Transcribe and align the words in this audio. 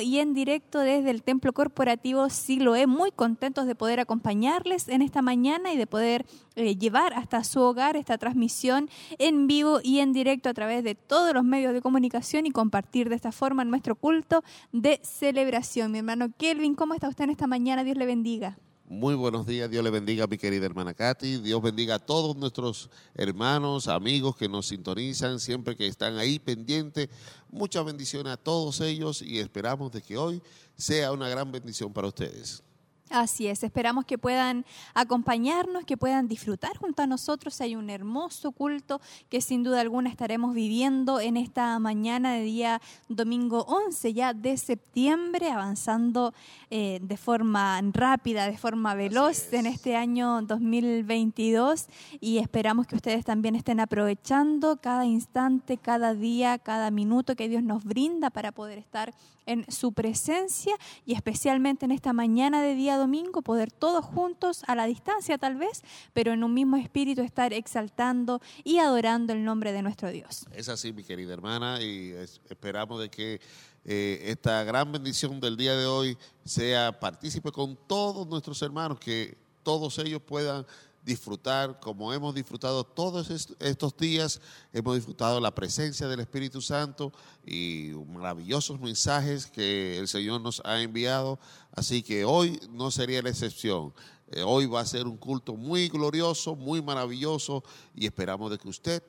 y 0.00 0.18
en 0.18 0.34
directo 0.34 0.80
desde 0.80 1.10
el 1.10 1.22
Templo 1.22 1.52
Corporativo 1.52 2.28
Siloé. 2.28 2.86
Muy 2.86 3.10
contentos 3.10 3.66
de 3.66 3.74
poder 3.74 4.00
acompañarles 4.00 4.88
en 4.88 5.02
esta 5.02 5.22
mañana 5.22 5.72
y 5.72 5.76
de 5.76 5.86
poder 5.86 6.26
eh, 6.56 6.76
llevar 6.76 7.14
hasta 7.14 7.44
su 7.44 7.60
hogar 7.60 7.96
esta 7.96 8.18
transmisión 8.18 8.88
en 9.18 9.46
vivo 9.46 9.80
y 9.82 10.00
en 10.00 10.12
directo 10.12 10.48
a 10.48 10.54
través 10.54 10.84
de 10.84 10.94
todos 10.94 11.34
los 11.34 11.44
medios 11.44 11.72
de 11.72 11.82
comunicación 11.82 12.46
y 12.46 12.50
compartir 12.50 13.08
de 13.08 13.16
esta 13.16 13.32
forma 13.32 13.64
nuestro 13.64 13.94
culto 13.94 14.42
de 14.72 15.00
celebración. 15.02 15.92
Mi 15.92 15.98
hermano 15.98 16.30
Kelvin, 16.36 16.74
¿cómo 16.74 16.94
está 16.94 17.08
usted 17.08 17.24
en 17.24 17.30
esta 17.30 17.46
mañana? 17.46 17.84
Dios 17.84 17.96
le 17.96 18.06
bendiga. 18.06 18.58
Muy 18.90 19.14
buenos 19.14 19.46
días, 19.46 19.70
Dios 19.70 19.84
le 19.84 19.90
bendiga 19.90 20.24
a 20.24 20.26
mi 20.26 20.36
querida 20.36 20.66
hermana 20.66 20.94
Katy, 20.94 21.36
Dios 21.42 21.62
bendiga 21.62 21.94
a 21.94 21.98
todos 22.00 22.36
nuestros 22.36 22.90
hermanos, 23.14 23.86
amigos 23.86 24.34
que 24.34 24.48
nos 24.48 24.66
sintonizan, 24.66 25.38
siempre 25.38 25.76
que 25.76 25.86
están 25.86 26.18
ahí 26.18 26.40
pendientes. 26.40 27.08
Muchas 27.52 27.84
bendiciones 27.84 28.32
a 28.32 28.36
todos 28.36 28.80
ellos 28.80 29.22
y 29.22 29.38
esperamos 29.38 29.92
de 29.92 30.02
que 30.02 30.18
hoy 30.18 30.42
sea 30.76 31.12
una 31.12 31.28
gran 31.28 31.52
bendición 31.52 31.92
para 31.92 32.08
ustedes. 32.08 32.64
Así 33.10 33.48
es, 33.48 33.64
esperamos 33.64 34.04
que 34.04 34.18
puedan 34.18 34.64
acompañarnos, 34.94 35.84
que 35.84 35.96
puedan 35.96 36.28
disfrutar 36.28 36.76
junto 36.76 37.02
a 37.02 37.08
nosotros. 37.08 37.60
Hay 37.60 37.74
un 37.74 37.90
hermoso 37.90 38.52
culto 38.52 39.00
que 39.28 39.40
sin 39.40 39.64
duda 39.64 39.80
alguna 39.80 40.10
estaremos 40.10 40.54
viviendo 40.54 41.18
en 41.18 41.36
esta 41.36 41.76
mañana 41.80 42.34
de 42.34 42.42
día 42.42 42.80
domingo 43.08 43.64
11 43.66 44.14
ya 44.14 44.32
de 44.32 44.56
septiembre, 44.56 45.50
avanzando 45.50 46.32
eh, 46.70 47.00
de 47.02 47.16
forma 47.16 47.80
rápida, 47.92 48.46
de 48.46 48.56
forma 48.56 48.94
veloz 48.94 49.52
en 49.52 49.66
este 49.66 49.96
año 49.96 50.42
2022 50.42 51.88
y 52.20 52.38
esperamos 52.38 52.86
que 52.86 52.94
ustedes 52.94 53.24
también 53.24 53.56
estén 53.56 53.80
aprovechando 53.80 54.76
cada 54.76 55.04
instante, 55.04 55.78
cada 55.78 56.14
día, 56.14 56.58
cada 56.58 56.92
minuto 56.92 57.34
que 57.34 57.48
Dios 57.48 57.64
nos 57.64 57.82
brinda 57.82 58.30
para 58.30 58.52
poder 58.52 58.78
estar 58.78 59.12
en 59.50 59.70
su 59.70 59.92
presencia 59.92 60.74
y 61.04 61.14
especialmente 61.14 61.84
en 61.84 61.90
esta 61.90 62.12
mañana 62.12 62.62
de 62.62 62.74
día 62.74 62.96
domingo 62.96 63.42
poder 63.42 63.72
todos 63.72 64.04
juntos 64.04 64.62
a 64.66 64.76
la 64.76 64.86
distancia 64.86 65.38
tal 65.38 65.56
vez, 65.56 65.82
pero 66.12 66.32
en 66.32 66.44
un 66.44 66.54
mismo 66.54 66.76
espíritu 66.76 67.22
estar 67.22 67.52
exaltando 67.52 68.40
y 68.62 68.78
adorando 68.78 69.32
el 69.32 69.44
nombre 69.44 69.72
de 69.72 69.82
nuestro 69.82 70.10
Dios. 70.10 70.46
Es 70.52 70.68
así, 70.68 70.92
mi 70.92 71.02
querida 71.02 71.32
hermana, 71.32 71.82
y 71.82 72.12
esperamos 72.48 73.00
de 73.00 73.10
que 73.10 73.40
eh, 73.84 74.22
esta 74.26 74.62
gran 74.62 74.92
bendición 74.92 75.40
del 75.40 75.56
día 75.56 75.74
de 75.74 75.86
hoy 75.86 76.16
sea 76.44 76.98
partícipe 77.00 77.50
con 77.50 77.76
todos 77.88 78.28
nuestros 78.28 78.62
hermanos, 78.62 79.00
que 79.00 79.36
todos 79.64 79.98
ellos 79.98 80.22
puedan 80.22 80.64
disfrutar 81.10 81.80
como 81.80 82.12
hemos 82.12 82.36
disfrutado 82.36 82.84
todos 82.84 83.30
estos 83.58 83.96
días, 83.96 84.40
hemos 84.72 84.94
disfrutado 84.94 85.40
la 85.40 85.52
presencia 85.52 86.06
del 86.06 86.20
Espíritu 86.20 86.60
Santo 86.62 87.12
y 87.44 87.90
maravillosos 88.06 88.78
mensajes 88.80 89.46
que 89.46 89.98
el 89.98 90.06
Señor 90.06 90.40
nos 90.40 90.62
ha 90.64 90.80
enviado. 90.80 91.40
Así 91.72 92.04
que 92.04 92.24
hoy 92.24 92.60
no 92.70 92.92
sería 92.92 93.22
la 93.22 93.30
excepción. 93.30 93.92
Eh, 94.30 94.44
hoy 94.46 94.66
va 94.66 94.80
a 94.82 94.86
ser 94.86 95.08
un 95.08 95.16
culto 95.16 95.56
muy 95.56 95.88
glorioso, 95.88 96.54
muy 96.54 96.80
maravilloso 96.80 97.64
y 97.96 98.06
esperamos 98.06 98.52
de 98.52 98.58
que 98.58 98.68
usted 98.68 99.02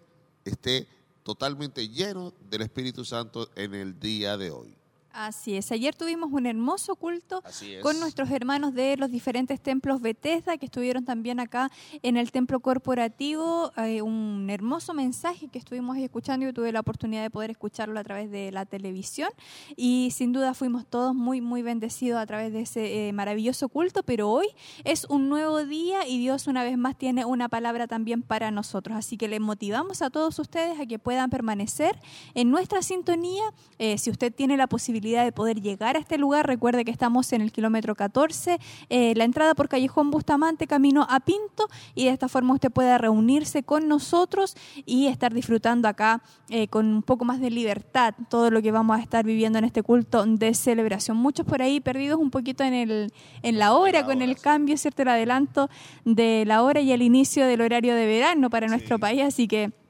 esté 0.43 0.87
totalmente 1.21 1.87
lleno 1.87 2.33
del 2.49 2.63
Espíritu 2.63 3.05
Santo 3.05 3.47
en 3.55 3.75
el 3.75 3.99
día 3.99 4.37
de 4.37 4.49
hoy. 4.49 4.80
Así 5.13 5.57
es. 5.57 5.71
Ayer 5.71 5.93
tuvimos 5.93 6.31
un 6.31 6.45
hermoso 6.45 6.95
culto 6.95 7.43
con 7.81 7.99
nuestros 7.99 8.31
hermanos 8.31 8.73
de 8.73 8.95
los 8.95 9.11
diferentes 9.11 9.59
templos 9.59 9.99
Bethesda 9.99 10.57
que 10.57 10.65
estuvieron 10.65 11.03
también 11.03 11.39
acá 11.41 11.69
en 12.01 12.15
el 12.15 12.31
templo 12.31 12.61
corporativo. 12.61 13.73
Eh, 13.77 14.01
un 14.01 14.47
hermoso 14.49 14.93
mensaje 14.93 15.49
que 15.49 15.59
estuvimos 15.59 15.97
escuchando. 15.97 16.47
y 16.47 16.53
tuve 16.53 16.71
la 16.71 16.79
oportunidad 16.79 17.23
de 17.23 17.29
poder 17.29 17.51
escucharlo 17.51 17.99
a 17.99 18.03
través 18.03 18.31
de 18.31 18.51
la 18.51 18.65
televisión 18.65 19.29
y 19.75 20.11
sin 20.11 20.31
duda 20.31 20.53
fuimos 20.53 20.85
todos 20.85 21.13
muy, 21.13 21.41
muy 21.41 21.61
bendecidos 21.61 22.21
a 22.21 22.25
través 22.25 22.53
de 22.53 22.61
ese 22.61 23.09
eh, 23.09 23.13
maravilloso 23.13 23.67
culto. 23.67 24.03
Pero 24.03 24.29
hoy 24.29 24.47
es 24.85 25.05
un 25.09 25.27
nuevo 25.27 25.65
día 25.65 26.07
y 26.07 26.19
Dios 26.19 26.47
una 26.47 26.63
vez 26.63 26.77
más 26.77 26.97
tiene 26.97 27.25
una 27.25 27.49
palabra 27.49 27.87
también 27.87 28.21
para 28.21 28.49
nosotros. 28.49 28.95
Así 28.95 29.17
que 29.17 29.27
les 29.27 29.41
motivamos 29.41 30.01
a 30.01 30.09
todos 30.09 30.39
ustedes 30.39 30.79
a 30.79 30.85
que 30.85 30.99
puedan 30.99 31.29
permanecer 31.29 31.99
en 32.33 32.49
nuestra 32.49 32.81
sintonía. 32.81 33.43
Eh, 33.77 33.97
si 33.97 34.09
usted 34.09 34.33
tiene 34.33 34.55
la 34.55 34.67
posibilidad 34.67 35.00
de 35.01 35.31
poder 35.31 35.61
llegar 35.61 35.95
a 35.95 35.99
este 35.99 36.17
lugar, 36.17 36.47
recuerde 36.47 36.85
que 36.85 36.91
estamos 36.91 37.33
en 37.33 37.41
el 37.41 37.51
kilómetro 37.51 37.95
14, 37.95 38.59
eh, 38.89 39.13
la 39.15 39.23
entrada 39.23 39.55
por 39.55 39.67
Callejón 39.67 40.11
Bustamante, 40.11 40.67
camino 40.67 41.05
a 41.09 41.19
Pinto, 41.19 41.67
y 41.95 42.05
de 42.05 42.11
esta 42.11 42.29
forma 42.29 42.53
usted 42.53 42.71
pueda 42.71 42.97
reunirse 42.97 43.63
con 43.63 43.87
nosotros 43.87 44.55
y 44.85 45.07
estar 45.07 45.33
disfrutando 45.33 45.87
acá 45.87 46.21
eh, 46.49 46.67
con 46.67 46.85
un 46.85 47.03
poco 47.03 47.25
más 47.25 47.41
de 47.41 47.49
libertad 47.49 48.13
todo 48.29 48.51
lo 48.51 48.61
que 48.61 48.71
vamos 48.71 48.97
a 48.97 49.01
estar 49.01 49.25
viviendo 49.25 49.57
en 49.59 49.65
este 49.65 49.83
culto 49.83 50.25
de 50.25 50.53
celebración. 50.53 51.17
Muchos 51.17 51.45
por 51.45 51.61
ahí 51.61 51.79
perdidos 51.79 52.19
un 52.19 52.29
poquito 52.29 52.63
en, 52.63 52.73
el, 52.73 53.13
en 53.41 53.57
la 53.57 53.73
hora, 53.73 54.05
con 54.05 54.21
el 54.21 54.37
cambio, 54.37 54.77
¿cierto? 54.77 55.01
El 55.01 55.09
adelanto 55.09 55.69
de 56.05 56.45
la 56.45 56.63
hora 56.63 56.79
y 56.79 56.91
el 56.91 57.01
inicio 57.01 57.47
del 57.47 57.61
horario 57.61 57.95
de 57.95 58.05
verano 58.05 58.49
para 58.49 58.67
nuestro 58.67 58.99
país, 58.99 59.23
así 59.23 59.47
que 59.47 59.80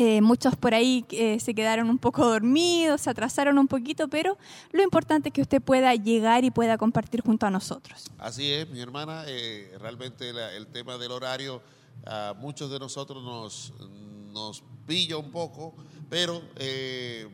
eh, 0.00 0.20
muchos 0.20 0.54
por 0.54 0.74
ahí 0.74 1.04
eh, 1.10 1.40
se 1.40 1.56
quedaron 1.56 1.90
un 1.90 1.98
poco 1.98 2.24
dormidos, 2.24 3.00
se 3.00 3.10
atrasaron 3.10 3.58
un 3.58 3.66
poquito, 3.66 4.06
pero 4.06 4.38
lo 4.70 4.84
importante 4.84 5.30
es 5.30 5.32
que 5.32 5.42
usted 5.42 5.60
pueda 5.60 5.92
llegar 5.96 6.44
y 6.44 6.52
pueda 6.52 6.78
compartir 6.78 7.20
junto 7.20 7.46
a 7.46 7.50
nosotros. 7.50 8.04
Así 8.16 8.48
es, 8.52 8.68
mi 8.70 8.80
hermana, 8.80 9.24
eh, 9.26 9.76
realmente 9.80 10.30
el 10.56 10.68
tema 10.68 10.98
del 10.98 11.10
horario 11.10 11.60
a 12.06 12.32
muchos 12.38 12.70
de 12.70 12.78
nosotros 12.78 13.24
nos, 13.24 13.72
nos 14.32 14.62
pilla 14.86 15.16
un 15.16 15.32
poco, 15.32 15.74
pero 16.08 16.42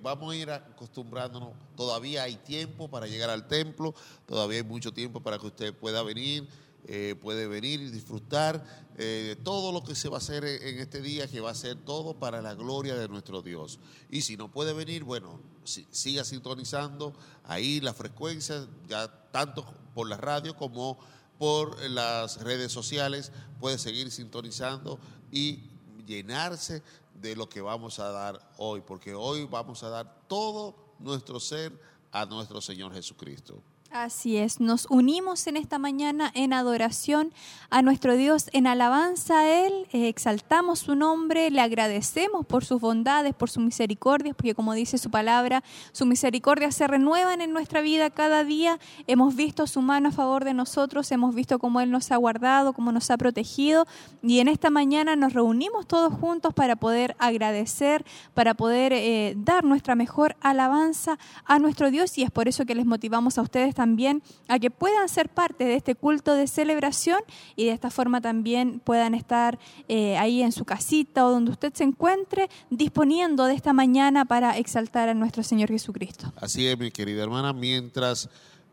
vamos 0.03 0.32
a 0.32 0.36
ir 0.36 0.50
acostumbrándonos. 0.50 1.50
Todavía 1.76 2.22
hay 2.22 2.36
tiempo 2.36 2.88
para 2.88 3.06
llegar 3.06 3.28
al 3.28 3.47
templo, 3.47 3.94
todavía 4.24 4.60
hay 4.60 4.64
mucho 4.64 4.91
tiempo 4.91 5.20
para 5.20 5.38
que 5.38 5.48
usted 5.48 5.74
pueda 5.74 6.03
venir 6.03 6.48
eh, 6.87 7.15
puede 7.21 7.47
venir 7.47 7.81
y 7.81 7.91
disfrutar 7.91 8.65
eh, 8.97 9.37
todo 9.43 9.72
lo 9.72 9.83
que 9.83 9.95
se 9.95 10.09
va 10.09 10.17
a 10.17 10.19
hacer 10.19 10.45
en 10.45 10.78
este 10.78 11.00
día, 11.00 11.27
que 11.27 11.41
va 11.41 11.50
a 11.50 11.55
ser 11.55 11.77
todo 11.77 12.19
para 12.19 12.43
la 12.43 12.55
gloria 12.55 12.95
de 12.95 13.09
nuestro 13.09 13.43
Dios. 13.43 13.78
Y 14.11 14.21
si 14.21 14.37
no 14.37 14.50
puede 14.50 14.72
venir, 14.72 15.03
bueno, 15.03 15.41
siga 15.65 16.25
sintonizando 16.25 17.15
ahí 17.45 17.81
la 17.81 17.95
frecuencia, 17.95 18.67
ya 18.87 19.09
tanto 19.31 19.65
por 19.95 20.09
la 20.09 20.17
radio 20.17 20.56
como 20.56 20.99
por 21.39 21.81
las 21.91 22.43
redes 22.43 22.71
sociales, 22.71 23.33
puede 23.61 23.78
seguir 23.78 24.11
sintonizando 24.11 24.99
y 25.33 25.71
llenarse 26.06 26.83
de 27.21 27.34
lo 27.34 27.49
que 27.49 27.61
vamos 27.61 27.99
a 27.99 28.11
dar 28.11 28.53
hoy, 28.59 28.83
porque 28.83 29.15
hoy 29.15 29.45
vamos 29.45 29.83
a 29.83 29.89
dar 29.89 30.27
todo 30.28 30.77
nuestro 30.99 31.41
ser 31.41 31.72
a 32.12 32.27
nuestro 32.27 32.61
Señor 32.61 32.93
Jesucristo. 32.93 33.62
Así 33.94 34.38
es, 34.38 34.59
nos 34.59 34.88
unimos 34.91 35.47
en 35.47 35.56
esta 35.56 35.78
mañana 35.78 36.28
en 36.34 36.53
adoración 36.53 37.32
a 37.71 37.81
nuestro 37.81 38.16
Dios, 38.16 38.50
en 38.53 38.66
alabanza 38.66 39.38
a 39.38 39.49
Él, 39.49 39.87
eh, 39.93 40.09
exaltamos 40.09 40.81
su 40.81 40.97
nombre, 40.97 41.49
le 41.53 41.60
agradecemos 41.60 42.44
por 42.44 42.65
sus 42.65 42.81
bondades, 42.81 43.34
por 43.37 43.50
su 43.50 43.60
misericordia, 43.60 44.34
porque 44.34 44.56
como 44.56 44.75
dice 44.75 44.99
su 44.99 45.12
palabra, 45.12 45.62
su 45.93 46.06
misericordia 46.06 46.72
se 46.72 46.88
renuevan 46.88 47.41
en 47.41 47.53
nuestra 47.53 47.83
vida 47.83 48.10
cada 48.10 48.43
día. 48.43 48.81
Hemos 49.06 49.37
visto 49.37 49.69
su 49.69 49.81
mano 49.81 50.09
a 50.09 50.12
favor 50.12 50.44
de 50.44 50.54
nosotros, 50.54 51.12
hemos 51.12 51.33
visto 51.33 51.60
cómo 51.60 51.81
Él 51.81 51.93
nos 51.93 52.10
ha 52.10 52.16
guardado, 52.16 52.72
cómo 52.72 52.91
nos 52.91 53.12
ha 53.12 53.16
protegido. 53.16 53.87
Y 54.25 54.41
en 54.41 54.49
esta 54.49 54.71
mañana 54.71 55.15
nos 55.15 55.34
reunimos 55.34 55.87
todos 55.87 56.12
juntos 56.12 56.53
para 56.53 56.75
poder 56.75 57.15
agradecer, 57.21 58.04
para 58.34 58.54
poder 58.54 58.93
eh, 58.93 59.34
dar 59.37 59.62
nuestra 59.62 59.94
mejor 59.94 60.34
alabanza 60.41 61.16
a 61.44 61.60
nuestro 61.60 61.93
Dios. 61.93 62.19
Y 62.19 62.25
es 62.25 62.33
por 62.33 62.49
eso 62.49 62.66
que 62.66 62.75
les 62.75 62.87
motivamos 62.87 63.38
a 63.38 63.43
ustedes 63.43 63.72
también 63.72 63.84
también 63.84 64.22
a 64.49 64.59
que 64.59 64.71
puedan 64.71 65.11
ser 65.11 65.28
parte 65.28 65.65
de 65.65 65.77
este 65.77 65.95
culto 65.95 66.33
de 66.33 66.47
celebración 66.47 67.21
y 67.55 67.67
de 67.67 67.72
esta 67.72 67.91
forma 67.91 68.22
también 68.22 68.81
puedan 68.81 69.15
estar 69.15 69.59
eh, 69.89 70.17
ahí 70.17 70.41
en 70.41 70.53
su 70.53 70.65
casita 70.65 71.27
o 71.27 71.31
donde 71.31 71.50
usted 71.50 71.75
se 71.75 71.84
encuentre 71.84 72.49
disponiendo 72.71 73.45
de 73.45 73.53
esta 73.53 73.75
mañana 73.75 74.25
para 74.25 74.56
exaltar 74.56 75.11
a 75.11 75.15
nuestro 75.15 75.43
Señor 75.43 75.69
Jesucristo. 75.69 76.33
Así 76.37 76.67
es, 76.67 76.78
mi 76.78 76.91
querida 76.91 77.22
hermana, 77.22 77.53
mientras, 77.53 78.31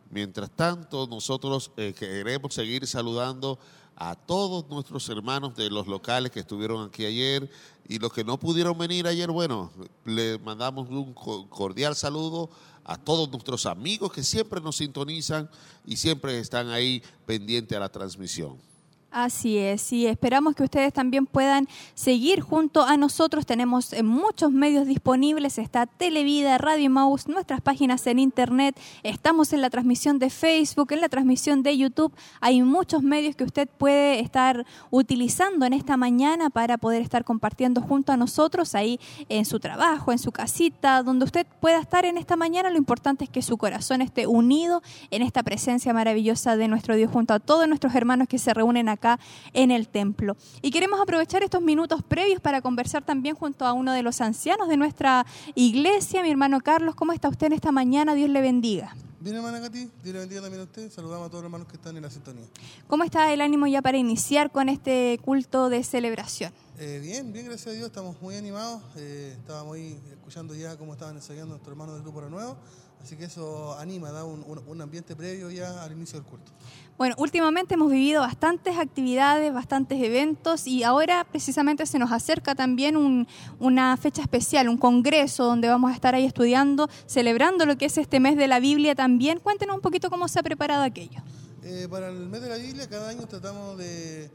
mientras 0.10 0.50
tanto 0.50 1.06
nosotros 1.08 1.72
eh, 1.76 1.94
queremos 1.94 2.54
seguir 2.54 2.88
saludando 2.88 3.60
a 3.98 4.16
todos 4.16 4.70
nuestros 4.70 5.10
hermanos 5.10 5.56
de 5.58 5.70
los 5.70 5.88
locales 5.88 6.32
que 6.32 6.40
estuvieron 6.40 6.88
aquí 6.88 7.04
ayer 7.06 7.50
y 7.90 8.00
los 8.00 8.14
que 8.14 8.24
no 8.24 8.40
pudieron 8.40 8.78
venir 8.78 9.08
ayer, 9.08 9.30
bueno, 9.30 9.72
le 10.06 10.40
mandamos 10.40 10.90
un 10.90 11.14
cordial 11.14 11.98
saludo 11.98 12.50
a 12.84 12.98
todos 12.98 13.30
nuestros 13.32 13.66
amigos 13.66 14.12
que 14.12 14.24
siempre 14.24 14.62
nos 14.62 14.78
sintonizan 14.78 15.50
y 15.86 15.98
siempre 15.98 16.40
están 16.40 16.70
ahí 16.70 17.04
pendientes 17.26 17.76
a 17.78 17.82
la 17.82 17.90
transmisión. 17.90 18.71
Así 19.14 19.58
es, 19.58 19.92
y 19.92 20.08
esperamos 20.08 20.56
que 20.56 20.64
ustedes 20.64 20.94
también 20.94 21.26
puedan 21.26 21.68
seguir 21.96 22.40
junto 22.40 22.86
a 22.86 22.96
nosotros. 22.96 23.46
Tenemos 23.46 23.92
eh, 23.92 24.04
muchos 24.04 24.54
medios 24.54 24.88
disponibles, 24.88 25.58
está 25.58 25.86
Televida, 25.86 26.58
Radio 26.58 26.90
Mouse, 26.90 27.28
nuestras 27.28 27.60
páginas 27.60 28.08
en 28.08 28.20
internet, 28.20 28.80
estamos 29.04 29.52
en 29.52 29.60
la 29.60 29.70
transmisión 29.70 30.18
de 30.18 30.30
Facebook, 30.30 30.94
en 30.94 31.02
la 31.02 31.10
transmisión 31.10 31.62
de 31.62 31.78
YouTube. 31.78 32.14
Hay 32.40 32.62
muchos 32.62 33.04
medios 33.04 33.36
que 33.36 33.44
usted 33.44 33.68
puede 33.68 34.22
estar 34.22 34.66
utilizando 34.92 35.66
en 35.66 35.74
esta 35.74 35.98
mañana 35.98 36.50
para 36.50 36.78
poder 36.78 37.02
estar 37.02 37.26
compartiendo 37.26 37.82
junto 37.82 38.14
a 38.14 38.18
nosotros 38.18 38.76
ahí 38.76 38.98
en 39.28 39.44
su 39.44 39.60
trabajo, 39.60 40.14
en 40.14 40.20
su 40.20 40.32
casita, 40.32 41.04
donde 41.04 41.26
usted 41.26 41.46
pueda 41.60 41.82
estar 41.82 42.06
en 42.06 42.18
esta 42.18 42.38
mañana. 42.38 42.70
Lo 42.70 42.78
importante 42.78 43.26
es 43.26 43.30
que 43.30 43.42
su 43.42 43.58
corazón 43.58 44.02
esté 44.02 44.26
unido 44.26 44.82
en 45.10 45.22
esta 45.22 45.44
presencia 45.44 45.94
maravillosa 45.94 46.56
de 46.56 46.70
nuestro 46.70 46.96
Dios 46.96 47.12
junto 47.12 47.34
a 47.34 47.40
todos 47.40 47.68
nuestros 47.68 47.94
hermanos 47.94 48.30
que 48.30 48.40
se 48.40 48.54
reúnen 48.54 48.88
acá 48.88 49.01
acá 49.02 49.20
en 49.54 49.72
el 49.72 49.88
templo. 49.88 50.38
Y 50.62 50.70
queremos 50.70 51.02
aprovechar 51.02 51.42
estos 51.44 51.62
minutos 51.62 52.04
previos 52.04 52.40
para 52.40 52.62
conversar 52.62 53.04
también 53.04 53.36
junto 53.36 53.66
a 53.66 53.74
uno 53.74 53.94
de 53.94 54.04
los 54.04 54.22
ancianos 54.22 54.70
de 54.70 54.78
nuestra 54.78 55.26
iglesia, 55.56 56.22
mi 56.22 56.30
hermano 56.30 56.62
Carlos. 56.62 56.96
¿Cómo 56.96 57.12
está 57.12 57.28
usted 57.30 57.48
en 57.48 57.54
esta 57.54 57.72
mañana? 57.72 58.14
Dios 58.14 58.30
le 58.30 58.42
bendiga. 58.42 58.96
Bien, 59.20 59.36
hermana 59.36 59.62
Katy, 59.62 59.90
Dios 60.04 60.14
le 60.14 60.20
bendiga 60.20 60.42
también 60.42 60.62
a 60.62 60.64
usted. 60.66 60.92
Saludamos 60.92 61.28
a 61.28 61.30
todos 61.30 61.44
los 61.44 61.50
hermanos 61.50 61.68
que 61.68 61.76
están 61.76 61.96
en 61.96 62.04
la 62.04 62.10
sintonía. 62.10 62.46
¿Cómo 62.88 63.04
está 63.04 63.32
el 63.32 63.42
ánimo 63.42 63.68
ya 63.68 63.82
para 63.82 63.98
iniciar 63.98 64.52
con 64.52 64.68
este 64.70 65.20
culto 65.24 65.70
de 65.70 65.84
celebración? 65.84 66.52
Eh, 66.80 67.00
bien, 67.02 67.32
bien, 67.32 67.46
gracias 67.46 67.68
a 67.68 67.72
Dios, 67.72 67.86
estamos 67.86 68.20
muy 68.22 68.36
animados. 68.36 68.82
Eh, 68.98 69.36
estábamos 69.38 69.76
ahí 69.76 70.00
escuchando 70.12 70.56
ya 70.56 70.76
cómo 70.78 70.94
estaban 70.94 71.16
ensayando 71.16 71.50
nuestros 71.50 71.72
hermanos 71.72 71.96
del 71.96 72.04
Grupo 72.04 72.22
Renuevo. 72.22 72.58
Así 73.02 73.16
que 73.16 73.26
eso 73.26 73.78
anima, 73.80 74.12
da 74.12 74.24
un, 74.24 74.46
un, 74.68 74.82
ambiente 74.82 75.16
previo 75.16 75.50
ya 75.50 75.84
al 75.84 75.92
inicio 75.92 76.20
del 76.20 76.30
culto. 76.30 76.52
Bueno, 76.98 77.16
últimamente 77.18 77.74
hemos 77.74 77.92
vivido 77.92 78.22
bastantes 78.22 78.78
actividades, 78.78 79.52
bastantes 79.52 80.02
eventos 80.04 80.68
y 80.68 80.84
ahora 80.84 81.24
precisamente 81.24 81.88
se 81.88 81.98
nos 81.98 82.12
acerca 82.12 82.54
también 82.54 83.26
una 83.60 83.98
fecha 83.98 84.22
especial, 84.22 84.70
un 84.70 84.78
congreso 84.78 85.46
donde 85.46 85.68
vamos 85.68 85.92
a 85.92 85.96
estar 85.96 86.14
ahí 86.14 86.26
estudiando, 86.26 86.90
celebrando 87.08 87.66
lo 87.66 87.76
que 87.76 87.86
es 87.86 87.98
este 87.98 88.20
mes 88.20 88.38
de 88.38 88.48
la 88.48 88.60
Biblia 88.60 88.94
también. 88.94 89.40
Cuéntenos 89.40 89.76
un 89.76 89.82
poquito 89.82 90.12
cómo 90.12 90.28
se 90.28 90.38
ha 90.38 90.44
preparado 90.44 90.84
aquello. 90.84 91.24
Eh, 91.64 91.88
para 91.90 92.10
el 92.10 92.28
mes 92.28 92.42
de 92.42 92.50
la 92.50 92.58
Biblia 92.58 92.88
cada 92.88 93.10
año 93.10 93.28
tratamos 93.28 93.80
de, 93.80 94.30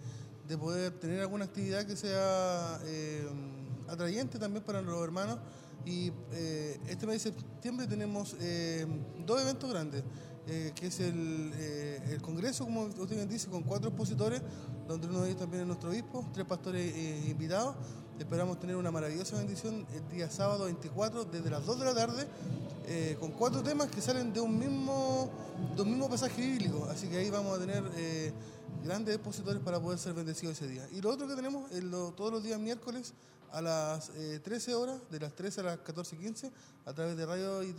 poder 0.59 0.91
tener 0.99 1.21
alguna 1.21 1.45
actividad 1.45 1.85
que 1.87 1.95
sea 1.95 2.81
eh, 2.85 3.29
atrayente 3.89 4.41
también 4.41 4.65
para 4.65 4.83
los 4.83 5.01
hermanos 5.05 5.39
y 5.85 6.13
eh, 6.33 6.79
este 6.89 7.07
mes 7.07 7.23
de 7.23 7.33
septiembre 7.33 7.87
tenemos 7.87 8.37
eh, 8.41 8.87
dos 9.25 9.41
eventos 9.41 9.71
grandes, 9.71 10.03
eh, 10.47 10.73
que 10.75 10.87
es 10.87 11.01
el, 11.01 11.53
el, 12.11 12.23
Congreso, 12.23 12.65
como 12.65 12.83
usted 12.83 13.17
bien 13.17 13.29
dice, 13.29 13.49
con 13.49 13.63
cuatro 13.63 13.89
expositores, 13.89 14.43
donde 14.87 15.07
uno 15.09 15.21
de 15.21 15.29
ellos 15.29 15.41
también 15.41 15.63
es 15.63 15.67
nuestro 15.67 15.91
obispo, 15.91 16.25
tres 16.33 16.47
pastores 16.47 16.95
invitados. 17.29 17.75
Esperamos 18.19 18.59
tener 18.59 18.77
una 18.77 18.91
maravillosa 18.91 19.37
bendición 19.37 19.87
el 19.93 20.09
día 20.09 20.31
sábado 20.31 20.65
24, 20.65 21.25
desde 21.27 21.51
las 21.51 21.67
2 21.67 21.79
de 21.79 21.85
la 21.85 21.95
tarde, 21.95 22.27
con 23.21 23.33
cuatro 23.33 23.63
temas 23.63 23.89
que 23.89 24.01
salen 24.01 24.33
de 24.33 24.41
un 24.41 24.59
mismo, 24.59 25.31
de 25.75 25.83
un 25.83 25.91
mismo 25.91 26.09
pasaje 26.09 26.41
bíblico. 26.41 26.87
Así 26.91 27.09
que 27.09 27.19
ahí 27.19 27.29
vamos 27.29 27.59
a 27.59 27.61
tener 27.61 27.83
grandes 28.83 29.17
expositores 29.17 29.61
para 29.61 29.81
poder 29.81 29.99
ser 29.99 30.15
bendecidos 30.15 30.57
ese 30.57 30.69
día. 30.69 30.89
Y 30.93 31.01
lo 31.01 31.11
otro 31.11 31.27
que 31.27 31.35
tenemos 31.35 31.71
es 31.73 31.83
todos 32.17 32.33
los 32.33 32.43
días 32.43 32.59
miércoles 32.59 33.13
a 33.53 33.63
las 33.63 34.11
13 34.43 34.71
eh, 34.71 34.75
horas, 34.75 35.01
de 35.11 35.21
las 35.21 35.35
13 35.35 35.61
a 35.61 35.65
las 35.65 35.79
14.15, 35.79 36.51
a 36.85 36.93
través 36.93 37.17
de 37.17 37.27
radio 37.27 37.63
y, 37.63 37.75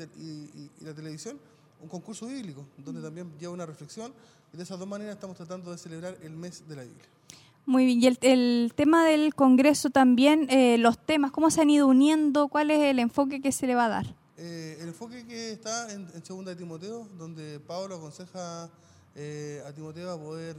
la 0.82 0.94
televisión, 0.94 1.40
un 1.82 1.90
concurso 1.90 2.28
bíblico, 2.28 2.66
donde 2.78 3.02
también 3.02 3.32
lleva 3.40 3.54
una 3.54 3.66
reflexión. 3.66 4.14
Y 4.54 4.58
de 4.58 4.64
esas 4.64 4.80
dos 4.80 4.88
maneras 4.88 5.16
estamos 5.16 5.38
tratando 5.38 5.72
de 5.72 5.78
celebrar 5.78 6.18
el 6.22 6.32
mes 6.32 6.68
de 6.68 6.76
la 6.76 6.84
Biblia. 6.84 7.06
Muy 7.66 7.86
bien, 7.86 8.02
y 8.02 8.28
el, 8.28 8.72
tema 8.76 9.06
del 9.06 9.36
Congreso 9.36 9.90
también, 9.90 10.48
eh, 10.50 10.78
los 10.78 10.98
temas, 10.98 11.32
¿cómo 11.32 11.52
se 11.52 11.62
han 11.62 11.70
ido 11.70 11.88
uniendo? 11.88 12.48
¿Cuál 12.48 12.72
es 12.72 12.80
el 12.80 13.00
enfoque 13.00 13.42
que 13.42 13.52
se 13.52 13.68
le 13.68 13.76
va 13.76 13.86
a 13.86 13.90
dar? 13.90 14.16
Eh, 14.38 14.78
el 14.80 14.88
enfoque 14.88 15.26
que 15.26 15.52
está 15.52 15.92
en, 15.92 16.08
en, 16.14 16.24
Segunda 16.24 16.52
de 16.52 16.58
Timoteo, 16.58 17.08
donde 17.18 17.60
Pablo 17.60 17.96
aconseja 17.96 18.64
a 18.64 19.74
Timoteo 19.74 20.12
a 20.12 20.18
poder 20.20 20.56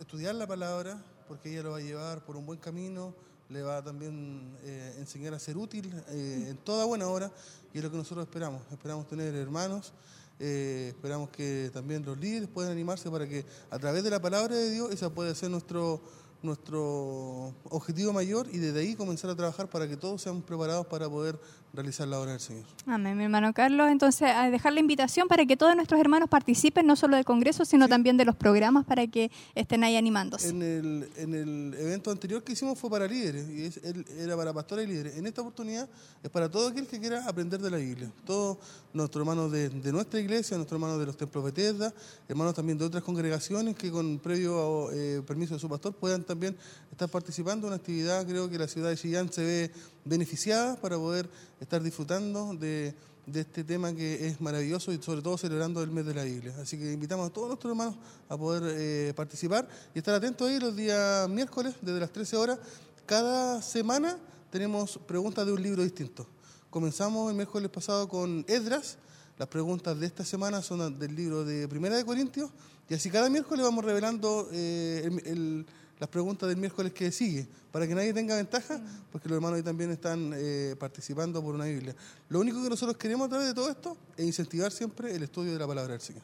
estudiar 0.00 0.34
la 0.34 0.46
palabra, 0.46 0.98
porque 1.28 1.52
ella 1.52 1.62
lo 1.62 1.70
va 1.72 1.76
a 1.78 1.80
llevar 1.80 2.24
por 2.24 2.36
un 2.36 2.46
buen 2.46 2.58
camino, 2.58 3.14
le 3.48 3.62
va 3.62 3.78
a 3.78 3.84
también 3.84 4.56
eh, 4.64 4.96
enseñar 4.98 5.34
a 5.34 5.38
ser 5.38 5.56
útil 5.56 5.92
eh, 6.08 6.46
en 6.50 6.56
toda 6.58 6.84
buena 6.84 7.06
hora 7.08 7.30
y 7.72 7.78
es 7.78 7.84
lo 7.84 7.90
que 7.90 7.96
nosotros 7.96 8.26
esperamos. 8.26 8.62
Esperamos 8.70 9.06
tener 9.06 9.34
hermanos, 9.34 9.92
eh, 10.38 10.92
esperamos 10.94 11.30
que 11.30 11.70
también 11.72 12.04
los 12.04 12.18
líderes 12.18 12.48
puedan 12.48 12.72
animarse 12.72 13.10
para 13.10 13.28
que 13.28 13.44
a 13.70 13.78
través 13.78 14.02
de 14.02 14.10
la 14.10 14.20
palabra 14.20 14.54
de 14.54 14.70
Dios 14.70 14.92
esa 14.92 15.10
pueda 15.10 15.34
ser 15.34 15.50
nuestro 15.50 16.00
nuestro 16.42 17.54
objetivo 17.70 18.12
mayor 18.12 18.46
y 18.52 18.58
desde 18.58 18.80
ahí 18.80 18.94
comenzar 18.94 19.30
a 19.30 19.34
trabajar 19.34 19.68
para 19.68 19.88
que 19.88 19.96
todos 19.96 20.22
seamos 20.22 20.44
preparados 20.44 20.86
para 20.86 21.08
poder 21.08 21.38
realizar 21.72 22.08
la 22.08 22.18
obra 22.18 22.32
del 22.32 22.40
Señor. 22.40 22.64
Amén, 22.86 23.16
mi 23.16 23.24
hermano 23.24 23.52
Carlos. 23.52 23.88
Entonces, 23.90 24.28
a 24.28 24.50
dejar 24.50 24.72
la 24.72 24.80
invitación 24.80 25.28
para 25.28 25.44
que 25.44 25.56
todos 25.56 25.74
nuestros 25.76 26.00
hermanos 26.00 26.28
participen, 26.28 26.86
no 26.86 26.96
solo 26.96 27.16
del 27.16 27.24
Congreso, 27.24 27.64
sino 27.64 27.88
también 27.88 28.16
de 28.16 28.24
los 28.24 28.36
programas 28.36 28.84
para 28.84 29.06
que 29.06 29.30
estén 29.54 29.84
ahí 29.84 29.96
animándose. 29.96 30.48
En 30.48 30.62
el, 30.62 31.08
en 31.16 31.34
el 31.34 31.74
evento 31.78 32.10
anterior 32.10 32.42
que 32.42 32.52
hicimos 32.52 32.78
fue 32.78 32.90
para 32.90 33.06
líderes, 33.06 33.48
y 33.50 33.64
es, 33.64 33.80
era 34.18 34.36
para 34.36 34.52
pastores 34.52 34.86
y 34.86 34.92
líderes. 34.92 35.16
En 35.16 35.26
esta 35.26 35.42
oportunidad 35.42 35.88
es 36.22 36.30
para 36.30 36.50
todo 36.50 36.68
aquel 36.68 36.86
que 36.86 36.98
quiera 36.98 37.26
aprender 37.26 37.60
de 37.60 37.70
la 37.70 37.76
Biblia. 37.78 38.10
Todos 38.24 38.58
nuestros 38.92 39.22
hermanos 39.22 39.52
de, 39.52 39.92
nuestra 39.92 40.20
iglesia, 40.20 40.56
nuestros 40.56 40.78
hermanos 40.78 40.98
de 40.98 41.06
los 41.06 41.16
templos 41.16 41.44
Bethesda, 41.44 41.92
hermanos 42.28 42.54
también 42.54 42.78
de 42.78 42.84
otras 42.84 43.02
congregaciones 43.02 43.76
que 43.76 43.90
con 43.90 44.18
previo 44.18 44.90
eh, 44.92 45.22
permiso 45.26 45.54
de 45.54 45.60
su 45.60 45.68
pastor 45.68 45.94
puedan 45.94 46.24
también 46.24 46.56
estar 46.90 47.08
participando 47.08 47.66
en 47.66 47.72
una 47.72 47.76
actividad. 47.76 48.26
Creo 48.26 48.48
que 48.48 48.58
la 48.58 48.68
ciudad 48.68 48.88
de 48.88 48.96
Chillán 48.96 49.30
se 49.32 49.44
ve 49.44 49.72
beneficiada 50.06 50.76
para 50.76 50.96
poder 50.96 51.28
estar 51.60 51.82
disfrutando 51.82 52.54
de, 52.54 52.94
este 53.34 53.64
tema 53.64 53.92
que 53.92 54.28
es 54.28 54.40
maravilloso 54.40 54.92
y 54.92 55.02
sobre 55.02 55.20
todo 55.20 55.36
celebrando 55.36 55.82
el 55.82 55.90
mes 55.90 56.06
de 56.06 56.14
la 56.14 56.22
Biblia. 56.22 56.54
Así 56.62 56.78
que 56.78 56.92
invitamos 56.92 57.28
a 57.28 57.32
todos 57.32 57.48
nuestros 57.48 57.72
hermanos 57.72 57.96
a 58.28 58.36
poder 58.36 58.62
eh, 58.78 59.12
participar 59.14 59.68
y 59.94 59.98
estar 59.98 60.14
atentos 60.14 60.48
ahí 60.48 60.60
los 60.60 60.76
días 60.76 61.28
miércoles 61.28 61.74
desde 61.82 61.98
las 61.98 62.12
13 62.12 62.36
horas. 62.36 62.58
Cada 63.04 63.60
semana 63.62 64.16
tenemos 64.50 64.98
preguntas 65.06 65.44
de 65.44 65.52
un 65.52 65.62
libro 65.62 65.82
distinto. 65.82 66.26
Comenzamos 66.70 67.30
el 67.30 67.36
miércoles 67.36 67.68
pasado 67.68 68.08
con 68.08 68.44
Edras. 68.46 68.96
Las 69.38 69.48
preguntas 69.48 69.98
de 69.98 70.06
esta 70.06 70.24
semana 70.24 70.62
son 70.62 70.98
del 70.98 71.14
libro 71.14 71.44
de 71.44 71.66
Primera 71.66 71.96
de 71.96 72.04
Corintios. 72.04 72.50
Y 72.88 72.94
así 72.94 73.10
cada 73.10 73.28
miércoles 73.28 73.64
vamos 73.64 73.84
revelando 73.84 74.48
eh, 74.52 75.10
el 75.24 75.66
las 75.98 76.08
preguntas 76.08 76.48
del 76.48 76.58
miércoles 76.58 76.92
que 76.92 77.10
sigue, 77.10 77.46
para 77.72 77.86
que 77.86 77.94
nadie 77.94 78.12
tenga 78.12 78.36
ventaja, 78.36 78.80
porque 79.10 79.28
los 79.28 79.36
hermanos 79.36 79.56
ahí 79.58 79.62
también 79.62 79.90
están 79.90 80.32
eh, 80.34 80.76
participando 80.78 81.42
por 81.42 81.54
una 81.54 81.64
Biblia. 81.64 81.94
Lo 82.28 82.40
único 82.40 82.62
que 82.62 82.68
nosotros 82.68 82.96
queremos 82.96 83.26
a 83.26 83.30
través 83.30 83.48
de 83.48 83.54
todo 83.54 83.70
esto 83.70 83.96
es 84.16 84.26
incentivar 84.26 84.70
siempre 84.72 85.14
el 85.14 85.22
estudio 85.22 85.52
de 85.52 85.58
la 85.58 85.66
palabra 85.66 85.92
del 85.92 86.00
Señor. 86.00 86.22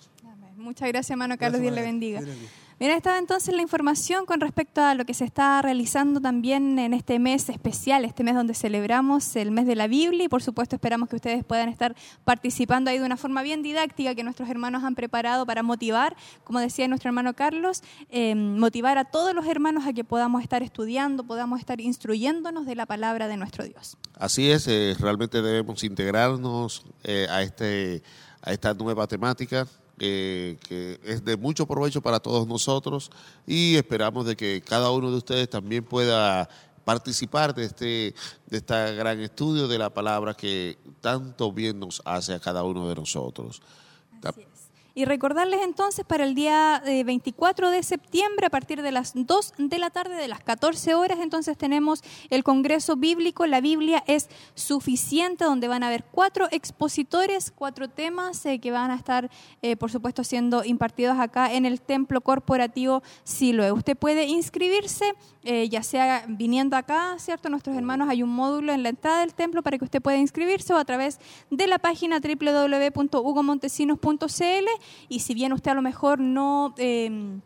Muchas 0.56 0.88
gracias, 0.88 1.10
hermano 1.10 1.36
Carlos. 1.38 1.60
Dios 1.60 1.74
le 1.74 1.82
bendiga. 1.82 2.20
Mira, 2.82 2.96
estaba 2.96 3.16
entonces 3.16 3.54
la 3.54 3.62
información 3.62 4.26
con 4.26 4.40
respecto 4.40 4.80
a 4.80 4.96
lo 4.96 5.04
que 5.04 5.14
se 5.14 5.24
está 5.24 5.62
realizando 5.62 6.20
también 6.20 6.80
en 6.80 6.94
este 6.94 7.20
mes 7.20 7.48
especial, 7.48 8.04
este 8.04 8.24
mes 8.24 8.34
donde 8.34 8.54
celebramos 8.54 9.36
el 9.36 9.52
mes 9.52 9.66
de 9.66 9.76
la 9.76 9.86
Biblia 9.86 10.24
y 10.24 10.28
por 10.28 10.42
supuesto 10.42 10.74
esperamos 10.74 11.08
que 11.08 11.14
ustedes 11.14 11.44
puedan 11.44 11.68
estar 11.68 11.94
participando 12.24 12.90
ahí 12.90 12.98
de 12.98 13.04
una 13.04 13.16
forma 13.16 13.42
bien 13.42 13.62
didáctica 13.62 14.16
que 14.16 14.24
nuestros 14.24 14.48
hermanos 14.48 14.82
han 14.82 14.96
preparado 14.96 15.46
para 15.46 15.62
motivar, 15.62 16.16
como 16.42 16.58
decía 16.58 16.88
nuestro 16.88 17.10
hermano 17.10 17.34
Carlos, 17.34 17.84
eh, 18.10 18.34
motivar 18.34 18.98
a 18.98 19.04
todos 19.04 19.32
los 19.32 19.46
hermanos 19.46 19.86
a 19.86 19.92
que 19.92 20.02
podamos 20.02 20.42
estar 20.42 20.64
estudiando, 20.64 21.22
podamos 21.22 21.60
estar 21.60 21.80
instruyéndonos 21.80 22.66
de 22.66 22.74
la 22.74 22.86
palabra 22.86 23.28
de 23.28 23.36
nuestro 23.36 23.64
Dios. 23.64 23.96
Así 24.16 24.50
es, 24.50 24.66
eh, 24.66 24.96
realmente 24.98 25.40
debemos 25.40 25.84
integrarnos 25.84 26.84
eh, 27.04 27.28
a, 27.30 27.42
este, 27.42 28.02
a 28.40 28.52
esta 28.52 28.74
nueva 28.74 29.06
temática 29.06 29.68
que 29.98 30.98
es 31.04 31.24
de 31.24 31.36
mucho 31.36 31.66
provecho 31.66 32.00
para 32.00 32.20
todos 32.20 32.46
nosotros 32.46 33.10
y 33.46 33.76
esperamos 33.76 34.26
de 34.26 34.36
que 34.36 34.62
cada 34.62 34.90
uno 34.90 35.10
de 35.10 35.18
ustedes 35.18 35.48
también 35.48 35.84
pueda 35.84 36.48
participar 36.84 37.54
de 37.54 37.64
este 37.64 38.14
de 38.46 38.58
este 38.58 38.94
gran 38.94 39.20
estudio 39.20 39.68
de 39.68 39.78
la 39.78 39.90
palabra 39.90 40.34
que 40.34 40.78
tanto 41.00 41.52
bien 41.52 41.78
nos 41.78 42.02
hace 42.04 42.34
a 42.34 42.40
cada 42.40 42.64
uno 42.64 42.88
de 42.88 42.94
nosotros. 42.94 43.62
Y 44.94 45.06
recordarles 45.06 45.60
entonces 45.62 46.04
para 46.04 46.24
el 46.24 46.34
día 46.34 46.82
24 46.84 47.68
eh, 47.68 47.76
de 47.76 47.82
septiembre, 47.82 48.46
a 48.46 48.50
partir 48.50 48.82
de 48.82 48.92
las 48.92 49.12
2 49.14 49.54
de 49.56 49.78
la 49.78 49.88
tarde, 49.88 50.16
de 50.16 50.28
las 50.28 50.40
14 50.40 50.94
horas, 50.94 51.18
entonces 51.20 51.56
tenemos 51.56 52.02
el 52.28 52.44
Congreso 52.44 52.96
Bíblico. 52.96 53.46
La 53.46 53.62
Biblia 53.62 54.04
es 54.06 54.28
suficiente, 54.54 55.44
donde 55.44 55.66
van 55.66 55.82
a 55.82 55.86
haber 55.86 56.04
cuatro 56.04 56.46
expositores, 56.50 57.50
cuatro 57.50 57.88
temas 57.88 58.44
eh, 58.44 58.58
que 58.58 58.70
van 58.70 58.90
a 58.90 58.96
estar, 58.96 59.30
eh, 59.62 59.76
por 59.76 59.90
supuesto, 59.90 60.24
siendo 60.24 60.62
impartidos 60.62 61.18
acá 61.18 61.54
en 61.54 61.64
el 61.64 61.80
Templo 61.80 62.20
Corporativo 62.20 63.02
Siloe. 63.24 63.72
Usted 63.72 63.96
puede 63.96 64.24
inscribirse, 64.24 65.14
ya 65.42 65.82
sea 65.82 66.24
viniendo 66.28 66.76
acá, 66.76 67.16
¿cierto? 67.18 67.48
Nuestros 67.48 67.76
hermanos, 67.76 68.08
hay 68.08 68.22
un 68.22 68.30
módulo 68.30 68.72
en 68.72 68.84
la 68.84 68.90
entrada 68.90 69.20
del 69.20 69.34
templo 69.34 69.62
para 69.62 69.76
que 69.76 69.84
usted 69.84 70.00
pueda 70.00 70.18
inscribirse 70.18 70.72
o 70.72 70.76
a 70.76 70.84
través 70.84 71.18
de 71.50 71.66
la 71.66 71.78
página 71.78 72.20
www.hugomontesinos.cl 72.20 74.81
y 75.08 75.20
si 75.20 75.34
bien 75.34 75.52
usted 75.52 75.70
a 75.70 75.74
lo 75.74 75.82
mejor 75.82 76.20
no... 76.20 76.74
Em, 76.78 77.40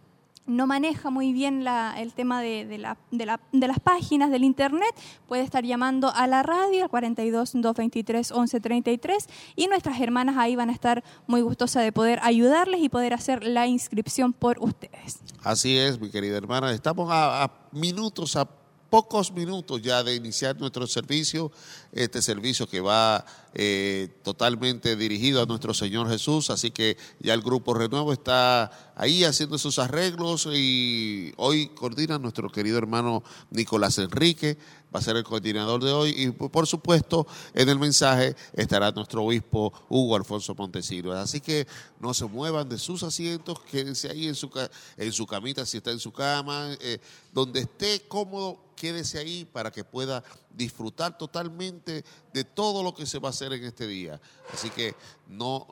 no 0.46 0.66
maneja 0.66 1.10
muy 1.10 1.32
bien 1.32 1.66
el 1.96 2.14
tema 2.14 2.40
de, 2.40 2.78
las 2.78 3.80
páginas 3.80 4.30
del 4.30 4.44
internet, 4.44 4.94
puede 5.26 5.42
estar 5.42 5.64
llamando 5.64 6.12
a 6.14 6.26
la 6.26 6.42
radio 6.42 6.84
al 6.84 6.90
42 6.90 7.52
223 7.54 8.32
1133 8.32 9.28
y 9.56 9.66
nuestras 9.66 10.00
hermanas 10.00 10.36
ahí 10.38 10.56
van 10.56 10.70
a 10.70 10.72
estar 10.72 11.02
muy 11.26 11.40
gustosas 11.40 11.82
de 11.82 11.92
poder 11.92 12.20
ayudarles 12.22 12.80
y 12.80 12.88
poder 12.88 13.14
hacer 13.14 13.44
la 13.44 13.66
inscripción 13.66 14.32
por 14.32 14.58
ustedes. 14.60 15.20
Así 15.42 15.76
es, 15.76 16.00
mi 16.00 16.10
querida 16.10 16.36
hermana. 16.36 16.72
Estamos 16.72 17.10
a, 17.10 17.44
a 17.44 17.52
minutos, 17.72 18.36
a 18.36 18.48
pocos 18.90 19.32
minutos 19.32 19.82
ya 19.82 20.02
de 20.02 20.14
iniciar 20.14 20.58
nuestro 20.58 20.86
servicio, 20.86 21.50
este 21.92 22.22
servicio 22.22 22.68
que 22.68 22.80
va 22.80 23.24
eh, 23.54 24.08
totalmente 24.22 24.96
dirigido 24.96 25.42
a 25.42 25.46
nuestro 25.46 25.74
Señor 25.74 26.08
Jesús, 26.08 26.50
así 26.50 26.70
que 26.70 26.96
ya 27.20 27.34
el 27.34 27.42
grupo 27.42 27.74
Renuevo 27.74 28.12
está 28.12 28.92
ahí 28.94 29.24
haciendo 29.24 29.58
sus 29.58 29.78
arreglos 29.78 30.48
y 30.52 31.32
hoy 31.36 31.68
coordina 31.68 32.18
nuestro 32.18 32.50
querido 32.50 32.78
hermano 32.78 33.22
Nicolás 33.50 33.98
Enrique, 33.98 34.58
va 34.94 35.00
a 35.00 35.02
ser 35.02 35.16
el 35.16 35.24
coordinador 35.24 35.82
de 35.82 35.92
hoy 35.92 36.14
y 36.16 36.30
por 36.30 36.66
supuesto 36.66 37.26
en 37.54 37.68
el 37.68 37.78
mensaje 37.78 38.36
estará 38.52 38.90
nuestro 38.92 39.24
obispo 39.24 39.72
Hugo 39.88 40.16
Alfonso 40.16 40.54
Montesinos. 40.54 41.16
Así 41.16 41.40
que 41.40 41.66
no 42.00 42.14
se 42.14 42.26
muevan 42.26 42.68
de 42.68 42.78
sus 42.78 43.02
asientos, 43.02 43.60
quédense 43.60 44.08
ahí 44.08 44.26
en 44.26 44.34
su, 44.34 44.50
en 44.96 45.12
su 45.12 45.26
camita 45.26 45.66
si 45.66 45.78
está 45.78 45.90
en 45.90 45.98
su 45.98 46.12
cama, 46.12 46.76
eh, 46.80 46.98
donde 47.32 47.60
esté 47.60 48.00
cómodo, 48.08 48.58
quédese 48.76 49.18
ahí 49.18 49.44
para 49.44 49.70
que 49.70 49.84
pueda 49.84 50.22
disfrutar 50.54 51.18
totalmente 51.18 52.04
de 52.32 52.44
todo 52.44 52.82
lo 52.82 52.94
que 52.94 53.06
se 53.06 53.18
va 53.18 53.28
a 53.28 53.30
hacer 53.30 53.52
en 53.52 53.64
este 53.64 53.86
día. 53.86 54.20
Así 54.52 54.70
que 54.70 54.94
no, 55.28 55.66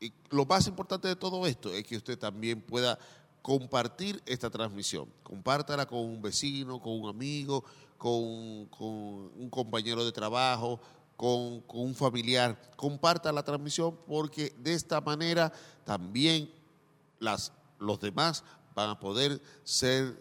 eh, 0.00 0.10
lo 0.30 0.44
más 0.44 0.66
importante 0.66 1.08
de 1.08 1.16
todo 1.16 1.46
esto 1.46 1.72
es 1.72 1.84
que 1.84 1.96
usted 1.96 2.18
también 2.18 2.60
pueda 2.60 2.98
compartir 3.42 4.22
esta 4.26 4.50
transmisión. 4.50 5.08
Compártala 5.22 5.86
con 5.86 6.00
un 6.00 6.20
vecino, 6.20 6.80
con 6.80 7.00
un 7.00 7.08
amigo, 7.08 7.64
con, 7.98 8.16
un 8.80 9.48
compañero 9.50 10.04
de 10.04 10.12
trabajo, 10.12 10.80
con, 11.16 11.60
con, 11.62 11.80
un 11.80 11.94
familiar. 11.94 12.58
Comparta 12.76 13.32
la 13.32 13.42
transmisión 13.42 13.98
porque 14.06 14.54
de 14.58 14.74
esta 14.74 15.00
manera 15.00 15.52
también 15.84 16.50
las, 17.18 17.52
los 17.78 18.00
demás 18.00 18.44
van 18.74 18.90
a 18.90 19.00
poder 19.00 19.42
ser 19.64 20.16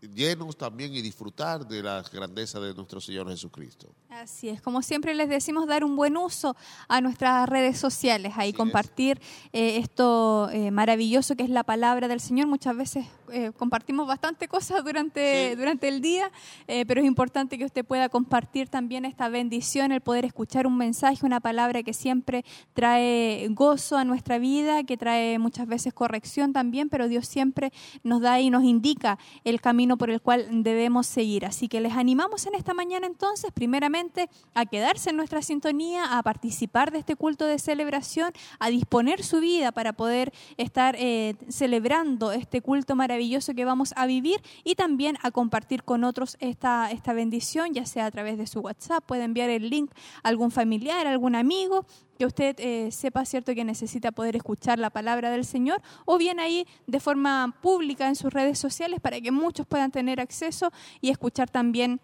llenos 0.00 0.56
también 0.56 0.92
y 0.94 1.00
disfrutar 1.00 1.66
de 1.66 1.82
la 1.82 2.02
grandeza 2.12 2.58
de 2.58 2.74
nuestro 2.74 3.00
Señor 3.00 3.28
Jesucristo. 3.28 3.88
Así 4.10 4.48
es, 4.48 4.60
como 4.60 4.82
siempre 4.82 5.14
les 5.14 5.28
decimos, 5.28 5.66
dar 5.66 5.84
un 5.84 5.96
buen 5.96 6.16
uso 6.16 6.56
a 6.88 7.00
nuestras 7.00 7.48
redes 7.48 7.78
sociales, 7.78 8.34
ahí 8.36 8.52
compartir 8.52 9.20
eh, 9.52 9.78
esto 9.78 10.50
eh, 10.50 10.70
maravilloso 10.70 11.36
que 11.36 11.44
es 11.44 11.50
la 11.50 11.62
palabra 11.62 12.08
del 12.08 12.20
Señor. 12.20 12.48
Muchas 12.48 12.76
veces 12.76 13.06
eh, 13.32 13.52
compartimos 13.56 14.06
bastante 14.06 14.48
cosas 14.48 14.84
durante, 14.84 15.56
durante 15.56 15.88
el 15.88 16.00
día, 16.00 16.30
pero 16.66 17.00
es 17.00 17.06
importante 17.06 17.58
que 17.58 17.64
usted 17.64 17.84
pueda 17.84 18.08
compartir 18.08 18.68
también 18.68 19.04
esta 19.04 19.28
bendición, 19.28 19.92
el 19.92 20.00
poder 20.00 20.24
escuchar 20.24 20.66
un 20.66 20.76
mensaje, 20.76 21.24
una 21.24 21.40
palabra 21.40 21.82
que 21.82 21.92
siempre 21.92 22.44
trae 22.74 23.46
gozo 23.50 23.96
a 23.96 24.04
nuestra 24.04 24.38
vida, 24.38 24.84
que 24.84 24.96
trae 24.96 25.38
muchas 25.38 25.66
veces 25.66 25.92
corrección 25.94 26.52
también, 26.52 26.88
pero 26.88 27.08
Dios 27.08 27.26
siempre 27.26 27.72
nos 28.02 28.20
da 28.20 28.40
y 28.40 28.50
nos 28.50 28.64
indica 28.64 29.18
el 29.44 29.60
camino 29.60 29.96
por 29.96 30.10
el 30.10 30.20
cual 30.20 30.46
debemos 30.62 31.06
seguir. 31.06 31.46
Así 31.46 31.68
que 31.68 31.80
les 31.80 31.94
animamos 31.94 32.46
en 32.46 32.54
esta 32.54 32.74
mañana 32.74 33.06
entonces, 33.06 33.50
primeramente, 33.52 34.28
a 34.54 34.66
quedarse 34.66 35.10
en 35.10 35.16
nuestra 35.16 35.42
sintonía, 35.42 36.18
a 36.18 36.22
participar 36.22 36.90
de 36.90 36.98
este 36.98 37.16
culto 37.16 37.46
de 37.46 37.58
celebración, 37.58 38.32
a 38.58 38.68
disponer 38.68 39.22
su 39.22 39.40
vida 39.40 39.72
para 39.72 39.92
poder 39.92 40.32
estar 40.56 40.96
eh, 40.98 41.34
celebrando 41.48 42.32
este 42.32 42.60
culto 42.60 42.94
maravilloso 42.96 43.21
que 43.54 43.64
vamos 43.64 43.92
a 43.96 44.06
vivir 44.06 44.42
y 44.64 44.74
también 44.74 45.16
a 45.22 45.30
compartir 45.30 45.84
con 45.84 46.04
otros 46.04 46.36
esta, 46.40 46.90
esta 46.90 47.12
bendición, 47.12 47.72
ya 47.72 47.86
sea 47.86 48.06
a 48.06 48.10
través 48.10 48.36
de 48.36 48.46
su 48.46 48.60
WhatsApp, 48.60 49.04
puede 49.04 49.24
enviar 49.24 49.50
el 49.50 49.70
link 49.70 49.90
a 50.22 50.28
algún 50.28 50.50
familiar, 50.50 51.06
a 51.06 51.10
algún 51.10 51.34
amigo 51.34 51.86
que 52.18 52.26
usted 52.26 52.56
eh, 52.58 52.90
sepa 52.90 53.24
cierto 53.24 53.54
que 53.54 53.64
necesita 53.64 54.12
poder 54.12 54.36
escuchar 54.36 54.78
la 54.78 54.90
palabra 54.90 55.30
del 55.30 55.44
Señor, 55.44 55.80
o 56.04 56.18
bien 56.18 56.40
ahí 56.40 56.66
de 56.86 57.00
forma 57.00 57.54
pública 57.62 58.08
en 58.08 58.16
sus 58.16 58.32
redes 58.32 58.58
sociales 58.58 59.00
para 59.00 59.20
que 59.20 59.30
muchos 59.30 59.66
puedan 59.66 59.90
tener 59.90 60.20
acceso 60.20 60.72
y 61.00 61.10
escuchar 61.10 61.48
también 61.50 62.00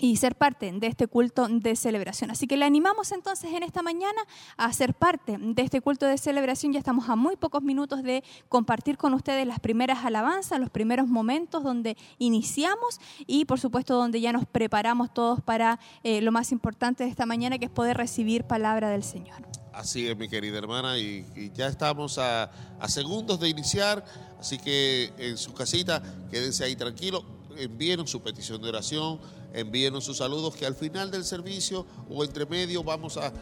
y 0.00 0.16
ser 0.16 0.34
parte 0.34 0.72
de 0.72 0.86
este 0.86 1.06
culto 1.06 1.46
de 1.48 1.76
celebración. 1.76 2.30
Así 2.30 2.46
que 2.46 2.56
le 2.56 2.64
animamos 2.64 3.12
entonces 3.12 3.52
en 3.52 3.62
esta 3.62 3.82
mañana 3.82 4.20
a 4.56 4.72
ser 4.72 4.94
parte 4.94 5.36
de 5.38 5.62
este 5.62 5.80
culto 5.82 6.06
de 6.06 6.16
celebración. 6.16 6.72
Ya 6.72 6.78
estamos 6.78 7.08
a 7.08 7.16
muy 7.16 7.36
pocos 7.36 7.62
minutos 7.62 8.02
de 8.02 8.24
compartir 8.48 8.96
con 8.96 9.12
ustedes 9.12 9.46
las 9.46 9.60
primeras 9.60 10.04
alabanzas, 10.04 10.58
los 10.58 10.70
primeros 10.70 11.06
momentos 11.06 11.62
donde 11.62 11.96
iniciamos 12.18 12.98
y 13.26 13.44
por 13.44 13.60
supuesto 13.60 13.94
donde 13.94 14.20
ya 14.20 14.32
nos 14.32 14.46
preparamos 14.46 15.12
todos 15.12 15.42
para 15.42 15.78
eh, 16.02 16.22
lo 16.22 16.32
más 16.32 16.50
importante 16.50 17.04
de 17.04 17.10
esta 17.10 17.26
mañana 17.26 17.58
que 17.58 17.66
es 17.66 17.70
poder 17.70 17.96
recibir 17.96 18.44
palabra 18.44 18.88
del 18.88 19.04
Señor. 19.04 19.46
Así 19.72 20.08
es, 20.08 20.16
mi 20.16 20.28
querida 20.28 20.58
hermana, 20.58 20.98
y, 20.98 21.52
ya 21.54 21.68
estamos 21.68 22.18
a, 22.18 22.50
segundos 22.88 23.38
de 23.38 23.48
iniciar, 23.48 24.04
así 24.38 24.58
que 24.58 25.12
en 25.16 25.38
su 25.38 25.54
casita 25.54 26.02
quédense 26.30 26.64
ahí 26.64 26.74
tranquilos, 26.74 27.24
envíenos 27.56 28.10
su 28.10 28.20
petición 28.20 28.60
de 28.62 28.68
oración 28.68 29.20
envíenos 29.52 30.04
sus 30.04 30.18
saludos 30.18 30.54
que 30.54 30.66
al 30.66 30.74
final 30.74 31.10
del 31.10 31.24
servicio 31.24 31.86
o 32.08 32.24
entre 32.24 32.46
medio 32.46 32.82
vamos 32.82 33.18
a, 33.18 33.32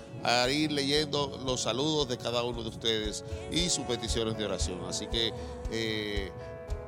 ir 0.50 0.72
leyendo 0.72 1.40
los 1.44 1.62
saludos 1.62 2.08
de 2.08 2.16
cada 2.18 2.42
uno 2.42 2.62
de 2.62 2.68
ustedes 2.68 3.24
y 3.52 3.68
sus 3.68 3.84
peticiones 3.84 4.36
de 4.36 4.44
oración. 4.44 4.80
Así 4.88 5.06
que 5.06 5.32
eh, 5.70 6.30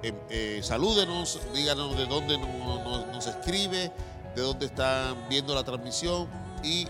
em, 0.02 0.14
eh, 0.30 0.60
salúdenos, 0.62 1.38
díganos 1.54 1.96
de 1.96 2.06
dónde 2.06 2.38
nos 2.38 3.26
escribe, 3.26 3.92
de 4.34 4.42
dónde 4.42 4.66
están 4.66 5.28
viendo 5.28 5.54
la 5.54 5.64
transmisión 5.64 6.28
y 6.62 6.86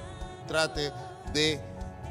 trate 0.46 0.92
de 1.32 1.60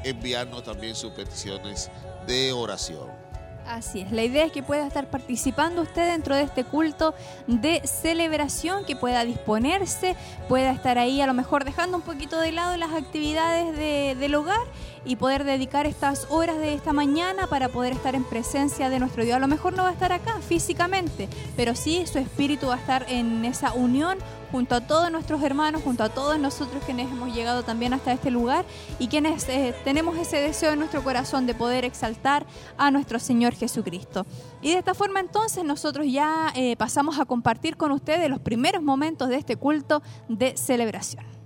enviarnos 0.04 0.64
también 0.64 0.94
sus 0.94 1.12
peticiones 1.12 1.90
de 2.26 2.52
oración. 2.52 3.29
Así 3.70 4.00
es, 4.00 4.10
la 4.10 4.24
idea 4.24 4.44
es 4.44 4.50
que 4.50 4.64
pueda 4.64 4.84
estar 4.84 5.08
participando 5.10 5.82
usted 5.82 6.10
dentro 6.10 6.34
de 6.34 6.42
este 6.42 6.64
culto 6.64 7.14
de 7.46 7.80
celebración, 7.86 8.84
que 8.84 8.96
pueda 8.96 9.24
disponerse, 9.24 10.16
pueda 10.48 10.72
estar 10.72 10.98
ahí 10.98 11.20
a 11.20 11.26
lo 11.28 11.34
mejor 11.34 11.64
dejando 11.64 11.96
un 11.96 12.02
poquito 12.02 12.40
de 12.40 12.50
lado 12.50 12.76
las 12.76 12.92
actividades 12.92 14.18
del 14.18 14.34
hogar 14.34 14.58
y 15.04 15.16
poder 15.16 15.44
dedicar 15.44 15.86
estas 15.86 16.26
horas 16.30 16.58
de 16.58 16.74
esta 16.74 16.92
mañana 16.92 17.46
para 17.46 17.68
poder 17.68 17.92
estar 17.92 18.14
en 18.14 18.24
presencia 18.24 18.90
de 18.90 18.98
nuestro 18.98 19.24
Dios. 19.24 19.36
A 19.36 19.40
lo 19.40 19.48
mejor 19.48 19.72
no 19.74 19.84
va 19.84 19.90
a 19.90 19.92
estar 19.92 20.12
acá 20.12 20.38
físicamente, 20.40 21.28
pero 21.56 21.74
sí 21.74 22.06
su 22.06 22.18
espíritu 22.18 22.68
va 22.68 22.74
a 22.74 22.78
estar 22.78 23.06
en 23.08 23.44
esa 23.44 23.72
unión 23.72 24.18
junto 24.50 24.74
a 24.74 24.80
todos 24.80 25.10
nuestros 25.10 25.42
hermanos, 25.42 25.82
junto 25.82 26.02
a 26.02 26.08
todos 26.08 26.38
nosotros 26.38 26.82
quienes 26.84 27.10
hemos 27.10 27.34
llegado 27.34 27.62
también 27.62 27.94
hasta 27.94 28.12
este 28.12 28.30
lugar 28.30 28.64
y 28.98 29.08
quienes 29.08 29.48
eh, 29.48 29.74
tenemos 29.84 30.18
ese 30.18 30.38
deseo 30.38 30.72
en 30.72 30.78
nuestro 30.78 31.02
corazón 31.02 31.46
de 31.46 31.54
poder 31.54 31.84
exaltar 31.84 32.46
a 32.76 32.90
nuestro 32.90 33.18
Señor 33.18 33.54
Jesucristo. 33.54 34.26
Y 34.60 34.72
de 34.72 34.78
esta 34.78 34.94
forma 34.94 35.20
entonces 35.20 35.64
nosotros 35.64 36.06
ya 36.10 36.52
eh, 36.54 36.76
pasamos 36.76 37.18
a 37.18 37.24
compartir 37.24 37.76
con 37.76 37.92
ustedes 37.92 38.28
los 38.28 38.40
primeros 38.40 38.82
momentos 38.82 39.28
de 39.28 39.36
este 39.36 39.56
culto 39.56 40.02
de 40.28 40.56
celebración. 40.56 41.39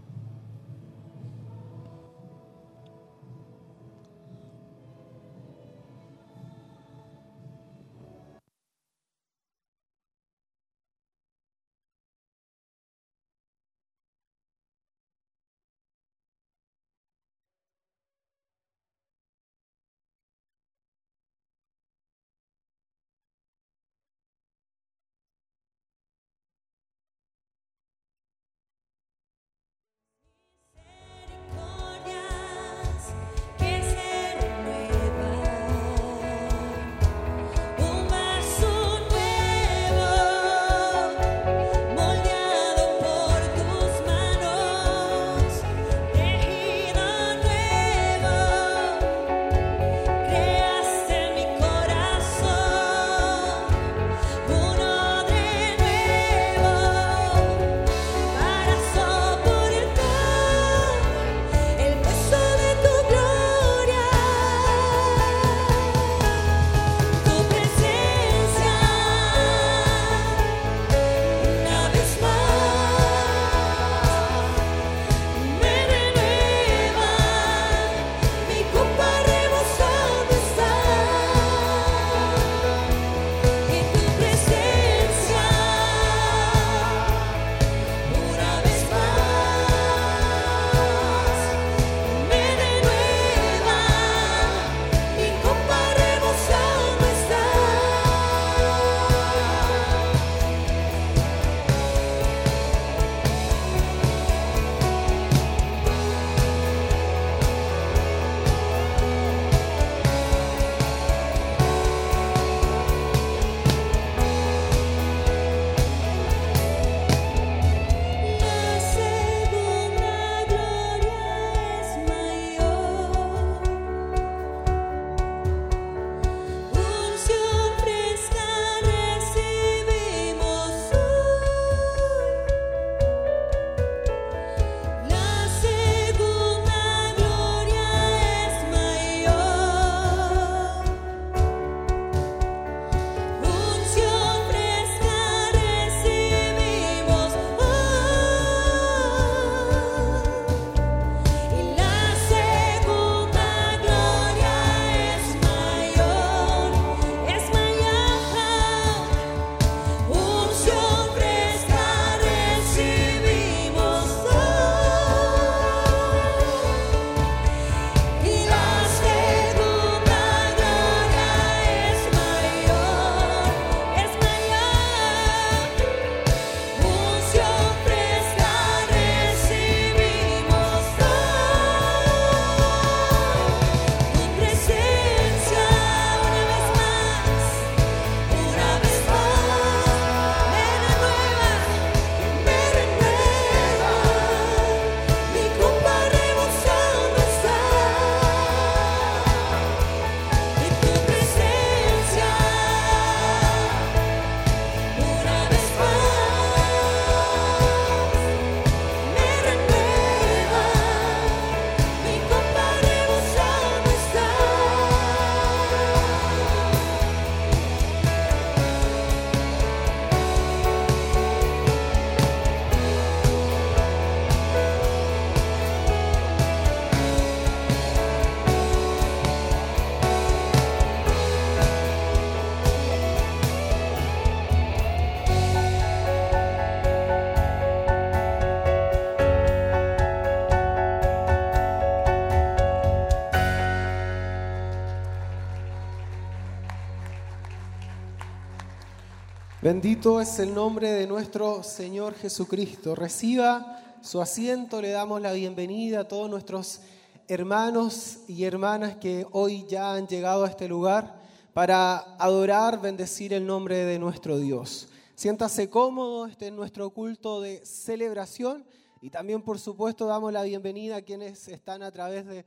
Bendito 249.74 250.20
es 250.20 250.38
el 250.38 250.54
nombre 250.54 250.92
de 250.92 251.04
nuestro 251.04 251.64
Señor 251.64 252.14
Jesucristo. 252.14 252.94
Reciba 252.94 253.82
su 254.02 254.20
asiento, 254.22 254.80
le 254.80 254.90
damos 254.90 255.20
la 255.20 255.32
bienvenida 255.32 255.98
a 255.98 256.08
todos 256.08 256.30
nuestros 256.30 256.80
hermanos 257.26 258.20
y 258.28 258.44
hermanas 258.44 258.94
que 258.98 259.26
hoy 259.32 259.66
ya 259.68 259.94
han 259.94 260.06
llegado 260.06 260.44
a 260.44 260.48
este 260.48 260.68
lugar 260.68 261.20
para 261.54 261.96
adorar, 262.20 262.80
bendecir 262.80 263.32
el 263.32 263.44
nombre 263.44 263.84
de 263.84 263.98
nuestro 263.98 264.38
Dios. 264.38 264.90
Siéntase 265.16 265.68
cómodo, 265.68 266.26
este 266.26 266.46
es 266.46 266.52
nuestro 266.52 266.90
culto 266.90 267.40
de 267.40 267.60
celebración 267.66 268.64
y 269.02 269.10
también 269.10 269.42
por 269.42 269.58
supuesto 269.58 270.06
damos 270.06 270.32
la 270.32 270.44
bienvenida 270.44 270.98
a 270.98 271.02
quienes 271.02 271.48
están 271.48 271.82
a 271.82 271.90
través 271.90 272.26
de 272.26 272.46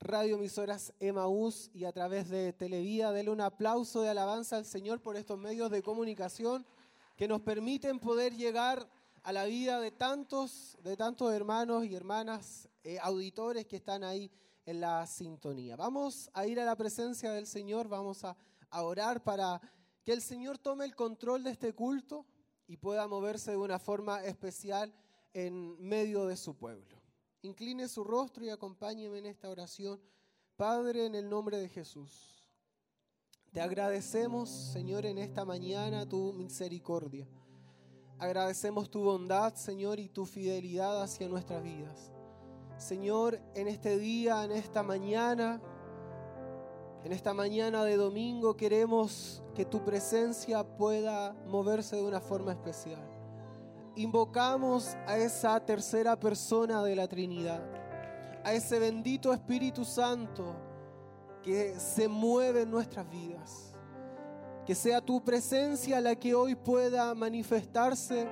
radioemisoras 0.00 0.92
Emaús 1.00 1.70
y 1.74 1.84
a 1.84 1.92
través 1.92 2.28
de 2.28 2.52
Televida. 2.52 3.12
Dele 3.12 3.30
un 3.30 3.40
aplauso 3.40 4.02
de 4.02 4.10
alabanza 4.10 4.56
al 4.56 4.64
Señor 4.64 5.00
por 5.00 5.16
estos 5.16 5.38
medios 5.38 5.70
de 5.70 5.82
comunicación 5.82 6.64
que 7.16 7.28
nos 7.28 7.40
permiten 7.40 7.98
poder 7.98 8.36
llegar 8.36 8.88
a 9.22 9.32
la 9.32 9.44
vida 9.44 9.80
de 9.80 9.90
tantos, 9.90 10.78
de 10.82 10.96
tantos 10.96 11.32
hermanos 11.32 11.84
y 11.84 11.94
hermanas 11.94 12.68
eh, 12.84 12.98
auditores 13.02 13.66
que 13.66 13.76
están 13.76 14.04
ahí 14.04 14.30
en 14.64 14.80
la 14.80 15.06
sintonía. 15.06 15.76
Vamos 15.76 16.30
a 16.32 16.46
ir 16.46 16.60
a 16.60 16.64
la 16.64 16.76
presencia 16.76 17.32
del 17.32 17.46
Señor, 17.46 17.88
vamos 17.88 18.24
a 18.24 18.36
orar 18.70 19.24
para 19.24 19.60
que 20.04 20.12
el 20.12 20.22
Señor 20.22 20.58
tome 20.58 20.84
el 20.84 20.94
control 20.94 21.42
de 21.42 21.50
este 21.50 21.74
culto 21.74 22.24
y 22.66 22.76
pueda 22.76 23.08
moverse 23.08 23.50
de 23.50 23.56
una 23.56 23.78
forma 23.78 24.22
especial 24.24 24.94
en 25.32 25.80
medio 25.80 26.26
de 26.26 26.36
su 26.36 26.54
pueblo. 26.54 26.97
Incline 27.42 27.86
su 27.86 28.02
rostro 28.02 28.44
y 28.44 28.50
acompáñeme 28.50 29.18
en 29.18 29.26
esta 29.26 29.48
oración. 29.48 30.00
Padre, 30.56 31.06
en 31.06 31.14
el 31.14 31.28
nombre 31.28 31.58
de 31.58 31.68
Jesús, 31.68 32.44
te 33.52 33.60
agradecemos, 33.60 34.48
Señor, 34.50 35.06
en 35.06 35.18
esta 35.18 35.44
mañana 35.44 36.08
tu 36.08 36.32
misericordia. 36.32 37.28
Agradecemos 38.18 38.90
tu 38.90 39.04
bondad, 39.04 39.54
Señor, 39.54 40.00
y 40.00 40.08
tu 40.08 40.26
fidelidad 40.26 41.00
hacia 41.00 41.28
nuestras 41.28 41.62
vidas. 41.62 42.12
Señor, 42.76 43.40
en 43.54 43.68
este 43.68 43.98
día, 43.98 44.42
en 44.42 44.50
esta 44.50 44.82
mañana, 44.82 45.62
en 47.04 47.12
esta 47.12 47.32
mañana 47.34 47.84
de 47.84 47.96
domingo, 47.96 48.56
queremos 48.56 49.44
que 49.54 49.64
tu 49.64 49.84
presencia 49.84 50.64
pueda 50.76 51.34
moverse 51.46 51.94
de 51.94 52.02
una 52.02 52.20
forma 52.20 52.50
especial 52.50 53.17
invocamos 53.98 54.96
a 55.06 55.16
esa 55.16 55.58
tercera 55.58 56.18
persona 56.18 56.82
de 56.84 56.94
la 56.94 57.08
Trinidad, 57.08 57.60
a 58.44 58.52
ese 58.52 58.78
bendito 58.78 59.32
Espíritu 59.32 59.84
Santo 59.84 60.54
que 61.42 61.74
se 61.80 62.06
mueve 62.06 62.62
en 62.62 62.70
nuestras 62.70 63.10
vidas. 63.10 63.74
Que 64.64 64.74
sea 64.74 65.00
tu 65.00 65.24
presencia 65.24 66.00
la 66.00 66.14
que 66.14 66.34
hoy 66.34 66.54
pueda 66.54 67.12
manifestarse, 67.14 68.28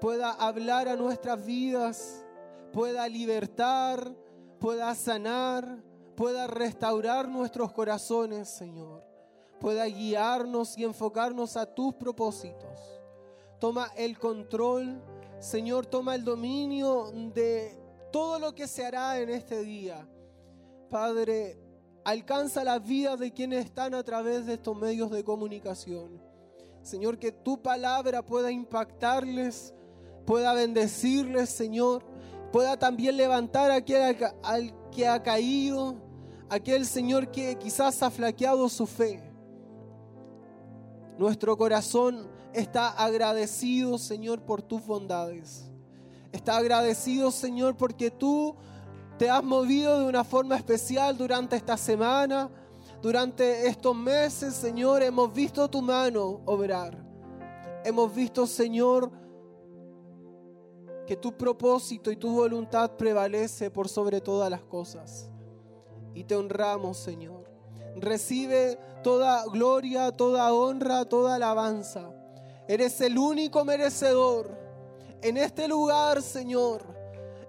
pueda 0.00 0.32
hablar 0.32 0.88
a 0.88 0.96
nuestras 0.96 1.44
vidas, 1.44 2.24
pueda 2.72 3.08
libertar, 3.08 4.12
pueda 4.60 4.94
sanar, 4.94 5.82
pueda 6.16 6.46
restaurar 6.48 7.28
nuestros 7.28 7.72
corazones, 7.72 8.48
Señor. 8.48 9.02
Pueda 9.58 9.86
guiarnos 9.86 10.76
y 10.76 10.84
enfocarnos 10.84 11.56
a 11.56 11.64
tus 11.64 11.94
propósitos 11.94 12.95
toma 13.58 13.90
el 13.96 14.18
control, 14.18 15.02
Señor, 15.38 15.86
toma 15.86 16.14
el 16.14 16.24
dominio 16.24 17.10
de 17.34 17.78
todo 18.12 18.38
lo 18.38 18.54
que 18.54 18.66
se 18.66 18.84
hará 18.84 19.18
en 19.18 19.30
este 19.30 19.62
día. 19.62 20.08
Padre, 20.90 21.58
alcanza 22.04 22.64
la 22.64 22.78
vida 22.78 23.16
de 23.16 23.32
quienes 23.32 23.64
están 23.64 23.94
a 23.94 24.02
través 24.02 24.46
de 24.46 24.54
estos 24.54 24.76
medios 24.76 25.10
de 25.10 25.24
comunicación. 25.24 26.22
Señor, 26.82 27.18
que 27.18 27.32
tu 27.32 27.60
palabra 27.60 28.24
pueda 28.24 28.50
impactarles, 28.52 29.74
pueda 30.24 30.54
bendecirles, 30.54 31.50
Señor, 31.50 32.04
pueda 32.52 32.78
también 32.78 33.16
levantar 33.16 33.70
a 33.70 33.76
aquel 33.76 34.16
al 34.42 34.90
que 34.90 35.08
ha 35.08 35.22
caído, 35.22 35.96
aquel 36.48 36.86
Señor 36.86 37.30
que 37.30 37.56
quizás 37.56 38.02
ha 38.02 38.10
flaqueado 38.10 38.68
su 38.68 38.86
fe. 38.86 39.22
Nuestro 41.18 41.56
corazón 41.56 42.35
está 42.56 42.88
agradecido, 42.88 43.98
Señor, 43.98 44.40
por 44.40 44.62
tus 44.62 44.84
bondades. 44.84 45.70
Está 46.32 46.56
agradecido, 46.56 47.30
Señor, 47.30 47.76
porque 47.76 48.10
tú 48.10 48.54
te 49.18 49.30
has 49.30 49.42
movido 49.42 49.98
de 50.00 50.06
una 50.06 50.24
forma 50.24 50.56
especial 50.56 51.16
durante 51.16 51.56
esta 51.56 51.76
semana, 51.76 52.50
durante 53.00 53.66
estos 53.66 53.94
meses, 53.94 54.54
Señor. 54.54 55.02
Hemos 55.02 55.32
visto 55.32 55.68
tu 55.68 55.82
mano 55.82 56.40
obrar. 56.44 56.96
Hemos 57.84 58.14
visto, 58.14 58.46
Señor, 58.46 59.10
que 61.06 61.16
tu 61.16 61.36
propósito 61.36 62.10
y 62.10 62.16
tu 62.16 62.34
voluntad 62.34 62.90
prevalece 62.96 63.70
por 63.70 63.88
sobre 63.88 64.20
todas 64.20 64.50
las 64.50 64.62
cosas. 64.62 65.30
Y 66.14 66.24
te 66.24 66.34
honramos, 66.34 66.96
Señor. 66.96 67.44
Recibe 67.96 68.78
toda 69.02 69.44
gloria, 69.46 70.10
toda 70.10 70.52
honra, 70.52 71.04
toda 71.04 71.36
alabanza. 71.36 72.15
Eres 72.68 73.00
el 73.00 73.16
único 73.16 73.64
merecedor 73.64 74.50
en 75.22 75.36
este 75.36 75.68
lugar, 75.68 76.20
Señor. 76.22 76.84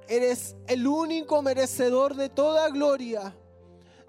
Eres 0.07 0.55
el 0.67 0.87
único 0.87 1.41
merecedor 1.41 2.15
de 2.15 2.29
toda 2.29 2.69
gloria. 2.69 3.35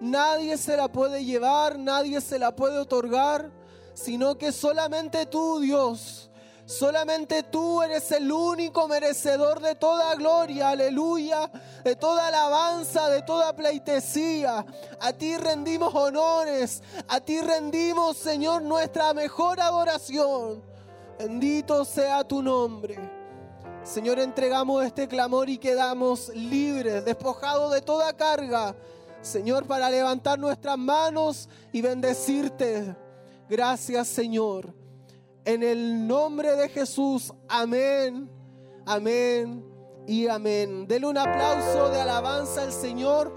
Nadie 0.00 0.56
se 0.58 0.76
la 0.76 0.88
puede 0.88 1.24
llevar, 1.24 1.78
nadie 1.78 2.20
se 2.20 2.38
la 2.38 2.54
puede 2.54 2.78
otorgar, 2.78 3.50
sino 3.94 4.38
que 4.38 4.52
solamente 4.52 5.26
tú, 5.26 5.60
Dios. 5.60 6.30
Solamente 6.66 7.44
tú 7.44 7.82
eres 7.82 8.12
el 8.12 8.30
único 8.30 8.86
merecedor 8.88 9.60
de 9.60 9.74
toda 9.74 10.14
gloria, 10.16 10.68
aleluya, 10.68 11.50
de 11.82 11.96
toda 11.96 12.28
alabanza, 12.28 13.08
de 13.08 13.22
toda 13.22 13.56
pleitesía. 13.56 14.66
A 15.00 15.12
ti 15.14 15.38
rendimos 15.38 15.94
honores, 15.94 16.82
a 17.08 17.20
ti 17.20 17.40
rendimos, 17.40 18.18
Señor, 18.18 18.60
nuestra 18.60 19.14
mejor 19.14 19.58
adoración. 19.62 20.62
Bendito 21.18 21.84
sea 21.84 22.22
tu 22.22 22.40
nombre. 22.40 22.96
Señor, 23.82 24.20
entregamos 24.20 24.84
este 24.84 25.08
clamor 25.08 25.48
y 25.48 25.58
quedamos 25.58 26.28
libres, 26.28 27.04
despojados 27.04 27.72
de 27.72 27.82
toda 27.82 28.12
carga. 28.12 28.76
Señor, 29.20 29.66
para 29.66 29.90
levantar 29.90 30.38
nuestras 30.38 30.78
manos 30.78 31.48
y 31.72 31.80
bendecirte. 31.80 32.94
Gracias, 33.48 34.06
Señor. 34.06 34.72
En 35.44 35.64
el 35.64 36.06
nombre 36.06 36.54
de 36.54 36.68
Jesús, 36.68 37.32
amén, 37.48 38.30
amén 38.86 39.64
y 40.06 40.28
amén. 40.28 40.86
Dele 40.86 41.06
un 41.06 41.18
aplauso 41.18 41.88
de 41.88 42.00
alabanza 42.00 42.62
al 42.62 42.72
Señor. 42.72 43.34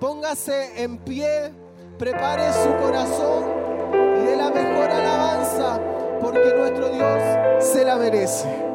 Póngase 0.00 0.82
en 0.82 0.96
pie, 0.96 1.52
prepare 1.98 2.50
su 2.54 2.82
corazón 2.82 3.44
y 3.92 4.24
dé 4.24 4.36
la 4.36 4.50
mejor 4.50 4.90
alabanza 4.90 5.99
porque 6.20 6.52
nuestro 6.54 6.88
Dios 6.90 7.22
se 7.60 7.84
la 7.84 7.96
merece. 7.96 8.69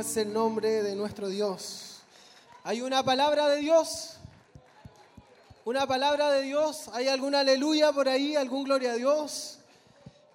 Es 0.00 0.16
el 0.16 0.32
nombre 0.32 0.82
de 0.82 0.94
nuestro 0.94 1.28
Dios. 1.28 2.00
¿Hay 2.62 2.80
una 2.80 3.02
palabra 3.02 3.48
de 3.48 3.58
Dios? 3.58 4.14
¿Una 5.64 5.86
palabra 5.86 6.30
de 6.30 6.42
Dios? 6.42 6.88
¿Hay 6.92 7.08
alguna 7.08 7.40
aleluya 7.40 7.92
por 7.92 8.08
ahí? 8.08 8.36
¿Algún 8.36 8.64
gloria 8.64 8.92
a 8.92 8.94
Dios? 8.94 9.58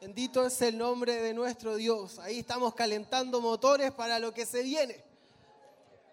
Bendito 0.02 0.46
es 0.46 0.62
el 0.62 0.78
nombre 0.78 1.22
de 1.22 1.34
nuestro 1.34 1.76
Dios. 1.76 2.20
Ahí 2.20 2.40
estamos 2.40 2.74
calentando 2.74 3.40
motores 3.40 3.92
para 3.92 4.20
lo 4.20 4.34
que 4.34 4.46
se 4.46 4.64
viene. 4.64 5.04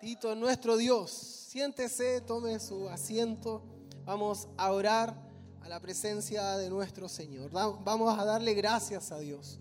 Bendito 0.00 0.34
nuestro 0.34 0.76
Dios. 0.76 1.10
Siéntese, 1.10 2.20
tome 2.20 2.60
su 2.60 2.88
asiento. 2.88 3.62
Vamos 4.04 4.48
a 4.56 4.70
orar 4.70 5.14
a 5.60 5.68
la 5.68 5.80
presencia 5.80 6.56
de 6.56 6.70
nuestro 6.70 7.08
Señor. 7.08 7.50
Vamos 7.50 8.18
a 8.18 8.24
darle 8.24 8.54
gracias 8.54 9.10
a 9.10 9.18
Dios. 9.18 9.58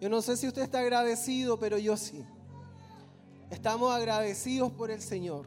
Yo 0.00 0.08
no 0.08 0.22
sé 0.22 0.36
si 0.36 0.46
usted 0.46 0.62
está 0.62 0.80
agradecido, 0.80 1.58
pero 1.58 1.78
yo 1.78 1.96
sí. 1.96 2.24
Estamos 3.54 3.92
agradecidos 3.92 4.72
por 4.72 4.90
el 4.90 5.00
Señor. 5.00 5.46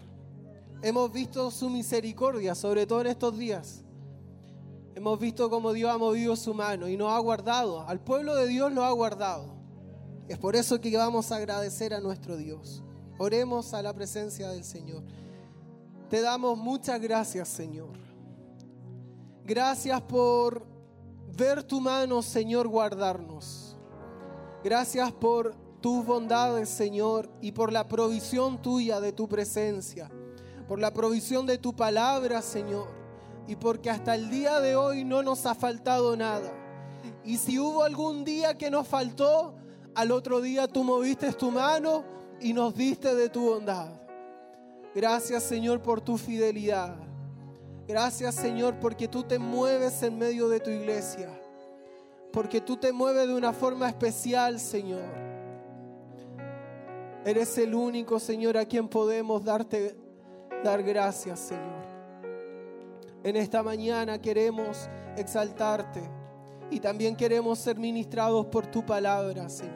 Hemos 0.81 1.11
visto 1.11 1.51
su 1.51 1.69
misericordia, 1.69 2.55
sobre 2.55 2.87
todo 2.87 3.01
en 3.01 3.07
estos 3.07 3.37
días. 3.37 3.83
Hemos 4.95 5.19
visto 5.19 5.49
cómo 5.49 5.73
Dios 5.73 5.91
ha 5.91 5.97
movido 5.97 6.33
su 6.37 6.53
mano 6.53 6.87
y 6.87 6.95
nos 6.95 7.11
ha 7.11 7.19
guardado. 7.19 7.81
Al 7.81 7.99
pueblo 7.99 8.33
de 8.35 8.47
Dios 8.47 8.71
lo 8.71 8.85
ha 8.85 8.91
guardado. 8.91 9.57
Es 10.29 10.37
por 10.37 10.55
eso 10.55 10.79
que 10.79 10.95
vamos 10.95 11.33
a 11.33 11.35
agradecer 11.35 11.93
a 11.93 11.99
nuestro 11.99 12.37
Dios. 12.37 12.81
Oremos 13.17 13.73
a 13.73 13.81
la 13.81 13.93
presencia 13.93 14.51
del 14.51 14.63
Señor. 14.63 15.03
Te 16.09 16.21
damos 16.21 16.57
muchas 16.57 17.01
gracias, 17.01 17.49
Señor. 17.49 17.91
Gracias 19.43 20.01
por 20.03 20.65
ver 21.37 21.61
tu 21.61 21.81
mano, 21.81 22.21
Señor, 22.21 22.69
guardarnos. 22.69 23.77
Gracias 24.63 25.11
por 25.11 25.66
tus 25.87 26.05
bondades, 26.05 26.67
Señor, 26.67 27.29
y 27.39 27.53
por 27.53 27.71
la 27.71 27.87
provisión 27.87 28.61
tuya 28.61 28.99
de 28.99 29.13
tu 29.13 29.29
presencia, 29.29 30.11
por 30.67 30.79
la 30.79 30.91
provisión 30.91 31.45
de 31.45 31.57
tu 31.57 31.73
palabra, 31.73 32.41
Señor, 32.41 32.89
y 33.47 33.55
porque 33.55 33.89
hasta 33.89 34.13
el 34.13 34.29
día 34.29 34.59
de 34.59 34.75
hoy 34.75 35.05
no 35.05 35.23
nos 35.23 35.45
ha 35.45 35.55
faltado 35.55 36.17
nada. 36.17 36.51
Y 37.23 37.37
si 37.37 37.57
hubo 37.57 37.83
algún 37.83 38.25
día 38.25 38.57
que 38.57 38.69
nos 38.69 38.85
faltó, 38.85 39.55
al 39.95 40.11
otro 40.11 40.41
día 40.41 40.67
tú 40.67 40.83
moviste 40.83 41.31
tu 41.31 41.51
mano 41.51 42.03
y 42.41 42.51
nos 42.51 42.75
diste 42.75 43.15
de 43.15 43.29
tu 43.29 43.49
bondad. 43.51 43.87
Gracias, 44.93 45.41
Señor, 45.43 45.81
por 45.81 46.01
tu 46.01 46.17
fidelidad. 46.17 46.97
Gracias 47.87 48.35
Señor 48.35 48.77
porque 48.81 49.07
tú 49.07 49.23
te 49.23 49.39
mueves 49.39 50.03
en 50.03 50.17
medio 50.17 50.49
de 50.49 50.59
tu 50.59 50.69
iglesia. 50.69 51.29
Porque 52.33 52.59
tú 52.59 52.75
te 52.75 52.91
mueves 52.91 53.25
de 53.25 53.33
una 53.33 53.53
forma 53.53 53.87
especial, 53.87 54.59
Señor. 54.59 55.36
Eres 57.27 57.57
el 57.57 57.75
único, 57.75 58.21
Señor, 58.21 58.55
a 58.55 58.63
quien 58.63 58.87
podemos 58.87 59.43
darte 59.43 59.97
dar 60.63 60.81
gracias, 60.81 61.41
Señor. 61.41 61.85
En 63.21 63.35
esta 63.35 63.61
mañana 63.61 64.17
queremos 64.17 64.87
exaltarte 65.17 66.09
y 66.71 66.79
también 66.79 67.17
queremos 67.17 67.59
ser 67.59 67.77
ministrados 67.77 68.45
por 68.45 68.65
tu 68.67 68.85
palabra, 68.85 69.49
Señor. 69.49 69.75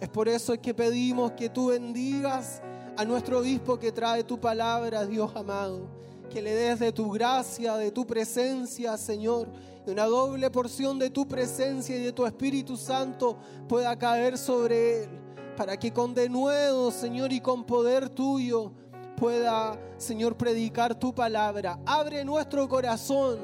Es 0.00 0.08
por 0.08 0.26
eso 0.26 0.58
que 0.58 0.72
pedimos 0.72 1.32
que 1.32 1.50
tú 1.50 1.66
bendigas 1.66 2.62
a 2.96 3.04
nuestro 3.04 3.40
obispo 3.40 3.78
que 3.78 3.92
trae 3.92 4.24
tu 4.24 4.40
palabra, 4.40 5.04
Dios 5.04 5.30
amado. 5.36 5.86
Que 6.30 6.40
le 6.40 6.54
des 6.54 6.78
de 6.78 6.92
tu 6.92 7.10
gracia, 7.10 7.76
de 7.76 7.90
tu 7.90 8.06
presencia, 8.06 8.96
Señor. 8.96 9.48
Y 9.86 9.90
una 9.90 10.06
doble 10.06 10.50
porción 10.50 10.98
de 10.98 11.10
tu 11.10 11.28
presencia 11.28 11.94
y 11.94 12.04
de 12.04 12.12
tu 12.12 12.24
Espíritu 12.24 12.78
Santo 12.78 13.36
pueda 13.68 13.94
caer 13.98 14.38
sobre 14.38 15.02
él. 15.02 15.29
Para 15.60 15.76
que 15.76 15.92
con 15.92 16.14
denuedo, 16.14 16.90
Señor, 16.90 17.34
y 17.34 17.40
con 17.42 17.64
poder 17.64 18.08
tuyo 18.08 18.72
pueda, 19.14 19.78
Señor, 19.98 20.34
predicar 20.34 20.94
tu 20.94 21.14
palabra. 21.14 21.78
Abre 21.84 22.24
nuestro 22.24 22.66
corazón, 22.66 23.40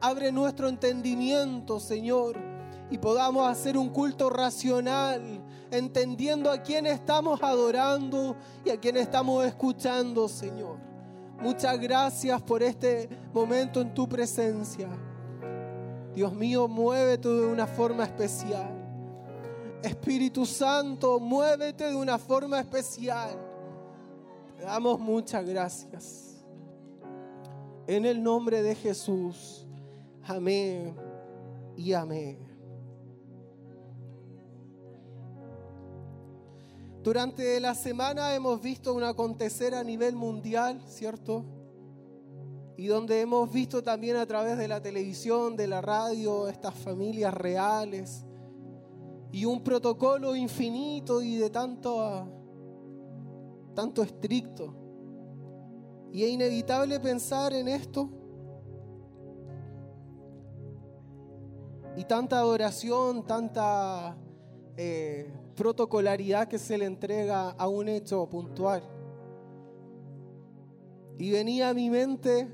abre 0.00 0.32
nuestro 0.32 0.68
entendimiento, 0.68 1.78
Señor, 1.78 2.36
y 2.90 2.98
podamos 2.98 3.48
hacer 3.48 3.78
un 3.78 3.90
culto 3.90 4.30
racional, 4.30 5.22
entendiendo 5.70 6.50
a 6.50 6.58
quién 6.58 6.88
estamos 6.88 7.40
adorando 7.40 8.34
y 8.64 8.70
a 8.70 8.80
quién 8.80 8.96
estamos 8.96 9.46
escuchando, 9.46 10.28
Señor. 10.28 10.78
Muchas 11.40 11.78
gracias 11.78 12.42
por 12.42 12.64
este 12.64 13.08
momento 13.32 13.80
en 13.80 13.94
tu 13.94 14.08
presencia. 14.08 14.88
Dios 16.16 16.32
mío, 16.32 16.66
muévete 16.66 17.28
de 17.28 17.46
una 17.46 17.68
forma 17.68 18.02
especial. 18.02 18.73
Espíritu 19.84 20.46
Santo, 20.46 21.20
muévete 21.20 21.90
de 21.90 21.96
una 21.96 22.18
forma 22.18 22.58
especial 22.60 23.54
damos 24.64 24.98
muchas 24.98 25.46
gracias. 25.46 26.44
En 27.86 28.06
el 28.06 28.22
nombre 28.22 28.62
de 28.62 28.74
Jesús. 28.74 29.66
Amén 30.22 30.96
y 31.76 31.92
amén. 31.92 32.38
Durante 37.02 37.60
la 37.60 37.74
semana 37.74 38.34
hemos 38.34 38.62
visto 38.62 38.94
un 38.94 39.02
acontecer 39.02 39.74
a 39.74 39.84
nivel 39.84 40.16
mundial, 40.16 40.80
¿cierto? 40.88 41.44
Y 42.78 42.86
donde 42.86 43.20
hemos 43.20 43.52
visto 43.52 43.82
también 43.82 44.16
a 44.16 44.24
través 44.24 44.56
de 44.56 44.66
la 44.66 44.80
televisión, 44.80 45.54
de 45.54 45.66
la 45.66 45.82
radio, 45.82 46.48
estas 46.48 46.74
familias 46.74 47.34
reales. 47.34 48.24
Y 49.34 49.44
un 49.46 49.64
protocolo 49.64 50.36
infinito 50.36 51.20
y 51.20 51.34
de 51.36 51.50
tanto 51.50 52.28
tanto 53.74 54.02
estricto. 54.02 54.72
Y 56.12 56.22
es 56.22 56.30
inevitable 56.30 57.00
pensar 57.00 57.52
en 57.52 57.66
esto. 57.66 58.08
Y 61.96 62.04
tanta 62.04 62.38
adoración, 62.38 63.26
tanta 63.26 64.16
eh, 64.76 65.32
protocolaridad 65.56 66.46
que 66.46 66.58
se 66.58 66.78
le 66.78 66.84
entrega 66.84 67.50
a 67.50 67.68
un 67.68 67.88
hecho 67.88 68.28
puntual. 68.28 68.82
Y 71.18 71.30
venía 71.30 71.70
a 71.70 71.74
mi 71.74 71.90
mente 71.90 72.48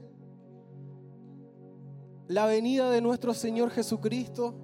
la 2.28 2.46
venida 2.46 2.90
de 2.90 3.00
nuestro 3.00 3.34
Señor 3.34 3.70
Jesucristo, 3.70 4.54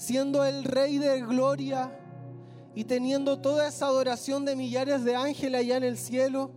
siendo 0.00 0.46
el 0.46 0.64
Rey 0.64 0.96
de 0.96 1.20
Gloria 1.20 1.92
y 2.74 2.84
teniendo 2.84 3.38
toda 3.38 3.68
esa 3.68 3.84
adoración 3.84 4.46
de 4.46 4.56
millares 4.56 5.04
de 5.04 5.14
ángeles 5.14 5.60
allá 5.60 5.76
en 5.76 5.84
el 5.84 5.98
cielo, 5.98 6.52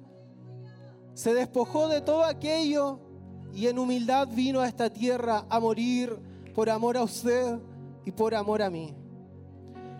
se 1.13 1.33
despojó 1.33 1.89
de 1.89 1.99
todo 1.99 2.23
aquello 2.23 3.01
y 3.53 3.67
en 3.67 3.79
humildad 3.79 4.29
vino 4.29 4.61
a 4.61 4.67
esta 4.69 4.89
tierra 4.89 5.45
a 5.49 5.59
morir 5.59 6.17
por 6.55 6.69
amor 6.69 6.95
a 6.95 7.03
usted 7.03 7.59
y 8.05 8.13
por 8.13 8.33
amor 8.33 8.61
a 8.61 8.69
mí. 8.69 8.95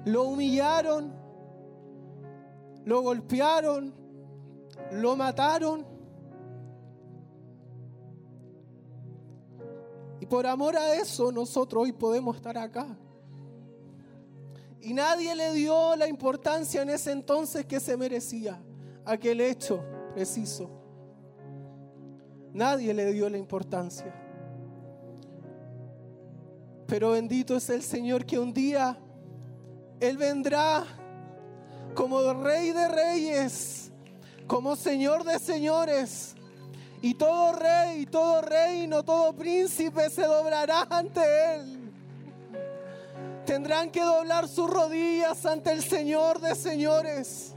Lo 0.05 0.23
humillaron, 0.23 1.13
lo 2.85 3.01
golpearon, 3.01 3.93
lo 4.93 5.17
mataron. 5.17 5.85
Y 10.21 10.25
por 10.27 10.47
amor 10.47 10.77
a 10.77 10.95
eso 10.95 11.29
nosotros 11.29 11.83
hoy 11.83 11.91
podemos 11.91 12.37
estar 12.37 12.57
acá. 12.57 12.97
Y 14.83 14.93
nadie 14.93 15.33
le 15.33 15.53
dio 15.53 15.95
la 15.95 16.09
importancia 16.09 16.81
en 16.81 16.89
ese 16.89 17.13
entonces 17.13 17.65
que 17.65 17.79
se 17.79 17.95
merecía, 17.95 18.61
aquel 19.05 19.39
hecho 19.39 19.81
preciso. 20.13 20.69
Nadie 22.51 22.93
le 22.93 23.13
dio 23.13 23.29
la 23.29 23.37
importancia. 23.37 24.13
Pero 26.85 27.11
bendito 27.11 27.55
es 27.55 27.69
el 27.69 27.81
Señor 27.81 28.25
que 28.25 28.37
un 28.37 28.53
día 28.53 28.97
Él 30.01 30.17
vendrá 30.17 30.83
como 31.95 32.33
Rey 32.33 32.71
de 32.71 32.89
Reyes, 32.89 33.89
como 34.47 34.75
Señor 34.75 35.23
de 35.23 35.39
Señores. 35.39 36.35
Y 37.01 37.13
todo 37.13 37.53
rey, 37.53 38.05
todo 38.05 38.41
reino, 38.41 39.01
todo 39.03 39.33
príncipe 39.33 40.09
se 40.09 40.23
doblará 40.23 40.87
ante 40.89 41.21
Él 41.55 41.82
tendrán 43.45 43.91
que 43.91 44.01
doblar 44.01 44.47
sus 44.47 44.69
rodillas 44.69 45.45
ante 45.45 45.71
el 45.71 45.83
Señor 45.83 46.39
de 46.39 46.55
señores. 46.55 47.53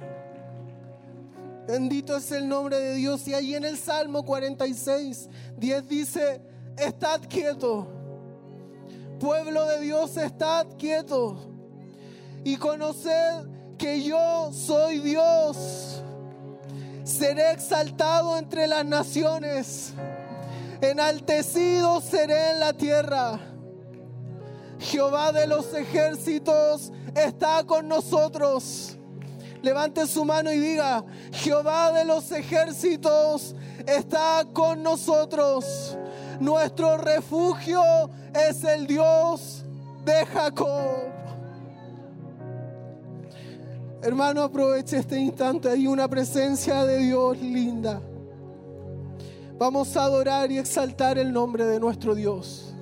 Bendito 1.66 2.16
es 2.16 2.30
el 2.30 2.48
nombre 2.48 2.78
de 2.78 2.94
Dios. 2.94 3.26
Y 3.26 3.34
ahí 3.34 3.54
en 3.54 3.64
el 3.64 3.76
Salmo 3.76 4.24
46, 4.24 5.28
10 5.56 5.88
dice, 5.88 6.40
estad 6.78 7.20
quieto. 7.28 7.88
Pueblo 9.18 9.64
de 9.66 9.80
Dios, 9.80 10.16
estad 10.16 10.66
quieto. 10.78 11.36
Y 12.44 12.56
conoced 12.56 13.46
que 13.78 14.02
yo 14.02 14.50
soy 14.52 15.00
Dios. 15.00 16.02
Seré 17.02 17.50
exaltado 17.52 18.38
entre 18.38 18.66
las 18.66 18.84
naciones. 18.84 19.92
Enaltecido 20.80 22.00
seré 22.00 22.52
en 22.52 22.60
la 22.60 22.72
tierra. 22.74 23.55
Jehová 24.78 25.32
de 25.32 25.46
los 25.46 25.72
ejércitos 25.74 26.92
está 27.14 27.64
con 27.64 27.88
nosotros. 27.88 28.96
Levante 29.62 30.06
su 30.06 30.24
mano 30.24 30.52
y 30.52 30.58
diga, 30.58 31.04
Jehová 31.32 31.92
de 31.92 32.04
los 32.04 32.30
ejércitos 32.30 33.54
está 33.86 34.46
con 34.52 34.82
nosotros. 34.82 35.96
Nuestro 36.40 36.98
refugio 36.98 37.82
es 38.34 38.62
el 38.64 38.86
Dios 38.86 39.64
de 40.04 40.26
Jacob. 40.26 41.16
Hermano, 44.02 44.42
aproveche 44.42 44.98
este 44.98 45.18
instante. 45.18 45.68
Hay 45.68 45.86
una 45.86 46.06
presencia 46.06 46.84
de 46.84 46.98
Dios 46.98 47.38
linda. 47.38 48.00
Vamos 49.58 49.96
a 49.96 50.04
adorar 50.04 50.52
y 50.52 50.58
exaltar 50.58 51.18
el 51.18 51.32
nombre 51.32 51.64
de 51.64 51.80
nuestro 51.80 52.14
Dios. 52.14 52.75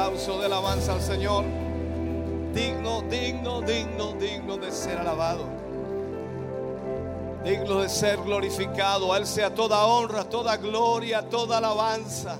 Aplauso 0.00 0.38
de 0.38 0.46
alabanza 0.46 0.94
al 0.94 1.02
Señor. 1.02 1.44
Digno, 2.54 3.02
digno, 3.02 3.60
digno, 3.60 4.12
digno 4.14 4.56
de 4.56 4.72
ser 4.72 4.98
alabado. 4.98 5.44
Digno 7.44 7.82
de 7.82 7.88
ser 7.88 8.16
glorificado. 8.22 9.12
A 9.12 9.18
Él 9.18 9.26
sea 9.26 9.54
toda 9.54 9.84
honra, 9.84 10.24
toda 10.24 10.56
gloria, 10.56 11.28
toda 11.28 11.58
alabanza. 11.58 12.38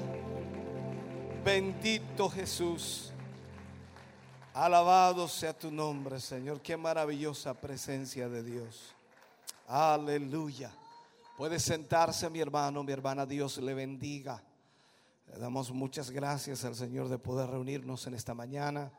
Bendito 1.45 2.31
Jesús. 2.31 3.13
Alabado 4.55 5.29
sea 5.29 5.53
tu 5.53 5.71
nombre, 5.71 6.19
Señor. 6.19 6.61
Qué 6.63 6.79
maravillosa 6.79 7.53
presencia 7.53 8.29
de 8.29 8.43
Dios. 8.43 8.95
Aleluya. 9.69 10.71
Puede 11.37 11.61
sentarse 11.61 12.29
mi 12.31 12.41
hermano, 12.41 12.83
mi 12.83 12.93
hermana. 12.93 13.27
Dios 13.27 13.59
le 13.59 13.75
bendiga. 13.75 14.43
Damos 15.41 15.73
muchas 15.73 16.11
gracias 16.11 16.67
al 16.67 16.75
Señor 16.75 17.09
de 17.09 17.17
poder 17.17 17.49
reunirnos 17.49 18.07
en 18.07 18.13
esta 18.13 18.35
mañana, 18.35 18.93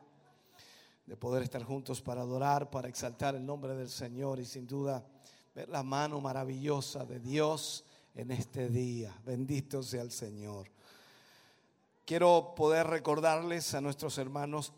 de 1.06 1.16
poder 1.16 1.44
estar 1.44 1.62
juntos 1.62 2.02
para 2.02 2.22
adorar, 2.22 2.68
para 2.68 2.88
exaltar 2.88 3.36
el 3.36 3.46
nombre 3.46 3.76
del 3.76 3.88
Señor 3.88 4.40
y 4.40 4.44
sin 4.44 4.66
duda 4.66 5.06
ver 5.54 5.68
la 5.68 5.84
mano 5.84 6.20
maravillosa 6.20 7.04
de 7.04 7.20
Dios 7.20 7.84
en 8.16 8.32
este 8.32 8.68
día. 8.68 9.16
Bendito 9.24 9.84
sea 9.84 10.02
el 10.02 10.10
Señor. 10.10 10.68
Quiero 12.04 12.54
poder 12.56 12.88
recordarles 12.88 13.72
a 13.74 13.80
nuestros 13.80 14.18
hermanos 14.18 14.72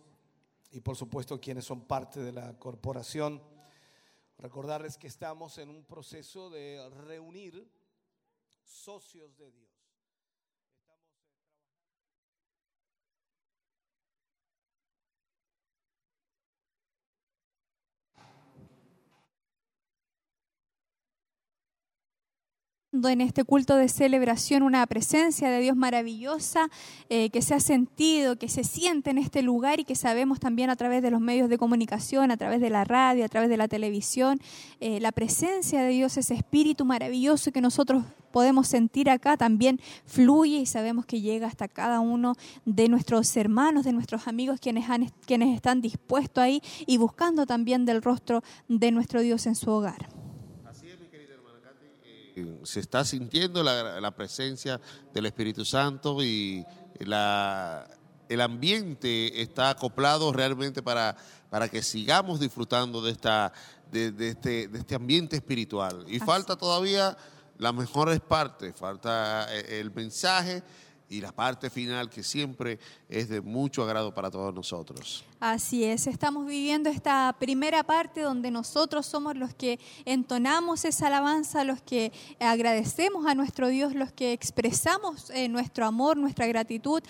y 0.70 0.82
por 0.82 0.96
supuesto 0.96 1.40
quienes 1.40 1.64
son 1.64 1.86
parte 1.86 2.20
de 2.20 2.32
la 2.32 2.58
corporación, 2.58 3.42
recordarles 4.36 4.98
que 4.98 5.06
estamos 5.06 5.56
en 5.56 5.70
un 5.70 5.82
proceso 5.84 6.50
de 6.50 6.90
reunir 7.06 7.66
socios 8.64 9.34
de 9.38 9.50
Dios. 9.50 9.63
En 23.02 23.20
este 23.20 23.42
culto 23.42 23.74
de 23.74 23.88
celebración 23.88 24.62
una 24.62 24.86
presencia 24.86 25.50
de 25.50 25.60
Dios 25.60 25.76
maravillosa 25.76 26.70
eh, 27.08 27.28
que 27.30 27.42
se 27.42 27.54
ha 27.54 27.60
sentido, 27.60 28.36
que 28.36 28.48
se 28.48 28.62
siente 28.62 29.10
en 29.10 29.18
este 29.18 29.42
lugar 29.42 29.80
y 29.80 29.84
que 29.84 29.96
sabemos 29.96 30.38
también 30.38 30.70
a 30.70 30.76
través 30.76 31.02
de 31.02 31.10
los 31.10 31.20
medios 31.20 31.48
de 31.48 31.58
comunicación, 31.58 32.30
a 32.30 32.36
través 32.36 32.60
de 32.60 32.70
la 32.70 32.84
radio, 32.84 33.24
a 33.24 33.28
través 33.28 33.50
de 33.50 33.56
la 33.56 33.66
televisión, 33.66 34.40
eh, 34.80 35.00
la 35.00 35.10
presencia 35.10 35.82
de 35.82 35.88
Dios, 35.88 36.16
ese 36.16 36.34
espíritu 36.34 36.84
maravilloso 36.84 37.50
que 37.50 37.60
nosotros 37.60 38.04
podemos 38.30 38.68
sentir 38.68 39.10
acá 39.10 39.36
también 39.36 39.80
fluye 40.06 40.58
y 40.58 40.66
sabemos 40.66 41.04
que 41.04 41.20
llega 41.20 41.48
hasta 41.48 41.66
cada 41.66 41.98
uno 41.98 42.34
de 42.64 42.88
nuestros 42.88 43.36
hermanos, 43.36 43.84
de 43.84 43.92
nuestros 43.92 44.28
amigos 44.28 44.60
quienes, 44.60 44.88
han, 44.88 45.10
quienes 45.26 45.54
están 45.54 45.80
dispuestos 45.80 46.42
ahí 46.42 46.62
y 46.86 46.96
buscando 46.96 47.44
también 47.44 47.84
del 47.84 48.02
rostro 48.02 48.42
de 48.68 48.92
nuestro 48.92 49.20
Dios 49.20 49.46
en 49.46 49.56
su 49.56 49.70
hogar 49.70 50.23
se 52.62 52.80
está 52.80 53.04
sintiendo 53.04 53.62
la, 53.62 54.10
presencia 54.16 54.80
del 55.12 55.26
Espíritu 55.26 55.64
Santo 55.64 56.22
y 56.22 56.64
la, 57.00 57.88
el 58.28 58.40
ambiente 58.40 59.42
está 59.42 59.70
acoplado 59.70 60.32
realmente 60.32 60.82
para, 60.82 61.16
para 61.50 61.68
que 61.68 61.82
sigamos 61.82 62.40
disfrutando 62.40 63.02
de, 63.02 63.12
esta, 63.12 63.52
de, 63.90 64.12
este, 64.28 64.68
de 64.68 64.78
este 64.78 64.94
ambiente 64.94 65.36
espiritual. 65.36 66.04
Y 66.08 66.18
falta 66.18 66.56
todavía 66.56 67.16
las 67.58 67.74
mejores 67.74 68.20
partes, 68.20 68.74
falta 68.76 69.46
eh, 69.50 69.80
el 69.80 69.92
mensaje 69.92 70.62
y 71.08 71.20
la 71.20 71.32
parte 71.32 71.70
final 71.70 72.08
que 72.10 72.22
siempre 72.22 72.78
es 73.08 73.28
de 73.28 73.40
mucho 73.40 73.82
agrado 73.82 74.14
para 74.14 74.30
todos 74.30 74.54
nosotros. 74.54 75.24
Así 75.38 75.84
es, 75.84 76.06
estamos 76.06 76.46
viviendo 76.46 76.88
esta 76.88 77.36
primera 77.38 77.82
parte 77.82 78.22
donde 78.22 78.50
nosotros 78.50 79.04
somos 79.04 79.36
los 79.36 79.54
que 79.54 79.78
entonamos 80.06 80.84
esa 80.84 81.08
alabanza, 81.08 81.64
los 81.64 81.82
que 81.82 82.12
agradecemos 82.40 83.26
a 83.26 83.34
nuestro 83.34 83.68
Dios, 83.68 83.94
los 83.94 84.10
que 84.10 84.32
expresamos 84.32 85.30
eh, 85.30 85.48
nuestro 85.48 85.84
amor, 85.84 86.16
nuestra 86.16 86.46
gratitud 86.46 87.02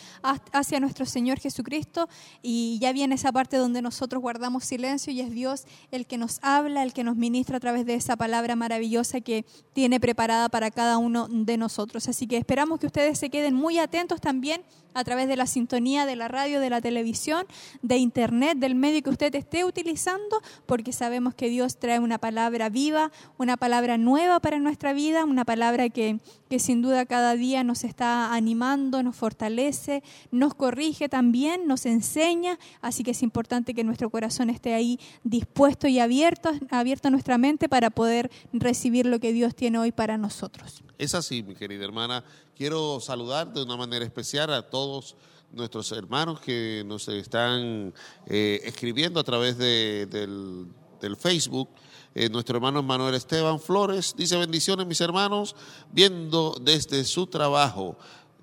hacia 0.53 0.81
nuestro 0.81 1.07
Señor 1.07 1.39
Jesucristo 1.39 2.09
y 2.43 2.79
ya 2.81 2.93
viene 2.93 3.15
esa 3.15 3.31
parte 3.31 3.57
donde 3.57 3.83
nosotros 3.83 4.21
guardamos 4.21 4.65
silencio 4.65 5.13
y 5.13 5.21
es 5.21 5.31
Dios 5.31 5.65
el 5.93 6.07
que 6.07 6.19
nos 6.19 6.41
habla, 6.43 6.83
el 6.83 6.93
que 6.93 7.05
nos 7.05 7.17
ministra 7.17 7.59
a 7.59 7.61
través 7.61 7.87
de 7.87 7.95
esa 7.95 8.17
palabra 8.17 8.57
maravillosa 8.57 9.21
que 9.21 9.47
tiene 9.73 10.01
preparada 10.01 10.49
para 10.49 10.71
cada 10.73 10.99
uno 10.99 11.29
de 11.31 11.57
nosotros. 11.57 12.09
Así 12.09 12.27
que 12.27 12.37
esperamos 12.37 12.81
que 12.81 12.87
ustedes 12.87 13.19
se 13.19 13.31
queden 13.31 13.55
muy 13.55 13.79
atentos 13.79 13.84
también 14.21 14.63
a 14.95 15.03
través 15.05 15.27
de 15.29 15.37
la 15.37 15.47
sintonía 15.47 16.07
de 16.07 16.17
la 16.17 16.29
radio, 16.29 16.61
de 16.61 16.71
la 16.71 16.81
televisión, 16.81 17.47
de 17.83 17.97
internet, 17.97 18.59
del 18.59 18.75
medio 18.75 19.03
que 19.03 19.11
usted 19.11 19.35
esté 19.35 19.65
utilizando, 19.65 20.41
porque 20.67 20.93
sabemos 20.93 21.35
que 21.35 21.49
Dios 21.49 21.79
trae 21.79 21.99
una 21.99 22.19
palabra 22.19 22.69
viva, 22.69 23.11
una 23.37 23.57
palabra 23.57 23.99
nueva 23.99 24.41
para 24.41 24.59
nuestra 24.59 24.93
vida, 24.93 25.25
una 25.25 25.45
palabra 25.45 25.89
que, 25.89 26.21
que 26.55 26.61
sin 26.61 26.83
duda 26.83 27.05
cada 27.05 27.35
día 27.35 27.65
nos 27.65 27.83
está 27.83 28.33
animando, 28.33 29.03
nos 29.03 29.17
fortalece, 29.17 30.05
nos 30.31 30.55
corrige 30.55 31.09
también, 31.09 31.67
nos 31.67 31.85
enseña, 31.85 32.61
así 32.81 33.03
que 33.03 33.11
es 33.11 33.25
importante 33.25 33.75
que 33.75 33.83
nuestro 33.83 34.09
corazón 34.09 34.51
esté 34.51 34.73
ahí 34.73 35.01
dispuesto 35.25 35.89
y 35.89 35.99
abierto, 35.99 36.53
abierto 36.71 37.11
nuestra 37.11 37.39
mente 37.39 37.69
para 37.69 37.91
poder 37.91 38.31
recibir 38.53 39.05
lo 39.05 39.19
que 39.19 39.33
Dios 39.33 39.57
tiene 39.57 39.81
hoy 39.81 39.91
para 39.91 40.17
nosotros. 40.17 40.85
Es 40.97 41.17
así, 41.17 41.43
mi 41.43 41.57
querida 41.57 41.85
hermana. 41.85 42.23
Quiero 42.57 43.01
saludar 43.01 43.53
de 43.53 43.65
una 43.65 43.77
manera 43.77 44.05
especial 44.05 44.55
a 44.55 44.63
todos 44.63 45.17
nuestros 45.51 45.91
hermanos 45.91 46.39
que 46.39 46.85
nos 46.87 47.09
están 47.09 47.93
eh, 48.29 48.61
escribiendo 48.63 49.19
a 49.19 49.25
través 49.25 49.59
de, 49.59 50.07
del, 50.07 51.17
Facebook. 51.19 51.69
Eh, 52.15 52.29
nuestro 52.29 52.57
hermano 52.57 52.83
Manuel 52.83 53.17
Esteban 53.17 53.59
Flores 53.59 54.15
dice 54.17 54.37
bendiciones 54.37 54.87
mis 54.87 55.01
hermanos, 55.01 55.57
viendo 55.91 56.57
desde 56.61 57.05
su 57.05 57.27
trabajo. 57.27 57.99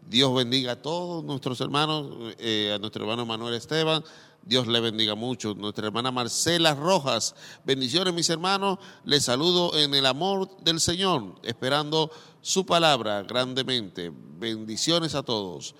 Dios 0.10 0.34
bendiga 0.36 0.74
a 0.74 0.82
todos 0.82 1.24
nuestros 1.24 1.62
hermanos, 1.62 2.34
eh, 2.38 2.74
a 2.76 2.80
nuestro 2.80 3.04
hermano 3.04 3.26
Manuel 3.26 3.54
Esteban, 3.54 4.04
Dios 4.44 4.68
le 4.68 4.80
bendiga 4.80 5.16
mucho. 5.16 5.54
Nuestra 5.54 5.88
hermana 5.88 6.12
Marcela 6.12 6.74
Rojas, 6.74 7.36
bendiciones 7.64 8.14
mis 8.14 8.30
hermanos, 8.30 8.80
les 9.06 9.24
saludo 9.24 9.78
en 9.78 9.94
el 9.94 10.06
amor 10.06 10.50
del 10.62 10.80
Señor, 10.80 11.36
esperando 11.44 12.12
su 12.42 12.66
palabra 12.66 13.24
grandemente. 13.24 14.12
Bendiciones 14.14 15.16
a 15.16 15.24
todos. 15.24 15.76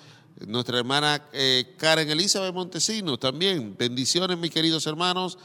Nuestra 0.48 0.80
hermana 0.80 1.28
eh, 1.34 1.76
Karen 1.78 2.10
Elizabeth 2.10 2.54
Montesinos 2.54 3.20
también. 3.20 3.76
Bendiciones, 3.78 4.38
mis 4.38 4.52
queridos 4.52 4.86
hermanos. 4.88 5.38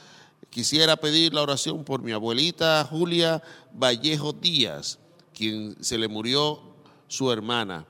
Quisiera 0.56 0.96
pedir 0.96 1.34
la 1.34 1.42
oración 1.42 1.84
por 1.84 2.00
mi 2.00 2.12
abuelita 2.12 2.88
Julia 2.88 3.42
Vallejo 3.74 4.32
Díaz, 4.32 4.98
quien 5.34 5.76
se 5.84 5.98
le 5.98 6.08
murió 6.08 6.62
su 7.08 7.30
hermana, 7.30 7.84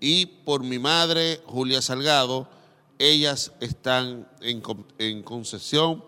y 0.00 0.24
por 0.24 0.62
mi 0.62 0.78
madre 0.78 1.42
Julia 1.44 1.82
Salgado. 1.82 2.48
Ellas 2.98 3.52
están 3.60 4.26
en, 4.40 4.62
en 4.96 5.22
concesión 5.24 6.02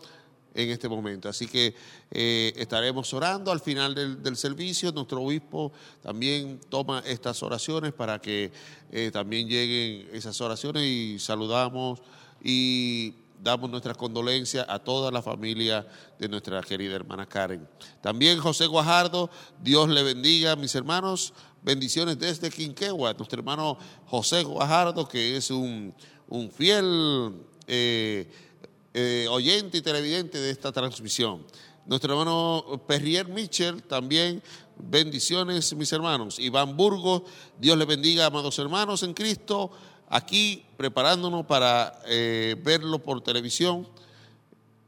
en 0.54 0.70
este 0.70 0.88
momento. 0.88 1.28
Así 1.28 1.46
que 1.46 1.74
eh, 2.10 2.54
estaremos 2.56 3.12
orando 3.12 3.52
al 3.52 3.60
final 3.60 3.94
del, 3.94 4.36
servicio. 4.38 4.92
Nuestro 4.92 5.20
obispo 5.20 5.74
también 6.02 6.58
toma 6.70 7.02
estas 7.04 7.42
oraciones 7.42 7.92
para 7.92 8.18
que 8.18 8.50
eh, 8.90 9.10
también 9.12 9.46
lleguen 9.46 10.08
esas 10.14 10.40
oraciones 10.40 10.84
y 10.84 11.18
saludamos 11.18 12.00
y 12.42 13.12
damos 13.42 13.70
nuestras 13.70 13.96
condolencias 13.96 14.66
a 14.68 14.78
toda 14.78 15.10
la 15.10 15.22
familia 15.22 15.86
de 16.18 16.28
nuestra 16.28 16.60
querida 16.62 16.94
hermana 16.94 17.26
Karen. 17.26 17.68
También 18.00 18.38
José 18.38 18.66
Guajardo, 18.66 19.30
Dios 19.62 19.88
le 19.88 20.02
bendiga, 20.02 20.56
mis 20.56 20.74
hermanos. 20.74 21.32
Bendiciones 21.62 22.18
desde 22.18 22.48
Quinquegua, 22.50 23.12
nuestro 23.14 23.40
hermano 23.40 23.76
José 24.06 24.44
Guajardo, 24.44 25.08
que 25.08 25.36
es 25.36 25.50
un, 25.50 25.92
fiel 26.56 27.42
eh, 27.66 28.30
eh, 28.94 29.26
oyente 29.28 29.78
y 29.78 29.82
televidente 29.82 30.38
de 30.38 30.50
esta 30.50 30.70
transmisión. 30.70 31.44
Nuestro 31.86 32.12
hermano 32.12 32.82
Perrier 32.86 33.28
Mitchell 33.28 33.82
también, 33.82 34.42
bendiciones 34.76 35.74
mis 35.74 35.92
hermanos. 35.92 36.38
Iván 36.38 36.76
Burgos, 36.76 37.22
Dios 37.58 37.78
le 37.78 37.84
bendiga, 37.84 38.26
amados 38.26 38.58
hermanos 38.58 39.02
en 39.02 39.14
Cristo, 39.14 39.70
aquí 40.08 40.64
preparándonos 40.76 41.46
para 41.46 42.00
eh, 42.06 42.56
verlo 42.62 42.98
por 42.98 43.20
televisión. 43.22 43.88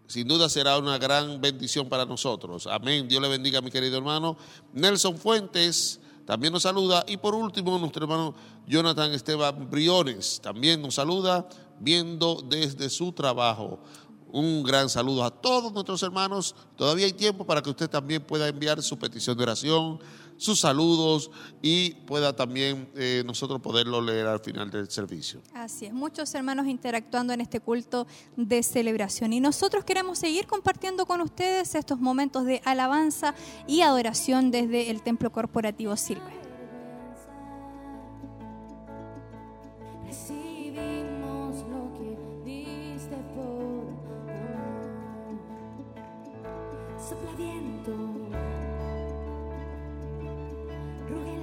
Sin 0.07 0.27
duda 0.27 0.49
será 0.49 0.79
una 0.79 0.97
gran 0.99 1.41
bendición 1.41 1.89
para 1.89 2.07
nosotros. 2.07 2.67
Amén. 2.67 3.09
Dios 3.09 3.21
le 3.21 3.29
bendiga, 3.29 3.61
mi 3.61 3.71
querido 3.71 3.99
hermano. 3.99 4.37
Nelson 4.73 5.19
Fuentes 5.19 6.01
también 6.25 6.53
nos 6.53 6.63
saluda. 6.63 7.05
Y 7.07 7.19
por 7.19 7.35
último, 7.35 7.79
nuestro 7.79 8.05
hermano 8.05 8.35
Jonathan 8.67 9.13
Esteban 9.13 9.71
Briones 9.71 10.41
también 10.43 10.81
nos 10.81 10.95
saluda 10.95 11.47
viendo 11.81 12.43
desde 12.43 12.91
su 12.91 13.13
trabajo. 13.13 13.81
Un 14.31 14.63
gran 14.63 14.91
saludo 14.91 15.25
a 15.25 15.31
todos 15.31 15.73
nuestros 15.73 16.03
hermanos. 16.03 16.55
Todavía 16.77 17.07
hay 17.07 17.13
tiempo 17.13 17.47
para 17.47 17.63
que 17.63 17.71
usted 17.71 17.89
también 17.89 18.23
pueda 18.23 18.47
enviar 18.47 18.83
su 18.83 18.99
petición 18.99 19.37
de 19.39 19.43
oración, 19.43 20.01
sus 20.39 20.61
saludos 20.61 21.31
y 21.61 21.91
pueda 22.07 22.35
también 22.35 22.89
eh, 22.95 23.23
nosotros 23.27 23.61
poderlo 23.61 24.01
leer 24.01 24.27
al 24.27 24.41
final 24.41 24.71
del 24.71 24.91
servicio. 24.91 25.43
Así 25.53 25.87
es, 25.87 25.93
muchos 25.93 26.35
hermanos 26.35 26.67
interactuando 26.67 27.33
en 27.33 27.43
este 27.43 27.61
culto 27.61 28.07
de 28.37 28.63
celebración 28.63 29.33
y 29.35 29.41
nosotros 29.41 29.85
queremos 29.85 30.19
seguir 30.19 30.47
compartiendo 30.47 31.05
con 31.05 31.21
ustedes 31.21 31.75
estos 31.75 32.01
momentos 32.01 32.47
de 32.47 32.63
alabanza 32.65 33.35
y 33.67 33.83
adoración 33.83 34.51
desde 34.51 34.91
el 34.91 35.03
Templo 35.03 35.31
Corporativo 35.31 35.97
Silva. 35.97 36.31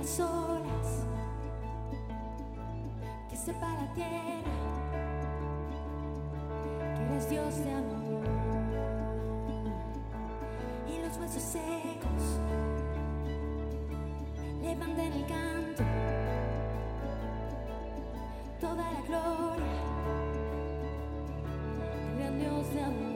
las 0.05 0.19
horas 0.19 1.03
que 3.27 3.35
separa 3.35 3.91
tierra, 3.95 4.43
que 6.95 7.03
eres 7.05 7.27
Dios 7.27 7.57
de 7.57 7.71
amor 7.71 8.23
y 10.87 11.01
los 11.01 11.17
huesos 11.17 11.41
secos 11.41 12.23
levanten 14.61 15.11
el 15.11 15.25
canto, 15.25 15.83
toda 18.61 18.91
la 18.91 19.01
gloria, 19.01 19.81
gran 22.15 22.37
Dios 22.37 22.73
de 22.75 22.81
amor. 22.83 23.14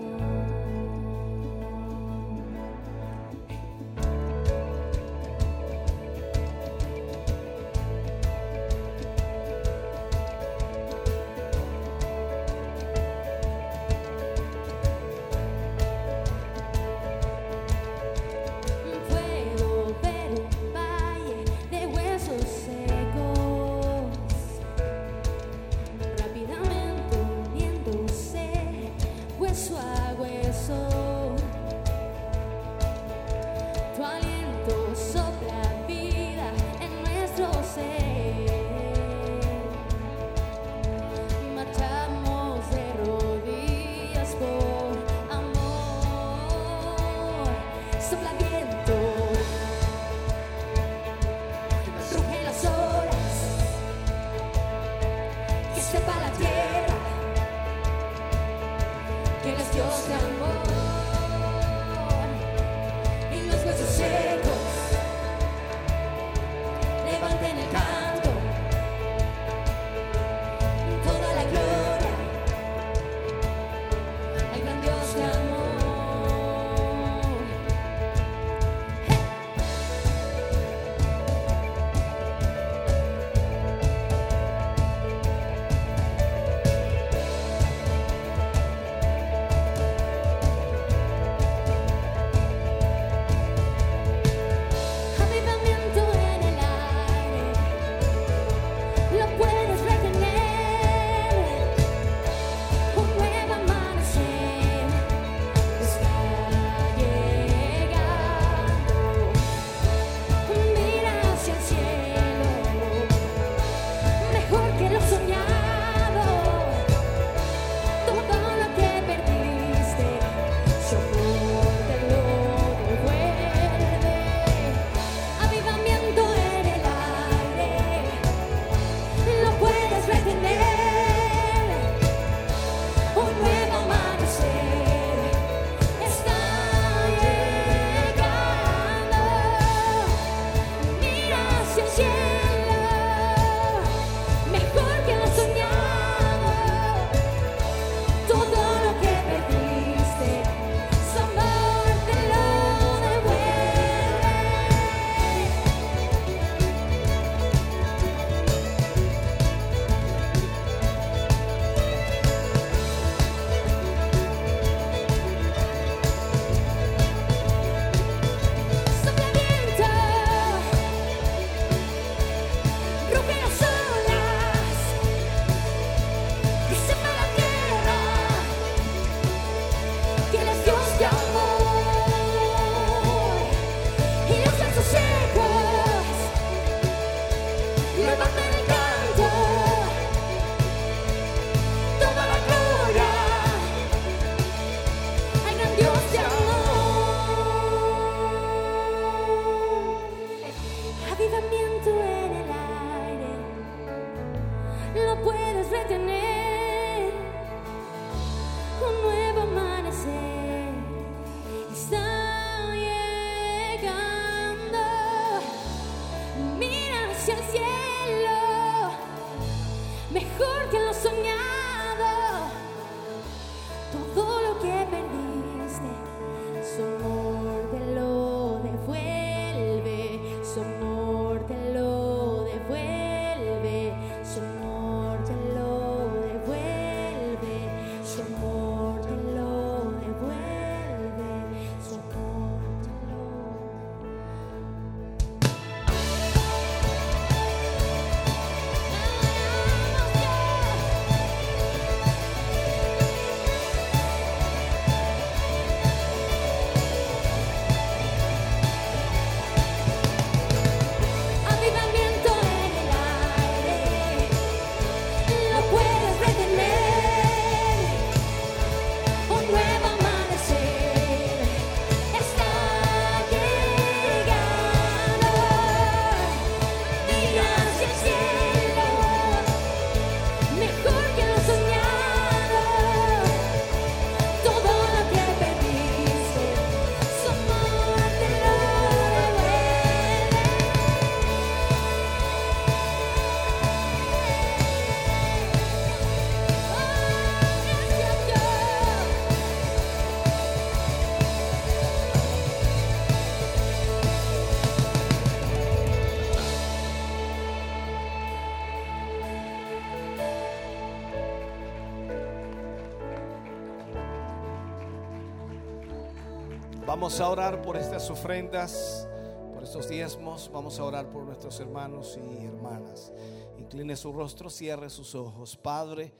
Vamos 317.09 317.21
a 317.21 317.29
orar 317.31 317.61
por 317.63 317.75
estas 317.75 318.07
ofrendas, 318.11 319.07
por 319.51 319.63
estos 319.63 319.89
diezmos. 319.89 320.47
Vamos 320.53 320.77
a 320.77 320.83
orar 320.83 321.09
por 321.09 321.23
nuestros 321.23 321.59
hermanos 321.59 322.19
y 322.21 322.45
hermanas. 322.45 323.11
Incline 323.57 323.95
su 323.95 324.13
rostro, 324.13 324.47
cierre 324.47 324.91
sus 324.91 325.15
ojos. 325.15 325.57
Padre, 325.57 326.13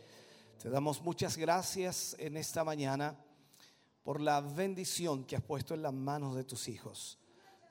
te 0.60 0.68
damos 0.68 1.00
muchas 1.04 1.38
gracias 1.38 2.16
en 2.18 2.38
esta 2.38 2.64
mañana 2.64 3.16
por 4.02 4.20
la 4.20 4.42
bendición 4.42 5.26
que 5.26 5.36
has 5.36 5.44
puesto 5.44 5.76
en 5.76 5.84
las 5.84 5.94
manos 5.94 6.36
de 6.36 6.44
tus 6.44 6.68
hijos. 6.68 7.20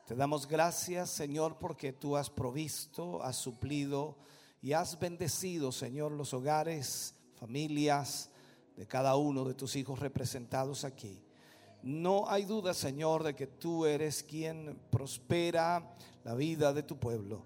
Te 0.06 0.14
damos 0.14 0.46
gracias, 0.46 1.10
Señor, 1.10 1.58
porque 1.58 1.92
tú 1.92 2.16
has 2.16 2.30
provisto, 2.30 3.20
has 3.24 3.34
suplido 3.34 4.16
y 4.62 4.74
has 4.74 4.96
bendecido, 4.96 5.72
Señor, 5.72 6.12
los 6.12 6.32
hogares, 6.34 7.16
familias 7.34 8.30
de 8.76 8.86
cada 8.86 9.16
uno 9.16 9.42
de 9.44 9.54
tus 9.54 9.74
hijos 9.74 9.98
representados 9.98 10.84
aquí. 10.84 11.27
No 11.82 12.28
hay 12.28 12.44
duda, 12.44 12.74
Señor, 12.74 13.22
de 13.22 13.34
que 13.34 13.46
tú 13.46 13.86
eres 13.86 14.22
quien 14.22 14.78
prospera 14.90 15.94
la 16.24 16.34
vida 16.34 16.72
de 16.72 16.82
tu 16.82 16.96
pueblo. 16.96 17.42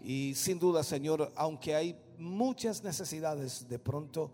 Y 0.00 0.34
sin 0.34 0.58
duda, 0.58 0.82
Señor, 0.82 1.32
aunque 1.36 1.74
hay 1.74 1.98
muchas 2.18 2.82
necesidades, 2.82 3.68
de 3.68 3.78
pronto 3.78 4.30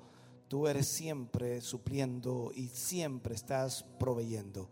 tú 0.48 0.66
eres 0.66 0.88
siempre 0.88 1.60
supliendo 1.60 2.50
y 2.54 2.68
siempre 2.68 3.34
estás 3.34 3.84
proveyendo. 3.98 4.68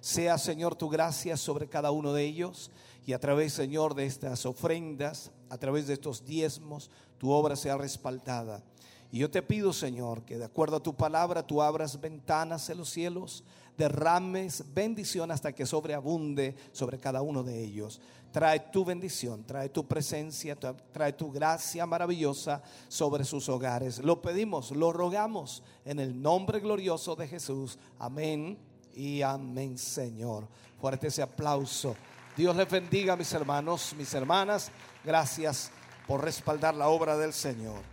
Sea, 0.00 0.38
Señor, 0.38 0.76
tu 0.76 0.88
gracia 0.88 1.36
sobre 1.36 1.68
cada 1.68 1.90
uno 1.90 2.12
de 2.12 2.24
ellos 2.24 2.70
y 3.06 3.12
a 3.12 3.20
través, 3.20 3.52
Señor, 3.52 3.94
de 3.94 4.06
estas 4.06 4.46
ofrendas, 4.46 5.30
a 5.48 5.58
través 5.58 5.86
de 5.86 5.94
estos 5.94 6.24
diezmos, 6.24 6.90
tu 7.18 7.30
obra 7.30 7.54
sea 7.54 7.76
respaldada. 7.76 8.62
Y 9.12 9.18
yo 9.18 9.30
te 9.30 9.42
pido, 9.42 9.72
Señor, 9.72 10.22
que 10.22 10.38
de 10.38 10.44
acuerdo 10.44 10.76
a 10.76 10.82
tu 10.82 10.94
palabra 10.94 11.46
tú 11.46 11.60
abras 11.60 12.00
ventanas 12.00 12.70
en 12.70 12.78
los 12.78 12.90
cielos, 12.90 13.44
derrames 13.80 14.62
bendición 14.74 15.30
hasta 15.30 15.52
que 15.52 15.64
sobreabunde 15.64 16.54
sobre 16.70 16.98
cada 16.98 17.22
uno 17.22 17.42
de 17.42 17.64
ellos. 17.64 17.98
Trae 18.30 18.60
tu 18.60 18.84
bendición, 18.84 19.42
trae 19.44 19.70
tu 19.70 19.88
presencia, 19.88 20.54
trae 20.54 21.14
tu 21.14 21.32
gracia 21.32 21.86
maravillosa 21.86 22.62
sobre 22.88 23.24
sus 23.24 23.48
hogares. 23.48 23.98
Lo 23.98 24.20
pedimos, 24.20 24.70
lo 24.70 24.92
rogamos 24.92 25.62
en 25.86 25.98
el 25.98 26.20
nombre 26.20 26.60
glorioso 26.60 27.16
de 27.16 27.26
Jesús. 27.26 27.78
Amén 27.98 28.58
y 28.94 29.22
amén, 29.22 29.78
Señor. 29.78 30.46
Fuerte 30.78 31.08
ese 31.08 31.22
aplauso. 31.22 31.96
Dios 32.36 32.54
les 32.54 32.70
bendiga, 32.70 33.16
mis 33.16 33.32
hermanos, 33.32 33.94
mis 33.96 34.12
hermanas. 34.12 34.70
Gracias 35.02 35.70
por 36.06 36.22
respaldar 36.22 36.74
la 36.74 36.88
obra 36.88 37.16
del 37.16 37.32
Señor. 37.32 37.89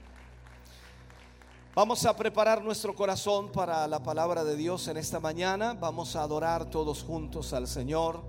Vamos 1.78 2.08
a 2.08 2.16
preparar 2.16 2.64
nuestro 2.64 2.96
corazón 2.96 3.52
para 3.52 3.88
la 3.88 4.02
palabra 4.02 4.44
de 4.44 4.56
Dios 4.56 4.88
en 4.88 4.98
esta 4.98 5.20
mañana. 5.20 5.76
Vamos 5.80 6.16
a 6.16 6.24
adorar 6.24 6.72
todos 6.72 7.04
juntos 7.04 7.54
al 7.54 7.68
Señor 7.68 8.24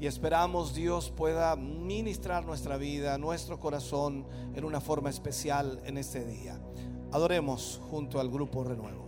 y 0.00 0.06
esperamos 0.06 0.74
Dios 0.74 1.12
pueda 1.14 1.56
ministrar 1.56 2.46
nuestra 2.46 2.78
vida, 2.78 3.18
nuestro 3.18 3.60
corazón 3.60 4.24
en 4.54 4.64
una 4.64 4.80
forma 4.80 5.10
especial 5.10 5.78
en 5.84 5.98
este 5.98 6.24
día. 6.24 6.58
Adoremos 7.12 7.82
junto 7.90 8.18
al 8.18 8.30
grupo 8.30 8.64
Renuevo. 8.64 9.05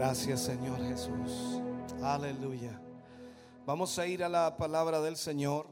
Gracias 0.00 0.40
Señor 0.40 0.82
Jesús. 0.88 1.60
Aleluya. 2.02 2.80
Vamos 3.66 3.98
a 3.98 4.06
ir 4.06 4.24
a 4.24 4.30
la 4.30 4.56
palabra 4.56 4.98
del 5.02 5.14
Señor 5.14 5.66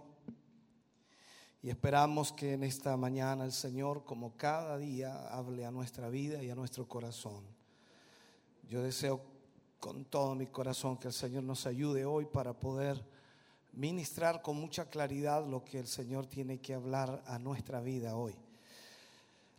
y 1.62 1.70
esperamos 1.70 2.30
que 2.34 2.52
en 2.52 2.62
esta 2.62 2.94
mañana 2.98 3.46
el 3.46 3.52
Señor, 3.52 4.04
como 4.04 4.36
cada 4.36 4.76
día, 4.76 5.28
hable 5.28 5.64
a 5.64 5.70
nuestra 5.70 6.10
vida 6.10 6.42
y 6.42 6.50
a 6.50 6.54
nuestro 6.54 6.86
corazón. 6.86 7.42
Yo 8.68 8.82
deseo 8.82 9.22
con 9.80 10.04
todo 10.04 10.34
mi 10.34 10.46
corazón 10.48 10.98
que 10.98 11.08
el 11.08 11.14
Señor 11.14 11.44
nos 11.44 11.64
ayude 11.64 12.04
hoy 12.04 12.26
para 12.26 12.52
poder 12.52 13.02
ministrar 13.72 14.42
con 14.42 14.60
mucha 14.60 14.90
claridad 14.90 15.46
lo 15.46 15.64
que 15.64 15.78
el 15.78 15.86
Señor 15.86 16.26
tiene 16.26 16.60
que 16.60 16.74
hablar 16.74 17.22
a 17.26 17.38
nuestra 17.38 17.80
vida 17.80 18.14
hoy. 18.14 18.34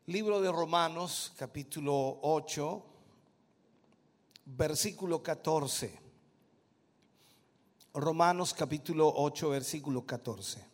Libro 0.05 0.39
de 0.39 0.51
Romanos, 0.51 1.33
capítulo 1.39 2.19
8, 2.21 2.88
versículo 4.55 5.21
14. 5.21 5.99
Romanos 7.93 8.53
capítulo 8.53 9.11
8, 9.15 9.49
versículo 9.49 10.05
14. 10.05 10.65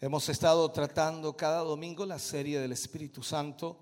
Hemos 0.00 0.28
estado 0.30 0.70
tratando 0.70 1.36
cada 1.36 1.60
domingo 1.60 2.06
la 2.06 2.18
serie 2.18 2.58
del 2.58 2.72
Espíritu 2.72 3.22
Santo. 3.22 3.78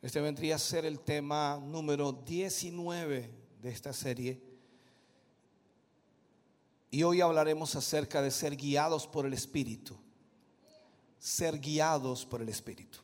Este 0.00 0.20
vendría 0.20 0.54
a 0.54 0.58
ser 0.58 0.84
el 0.84 1.00
tema 1.00 1.60
número 1.60 2.12
19 2.12 3.30
de 3.60 3.68
esta 3.68 3.92
serie. 3.92 4.40
Y 6.92 7.02
hoy 7.02 7.20
hablaremos 7.20 7.74
acerca 7.74 8.22
de 8.22 8.30
ser 8.30 8.56
guiados 8.56 9.08
por 9.08 9.26
el 9.26 9.34
Espíritu. 9.34 9.98
Ser 11.20 11.60
guiados 11.60 12.26
por 12.26 12.42
el 12.42 12.48
Espíritu. 12.48 12.98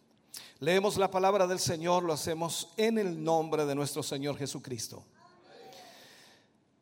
Leemos 0.59 0.97
la 0.97 1.11
palabra 1.11 1.47
del 1.47 1.61
Señor, 1.61 2.03
lo 2.03 2.13
hacemos 2.13 2.71
en 2.77 2.99
el 2.99 3.23
nombre 3.23 3.65
de 3.65 3.75
nuestro 3.77 4.03
Señor 4.03 4.37
Jesucristo. 4.37 5.05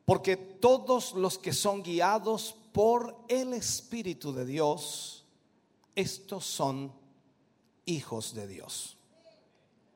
Porque 0.05 0.37
todos 0.37 1.13
los 1.13 1.39
que 1.39 1.53
son 1.53 1.83
guiados 1.83 2.55
por 2.73 3.17
el 3.29 3.53
Espíritu 3.53 4.33
de 4.33 4.47
Dios, 4.47 5.25
estos 5.95 6.47
son 6.47 6.93
hijos 7.85 8.35
de 8.35 8.47
Dios. 8.47 8.97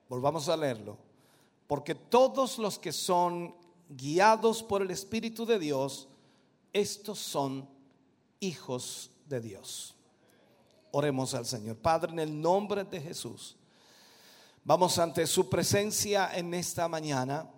Volvamos 0.09 0.49
a 0.49 0.57
leerlo. 0.57 0.99
Porque 1.67 1.95
todos 1.95 2.59
los 2.59 2.79
que 2.79 2.93
son 2.93 3.55
guiados 3.89 4.63
por 4.63 4.83
el 4.83 4.91
Espíritu 4.91 5.45
de 5.47 5.59
Dios, 5.59 6.09
estos 6.73 7.19
son 7.19 7.69
hijos 8.41 9.11
de 9.27 9.41
Dios. 9.41 9.95
Oremos 10.99 11.33
al 11.35 11.47
Señor. 11.47 11.77
Padre, 11.77 12.11
en 12.11 12.19
el 12.19 12.41
nombre 12.41 12.83
de 12.83 13.01
Jesús. 13.01 13.55
Vamos 14.65 14.99
ante 14.99 15.29
su 15.29 15.49
presencia 15.49 16.33
en 16.35 16.53
esta 16.55 16.89
mañana, 16.89 17.49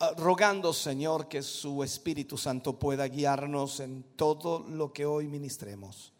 ah, 0.00 0.10
rogando, 0.16 0.72
Señor, 0.72 1.28
que 1.28 1.42
su 1.42 1.84
Espíritu 1.84 2.36
Santo 2.36 2.76
pueda 2.76 3.06
guiarnos 3.06 3.78
en 3.78 4.02
todo 4.16 4.66
lo 4.68 4.92
que 4.92 5.06
hoy 5.06 5.28
ministremos. 5.28 6.12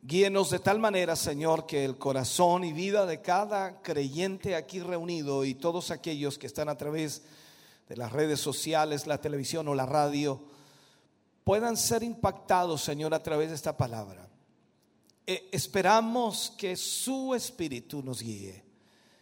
Guíenos 0.00 0.50
de 0.50 0.60
tal 0.60 0.78
manera, 0.78 1.16
Señor, 1.16 1.66
que 1.66 1.84
el 1.84 1.98
corazón 1.98 2.62
y 2.62 2.72
vida 2.72 3.04
de 3.04 3.20
cada 3.20 3.82
creyente 3.82 4.54
aquí 4.54 4.78
reunido 4.78 5.44
y 5.44 5.54
todos 5.54 5.90
aquellos 5.90 6.38
que 6.38 6.46
están 6.46 6.68
a 6.68 6.78
través 6.78 7.22
de 7.88 7.96
las 7.96 8.12
redes 8.12 8.38
sociales, 8.38 9.08
la 9.08 9.20
televisión 9.20 9.66
o 9.66 9.74
la 9.74 9.86
radio, 9.86 10.40
puedan 11.42 11.76
ser 11.76 12.04
impactados, 12.04 12.80
Señor, 12.80 13.12
a 13.12 13.24
través 13.24 13.48
de 13.48 13.56
esta 13.56 13.76
palabra. 13.76 14.27
Eh, 15.30 15.46
esperamos 15.52 16.54
que 16.56 16.74
su 16.74 17.34
Espíritu 17.34 18.02
nos 18.02 18.22
guíe. 18.22 18.64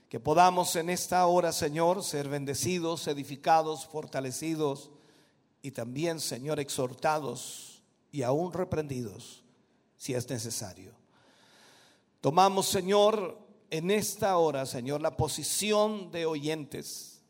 Que 0.08 0.20
podamos 0.20 0.76
en 0.76 0.88
esta 0.88 1.26
hora, 1.26 1.50
Señor, 1.50 2.04
ser 2.04 2.28
bendecidos, 2.28 3.08
edificados, 3.08 3.84
fortalecidos 3.86 4.92
y 5.62 5.72
también, 5.72 6.20
Señor, 6.20 6.60
exhortados 6.60 7.82
y 8.12 8.22
aún 8.22 8.52
reprendidos 8.52 9.42
si 9.96 10.14
es 10.14 10.30
necesario. 10.30 10.92
Tomamos, 12.20 12.66
Señor, 12.68 13.36
en 13.68 13.90
esta 13.90 14.36
hora, 14.36 14.64
Señor, 14.64 15.00
la 15.00 15.16
posición 15.16 16.12
de 16.12 16.24
oyentes 16.24 17.20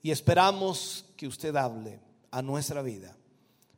y 0.00 0.12
esperamos 0.12 1.06
que 1.16 1.26
usted 1.26 1.56
hable 1.56 1.98
a 2.30 2.40
nuestra 2.40 2.82
vida 2.82 3.16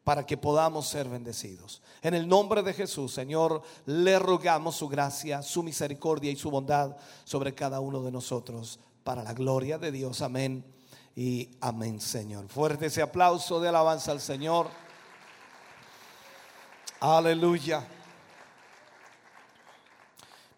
para 0.04 0.26
que 0.26 0.36
podamos 0.36 0.86
ser 0.86 1.08
bendecidos. 1.08 1.80
En 2.02 2.12
el 2.12 2.28
nombre 2.28 2.62
de 2.62 2.74
Jesús, 2.74 3.12
Señor, 3.12 3.62
le 3.86 4.18
rogamos 4.18 4.76
su 4.76 4.86
gracia, 4.86 5.42
su 5.42 5.62
misericordia 5.62 6.30
y 6.30 6.36
su 6.36 6.50
bondad 6.50 6.94
sobre 7.24 7.54
cada 7.54 7.80
uno 7.80 8.02
de 8.02 8.12
nosotros, 8.12 8.78
para 9.02 9.22
la 9.22 9.32
gloria 9.32 9.78
de 9.78 9.90
Dios. 9.90 10.20
Amén 10.20 10.62
y 11.16 11.48
amén, 11.60 12.00
Señor. 12.00 12.48
Fuerte 12.48 12.86
ese 12.86 13.00
aplauso 13.00 13.60
de 13.60 13.68
alabanza 13.68 14.12
al 14.12 14.20
Señor. 14.20 14.68
Aleluya. 17.00 17.86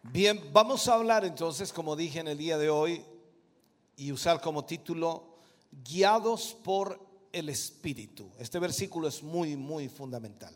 Bien, 0.02 0.40
vamos 0.52 0.88
a 0.88 0.94
hablar 0.94 1.24
entonces, 1.24 1.72
como 1.72 1.94
dije 1.94 2.18
en 2.18 2.28
el 2.28 2.38
día 2.38 2.58
de 2.58 2.70
hoy, 2.70 3.04
y 3.96 4.12
usar 4.12 4.40
como 4.40 4.64
título, 4.64 5.38
guiados 5.84 6.56
por 6.62 7.05
el 7.38 7.50
Espíritu. 7.50 8.30
Este 8.38 8.58
versículo 8.58 9.08
es 9.08 9.22
muy, 9.22 9.56
muy 9.56 9.90
fundamental. 9.90 10.54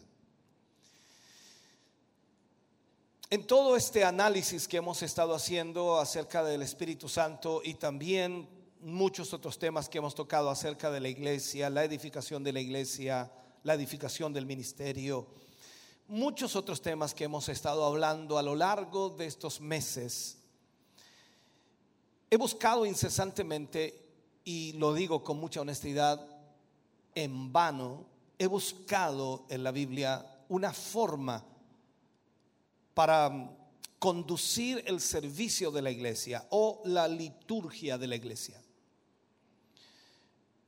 En 3.28 3.46
todo 3.46 3.76
este 3.76 4.02
análisis 4.02 4.66
que 4.66 4.78
hemos 4.78 5.02
estado 5.02 5.34
haciendo 5.34 6.00
acerca 6.00 6.42
del 6.42 6.62
Espíritu 6.62 7.06
Santo 7.06 7.60
y 7.62 7.74
también 7.74 8.48
muchos 8.80 9.34
otros 9.34 9.58
temas 9.58 9.90
que 9.90 9.98
hemos 9.98 10.14
tocado 10.14 10.48
acerca 10.48 10.90
de 10.90 11.00
la 11.00 11.08
iglesia, 11.10 11.68
la 11.68 11.84
edificación 11.84 12.42
de 12.42 12.54
la 12.54 12.60
iglesia, 12.60 13.30
la 13.62 13.74
edificación 13.74 14.32
del 14.32 14.46
ministerio, 14.46 15.26
muchos 16.08 16.56
otros 16.56 16.80
temas 16.80 17.12
que 17.12 17.24
hemos 17.24 17.50
estado 17.50 17.84
hablando 17.84 18.38
a 18.38 18.42
lo 18.42 18.56
largo 18.56 19.10
de 19.10 19.26
estos 19.26 19.60
meses, 19.60 20.38
he 22.30 22.38
buscado 22.38 22.86
incesantemente, 22.86 24.02
y 24.44 24.72
lo 24.72 24.94
digo 24.94 25.22
con 25.22 25.38
mucha 25.38 25.60
honestidad, 25.60 26.26
en 27.22 27.52
vano 27.52 28.06
he 28.38 28.46
buscado 28.46 29.46
en 29.50 29.62
la 29.62 29.70
Biblia 29.70 30.24
una 30.48 30.72
forma 30.72 31.44
para 32.94 33.56
conducir 33.98 34.82
el 34.86 35.00
servicio 35.00 35.70
de 35.70 35.82
la 35.82 35.90
iglesia 35.90 36.46
o 36.50 36.80
la 36.86 37.06
liturgia 37.06 37.98
de 37.98 38.06
la 38.06 38.16
iglesia. 38.16 38.60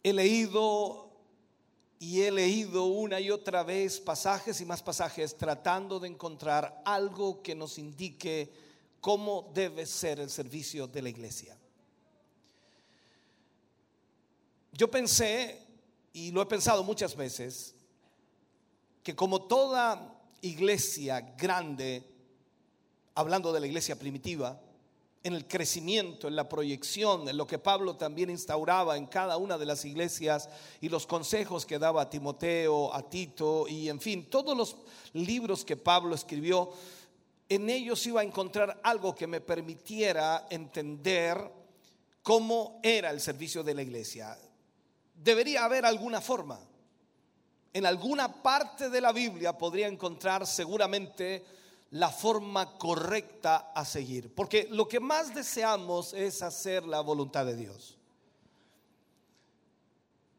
He 0.02 0.12
leído 0.12 1.10
y 1.98 2.20
he 2.20 2.30
leído 2.30 2.84
una 2.84 3.20
y 3.20 3.30
otra 3.30 3.62
vez 3.62 4.00
pasajes 4.00 4.60
y 4.60 4.66
más 4.66 4.82
pasajes 4.82 5.36
tratando 5.36 6.00
de 6.00 6.08
encontrar 6.08 6.82
algo 6.84 7.42
que 7.42 7.54
nos 7.54 7.78
indique 7.78 8.52
cómo 9.00 9.50
debe 9.54 9.86
ser 9.86 10.20
el 10.20 10.28
servicio 10.28 10.86
de 10.86 11.02
la 11.02 11.08
iglesia. 11.08 11.56
Yo 14.72 14.90
pensé 14.90 15.61
y 16.12 16.30
lo 16.30 16.42
he 16.42 16.46
pensado 16.46 16.84
muchas 16.84 17.16
veces, 17.16 17.74
que 19.02 19.16
como 19.16 19.42
toda 19.42 20.20
iglesia 20.42 21.20
grande, 21.36 22.04
hablando 23.14 23.52
de 23.52 23.60
la 23.60 23.66
iglesia 23.66 23.98
primitiva, 23.98 24.60
en 25.24 25.34
el 25.34 25.46
crecimiento, 25.46 26.26
en 26.26 26.34
la 26.34 26.48
proyección, 26.48 27.28
en 27.28 27.36
lo 27.36 27.46
que 27.46 27.58
Pablo 27.58 27.96
también 27.96 28.28
instauraba 28.28 28.96
en 28.96 29.06
cada 29.06 29.36
una 29.36 29.56
de 29.56 29.66
las 29.66 29.84
iglesias 29.84 30.48
y 30.80 30.88
los 30.88 31.06
consejos 31.06 31.64
que 31.64 31.78
daba 31.78 32.02
a 32.02 32.10
Timoteo, 32.10 32.92
a 32.92 33.08
Tito 33.08 33.68
y 33.68 33.88
en 33.88 34.00
fin, 34.00 34.28
todos 34.28 34.56
los 34.56 34.76
libros 35.12 35.64
que 35.64 35.76
Pablo 35.76 36.14
escribió, 36.14 36.72
en 37.48 37.70
ellos 37.70 38.04
iba 38.06 38.20
a 38.20 38.24
encontrar 38.24 38.80
algo 38.82 39.14
que 39.14 39.26
me 39.28 39.40
permitiera 39.40 40.48
entender 40.50 41.38
cómo 42.22 42.80
era 42.82 43.10
el 43.10 43.20
servicio 43.20 43.62
de 43.62 43.74
la 43.74 43.82
iglesia 43.82 44.36
debería 45.22 45.64
haber 45.64 45.84
alguna 45.84 46.20
forma. 46.20 46.58
En 47.72 47.86
alguna 47.86 48.42
parte 48.42 48.90
de 48.90 49.00
la 49.00 49.12
Biblia 49.12 49.56
podría 49.56 49.86
encontrar 49.86 50.46
seguramente 50.46 51.44
la 51.92 52.10
forma 52.10 52.76
correcta 52.76 53.72
a 53.74 53.84
seguir. 53.84 54.34
Porque 54.34 54.66
lo 54.70 54.88
que 54.88 55.00
más 55.00 55.34
deseamos 55.34 56.12
es 56.12 56.42
hacer 56.42 56.84
la 56.84 57.00
voluntad 57.00 57.46
de 57.46 57.56
Dios. 57.56 57.98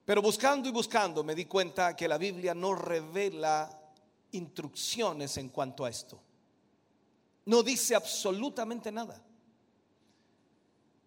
Pero 0.06 0.22
buscando 0.22 0.68
y 0.68 0.72
buscando 0.72 1.24
me 1.24 1.36
di 1.36 1.46
cuenta 1.46 1.96
que 1.96 2.08
la 2.08 2.18
Biblia 2.18 2.54
no 2.54 2.76
revela 2.76 3.70
instrucciones 4.32 5.38
en 5.38 5.50
cuanto 5.50 5.86
a 5.86 5.90
esto. 5.90 6.20
No 7.46 7.64
dice 7.64 7.96
absolutamente 7.96 8.92
nada. 8.92 9.22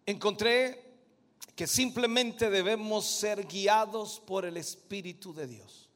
Encontré 0.05 0.86
que 1.55 1.67
simplemente 1.67 2.49
debemos 2.49 3.05
ser 3.05 3.47
guiados 3.47 4.19
por 4.19 4.45
el 4.45 4.57
Espíritu 4.57 5.33
de 5.33 5.47
Dios. 5.47 5.89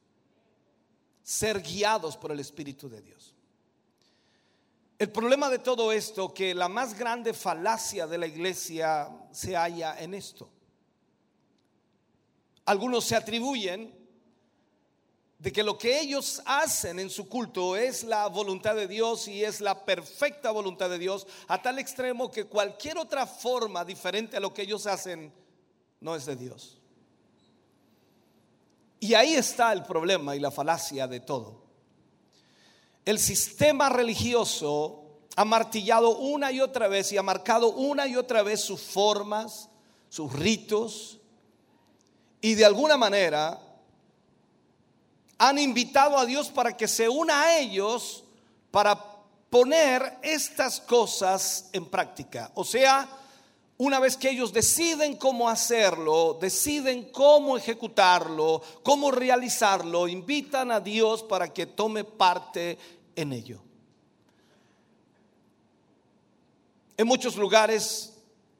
Ser 1.22 1.62
guiados 1.62 2.16
por 2.16 2.32
el 2.32 2.40
Espíritu 2.40 2.88
de 2.88 3.00
Dios. 3.00 3.34
El 4.98 5.10
problema 5.10 5.48
de 5.50 5.58
todo 5.58 5.92
esto, 5.92 6.32
que 6.32 6.54
la 6.54 6.68
más 6.68 6.98
grande 6.98 7.32
falacia 7.32 8.06
de 8.06 8.18
la 8.18 8.26
iglesia 8.26 9.08
se 9.32 9.56
halla 9.56 10.00
en 10.00 10.14
esto. 10.14 10.50
Algunos 12.64 13.04
se 13.04 13.16
atribuyen 13.16 14.01
de 15.42 15.52
que 15.52 15.64
lo 15.64 15.76
que 15.76 15.98
ellos 15.98 16.40
hacen 16.46 17.00
en 17.00 17.10
su 17.10 17.28
culto 17.28 17.74
es 17.74 18.04
la 18.04 18.28
voluntad 18.28 18.76
de 18.76 18.86
Dios 18.86 19.26
y 19.26 19.42
es 19.42 19.60
la 19.60 19.84
perfecta 19.84 20.52
voluntad 20.52 20.88
de 20.88 21.00
Dios, 21.00 21.26
a 21.48 21.60
tal 21.60 21.80
extremo 21.80 22.30
que 22.30 22.44
cualquier 22.44 22.96
otra 22.96 23.26
forma 23.26 23.84
diferente 23.84 24.36
a 24.36 24.40
lo 24.40 24.54
que 24.54 24.62
ellos 24.62 24.86
hacen 24.86 25.32
no 26.00 26.14
es 26.14 26.26
de 26.26 26.36
Dios. 26.36 26.78
Y 29.00 29.14
ahí 29.14 29.34
está 29.34 29.72
el 29.72 29.82
problema 29.82 30.36
y 30.36 30.38
la 30.38 30.52
falacia 30.52 31.08
de 31.08 31.18
todo. 31.18 31.64
El 33.04 33.18
sistema 33.18 33.88
religioso 33.88 35.22
ha 35.34 35.44
martillado 35.44 36.18
una 36.18 36.52
y 36.52 36.60
otra 36.60 36.86
vez 36.86 37.10
y 37.10 37.16
ha 37.16 37.22
marcado 37.24 37.72
una 37.72 38.06
y 38.06 38.14
otra 38.14 38.44
vez 38.44 38.60
sus 38.60 38.80
formas, 38.80 39.70
sus 40.08 40.32
ritos, 40.32 41.18
y 42.40 42.54
de 42.54 42.64
alguna 42.64 42.96
manera 42.96 43.71
han 45.42 45.58
invitado 45.58 46.16
a 46.18 46.24
Dios 46.24 46.50
para 46.50 46.76
que 46.76 46.86
se 46.86 47.08
una 47.08 47.42
a 47.42 47.58
ellos 47.58 48.22
para 48.70 48.96
poner 49.50 50.18
estas 50.22 50.80
cosas 50.80 51.68
en 51.72 51.86
práctica. 51.86 52.52
O 52.54 52.64
sea, 52.64 53.08
una 53.76 53.98
vez 53.98 54.16
que 54.16 54.30
ellos 54.30 54.52
deciden 54.52 55.16
cómo 55.16 55.48
hacerlo, 55.48 56.38
deciden 56.40 57.10
cómo 57.10 57.56
ejecutarlo, 57.56 58.62
cómo 58.84 59.10
realizarlo, 59.10 60.06
invitan 60.06 60.70
a 60.70 60.78
Dios 60.78 61.24
para 61.24 61.52
que 61.52 61.66
tome 61.66 62.04
parte 62.04 62.78
en 63.16 63.32
ello. 63.32 63.60
En 66.96 67.08
muchos 67.08 67.34
lugares 67.34 68.12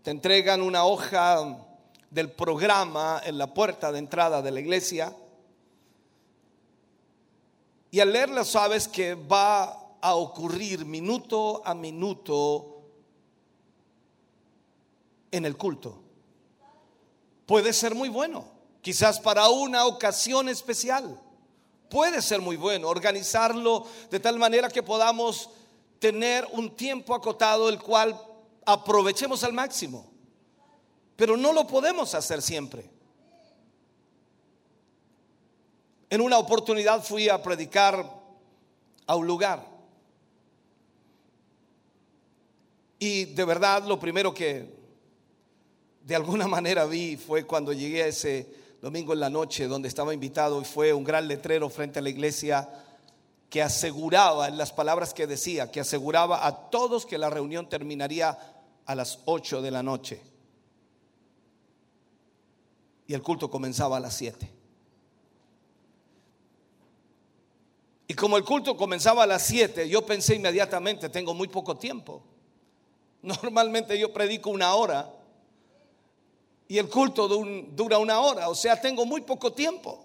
te 0.02 0.10
entregan 0.10 0.60
una 0.60 0.84
hoja 0.84 1.64
del 2.10 2.32
programa 2.32 3.22
en 3.24 3.38
la 3.38 3.54
puerta 3.54 3.92
de 3.92 4.00
entrada 4.00 4.42
de 4.42 4.50
la 4.50 4.58
iglesia 4.58 5.14
y 7.92 8.00
al 8.00 8.10
leerla 8.10 8.42
sabes 8.42 8.88
que 8.88 9.14
va 9.14 9.96
a 10.00 10.14
ocurrir 10.14 10.86
minuto 10.86 11.60
a 11.62 11.74
minuto 11.74 12.80
en 15.30 15.44
el 15.44 15.58
culto. 15.58 16.00
Puede 17.44 17.74
ser 17.74 17.94
muy 17.94 18.08
bueno, 18.08 18.46
quizás 18.80 19.20
para 19.20 19.46
una 19.50 19.84
ocasión 19.84 20.48
especial. 20.48 21.20
Puede 21.90 22.22
ser 22.22 22.40
muy 22.40 22.56
bueno 22.56 22.88
organizarlo 22.88 23.86
de 24.10 24.18
tal 24.18 24.38
manera 24.38 24.70
que 24.70 24.82
podamos 24.82 25.50
tener 25.98 26.48
un 26.52 26.74
tiempo 26.74 27.14
acotado 27.14 27.68
el 27.68 27.78
cual 27.78 28.18
aprovechemos 28.64 29.44
al 29.44 29.52
máximo. 29.52 30.10
Pero 31.14 31.36
no 31.36 31.52
lo 31.52 31.66
podemos 31.66 32.14
hacer 32.14 32.40
siempre. 32.40 32.88
En 36.12 36.20
una 36.20 36.36
oportunidad 36.36 37.02
fui 37.02 37.30
a 37.30 37.42
predicar 37.42 38.06
a 39.06 39.16
un 39.16 39.26
lugar. 39.26 39.66
Y 42.98 43.24
de 43.24 43.44
verdad 43.46 43.84
lo 43.86 43.98
primero 43.98 44.34
que 44.34 44.68
de 46.02 46.14
alguna 46.14 46.46
manera 46.48 46.84
vi 46.84 47.16
fue 47.16 47.46
cuando 47.46 47.72
llegué 47.72 48.02
a 48.02 48.08
ese 48.08 48.46
domingo 48.82 49.14
en 49.14 49.20
la 49.20 49.30
noche 49.30 49.66
donde 49.66 49.88
estaba 49.88 50.12
invitado 50.12 50.60
y 50.60 50.66
fue 50.66 50.92
un 50.92 51.02
gran 51.02 51.26
letrero 51.26 51.70
frente 51.70 52.00
a 52.00 52.02
la 52.02 52.10
iglesia 52.10 52.68
que 53.48 53.62
aseguraba, 53.62 54.48
en 54.48 54.58
las 54.58 54.70
palabras 54.70 55.14
que 55.14 55.26
decía, 55.26 55.70
que 55.70 55.80
aseguraba 55.80 56.46
a 56.46 56.68
todos 56.68 57.06
que 57.06 57.16
la 57.16 57.30
reunión 57.30 57.70
terminaría 57.70 58.38
a 58.84 58.94
las 58.94 59.20
8 59.24 59.62
de 59.62 59.70
la 59.70 59.82
noche. 59.82 60.20
Y 63.06 63.14
el 63.14 63.22
culto 63.22 63.50
comenzaba 63.50 63.96
a 63.96 64.00
las 64.00 64.12
7. 64.12 64.51
Y 68.12 68.14
como 68.14 68.36
el 68.36 68.44
culto 68.44 68.76
comenzaba 68.76 69.22
a 69.22 69.26
las 69.26 69.46
7, 69.46 69.88
yo 69.88 70.04
pensé 70.04 70.34
inmediatamente, 70.34 71.08
tengo 71.08 71.32
muy 71.32 71.48
poco 71.48 71.78
tiempo. 71.78 72.22
Normalmente 73.22 73.98
yo 73.98 74.12
predico 74.12 74.50
una 74.50 74.74
hora 74.74 75.10
y 76.68 76.76
el 76.76 76.90
culto 76.90 77.26
dura 77.26 77.96
una 77.96 78.20
hora, 78.20 78.50
o 78.50 78.54
sea, 78.54 78.78
tengo 78.78 79.06
muy 79.06 79.22
poco 79.22 79.54
tiempo. 79.54 80.04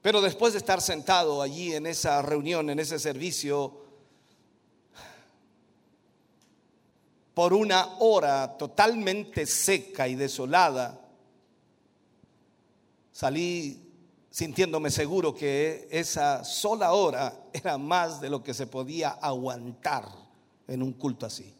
Pero 0.00 0.20
después 0.20 0.52
de 0.52 0.60
estar 0.60 0.80
sentado 0.80 1.42
allí 1.42 1.74
en 1.74 1.86
esa 1.86 2.22
reunión, 2.22 2.70
en 2.70 2.78
ese 2.78 3.00
servicio, 3.00 3.80
por 7.34 7.52
una 7.52 7.96
hora 7.98 8.56
totalmente 8.56 9.44
seca 9.44 10.06
y 10.06 10.14
desolada, 10.14 11.00
salí 13.10 13.89
sintiéndome 14.30 14.90
seguro 14.90 15.34
que 15.34 15.88
esa 15.90 16.44
sola 16.44 16.92
hora 16.92 17.48
era 17.52 17.76
más 17.78 18.20
de 18.20 18.30
lo 18.30 18.42
que 18.42 18.54
se 18.54 18.66
podía 18.66 19.10
aguantar 19.10 20.08
en 20.68 20.82
un 20.82 20.92
culto 20.92 21.26
así. 21.26 21.52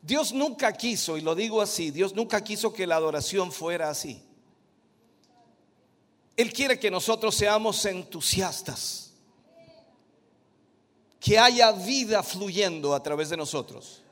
Dios 0.00 0.32
nunca 0.32 0.72
quiso, 0.72 1.18
y 1.18 1.20
lo 1.20 1.34
digo 1.34 1.60
así, 1.60 1.90
Dios 1.90 2.14
nunca 2.14 2.42
quiso 2.42 2.72
que 2.72 2.86
la 2.86 2.96
adoración 2.96 3.52
fuera 3.52 3.90
así. 3.90 4.22
Él 6.36 6.52
quiere 6.52 6.78
que 6.78 6.90
nosotros 6.90 7.34
seamos 7.34 7.84
entusiastas, 7.84 9.12
que 11.18 11.36
haya 11.36 11.72
vida 11.72 12.22
fluyendo 12.22 12.94
a 12.94 13.02
través 13.02 13.28
de 13.28 13.36
nosotros, 13.36 14.02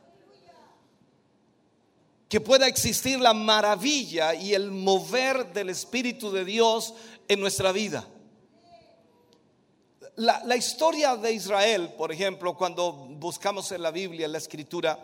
que 2.36 2.40
pueda 2.42 2.66
existir 2.66 3.18
la 3.18 3.32
maravilla 3.32 4.34
y 4.34 4.52
el 4.52 4.70
mover 4.70 5.54
del 5.54 5.70
Espíritu 5.70 6.30
de 6.30 6.44
Dios 6.44 6.92
en 7.28 7.40
nuestra 7.40 7.72
vida. 7.72 8.06
La, 10.16 10.44
la 10.44 10.54
historia 10.54 11.16
de 11.16 11.32
Israel, 11.32 11.94
por 11.96 12.12
ejemplo, 12.12 12.54
cuando 12.54 12.92
buscamos 12.92 13.72
en 13.72 13.80
la 13.80 13.90
Biblia, 13.90 14.26
en 14.26 14.32
la 14.32 14.36
Escritura, 14.36 14.98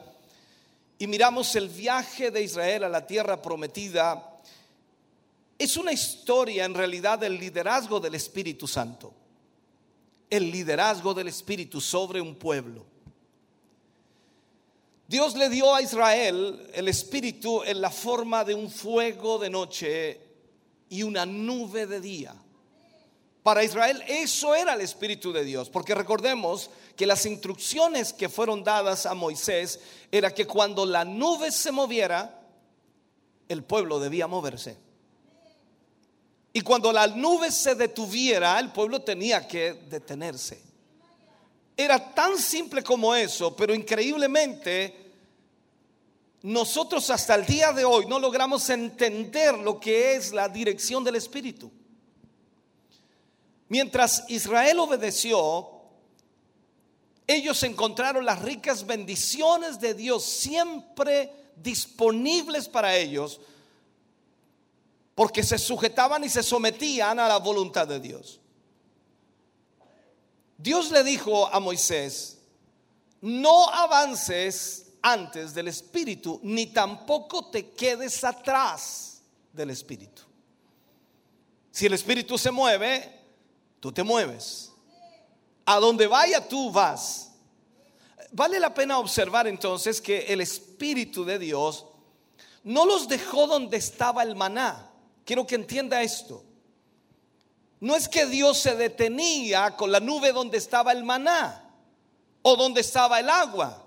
y 0.98 1.06
miramos 1.06 1.56
el 1.56 1.70
viaje 1.70 2.30
de 2.30 2.42
Israel 2.42 2.84
a 2.84 2.90
la 2.90 3.06
tierra 3.06 3.40
prometida, 3.40 4.42
es 5.56 5.78
una 5.78 5.92
historia 5.92 6.66
en 6.66 6.74
realidad 6.74 7.18
del 7.18 7.38
liderazgo 7.38 7.98
del 7.98 8.14
Espíritu 8.14 8.68
Santo. 8.68 9.14
El 10.28 10.50
liderazgo 10.50 11.14
del 11.14 11.28
Espíritu 11.28 11.80
sobre 11.80 12.20
un 12.20 12.34
pueblo. 12.34 12.91
Dios 15.12 15.36
le 15.36 15.50
dio 15.50 15.74
a 15.74 15.82
Israel 15.82 16.70
el 16.72 16.88
Espíritu 16.88 17.62
en 17.64 17.82
la 17.82 17.90
forma 17.90 18.44
de 18.44 18.54
un 18.54 18.70
fuego 18.70 19.38
de 19.38 19.50
noche 19.50 20.18
y 20.88 21.02
una 21.02 21.26
nube 21.26 21.86
de 21.86 22.00
día. 22.00 22.34
Para 23.42 23.62
Israel 23.62 24.02
eso 24.08 24.54
era 24.54 24.72
el 24.72 24.80
Espíritu 24.80 25.30
de 25.30 25.44
Dios, 25.44 25.68
porque 25.68 25.94
recordemos 25.94 26.70
que 26.96 27.04
las 27.04 27.26
instrucciones 27.26 28.14
que 28.14 28.30
fueron 28.30 28.64
dadas 28.64 29.04
a 29.04 29.12
Moisés 29.12 29.80
era 30.10 30.32
que 30.32 30.46
cuando 30.46 30.86
la 30.86 31.04
nube 31.04 31.52
se 31.52 31.72
moviera, 31.72 32.40
el 33.50 33.64
pueblo 33.64 34.00
debía 34.00 34.26
moverse. 34.26 34.78
Y 36.54 36.62
cuando 36.62 36.90
la 36.90 37.06
nube 37.08 37.52
se 37.52 37.74
detuviera, 37.74 38.58
el 38.58 38.72
pueblo 38.72 39.02
tenía 39.02 39.46
que 39.46 39.74
detenerse. 39.74 40.62
Era 41.76 42.14
tan 42.14 42.38
simple 42.38 42.82
como 42.82 43.14
eso, 43.14 43.54
pero 43.54 43.74
increíblemente 43.74 45.01
nosotros 46.42 47.08
hasta 47.10 47.36
el 47.36 47.46
día 47.46 47.72
de 47.72 47.84
hoy 47.84 48.06
no 48.06 48.18
logramos 48.18 48.68
entender 48.68 49.56
lo 49.58 49.78
que 49.78 50.14
es 50.14 50.32
la 50.32 50.48
dirección 50.48 51.04
del 51.04 51.14
Espíritu. 51.14 51.70
Mientras 53.68 54.24
Israel 54.28 54.80
obedeció, 54.80 55.70
ellos 57.26 57.62
encontraron 57.62 58.24
las 58.24 58.42
ricas 58.42 58.84
bendiciones 58.84 59.78
de 59.80 59.94
Dios 59.94 60.24
siempre 60.24 61.32
disponibles 61.56 62.68
para 62.68 62.96
ellos, 62.96 63.40
porque 65.14 65.44
se 65.44 65.58
sujetaban 65.58 66.24
y 66.24 66.28
se 66.28 66.42
sometían 66.42 67.20
a 67.20 67.28
la 67.28 67.38
voluntad 67.38 67.86
de 67.86 68.00
Dios. 68.00 68.40
Dios 70.58 70.90
le 70.90 71.04
dijo 71.04 71.46
a 71.48 71.60
Moisés, 71.60 72.38
no 73.20 73.68
avances 73.70 74.91
antes 75.02 75.52
del 75.52 75.68
Espíritu, 75.68 76.40
ni 76.42 76.66
tampoco 76.66 77.50
te 77.50 77.70
quedes 77.70 78.22
atrás 78.22 79.22
del 79.52 79.70
Espíritu. 79.70 80.22
Si 81.70 81.86
el 81.86 81.94
Espíritu 81.94 82.38
se 82.38 82.50
mueve, 82.50 83.20
tú 83.80 83.90
te 83.90 84.02
mueves. 84.02 84.72
A 85.64 85.78
donde 85.78 86.06
vaya 86.06 86.46
tú 86.46 86.70
vas. 86.70 87.32
Vale 88.30 88.60
la 88.60 88.72
pena 88.72 88.98
observar 88.98 89.46
entonces 89.46 90.00
que 90.00 90.26
el 90.32 90.40
Espíritu 90.40 91.24
de 91.24 91.38
Dios 91.38 91.86
no 92.64 92.86
los 92.86 93.08
dejó 93.08 93.46
donde 93.46 93.76
estaba 93.76 94.22
el 94.22 94.36
maná. 94.36 94.90
Quiero 95.24 95.46
que 95.46 95.56
entienda 95.56 96.02
esto. 96.02 96.44
no 97.80 97.96
es 97.96 98.08
que 98.08 98.26
Dios 98.26 98.58
se 98.58 98.76
detenía 98.76 99.76
con 99.76 99.90
la 99.90 99.98
nube 99.98 100.32
donde 100.32 100.56
estaba 100.56 100.92
el 100.92 101.02
maná, 101.02 101.68
o 102.42 102.54
donde 102.54 102.80
estaba 102.80 103.18
el 103.18 103.28
agua, 103.28 103.84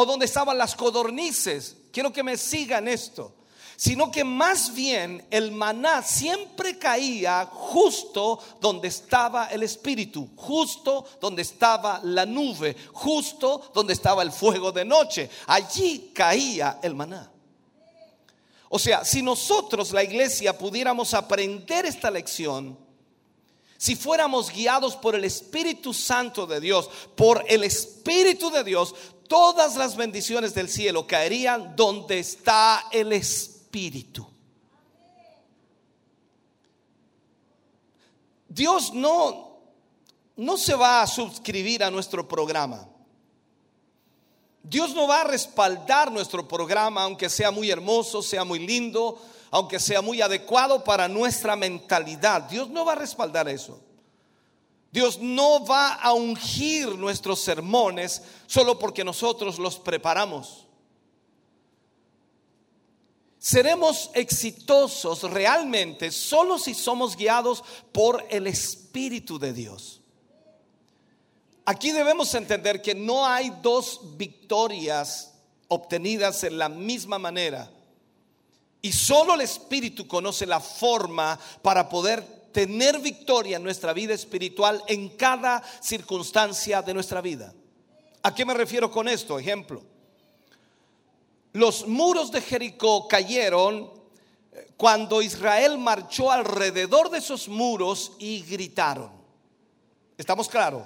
o 0.00 0.06
donde 0.06 0.26
estaban 0.26 0.56
las 0.56 0.76
codornices. 0.76 1.74
Quiero 1.90 2.12
que 2.12 2.22
me 2.22 2.36
sigan 2.36 2.86
esto. 2.86 3.34
Sino 3.76 4.12
que 4.12 4.22
más 4.22 4.72
bien 4.72 5.26
el 5.28 5.50
maná 5.50 6.02
siempre 6.04 6.78
caía 6.78 7.46
justo 7.46 8.38
donde 8.60 8.86
estaba 8.86 9.46
el 9.46 9.64
espíritu, 9.64 10.30
justo 10.36 11.04
donde 11.20 11.42
estaba 11.42 12.00
la 12.04 12.24
nube, 12.24 12.76
justo 12.92 13.72
donde 13.74 13.92
estaba 13.92 14.22
el 14.22 14.30
fuego 14.30 14.70
de 14.70 14.84
noche. 14.84 15.28
Allí 15.48 16.12
caía 16.14 16.78
el 16.80 16.94
maná. 16.94 17.32
O 18.68 18.78
sea, 18.78 19.04
si 19.04 19.20
nosotros, 19.20 19.90
la 19.90 20.04
iglesia, 20.04 20.56
pudiéramos 20.56 21.12
aprender 21.12 21.86
esta 21.86 22.08
lección, 22.08 22.78
si 23.78 23.94
fuéramos 23.94 24.50
guiados 24.50 24.96
por 24.96 25.14
el 25.14 25.24
Espíritu 25.24 25.94
Santo 25.94 26.46
de 26.46 26.60
Dios, 26.60 26.90
por 27.14 27.44
el 27.48 27.62
Espíritu 27.62 28.50
de 28.50 28.64
Dios, 28.64 28.92
todas 29.28 29.76
las 29.76 29.96
bendiciones 29.96 30.54
del 30.54 30.68
cielo 30.68 31.06
caerían 31.06 31.76
donde 31.76 32.18
está 32.18 32.86
el 32.90 33.12
Espíritu. 33.12 34.26
Dios 38.48 38.92
no, 38.92 39.60
no 40.36 40.56
se 40.56 40.74
va 40.74 41.02
a 41.02 41.06
suscribir 41.06 41.84
a 41.84 41.90
nuestro 41.90 42.26
programa. 42.26 42.88
Dios 44.62 44.94
no 44.94 45.06
va 45.06 45.20
a 45.20 45.24
respaldar 45.24 46.10
nuestro 46.10 46.48
programa, 46.48 47.04
aunque 47.04 47.28
sea 47.28 47.50
muy 47.50 47.70
hermoso, 47.70 48.22
sea 48.22 48.44
muy 48.44 48.58
lindo, 48.58 49.22
aunque 49.50 49.78
sea 49.78 50.02
muy 50.02 50.20
adecuado 50.20 50.82
para 50.82 51.08
nuestra 51.08 51.56
mentalidad. 51.56 52.42
Dios 52.42 52.68
no 52.68 52.84
va 52.84 52.92
a 52.92 52.96
respaldar 52.96 53.48
eso. 53.48 53.80
Dios 54.90 55.18
no 55.18 55.64
va 55.64 55.94
a 55.94 56.12
ungir 56.12 56.88
nuestros 56.96 57.40
sermones 57.40 58.22
solo 58.46 58.78
porque 58.78 59.04
nosotros 59.04 59.58
los 59.58 59.78
preparamos. 59.78 60.66
Seremos 63.38 64.10
exitosos 64.14 65.22
realmente 65.22 66.10
solo 66.10 66.58
si 66.58 66.74
somos 66.74 67.16
guiados 67.16 67.62
por 67.92 68.26
el 68.30 68.46
Espíritu 68.46 69.38
de 69.38 69.52
Dios. 69.52 70.00
Aquí 71.64 71.92
debemos 71.92 72.34
entender 72.34 72.80
que 72.80 72.94
no 72.94 73.26
hay 73.26 73.50
dos 73.62 74.00
victorias 74.16 75.34
obtenidas 75.68 76.42
en 76.44 76.58
la 76.58 76.68
misma 76.68 77.18
manera. 77.18 77.70
Y 78.80 78.92
solo 78.92 79.34
el 79.34 79.42
Espíritu 79.42 80.08
conoce 80.08 80.46
la 80.46 80.60
forma 80.60 81.38
para 81.62 81.88
poder 81.88 82.37
tener 82.58 82.98
victoria 82.98 83.56
en 83.56 83.62
nuestra 83.62 83.92
vida 83.92 84.14
espiritual 84.14 84.82
en 84.88 85.10
cada 85.10 85.62
circunstancia 85.80 86.82
de 86.82 86.92
nuestra 86.92 87.20
vida. 87.20 87.54
¿A 88.20 88.34
qué 88.34 88.44
me 88.44 88.52
refiero 88.52 88.90
con 88.90 89.06
esto? 89.06 89.38
Ejemplo. 89.38 89.80
Los 91.52 91.86
muros 91.86 92.32
de 92.32 92.40
Jericó 92.40 93.06
cayeron 93.06 93.92
eh, 94.50 94.72
cuando 94.76 95.22
Israel 95.22 95.78
marchó 95.78 96.32
alrededor 96.32 97.10
de 97.10 97.18
esos 97.18 97.46
muros 97.46 98.14
y 98.18 98.42
gritaron. 98.42 99.12
¿Estamos 100.16 100.48
claros? 100.48 100.82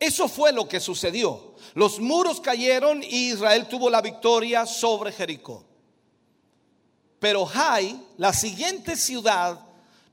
Eso 0.00 0.26
fue 0.26 0.52
lo 0.52 0.68
que 0.68 0.80
sucedió. 0.80 1.54
Los 1.74 2.00
muros 2.00 2.40
cayeron 2.40 3.00
y 3.04 3.30
Israel 3.30 3.68
tuvo 3.68 3.88
la 3.90 4.02
victoria 4.02 4.66
sobre 4.66 5.12
Jericó. 5.12 5.64
Pero 7.20 7.46
Jai, 7.46 7.96
la 8.16 8.32
siguiente 8.32 8.96
ciudad, 8.96 9.60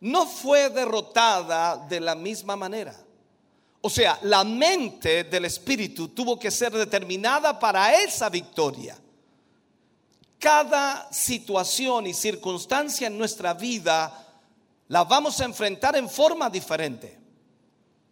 no 0.01 0.25
fue 0.25 0.69
derrotada 0.69 1.77
de 1.77 1.99
la 1.99 2.15
misma 2.15 2.55
manera. 2.55 2.95
O 3.81 3.89
sea, 3.89 4.19
la 4.23 4.43
mente 4.43 5.23
del 5.23 5.45
Espíritu 5.45 6.09
tuvo 6.09 6.37
que 6.37 6.51
ser 6.51 6.71
determinada 6.71 7.57
para 7.57 7.95
esa 8.01 8.29
victoria. 8.29 8.97
Cada 10.37 11.11
situación 11.11 12.07
y 12.07 12.13
circunstancia 12.13 13.07
en 13.07 13.17
nuestra 13.17 13.53
vida 13.53 14.27
la 14.87 15.03
vamos 15.03 15.39
a 15.39 15.45
enfrentar 15.45 15.95
en 15.95 16.09
forma 16.09 16.49
diferente. 16.49 17.19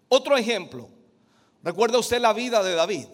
Otro 0.08 0.38
ejemplo, 0.38 0.90
recuerda 1.64 1.98
usted 1.98 2.22
la 2.22 2.34
vida 2.34 2.64
de 2.64 2.76
David. 2.76 3.08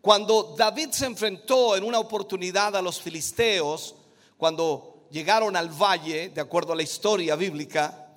Cuando 0.00 0.54
David 0.56 0.90
se 0.90 1.06
enfrentó 1.06 1.76
en 1.76 1.84
una 1.84 1.98
oportunidad 1.98 2.74
a 2.74 2.82
los 2.82 3.00
filisteos, 3.00 3.94
cuando 4.36 4.89
llegaron 5.10 5.56
al 5.56 5.68
valle, 5.68 6.30
de 6.30 6.40
acuerdo 6.40 6.72
a 6.72 6.76
la 6.76 6.82
historia 6.82 7.36
bíblica, 7.36 8.08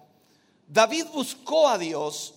David 0.68 1.06
buscó 1.14 1.68
a 1.68 1.78
Dios 1.78 2.34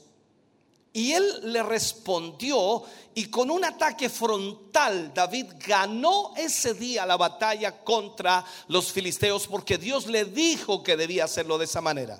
y 0.93 1.13
él 1.13 1.53
le 1.53 1.63
respondió 1.63 2.83
y 3.15 3.27
con 3.27 3.51
un 3.51 3.65
ataque 3.65 4.09
frontal 4.09 5.13
David 5.15 5.47
ganó 5.67 6.33
ese 6.37 6.75
día 6.75 7.05
la 7.07 7.17
batalla 7.17 7.85
contra 7.85 8.45
los 8.69 8.93
filisteos 8.93 9.47
porque 9.47 9.79
Dios 9.79 10.07
le 10.07 10.25
dijo 10.25 10.83
que 10.83 10.97
debía 10.97 11.25
hacerlo 11.25 11.59
de 11.59 11.67
esa 11.67 11.81
manera. 11.81 12.19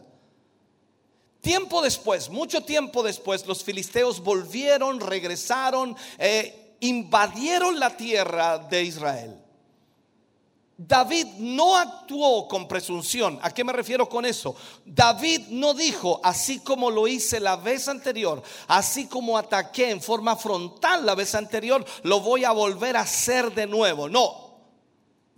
Tiempo 1.41 1.81
después, 1.81 2.29
mucho 2.29 2.65
tiempo 2.65 3.03
después, 3.03 3.47
los 3.47 3.63
filisteos 3.63 4.21
volvieron, 4.21 5.01
regresaron, 5.01 5.97
eh, 6.19 6.77
invadieron 6.81 7.79
la 7.79 7.97
tierra 7.97 8.59
de 8.59 8.83
Israel. 8.83 9.46
David 10.79 11.27
no 11.39 11.77
actuó 11.77 12.47
con 12.47 12.69
presunción. 12.69 13.39
¿A 13.41 13.51
qué 13.51 13.65
me 13.65 13.73
refiero 13.73 14.09
con 14.09 14.27
eso? 14.27 14.55
David 14.85 15.49
no 15.49 15.73
dijo, 15.73 16.21
así 16.23 16.59
como 16.59 16.91
lo 16.91 17.09
hice 17.09 17.41
la 17.41 17.57
vez 17.57 17.89
anterior, 17.89 18.43
así 18.69 19.07
como 19.07 19.39
ataqué 19.39 19.91
en 19.91 20.03
forma 20.03 20.37
frontal 20.37 21.07
la 21.07 21.15
vez 21.15 21.35
anterior, 21.35 21.85
lo 22.03 22.21
voy 22.21 22.45
a 22.45 22.53
volver 22.53 22.97
a 22.97 23.01
hacer 23.01 23.55
de 23.55 23.67
nuevo. 23.67 24.09
No, 24.09 24.46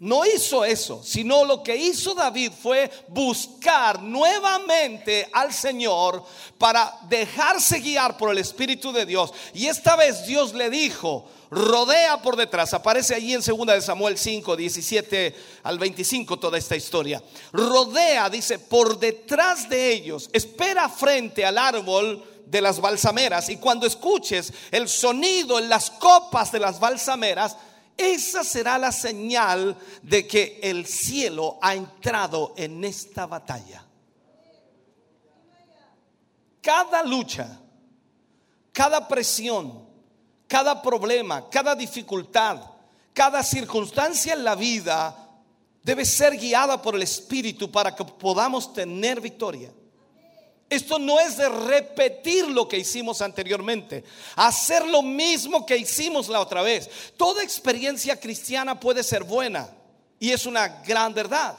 no 0.01 0.25
hizo 0.25 0.65
eso, 0.65 1.03
sino 1.03 1.45
lo 1.45 1.63
que 1.63 1.77
hizo 1.77 2.15
David 2.15 2.53
fue 2.53 2.89
buscar 3.09 4.01
nuevamente 4.01 5.29
al 5.33 5.53
Señor 5.53 6.25
para 6.57 6.95
dejarse 7.09 7.81
guiar 7.81 8.17
por 8.17 8.31
el 8.31 8.39
Espíritu 8.39 8.93
de 8.93 9.05
Dios. 9.05 9.33
Y 9.55 9.67
esta 9.67 9.97
vez 9.97 10.25
Dios 10.25 10.55
le 10.55 10.71
dijo, 10.71 11.29
rodea 11.51 12.23
por 12.23 12.37
detrás. 12.37 12.75
Aparece 12.75 13.17
allí 13.17 13.35
en 13.35 13.41
2 13.41 13.67
de 13.67 13.81
Samuel 13.81 14.17
5, 14.17 14.57
17 14.57 15.35
al 15.65 15.79
25 15.81 16.39
toda 16.39 16.59
esta 16.59 16.77
historia. 16.77 17.21
Rodea, 17.53 18.31
dice, 18.31 18.61
por 18.61 19.01
detrás 19.01 19.69
de 19.69 19.93
ellos. 19.93 20.31
Espera 20.33 20.89
frente 20.89 21.45
al 21.45 21.59
árbol 21.59 22.25
de 22.47 22.61
las 22.61 22.81
balsameras 22.81 23.49
y 23.51 23.57
cuando 23.57 23.87
escuches 23.87 24.53
el 24.71 24.89
sonido 24.89 25.59
en 25.59 25.69
las 25.69 25.91
copas 25.91 26.51
de 26.51 26.61
las 26.61 26.81
balsameras, 26.81 27.57
esa 27.99 28.45
será 28.45 28.79
la 28.79 28.93
señal 28.93 29.77
de 30.03 30.27
que 30.27 30.61
el 30.63 30.87
cielo 30.87 31.59
ha 31.61 31.75
entrado 31.75 32.55
en 32.57 32.85
esta 32.85 33.27
batalla. 33.27 33.85
Cada 36.63 37.03
lucha, 37.03 37.61
cada 38.73 39.09
presión, 39.09 39.85
cada 40.47 40.81
problema, 40.81 41.51
cada 41.51 41.75
dificultad, 41.75 42.61
cada 43.13 43.43
circunstancia 43.43 44.33
en 44.33 44.45
la 44.45 44.55
vida 44.55 45.29
debe 45.83 46.05
ser 46.05 46.37
guiada 46.37 46.81
por 46.81 46.95
el 46.95 47.03
Espíritu 47.03 47.71
para 47.71 47.97
que 47.97 48.05
podamos 48.05 48.73
tener 48.73 49.21
victoria. 49.21 49.73
Esto 50.71 50.99
no 50.99 51.19
es 51.19 51.39
de 51.39 51.49
repetir 51.49 52.47
lo 52.47 52.69
que 52.69 52.79
hicimos 52.79 53.23
anteriormente, 53.23 54.05
hacer 54.37 54.87
lo 54.87 55.03
mismo 55.03 55.65
que 55.65 55.79
hicimos 55.79 56.29
la 56.29 56.41
otra 56.41 56.63
vez. 56.63 56.91
Toda 57.17 57.43
experiencia 57.43 58.21
cristiana 58.21 58.79
puede 58.79 59.03
ser 59.03 59.25
buena 59.25 59.71
y 60.21 60.31
es 60.31 60.45
una 60.45 60.69
gran 60.83 61.15
verdad. 61.15 61.57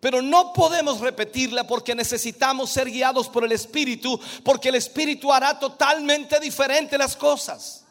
Pero 0.00 0.22
no 0.22 0.52
podemos 0.52 1.00
repetirla 1.00 1.66
porque 1.66 1.94
necesitamos 1.94 2.70
ser 2.70 2.90
guiados 2.90 3.28
por 3.28 3.44
el 3.44 3.52
Espíritu, 3.52 4.18
porque 4.42 4.70
el 4.70 4.76
Espíritu 4.76 5.30
hará 5.30 5.58
totalmente 5.58 6.40
diferente 6.40 6.98
las 6.98 7.14
cosas. 7.14 7.84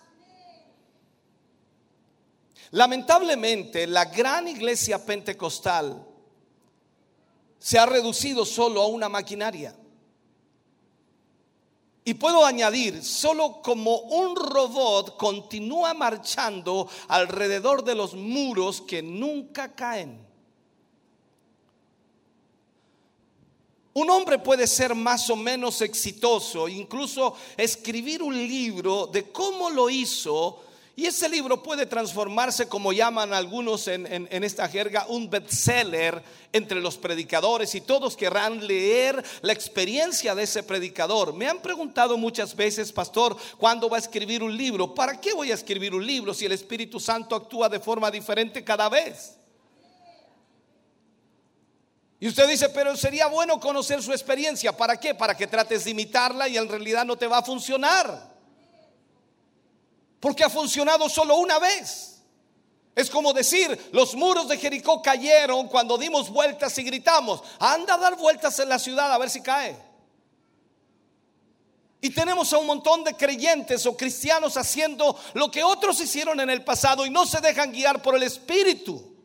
Lamentablemente, 2.72 3.88
la 3.88 4.06
gran 4.06 4.48
iglesia 4.48 5.03
pentecostal 5.06 6.06
se 7.60 7.77
ha 7.80 7.86
reducido 7.86 8.45
solo 8.45 8.81
a 8.81 8.88
una 8.88 9.07
maquinaria. 9.07 9.76
Y 12.10 12.15
puedo 12.15 12.44
añadir, 12.44 13.03
solo 13.03 13.61
como 13.61 13.99
un 13.99 14.36
robot 14.36 15.15
continúa 15.15 15.94
marchando 15.94 16.90
alrededor 17.07 17.84
de 17.84 17.94
los 17.94 18.15
muros 18.15 18.81
que 18.81 19.03
nunca 19.03 19.76
caen. 19.76 20.19
Un 23.94 24.10
hombre 24.10 24.40
puede 24.40 24.65
ser 24.65 24.95
más 24.95 25.30
o 25.30 25.36
menos 25.36 25.84
exitoso, 25.84 26.68
incluso 26.68 27.36
escribir 27.56 28.23
un 28.23 28.36
libro 28.36 29.06
de 29.06 29.31
cómo 29.31 29.69
lo 29.69 29.88
hizo 29.88 30.64
Y 31.00 31.06
ese 31.06 31.30
libro 31.30 31.64
puede 31.64 31.86
transformarse, 31.86 32.68
como 32.68 32.92
llaman 32.92 33.34
algunos 33.34 33.88
en, 33.88 34.28
esta 34.44 34.68
jerga, 34.68 35.06
un 35.08 35.30
bestseller 35.30 36.22
entre 36.52 36.82
los 36.82 36.98
predicadores 36.98 37.74
y 37.74 37.80
todos 37.80 38.18
querrán 38.18 38.68
leer 38.68 39.24
la 39.42 39.54
experiencia 39.54 40.36
de 40.36 40.44
ese 40.44 40.62
predicador. 40.62 41.34
Me 41.34 41.48
han 41.48 41.62
preguntado 41.62 42.18
muchas 42.18 42.54
veces, 42.54 42.92
pastor, 42.92 43.38
¿cuándo 43.58 43.90
va 43.90 43.96
a 43.96 44.02
escribir 44.02 44.44
un 44.44 44.58
libro? 44.58 44.94
¿Para 44.94 45.22
qué 45.22 45.32
voy 45.32 45.52
a 45.52 45.54
escribir 45.54 45.96
un 45.96 46.06
libro 46.06 46.34
si 46.34 46.46
el 46.46 46.52
Espíritu 46.52 47.00
Santo 47.00 47.34
actúa 47.34 47.70
de 47.70 47.80
forma 47.80 48.12
diferente 48.12 48.62
cada 48.62 48.90
vez? 48.90 49.38
Y 52.20 52.28
usted 52.28 52.46
dice, 52.46 52.68
pero 52.68 52.98
sería 52.98 53.28
bueno 53.28 53.58
conocer 53.58 54.04
su 54.04 54.12
experiencia. 54.12 54.76
¿Para 54.76 55.00
qué? 55.00 55.16
Para 55.16 55.38
que 55.38 55.48
trates 55.48 55.86
de 55.86 55.92
imitarla 55.92 56.50
y 56.50 56.58
en 56.58 56.68
realidad 56.68 57.06
no 57.06 57.16
te 57.16 57.26
va 57.26 57.38
a 57.38 57.44
funcionar. 57.44 58.29
Porque 60.20 60.44
ha 60.44 60.50
funcionado 60.50 61.08
solo 61.10 61.36
una 61.38 61.60
vez. 61.60 62.22
Es 62.96 63.10
como 63.10 63.32
decir, 63.32 63.90
los 63.94 64.16
muros 64.16 64.50
de 64.50 64.58
Jericó 64.58 65.02
cayeron 65.02 65.68
cuando 65.68 65.98
dimos 65.98 66.30
vueltas 66.30 66.78
y 66.78 66.84
gritamos, 66.84 67.41
anda 67.60 67.94
a 67.94 67.98
dar 67.98 68.18
vueltas 68.18 68.60
en 68.60 68.68
la 68.68 68.78
ciudad 68.78 69.12
a 69.12 69.18
ver 69.18 69.30
si 69.30 69.41
cae. 69.41 69.78
Y 72.02 72.10
tenemos 72.10 72.52
a 72.54 72.58
un 72.58 72.66
montón 72.66 73.04
de 73.04 73.16
creyentes 73.16 73.86
o 73.86 73.96
cristianos 73.96 74.58
haciendo 74.58 75.18
lo 75.34 75.52
que 75.52 75.64
otros 75.64 76.00
hicieron 76.00 76.40
en 76.40 76.50
el 76.50 76.64
pasado 76.64 77.06
y 77.06 77.10
no 77.10 77.26
se 77.26 77.41
dejan 77.41 77.72
guiar 77.72 78.02
por 78.02 78.16
el 78.16 78.24
Espíritu. 78.24 79.16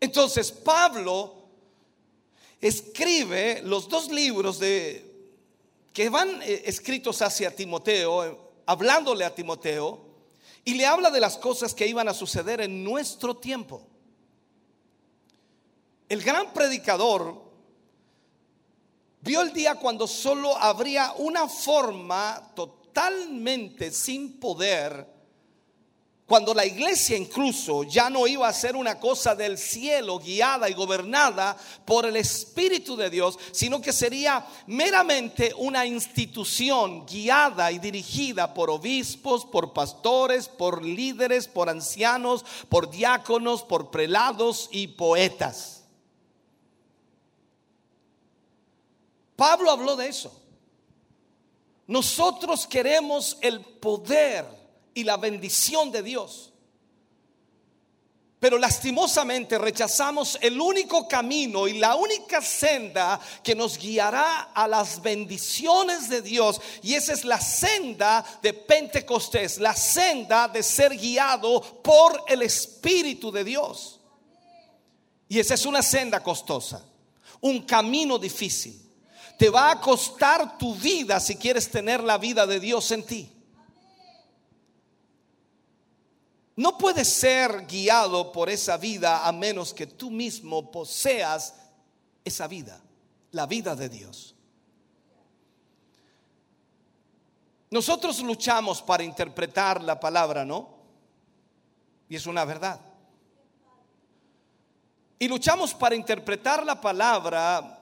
Entonces 0.00 0.50
Pablo 0.50 1.42
escribe 2.60 3.62
los 3.62 3.88
dos 3.88 4.10
libros 4.10 4.58
de 4.58 5.11
que 5.92 6.08
van 6.08 6.40
eh, 6.42 6.62
escritos 6.66 7.22
hacia 7.22 7.54
Timoteo, 7.54 8.24
eh, 8.24 8.38
hablándole 8.66 9.24
a 9.24 9.34
Timoteo, 9.34 10.12
y 10.64 10.74
le 10.74 10.86
habla 10.86 11.10
de 11.10 11.20
las 11.20 11.36
cosas 11.36 11.74
que 11.74 11.86
iban 11.86 12.08
a 12.08 12.14
suceder 12.14 12.60
en 12.60 12.84
nuestro 12.84 13.36
tiempo. 13.36 13.86
El 16.08 16.22
gran 16.22 16.52
predicador 16.52 17.42
vio 19.20 19.40
el 19.40 19.52
día 19.52 19.76
cuando 19.76 20.06
solo 20.06 20.56
habría 20.56 21.12
una 21.16 21.48
forma 21.48 22.52
totalmente 22.54 23.90
sin 23.90 24.38
poder 24.38 25.11
cuando 26.32 26.54
la 26.54 26.64
iglesia 26.64 27.14
incluso 27.14 27.82
ya 27.82 28.08
no 28.08 28.26
iba 28.26 28.48
a 28.48 28.54
ser 28.54 28.74
una 28.74 28.98
cosa 28.98 29.34
del 29.34 29.58
cielo 29.58 30.18
guiada 30.18 30.70
y 30.70 30.72
gobernada 30.72 31.54
por 31.84 32.06
el 32.06 32.16
Espíritu 32.16 32.96
de 32.96 33.10
Dios, 33.10 33.38
sino 33.50 33.82
que 33.82 33.92
sería 33.92 34.42
meramente 34.66 35.52
una 35.58 35.84
institución 35.84 37.04
guiada 37.04 37.70
y 37.70 37.78
dirigida 37.78 38.54
por 38.54 38.70
obispos, 38.70 39.44
por 39.44 39.74
pastores, 39.74 40.48
por 40.48 40.82
líderes, 40.82 41.48
por 41.48 41.68
ancianos, 41.68 42.46
por 42.70 42.88
diáconos, 42.88 43.62
por 43.62 43.90
prelados 43.90 44.70
y 44.72 44.86
poetas. 44.86 45.84
Pablo 49.36 49.70
habló 49.70 49.96
de 49.96 50.08
eso. 50.08 50.34
Nosotros 51.86 52.66
queremos 52.66 53.36
el 53.42 53.60
poder 53.60 54.61
y 54.94 55.04
la 55.04 55.16
bendición 55.16 55.90
de 55.90 56.02
Dios. 56.02 56.52
Pero 58.42 58.58
lastimosamente 58.58 59.56
rechazamos 59.56 60.36
el 60.40 60.60
único 60.60 61.06
camino 61.06 61.68
y 61.68 61.78
la 61.78 61.94
única 61.94 62.42
senda 62.42 63.20
que 63.40 63.54
nos 63.54 63.78
guiará 63.78 64.50
a 64.52 64.66
las 64.66 65.00
bendiciones 65.00 66.08
de 66.08 66.22
Dios. 66.22 66.60
Y 66.82 66.94
esa 66.94 67.12
es 67.12 67.24
la 67.24 67.40
senda 67.40 68.24
de 68.42 68.52
Pentecostés, 68.52 69.58
la 69.58 69.76
senda 69.76 70.48
de 70.48 70.64
ser 70.64 70.98
guiado 70.98 71.60
por 71.84 72.24
el 72.26 72.42
Espíritu 72.42 73.30
de 73.30 73.44
Dios. 73.44 74.00
Y 75.28 75.38
esa 75.38 75.54
es 75.54 75.64
una 75.64 75.80
senda 75.80 76.20
costosa, 76.20 76.84
un 77.40 77.62
camino 77.62 78.18
difícil. 78.18 78.76
Te 79.38 79.50
va 79.50 79.70
a 79.70 79.80
costar 79.80 80.58
tu 80.58 80.74
vida 80.74 81.20
si 81.20 81.36
quieres 81.36 81.70
tener 81.70 82.02
la 82.02 82.18
vida 82.18 82.44
de 82.44 82.58
Dios 82.58 82.90
en 82.90 83.04
ti. 83.04 83.31
No 86.62 86.78
puedes 86.78 87.08
ser 87.08 87.66
guiado 87.66 88.30
por 88.30 88.48
esa 88.48 88.76
vida 88.76 89.26
a 89.26 89.32
menos 89.32 89.74
que 89.74 89.88
tú 89.88 90.12
mismo 90.12 90.70
poseas 90.70 91.56
esa 92.24 92.46
vida, 92.46 92.80
la 93.32 93.46
vida 93.46 93.74
de 93.74 93.88
Dios. 93.88 94.36
Nosotros 97.68 98.22
luchamos 98.22 98.80
para 98.80 99.02
interpretar 99.02 99.82
la 99.82 99.98
palabra, 99.98 100.44
¿no? 100.44 100.68
Y 102.08 102.14
es 102.14 102.26
una 102.26 102.44
verdad. 102.44 102.80
Y 105.18 105.26
luchamos 105.26 105.74
para 105.74 105.96
interpretar 105.96 106.64
la 106.64 106.80
palabra 106.80 107.76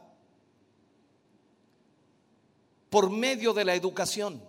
por 2.88 3.10
medio 3.10 3.52
de 3.52 3.66
la 3.66 3.74
educación. 3.74 4.42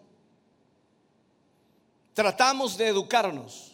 Tratamos 2.14 2.78
de 2.78 2.88
educarnos 2.88 3.71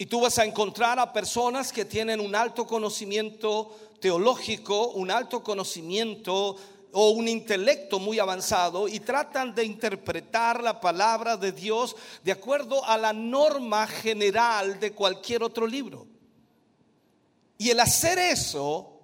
y 0.00 0.06
tú 0.06 0.22
vas 0.22 0.38
a 0.38 0.46
encontrar 0.46 0.98
a 0.98 1.12
personas 1.12 1.74
que 1.74 1.84
tienen 1.84 2.20
un 2.20 2.34
alto 2.34 2.66
conocimiento 2.66 3.76
teológico, 4.00 4.92
un 4.92 5.10
alto 5.10 5.42
conocimiento 5.42 6.56
o 6.92 7.10
un 7.10 7.28
intelecto 7.28 7.98
muy 7.98 8.18
avanzado 8.18 8.88
y 8.88 9.00
tratan 9.00 9.54
de 9.54 9.62
interpretar 9.62 10.62
la 10.62 10.80
palabra 10.80 11.36
de 11.36 11.52
Dios 11.52 11.96
de 12.24 12.32
acuerdo 12.32 12.82
a 12.86 12.96
la 12.96 13.12
norma 13.12 13.86
general 13.86 14.80
de 14.80 14.92
cualquier 14.92 15.42
otro 15.42 15.66
libro. 15.66 16.06
Y 17.58 17.68
el 17.68 17.78
hacer 17.78 18.18
eso 18.18 19.02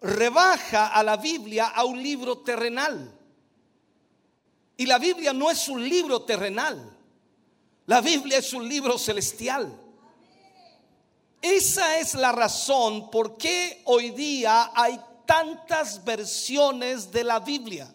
rebaja 0.00 0.86
a 0.86 1.02
la 1.02 1.18
Biblia 1.18 1.66
a 1.66 1.84
un 1.84 2.02
libro 2.02 2.38
terrenal. 2.38 3.12
Y 4.78 4.86
la 4.86 4.98
Biblia 4.98 5.34
no 5.34 5.50
es 5.50 5.68
un 5.68 5.86
libro 5.86 6.22
terrenal. 6.22 6.96
La 7.84 8.00
Biblia 8.00 8.38
es 8.38 8.54
un 8.54 8.66
libro 8.66 8.96
celestial. 8.96 9.82
Esa 11.44 11.98
es 11.98 12.14
la 12.14 12.32
razón 12.32 13.10
por 13.10 13.36
qué 13.36 13.82
hoy 13.84 14.12
día 14.12 14.70
hay 14.74 14.98
tantas 15.26 16.02
versiones 16.02 17.12
de 17.12 17.22
la 17.22 17.38
Biblia. 17.38 17.94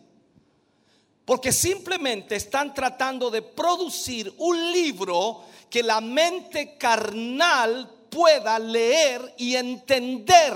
Porque 1.26 1.52
simplemente 1.52 2.36
están 2.36 2.76
tratando 2.76 3.32
de 3.32 3.42
producir 3.42 4.32
un 4.38 4.72
libro 4.72 5.46
que 5.68 5.82
la 5.82 6.00
mente 6.00 6.78
carnal 6.78 7.90
pueda 8.12 8.60
leer 8.60 9.34
y 9.36 9.56
entender. 9.56 10.54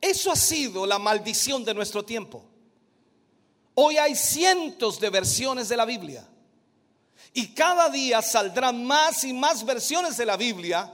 Eso 0.00 0.32
ha 0.32 0.36
sido 0.36 0.86
la 0.86 0.98
maldición 0.98 1.66
de 1.66 1.74
nuestro 1.74 2.02
tiempo. 2.02 2.46
Hoy 3.74 3.98
hay 3.98 4.16
cientos 4.16 4.98
de 4.98 5.10
versiones 5.10 5.68
de 5.68 5.76
la 5.76 5.84
Biblia. 5.84 6.26
Y 7.34 7.48
cada 7.48 7.88
día 7.88 8.22
saldrán 8.22 8.84
más 8.84 9.24
y 9.24 9.32
más 9.32 9.64
versiones 9.64 10.16
de 10.16 10.26
la 10.26 10.36
Biblia 10.36 10.92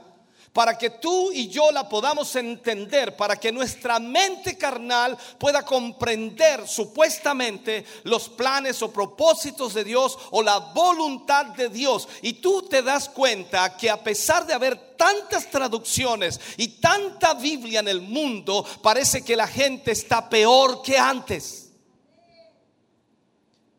para 0.55 0.78
que 0.78 0.89
tú 0.89 1.32
y 1.32 1.48
yo 1.48 1.73
la 1.73 1.89
podamos 1.89 2.35
entender, 2.36 3.16
para 3.16 3.36
que 3.36 3.51
nuestra 3.51 3.98
mente 3.98 4.56
carnal 4.56 5.19
pueda 5.36 5.65
comprender 5.65 6.69
supuestamente 6.69 7.85
los 8.05 8.28
planes 8.28 8.81
o 8.81 8.93
propósitos 8.93 9.74
de 9.74 9.82
Dios 9.82 10.16
o 10.31 10.44
la 10.44 10.59
voluntad 10.61 11.47
de 11.47 11.69
Dios. 11.69 12.09
Y 12.23 12.35
tú 12.35 12.62
te 12.62 12.82
das 12.82 13.09
cuenta 13.09 13.77
que 13.77 13.90
a 13.90 14.02
pesar 14.02 14.47
de 14.47 14.55
haber 14.55 14.94
tantas 14.97 15.51
traducciones 15.51 16.40
y 16.56 16.69
tanta 16.69 17.35
Biblia 17.35 17.81
en 17.81 17.89
el 17.89 18.01
mundo, 18.01 18.65
parece 18.81 19.24
que 19.24 19.35
la 19.35 19.48
gente 19.48 19.90
está 19.90 20.28
peor 20.28 20.82
que 20.82 20.97
antes. 20.97 21.64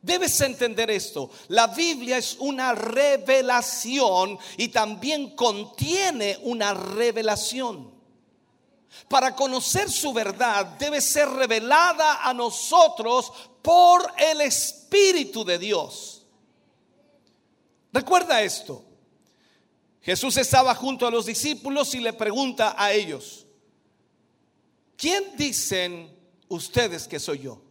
Debes 0.06 0.40
entender 0.42 0.92
esto. 0.92 1.32
La 1.48 1.66
Biblia 1.66 2.20
es 2.20 2.38
una 2.38 2.76
revelación 2.76 4.38
y 4.56 4.68
también 4.68 5.36
contiene 5.36 6.38
una 6.44 6.76
revelación. 6.76 7.92
Para 9.10 9.36
conocer 9.36 9.90
su 9.90 10.14
verdad 10.14 10.78
debe 10.78 11.02
ser 11.02 11.28
revelada 11.30 12.24
a 12.24 12.36
nosotros 12.36 13.34
por 13.64 14.14
el 14.16 14.42
Espíritu 14.42 15.44
de 15.44 15.58
Dios. 15.58 16.24
Recuerda 17.92 18.44
esto. 18.44 18.86
Jesús 20.02 20.38
estaba 20.38 20.76
junto 20.76 21.08
a 21.08 21.12
los 21.12 21.26
discípulos 21.26 21.96
y 21.96 22.00
le 22.00 22.14
pregunta 22.14 22.76
a 22.78 22.94
ellos, 22.94 23.48
¿quién 24.96 25.36
dicen 25.36 26.16
ustedes 26.48 27.08
que 27.08 27.20
soy 27.20 27.40
yo? 27.40 27.65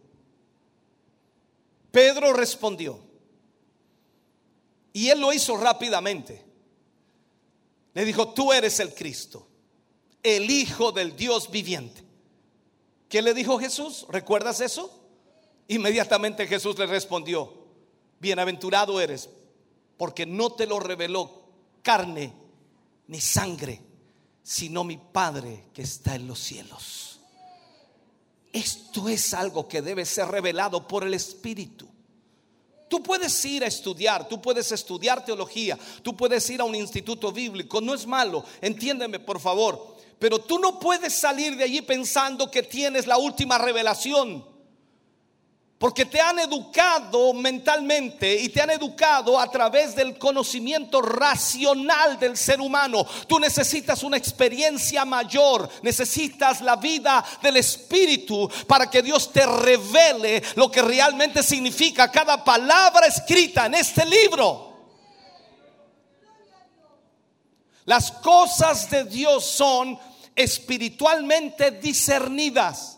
Pedro 1.95 2.33
respondió. 2.33 2.99
Y 4.91 5.07
él 5.07 5.21
lo 5.21 5.31
hizo 5.31 5.55
rápidamente. 5.55 6.43
Le 7.93 8.03
dijo, 8.03 8.33
tú 8.33 8.51
eres 8.51 8.81
el 8.81 8.93
Cristo, 8.93 9.47
el 10.21 10.51
Hijo 10.51 10.91
del 10.91 11.15
Dios 11.15 11.49
viviente. 11.49 12.03
¿Qué 13.07 13.21
le 13.21 13.33
dijo 13.33 13.57
Jesús? 13.57 14.05
¿Recuerdas 14.09 14.59
eso? 14.59 15.07
Inmediatamente 15.69 16.47
Jesús 16.47 16.77
le 16.77 16.85
respondió, 16.85 17.65
bienaventurado 18.19 18.99
eres, 18.99 19.29
porque 19.95 20.25
no 20.25 20.51
te 20.51 20.67
lo 20.67 20.81
reveló 20.81 21.45
carne 21.81 22.33
ni 23.07 23.21
sangre, 23.21 23.81
sino 24.43 24.83
mi 24.83 24.97
Padre 24.97 25.67
que 25.73 25.83
está 25.83 26.15
en 26.15 26.27
los 26.27 26.39
cielos. 26.39 27.14
Esto 28.55 29.09
es 29.09 29.33
algo 29.33 29.67
que 29.67 29.81
debe 29.81 30.05
ser 30.05 30.29
revelado 30.29 30.87
por 30.87 31.03
el 31.03 31.13
Espíritu. 31.13 31.85
Tú 32.87 33.03
puedes 33.03 33.43
ir 33.43 33.65
a 33.65 33.67
estudiar, 33.67 34.29
tú 34.29 34.41
puedes 34.41 34.71
estudiar 34.71 35.25
teología, 35.25 35.77
tú 36.01 36.15
puedes 36.15 36.49
ir 36.49 36.61
a 36.61 36.63
un 36.63 36.73
instituto 36.73 37.33
bíblico, 37.33 37.81
no 37.81 37.93
es 37.93 38.07
malo, 38.07 38.45
entiéndeme 38.61 39.19
por 39.19 39.41
favor, 39.41 39.97
pero 40.19 40.39
tú 40.39 40.57
no 40.57 40.79
puedes 40.79 41.13
salir 41.13 41.57
de 41.57 41.65
allí 41.65 41.81
pensando 41.81 42.49
que 42.49 42.63
tienes 42.63 43.07
la 43.07 43.17
última 43.17 43.57
revelación. 43.57 44.45
Porque 45.77 46.05
te 46.05 46.21
han 46.21 46.39
educado 46.39 47.33
mentalmente 47.33 48.33
y 48.33 48.47
te 48.47 48.61
han 48.61 48.69
educado 48.69 49.37
a 49.37 49.51
través 49.51 49.93
del 49.93 50.17
conocimiento 50.17 51.01
racional 51.01 52.17
del 52.17 52.37
ser 52.37 52.61
humano. 52.61 53.05
Tú 53.27 53.39
necesitas 53.39 54.01
una 54.01 54.15
experiencia 54.15 55.03
mayor, 55.03 55.69
necesitas 55.81 56.61
la 56.61 56.77
vida 56.77 57.23
del 57.41 57.57
Espíritu 57.57 58.49
para 58.67 58.89
que 58.89 59.01
Dios 59.01 59.33
te 59.33 59.45
revele 59.45 60.41
lo 60.55 60.71
que 60.71 60.81
realmente 60.81 61.43
significa 61.43 62.09
cada 62.09 62.41
palabra 62.41 63.07
escrita 63.07 63.65
en 63.65 63.75
este 63.75 64.05
libro. 64.05 64.73
Las 67.83 68.11
cosas 68.11 68.89
de 68.89 69.03
Dios 69.03 69.45
son 69.45 69.99
espiritualmente 70.35 71.71
discernidas. 71.71 72.94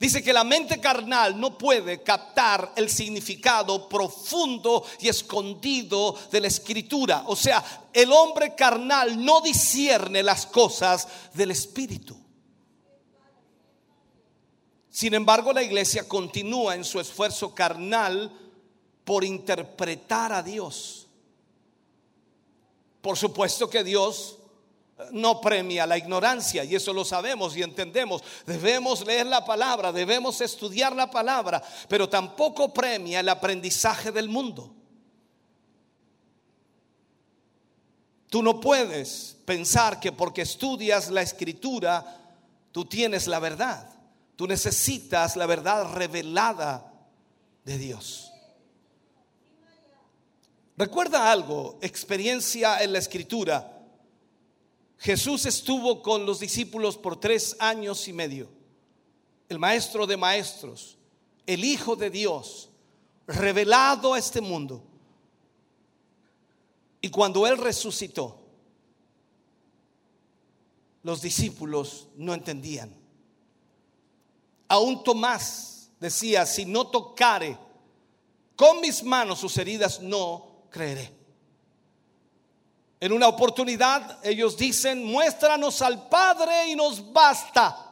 Dice 0.00 0.22
que 0.22 0.32
la 0.32 0.44
mente 0.44 0.80
carnal 0.80 1.38
no 1.38 1.58
puede 1.58 2.02
captar 2.02 2.72
el 2.74 2.88
significado 2.88 3.86
profundo 3.86 4.82
y 4.98 5.08
escondido 5.08 6.18
de 6.32 6.40
la 6.40 6.46
escritura. 6.46 7.24
O 7.26 7.36
sea, 7.36 7.62
el 7.92 8.10
hombre 8.10 8.54
carnal 8.54 9.22
no 9.22 9.42
discierne 9.42 10.22
las 10.22 10.46
cosas 10.46 11.06
del 11.34 11.50
espíritu. 11.50 12.16
Sin 14.88 15.12
embargo, 15.12 15.52
la 15.52 15.62
iglesia 15.62 16.08
continúa 16.08 16.74
en 16.74 16.84
su 16.84 16.98
esfuerzo 16.98 17.54
carnal 17.54 18.32
por 19.04 19.22
interpretar 19.22 20.32
a 20.32 20.42
Dios. 20.42 21.08
Por 23.02 23.18
supuesto 23.18 23.68
que 23.68 23.84
Dios 23.84 24.38
no 25.12 25.40
premia 25.40 25.86
la 25.86 25.98
ignorancia 25.98 26.64
y 26.64 26.74
eso 26.74 26.92
lo 26.92 27.04
sabemos 27.04 27.56
y 27.56 27.62
entendemos. 27.62 28.22
Debemos 28.46 29.06
leer 29.06 29.26
la 29.26 29.44
palabra, 29.44 29.92
debemos 29.92 30.40
estudiar 30.40 30.94
la 30.94 31.10
palabra, 31.10 31.62
pero 31.88 32.08
tampoco 32.08 32.72
premia 32.72 33.20
el 33.20 33.28
aprendizaje 33.28 34.12
del 34.12 34.28
mundo. 34.28 34.74
Tú 38.28 38.42
no 38.42 38.60
puedes 38.60 39.36
pensar 39.44 39.98
que 39.98 40.12
porque 40.12 40.42
estudias 40.42 41.10
la 41.10 41.22
escritura, 41.22 42.20
tú 42.70 42.84
tienes 42.84 43.26
la 43.26 43.40
verdad. 43.40 43.88
Tú 44.36 44.46
necesitas 44.46 45.36
la 45.36 45.46
verdad 45.46 45.92
revelada 45.92 46.92
de 47.64 47.76
Dios. 47.76 48.32
Recuerda 50.76 51.30
algo, 51.30 51.78
experiencia 51.82 52.82
en 52.82 52.92
la 52.94 53.00
escritura 53.00 53.79
Jesús 55.00 55.46
estuvo 55.46 56.02
con 56.02 56.26
los 56.26 56.40
discípulos 56.40 56.98
por 56.98 57.18
tres 57.18 57.56
años 57.58 58.06
y 58.06 58.12
medio. 58.12 58.50
El 59.48 59.58
maestro 59.58 60.06
de 60.06 60.18
maestros, 60.18 60.98
el 61.46 61.64
Hijo 61.64 61.96
de 61.96 62.10
Dios, 62.10 62.68
revelado 63.26 64.12
a 64.12 64.18
este 64.18 64.42
mundo. 64.42 64.84
Y 67.00 67.08
cuando 67.08 67.46
Él 67.46 67.56
resucitó, 67.56 68.42
los 71.02 71.22
discípulos 71.22 72.08
no 72.16 72.34
entendían. 72.34 72.94
Aún 74.68 75.02
Tomás 75.02 75.88
decía, 75.98 76.44
si 76.44 76.66
no 76.66 76.88
tocare 76.88 77.56
con 78.54 78.82
mis 78.82 79.02
manos 79.02 79.38
sus 79.38 79.56
heridas, 79.56 80.02
no 80.02 80.66
creeré. 80.68 81.19
En 83.00 83.12
una 83.12 83.28
oportunidad 83.28 84.18
ellos 84.22 84.58
dicen, 84.58 85.02
muéstranos 85.04 85.80
al 85.80 86.08
Padre 86.08 86.68
y 86.68 86.76
nos 86.76 87.12
basta. 87.12 87.86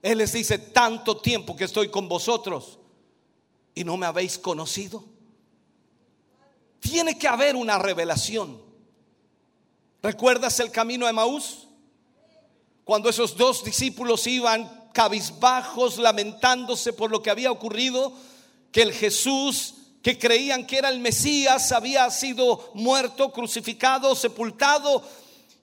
Él 0.00 0.18
les 0.18 0.32
dice, 0.32 0.58
tanto 0.58 1.18
tiempo 1.18 1.54
que 1.54 1.64
estoy 1.64 1.90
con 1.90 2.08
vosotros 2.08 2.78
y 3.74 3.84
no 3.84 3.98
me 3.98 4.06
habéis 4.06 4.38
conocido. 4.38 5.04
Tiene 6.80 7.18
que 7.18 7.28
haber 7.28 7.56
una 7.56 7.78
revelación. 7.78 8.60
¿Recuerdas 10.02 10.58
el 10.58 10.72
camino 10.72 11.06
de 11.06 11.12
Maús? 11.12 11.68
Cuando 12.84 13.10
esos 13.10 13.36
dos 13.36 13.62
discípulos 13.62 14.26
iban 14.26 14.90
cabizbajos, 14.92 15.98
lamentándose 15.98 16.92
por 16.92 17.10
lo 17.10 17.22
que 17.22 17.30
había 17.30 17.52
ocurrido, 17.52 18.12
que 18.72 18.82
el 18.82 18.92
Jesús 18.92 19.74
que 20.02 20.18
creían 20.18 20.66
que 20.66 20.78
era 20.78 20.88
el 20.88 20.98
Mesías, 20.98 21.70
había 21.70 22.10
sido 22.10 22.70
muerto, 22.74 23.30
crucificado, 23.32 24.16
sepultado, 24.16 25.02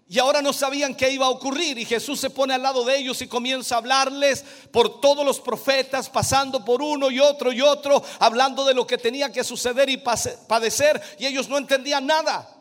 y 0.08 0.18
ahora 0.18 0.42
no 0.42 0.54
sabían 0.54 0.96
qué 0.96 1.12
iba 1.12 1.28
a 1.28 1.30
ocurrir. 1.30 1.78
Y 1.78 1.86
Jesús 1.86 2.20
se 2.20 2.32
pone 2.32 2.54
al 2.54 2.64
lado 2.64 2.84
de 2.84 2.98
ellos 2.98 3.22
y 3.22 3.28
comienza 3.28 3.76
a 3.76 3.78
hablarles 3.78 4.44
por 4.72 5.02
todos 5.02 5.24
los 5.24 5.40
profetas, 5.40 6.10
pasando 6.10 6.66
por 6.66 6.82
uno 6.82 7.12
y 7.12 7.20
otro 7.20 7.52
y 7.52 7.62
otro, 7.62 8.02
hablando 8.18 8.66
de 8.66 8.74
lo 8.74 8.88
que 8.88 8.98
tenía 8.98 9.32
que 9.32 9.44
suceder 9.44 9.90
y 9.90 9.98
padecer, 9.98 11.00
y 11.20 11.28
ellos 11.28 11.48
no 11.48 11.58
entendían 11.58 12.08
nada. 12.08 12.56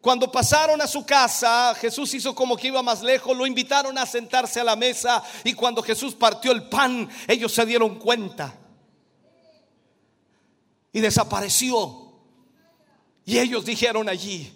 Cuando 0.00 0.30
pasaron 0.30 0.80
a 0.80 0.86
su 0.86 1.06
casa, 1.06 1.74
Jesús 1.80 2.12
hizo 2.14 2.34
como 2.34 2.56
que 2.56 2.68
iba 2.68 2.82
más 2.82 3.02
lejos, 3.02 3.36
lo 3.36 3.46
invitaron 3.46 3.96
a 3.98 4.06
sentarse 4.06 4.60
a 4.60 4.64
la 4.64 4.76
mesa 4.76 5.22
y 5.42 5.54
cuando 5.54 5.82
Jesús 5.82 6.14
partió 6.14 6.52
el 6.52 6.68
pan, 6.68 7.08
ellos 7.26 7.52
se 7.52 7.66
dieron 7.66 7.98
cuenta 7.98 8.54
y 10.98 11.00
desapareció. 11.00 12.12
Y 13.24 13.38
ellos 13.38 13.64
dijeron 13.64 14.08
allí, 14.08 14.52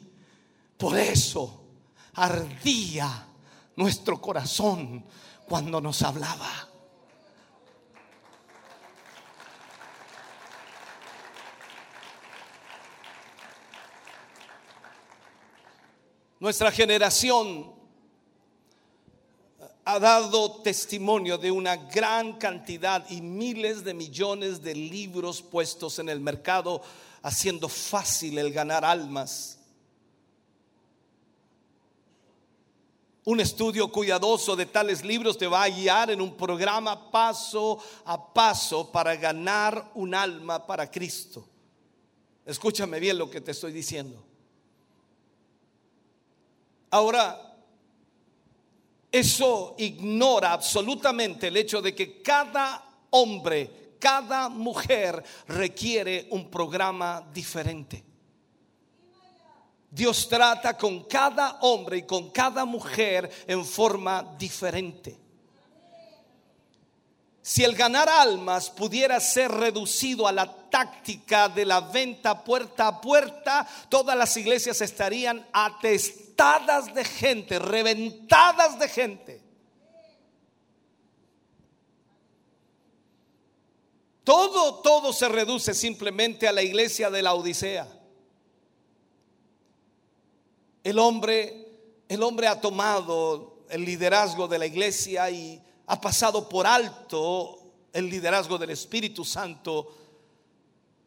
por 0.77 0.99
eso 0.99 1.63
ardía 2.15 3.29
nuestro 3.77 4.21
corazón 4.21 5.05
cuando 5.47 5.81
nos 5.81 6.03
hablaba. 6.03 6.69
Nuestra 16.41 16.73
generación 16.73 17.72
ha 19.85 19.99
dado 19.99 20.63
testimonio 20.63 21.39
de 21.39 21.51
una 21.51 21.77
gran 21.77 22.35
cantidad 22.35 23.09
y 23.11 23.21
miles 23.21 23.83
de 23.83 23.95
millones 23.95 24.63
de 24.63 24.75
libros 24.75 25.43
puestos 25.43 25.99
en 25.99 26.09
el 26.09 26.21
mercado, 26.21 26.83
haciendo 27.23 27.69
fácil 27.69 28.39
el 28.39 28.53
ganar 28.53 28.85
almas. 28.85 29.59
Un 33.25 33.41
estudio 33.41 33.91
cuidadoso 33.91 34.57
de 34.57 34.67
tales 34.67 35.05
libros 35.05 35.39
te 35.39 35.47
va 35.47 35.63
a 35.63 35.69
guiar 35.69 36.11
en 36.11 36.21
un 36.21 36.37
programa 36.37 37.11
paso 37.11 37.79
a 38.05 38.33
paso 38.33 38.91
para 38.91 39.15
ganar 39.15 39.93
un 39.95 40.15
alma 40.15 40.65
para 40.67 40.91
Cristo. 40.91 41.45
Escúchame 42.45 42.99
bien 42.99 43.19
lo 43.19 43.31
que 43.31 43.41
te 43.41 43.53
estoy 43.53 43.73
diciendo. 43.73 44.25
Ahora, 46.91 47.52
eso 49.13 49.75
ignora 49.77 50.53
absolutamente 50.53 51.49
el 51.49 51.57
hecho 51.59 51.83
de 51.83 51.95
que 51.95 52.23
cada 52.23 52.83
hombre, 53.11 53.97
cada 53.99 54.49
mujer 54.49 55.23
requiere 55.47 56.27
un 56.31 56.51
programa 56.51 57.23
diferente. 57.33 58.03
Dios 59.91 60.27
trata 60.27 60.79
con 60.79 61.05
cada 61.05 61.59
hombre 61.61 61.99
y 61.99 62.03
con 62.05 62.31
cada 62.31 62.65
mujer 62.65 63.31
en 63.47 63.63
forma 63.63 64.35
diferente. 64.39 65.19
Si 67.43 67.65
el 67.65 67.75
ganar 67.75 68.09
almas 68.09 68.71
pudiera 68.71 69.19
ser 69.19 69.51
reducido 69.51 70.29
a 70.29 70.33
la 70.33 70.71
táctica 70.71 71.49
de 71.49 71.65
la 71.65 71.81
venta 71.81 72.45
puerta 72.45 72.87
a 72.87 73.01
puerta, 73.01 73.69
todas 73.89 74.17
las 74.17 74.37
iglesias 74.37 74.81
estarían 74.81 75.45
atestadas 75.53 76.95
de 76.95 77.05
gente, 77.05 77.59
reventadas 77.59 78.79
de 78.79 78.89
gente. 78.89 79.43
Todo, 84.23 84.77
todo 84.77 85.13
se 85.13 85.29
reduce 85.29 85.75
simplemente 85.75 86.47
a 86.47 86.53
la 86.53 86.63
iglesia 86.63 87.11
de 87.11 87.23
la 87.23 87.35
Odisea. 87.35 87.89
El 90.85 90.97
hombre, 91.01 91.67
el 92.09 92.23
hombre 92.23 92.47
ha 92.47 92.61
tomado 92.61 93.65
el 93.69 93.85
liderazgo 93.85 94.47
de 94.47 94.61
la 94.61 94.67
iglesia 94.67 95.29
y 95.29 95.61
ha 95.87 96.01
pasado 96.01 96.49
por 96.49 96.67
alto 96.67 97.59
el 97.93 98.09
liderazgo 98.09 98.59
del 98.59 98.71
Espíritu 98.71 99.25
Santo 99.25 99.97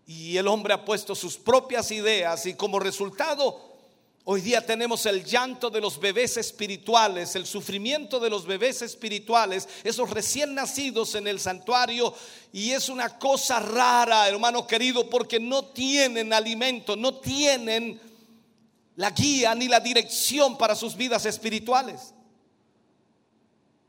y 0.08 0.38
el 0.38 0.48
hombre 0.48 0.74
ha 0.74 0.86
puesto 0.86 1.16
sus 1.16 1.38
propias 1.38 1.92
ideas 1.92 2.46
y 2.46 2.54
como 2.54 2.80
resultado 2.80 3.76
hoy 4.26 4.42
día 4.42 4.66
tenemos 4.66 5.06
el 5.06 5.24
llanto 5.24 5.70
de 5.70 5.80
los 5.80 6.00
bebés 6.00 6.38
espirituales, 6.38 7.36
el 7.36 7.46
sufrimiento 7.46 8.20
de 8.20 8.30
los 8.30 8.46
bebés 8.46 8.82
espirituales, 8.82 9.68
esos 9.84 10.10
recién 10.10 10.56
nacidos 10.56 11.16
en 11.16 11.28
el 11.28 11.40
santuario 11.40 12.14
y 12.52 12.72
es 12.72 12.90
una 12.90 13.18
cosa 13.18 13.60
rara, 13.60 14.28
hermano 14.28 14.66
querido, 14.66 15.10
porque 15.10 15.40
no 15.40 15.66
tienen 15.66 16.34
alimento, 16.34 16.96
no 16.96 17.16
tienen 17.16 18.02
la 18.96 19.12
guía 19.12 19.54
ni 19.54 19.68
la 19.68 19.80
dirección 19.80 20.58
para 20.58 20.76
sus 20.76 20.96
vidas 20.96 21.26
espirituales. 21.26 22.15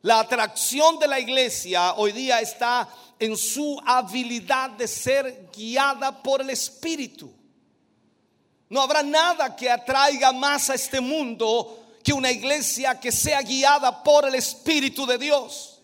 La 0.07 0.21
atracción 0.21 1.01
de 1.01 1.09
la 1.09 1.19
iglesia 1.19 1.95
hoy 1.95 2.13
día 2.13 2.41
está 2.41 2.89
en 3.19 3.37
su 3.37 3.77
habilidad 3.85 4.71
de 4.71 4.87
ser 4.87 5.49
guiada 5.53 6.23
por 6.23 6.41
el 6.41 6.51
Espíritu. 6.51 7.29
No 8.69 8.83
habrá 8.83 9.03
nada 9.03 9.57
que 9.57 9.69
atraiga 9.69 10.31
más 10.31 10.71
a 10.71 10.75
este 10.75 11.01
mundo 11.01 11.97
que 12.05 12.13
una 12.13 12.31
iglesia 12.31 13.01
que 13.01 13.11
sea 13.11 13.43
guiada 13.43 14.05
por 14.05 14.29
el 14.29 14.37
Espíritu 14.37 15.07
de 15.07 15.19
Dios. 15.19 15.81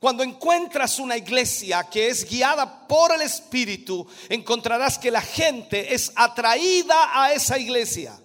Cuando 0.00 0.22
encuentras 0.22 0.98
una 0.98 1.18
iglesia 1.18 1.84
que 1.84 2.08
es 2.08 2.26
guiada 2.26 2.88
por 2.88 3.12
el 3.12 3.20
Espíritu, 3.20 4.06
encontrarás 4.30 4.98
que 4.98 5.10
la 5.10 5.20
gente 5.20 5.92
es 5.92 6.10
atraída 6.16 7.22
a 7.22 7.34
esa 7.34 7.58
iglesia. 7.58 8.18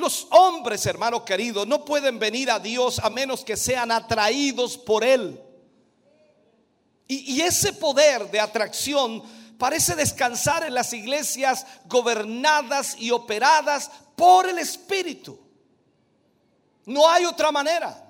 Los 0.00 0.26
hombres, 0.30 0.86
hermano 0.86 1.24
querido, 1.26 1.66
no 1.66 1.84
pueden 1.84 2.18
venir 2.18 2.50
a 2.50 2.58
Dios 2.58 2.98
a 2.98 3.10
menos 3.10 3.44
que 3.44 3.54
sean 3.54 3.92
atraídos 3.92 4.78
por 4.78 5.04
Él. 5.04 5.38
Y, 7.06 7.40
ese 7.42 7.72
poder 7.74 8.30
de 8.30 8.40
atracción 8.40 9.22
parece 9.58 9.94
descansar 9.94 10.64
en 10.64 10.72
las 10.72 10.92
iglesias 10.92 11.66
gobernadas 11.84 12.96
y 12.98 13.10
operadas 13.10 13.90
por 14.16 14.48
el 14.48 14.58
Espíritu. 14.58 15.38
No 16.86 17.08
hay 17.08 17.26
otra 17.26 17.52
manera. 17.52 18.02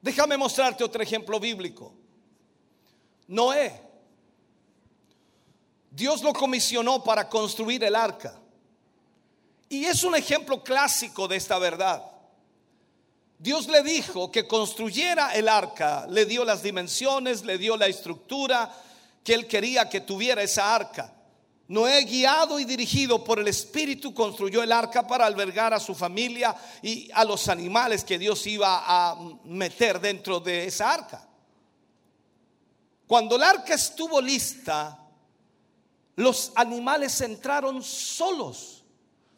Déjame 0.00 0.36
mostrarte 0.38 0.82
otro 0.82 1.02
ejemplo 1.02 1.38
bíblico. 1.38 1.92
Noé. 3.26 3.82
Dios 5.90 6.22
lo 6.22 6.32
comisionó 6.32 7.02
para 7.04 7.28
construir 7.28 7.84
el 7.84 7.96
arca. 7.96 8.40
Y 9.68 9.84
es 9.84 10.04
un 10.04 10.14
ejemplo 10.14 10.62
clásico 10.62 11.26
de 11.26 11.36
esta 11.36 11.58
verdad. 11.58 12.04
Dios 13.38 13.66
le 13.68 13.82
dijo 13.82 14.30
que 14.30 14.46
construyera 14.46 15.34
el 15.34 15.48
arca, 15.48 16.06
le 16.08 16.24
dio 16.24 16.44
las 16.44 16.62
dimensiones, 16.62 17.44
le 17.44 17.58
dio 17.58 17.76
la 17.76 17.86
estructura 17.86 18.72
que 19.22 19.34
él 19.34 19.46
quería 19.46 19.88
que 19.88 20.00
tuviera 20.00 20.42
esa 20.42 20.74
arca. 20.74 21.12
Noé, 21.68 22.04
guiado 22.04 22.60
y 22.60 22.64
dirigido 22.64 23.24
por 23.24 23.40
el 23.40 23.48
Espíritu, 23.48 24.14
construyó 24.14 24.62
el 24.62 24.70
arca 24.70 25.06
para 25.06 25.26
albergar 25.26 25.74
a 25.74 25.80
su 25.80 25.94
familia 25.96 26.54
y 26.80 27.10
a 27.12 27.24
los 27.24 27.48
animales 27.48 28.04
que 28.04 28.18
Dios 28.18 28.46
iba 28.46 28.84
a 28.86 29.16
meter 29.44 30.00
dentro 30.00 30.38
de 30.38 30.66
esa 30.66 30.94
arca. 30.94 31.28
Cuando 33.06 33.34
el 33.36 33.42
arca 33.42 33.74
estuvo 33.74 34.20
lista, 34.20 34.98
los 36.14 36.52
animales 36.54 37.20
entraron 37.20 37.82
solos 37.82 38.75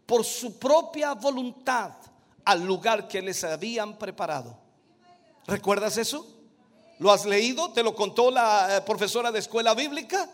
por 0.09 0.25
su 0.25 0.59
propia 0.59 1.13
voluntad 1.13 1.93
al 2.47 2.65
lugar 2.65 3.07
que 3.07 3.21
les 3.21 3.45
habían 3.45 3.99
preparado. 3.99 4.57
¿Recuerdas 5.47 5.99
eso? 5.99 6.27
¿Lo 6.99 7.13
has 7.13 7.27
leído? 7.27 7.73
¿Te 7.73 7.83
lo 7.83 7.95
contó 7.95 8.31
la 8.31 8.79
eh, 8.79 8.81
profesora 8.81 9.31
de 9.31 9.41
escuela 9.41 9.75
bíblica? 9.75 10.27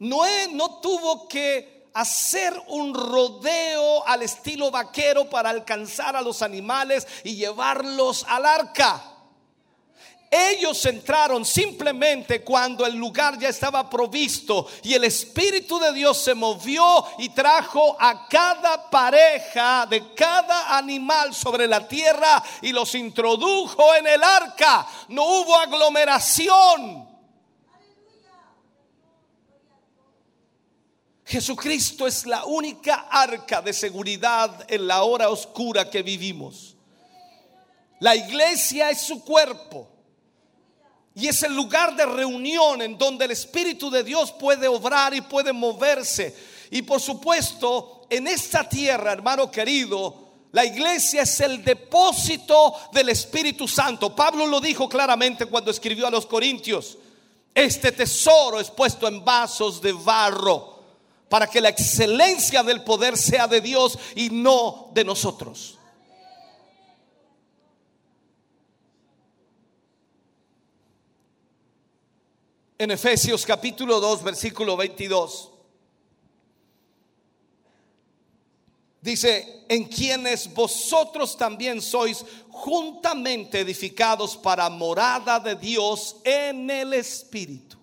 Noé 0.00 0.48
no 0.52 0.80
tuvo 0.80 1.28
que 1.28 1.88
hacer 1.94 2.60
un 2.66 2.92
rodeo 2.94 4.04
al 4.04 4.22
estilo 4.22 4.72
vaquero 4.72 5.30
para 5.30 5.50
alcanzar 5.50 6.16
a 6.16 6.22
los 6.22 6.42
animales 6.42 7.06
y 7.22 7.36
llevarlos 7.36 8.26
al 8.28 8.44
arca. 8.44 9.17
Ellos 10.30 10.84
entraron 10.84 11.42
simplemente 11.44 12.42
cuando 12.42 12.84
el 12.84 12.94
lugar 12.96 13.38
ya 13.38 13.48
estaba 13.48 13.88
provisto 13.88 14.66
y 14.82 14.92
el 14.92 15.04
Espíritu 15.04 15.78
de 15.78 15.92
Dios 15.92 16.18
se 16.18 16.34
movió 16.34 17.06
y 17.16 17.30
trajo 17.30 17.96
a 17.98 18.28
cada 18.28 18.90
pareja 18.90 19.86
de 19.86 20.12
cada 20.14 20.76
animal 20.76 21.34
sobre 21.34 21.66
la 21.66 21.88
tierra 21.88 22.42
y 22.60 22.72
los 22.72 22.94
introdujo 22.94 23.94
en 23.94 24.06
el 24.06 24.22
arca. 24.22 24.86
No 25.08 25.24
hubo 25.24 25.56
aglomeración. 25.56 27.08
Jesucristo 31.24 32.06
es 32.06 32.26
la 32.26 32.44
única 32.44 33.06
arca 33.10 33.62
de 33.62 33.72
seguridad 33.72 34.64
en 34.68 34.86
la 34.86 35.04
hora 35.04 35.30
oscura 35.30 35.88
que 35.88 36.02
vivimos. 36.02 36.76
La 38.00 38.14
iglesia 38.14 38.90
es 38.90 39.00
su 39.02 39.24
cuerpo. 39.24 39.97
Y 41.18 41.26
es 41.26 41.42
el 41.42 41.52
lugar 41.52 41.96
de 41.96 42.06
reunión 42.06 42.80
en 42.80 42.96
donde 42.96 43.24
el 43.24 43.32
Espíritu 43.32 43.90
de 43.90 44.04
Dios 44.04 44.30
puede 44.30 44.68
obrar 44.68 45.12
y 45.14 45.20
puede 45.20 45.52
moverse. 45.52 46.32
Y 46.70 46.82
por 46.82 47.00
supuesto, 47.00 48.02
en 48.08 48.28
esta 48.28 48.68
tierra, 48.68 49.14
hermano 49.14 49.50
querido, 49.50 50.28
la 50.52 50.64
iglesia 50.64 51.22
es 51.22 51.40
el 51.40 51.64
depósito 51.64 52.72
del 52.92 53.08
Espíritu 53.08 53.66
Santo. 53.66 54.14
Pablo 54.14 54.46
lo 54.46 54.60
dijo 54.60 54.88
claramente 54.88 55.46
cuando 55.46 55.72
escribió 55.72 56.06
a 56.06 56.10
los 56.10 56.24
Corintios. 56.24 56.96
Este 57.52 57.90
tesoro 57.90 58.60
es 58.60 58.70
puesto 58.70 59.08
en 59.08 59.24
vasos 59.24 59.82
de 59.82 59.92
barro 59.94 60.78
para 61.28 61.48
que 61.48 61.60
la 61.60 61.70
excelencia 61.70 62.62
del 62.62 62.84
poder 62.84 63.18
sea 63.18 63.48
de 63.48 63.60
Dios 63.60 63.98
y 64.14 64.30
no 64.30 64.90
de 64.94 65.02
nosotros. 65.02 65.77
En 72.78 72.92
Efesios 72.92 73.44
capítulo 73.44 73.98
2, 73.98 74.22
versículo 74.22 74.76
22. 74.76 75.50
Dice, 79.00 79.64
en 79.68 79.84
quienes 79.84 80.52
vosotros 80.52 81.36
también 81.36 81.82
sois 81.82 82.24
juntamente 82.50 83.60
edificados 83.60 84.36
para 84.36 84.68
morada 84.70 85.40
de 85.40 85.56
Dios 85.56 86.16
en 86.24 86.70
el 86.70 86.92
Espíritu. 86.94 87.76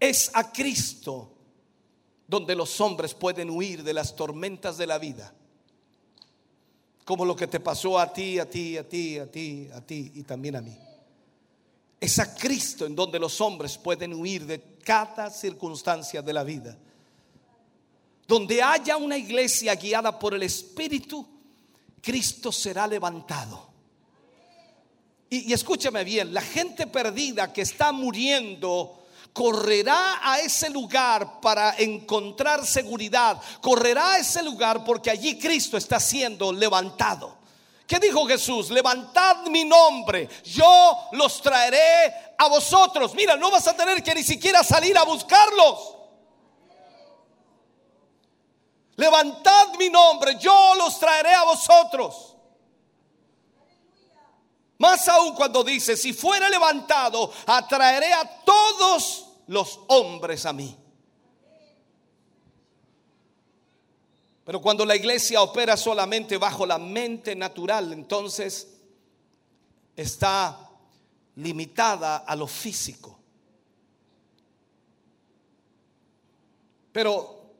Es 0.00 0.30
a 0.34 0.52
Cristo 0.52 1.30
donde 2.26 2.54
los 2.56 2.80
hombres 2.80 3.14
pueden 3.14 3.50
huir 3.50 3.82
de 3.82 3.92
las 3.92 4.16
tormentas 4.16 4.76
de 4.76 4.86
la 4.86 4.98
vida 4.98 5.33
como 7.04 7.24
lo 7.24 7.36
que 7.36 7.46
te 7.46 7.60
pasó 7.60 7.98
a 7.98 8.12
ti, 8.12 8.38
a 8.38 8.48
ti, 8.48 8.76
a 8.78 8.88
ti, 8.88 9.18
a 9.18 9.30
ti, 9.30 9.68
a 9.72 9.80
ti 9.80 10.12
y 10.14 10.22
también 10.22 10.56
a 10.56 10.60
mí. 10.60 10.76
Es 12.00 12.18
a 12.18 12.34
Cristo 12.34 12.86
en 12.86 12.94
donde 12.94 13.18
los 13.18 13.40
hombres 13.40 13.78
pueden 13.78 14.14
huir 14.14 14.46
de 14.46 14.60
cada 14.82 15.30
circunstancia 15.30 16.22
de 16.22 16.32
la 16.32 16.44
vida. 16.44 16.76
Donde 18.26 18.62
haya 18.62 18.96
una 18.96 19.18
iglesia 19.18 19.74
guiada 19.74 20.18
por 20.18 20.34
el 20.34 20.42
Espíritu, 20.42 21.26
Cristo 22.00 22.50
será 22.50 22.86
levantado. 22.86 23.68
Y, 25.28 25.50
y 25.50 25.52
escúchame 25.52 26.04
bien, 26.04 26.32
la 26.32 26.40
gente 26.40 26.86
perdida 26.86 27.52
que 27.52 27.62
está 27.62 27.92
muriendo 27.92 29.03
correrá 29.34 30.20
a 30.22 30.38
ese 30.38 30.70
lugar 30.70 31.40
para 31.40 31.74
encontrar 31.76 32.64
seguridad. 32.64 33.38
Correrá 33.60 34.12
a 34.12 34.18
ese 34.18 34.42
lugar 34.42 34.84
porque 34.84 35.10
allí 35.10 35.38
Cristo 35.38 35.76
está 35.76 35.98
siendo 35.98 36.52
levantado. 36.52 37.36
¿Qué 37.86 37.98
dijo 37.98 38.24
Jesús? 38.26 38.70
Levantad 38.70 39.46
mi 39.46 39.64
nombre, 39.64 40.28
yo 40.44 41.08
los 41.12 41.42
traeré 41.42 42.14
a 42.38 42.48
vosotros. 42.48 43.12
Mira, 43.14 43.36
no 43.36 43.50
vas 43.50 43.66
a 43.66 43.76
tener 43.76 44.02
que 44.02 44.14
ni 44.14 44.22
siquiera 44.22 44.62
salir 44.62 44.96
a 44.96 45.02
buscarlos. 45.02 45.96
Levantad 48.96 49.74
mi 49.76 49.90
nombre, 49.90 50.38
yo 50.38 50.74
los 50.76 50.98
traeré 51.00 51.34
a 51.34 51.42
vosotros. 51.42 52.36
Más 54.78 55.08
aún 55.08 55.34
cuando 55.34 55.64
dice, 55.64 55.96
si 55.96 56.12
fuera 56.12 56.48
levantado, 56.48 57.32
atraeré 57.46 58.12
a 58.12 58.44
todos 58.44 59.23
los 59.46 59.80
hombres 59.88 60.46
a 60.46 60.52
mí. 60.52 60.76
Pero 64.44 64.60
cuando 64.60 64.84
la 64.84 64.94
iglesia 64.94 65.40
opera 65.40 65.76
solamente 65.76 66.36
bajo 66.36 66.66
la 66.66 66.78
mente 66.78 67.34
natural, 67.34 67.92
entonces 67.92 68.68
está 69.96 70.70
limitada 71.36 72.18
a 72.18 72.36
lo 72.36 72.46
físico. 72.46 73.18
Pero 76.92 77.54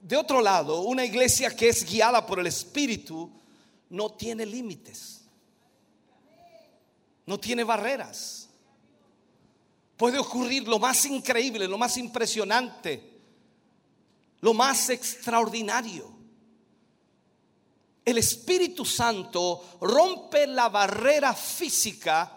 de 0.00 0.16
otro 0.16 0.40
lado, 0.40 0.80
una 0.80 1.04
iglesia 1.04 1.54
que 1.54 1.68
es 1.68 1.84
guiada 1.84 2.24
por 2.24 2.40
el 2.40 2.46
Espíritu 2.46 3.30
no 3.90 4.12
tiene 4.12 4.46
límites, 4.46 5.22
no 7.26 7.38
tiene 7.38 7.62
barreras. 7.62 8.45
Puede 9.96 10.18
ocurrir 10.18 10.68
lo 10.68 10.78
más 10.78 11.04
increíble, 11.06 11.66
lo 11.66 11.78
más 11.78 11.96
impresionante, 11.96 13.20
lo 14.40 14.52
más 14.52 14.90
extraordinario. 14.90 16.14
El 18.04 18.18
Espíritu 18.18 18.84
Santo 18.84 19.78
rompe 19.80 20.46
la 20.46 20.68
barrera 20.68 21.34
física 21.34 22.36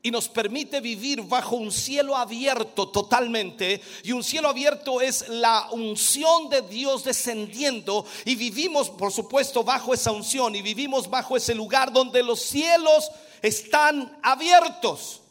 y 0.00 0.10
nos 0.12 0.28
permite 0.28 0.80
vivir 0.80 1.20
bajo 1.22 1.56
un 1.56 1.72
cielo 1.72 2.16
abierto 2.16 2.88
totalmente. 2.88 3.82
Y 4.04 4.12
un 4.12 4.22
cielo 4.22 4.48
abierto 4.48 5.00
es 5.00 5.28
la 5.28 5.68
unción 5.72 6.48
de 6.48 6.62
Dios 6.62 7.02
descendiendo 7.02 8.06
y 8.24 8.36
vivimos, 8.36 8.88
por 8.88 9.10
supuesto, 9.12 9.64
bajo 9.64 9.92
esa 9.92 10.12
unción 10.12 10.54
y 10.54 10.62
vivimos 10.62 11.10
bajo 11.10 11.36
ese 11.36 11.56
lugar 11.56 11.92
donde 11.92 12.22
los 12.22 12.40
cielos 12.40 13.10
están 13.42 14.16
abiertos. 14.22 15.22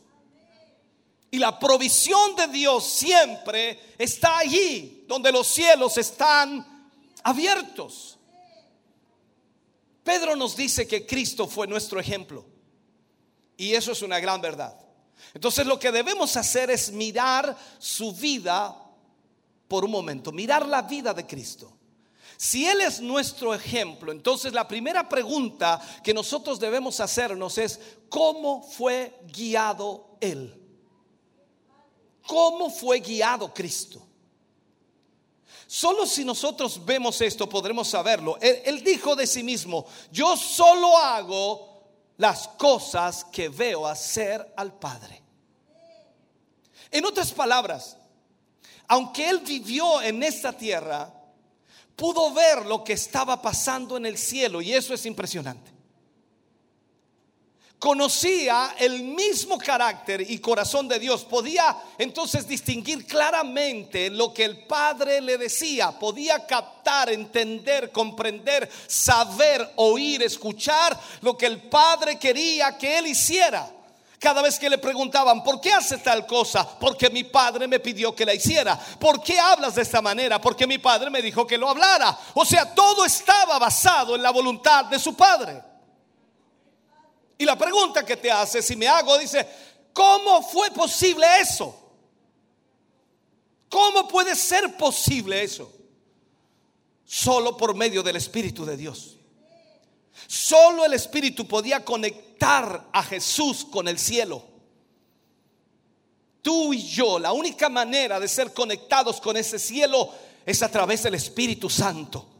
Y 1.36 1.38
la 1.38 1.60
provisión 1.60 2.34
de 2.38 2.48
Dios 2.48 2.86
siempre 2.86 3.94
está 3.98 4.38
allí, 4.38 5.04
donde 5.06 5.34
los 5.34 5.46
cielos 5.46 5.98
están 5.98 6.90
abiertos. 7.24 8.18
Pedro 10.02 10.38
nos 10.38 10.56
dice 10.56 10.88
que 10.88 11.06
Cristo 11.06 11.46
fue 11.46 11.68
nuestro 11.68 12.00
ejemplo. 12.00 12.46
Y 13.58 13.74
eso 13.74 13.92
es 13.92 14.02
una 14.02 14.22
gran 14.22 14.40
verdad. 14.40 14.80
Entonces 15.34 15.68
lo 15.68 15.78
que 15.78 15.92
debemos 15.92 16.38
hacer 16.38 16.72
es 16.72 16.94
mirar 16.94 17.58
su 17.80 18.14
vida 18.14 18.74
por 19.68 19.84
un 19.84 19.92
momento, 19.92 20.32
mirar 20.32 20.66
la 20.66 20.84
vida 20.84 21.14
de 21.14 21.28
Cristo. 21.28 21.70
Si 22.38 22.66
Él 22.66 22.80
es 22.80 23.02
nuestro 23.02 23.54
ejemplo, 23.54 24.14
entonces 24.14 24.54
la 24.54 24.70
primera 24.70 25.10
pregunta 25.10 25.82
que 26.02 26.14
nosotros 26.14 26.62
debemos 26.62 27.02
hacernos 27.02 27.58
es, 27.58 27.78
¿cómo 28.08 28.64
fue 28.64 29.20
guiado 29.34 30.16
Él? 30.22 30.62
¿Cómo 32.28 32.70
fue 32.70 33.00
guiado 33.00 33.54
Cristo? 33.54 34.02
Solo 35.68 36.06
si 36.06 36.24
nosotros 36.24 36.84
vemos 36.86 37.20
esto 37.22 37.50
podremos 37.50 37.88
saberlo. 37.88 38.38
Él, 38.40 38.84
dijo 38.84 39.16
de 39.16 39.28
sí 39.28 39.44
mismo, 39.44 39.86
yo 40.12 40.38
solo 40.38 40.98
hago 40.98 41.84
las 42.18 42.48
cosas 42.50 43.26
que 43.26 43.50
veo 43.50 43.86
hacer 43.86 44.54
al 44.56 44.74
Padre. 44.74 45.22
En 46.92 47.06
otras 47.06 47.32
palabras, 47.32 47.98
aunque 48.88 49.28
Él 49.28 49.40
vivió 49.40 50.02
en 50.02 50.24
esta 50.24 50.54
tierra, 50.54 51.12
pudo 51.96 52.32
ver 52.32 52.66
lo 52.66 52.84
que 52.84 52.94
estaba 52.94 53.42
pasando 53.42 53.98
en 53.98 54.06
el 54.06 54.18
cielo 54.18 54.62
y 54.62 54.74
eso 54.74 54.94
es 54.94 55.06
impresionante 55.06 55.75
conocía 57.80 58.76
el 58.80 59.04
mismo 59.04 59.58
carácter 59.58 60.22
y 60.22 60.40
corazón 60.40 60.88
de 60.88 61.00
Dios, 61.00 61.24
podía 61.24 61.76
entonces 61.98 62.48
distinguir 62.48 63.06
claramente 63.06 64.10
lo 64.10 64.34
que 64.34 64.46
el 64.46 64.66
Padre 64.66 65.22
le 65.22 65.38
decía, 65.38 65.92
podía 65.92 66.46
captar, 66.46 67.10
entender, 67.10 67.92
comprender, 67.92 68.70
saber, 68.88 69.74
oír, 69.76 70.24
escuchar 70.24 71.00
lo 71.22 71.38
que 71.38 71.46
el 71.46 71.62
Padre 71.64 72.18
quería 72.18 72.78
que 72.78 72.98
él 72.98 73.08
hiciera. 73.08 73.72
Cada 74.20 74.42
vez 74.42 74.58
que 74.58 74.70
le 74.70 74.78
preguntaban, 74.78 75.44
¿por 75.44 75.62
qué 75.62 75.72
hace 75.72 75.98
tal 76.00 76.26
cosa? 76.26 76.68
Porque 76.80 77.10
mi 77.12 77.26
padre 77.26 77.68
me 77.68 77.80
pidió 77.80 78.16
que 78.16 78.26
la 78.26 78.34
hiciera. 78.34 78.76
¿Por 78.76 79.22
qué 79.22 79.38
hablas 79.38 79.76
de 79.76 79.84
esta 79.84 80.02
manera? 80.02 80.42
Porque 80.42 80.66
mi 80.66 80.80
padre 80.80 81.12
me 81.12 81.22
dijo 81.22 81.46
que 81.46 81.58
lo 81.58 81.70
hablara. 81.70 82.18
O 82.34 82.44
sea, 82.44 82.74
todo 82.74 83.06
estaba 83.06 83.60
basado 83.60 84.16
en 84.16 84.24
la 84.24 84.32
voluntad 84.32 84.86
de 84.86 84.98
su 84.98 85.16
padre. 85.16 85.62
Y 87.38 87.46
la 87.46 87.58
pregunta 87.58 88.06
que 88.06 88.18
te 88.18 88.32
hace, 88.32 88.62
si 88.62 88.76
me 88.76 88.88
hago, 88.88 89.18
dice, 89.18 89.46
¿cómo 89.94 90.42
fue 90.42 90.72
posible 90.72 91.26
eso? 91.42 91.76
¿Cómo 93.70 94.08
puede 94.08 94.36
ser 94.36 94.78
posible 94.78 95.44
eso? 95.44 95.72
Solo 97.06 97.58
por 97.58 97.76
medio 97.76 98.02
del 98.02 98.16
Espíritu 98.16 98.66
de 98.66 98.78
Dios. 98.78 99.18
Solo 100.28 100.86
el 100.86 100.94
Espíritu 100.94 101.46
podía 101.48 101.84
conectar 101.84 102.88
a 102.92 103.04
Jesús 103.04 103.66
con 103.66 103.88
el 103.88 104.00
cielo. 104.00 104.44
Tú 106.42 106.74
y 106.74 106.88
yo, 106.88 107.20
la 107.20 107.34
única 107.34 107.70
manera 107.70 108.20
de 108.20 108.28
ser 108.28 108.54
conectados 108.54 109.20
con 109.20 109.36
ese 109.36 109.60
cielo 109.60 110.14
es 110.46 110.62
a 110.62 110.70
través 110.70 111.04
del 111.04 111.16
Espíritu 111.16 111.70
Santo. 111.70 112.35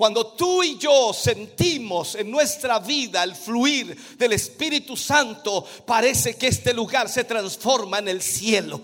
Cuando 0.00 0.28
tú 0.28 0.62
y 0.62 0.78
yo 0.78 1.12
sentimos 1.12 2.14
en 2.14 2.30
nuestra 2.30 2.78
vida 2.78 3.22
el 3.22 3.36
fluir 3.36 3.94
del 4.16 4.32
Espíritu 4.32 4.96
Santo, 4.96 5.62
parece 5.84 6.38
que 6.38 6.46
este 6.46 6.72
lugar 6.72 7.06
se 7.06 7.24
transforma 7.24 7.98
en 7.98 8.08
el 8.08 8.22
cielo. 8.22 8.80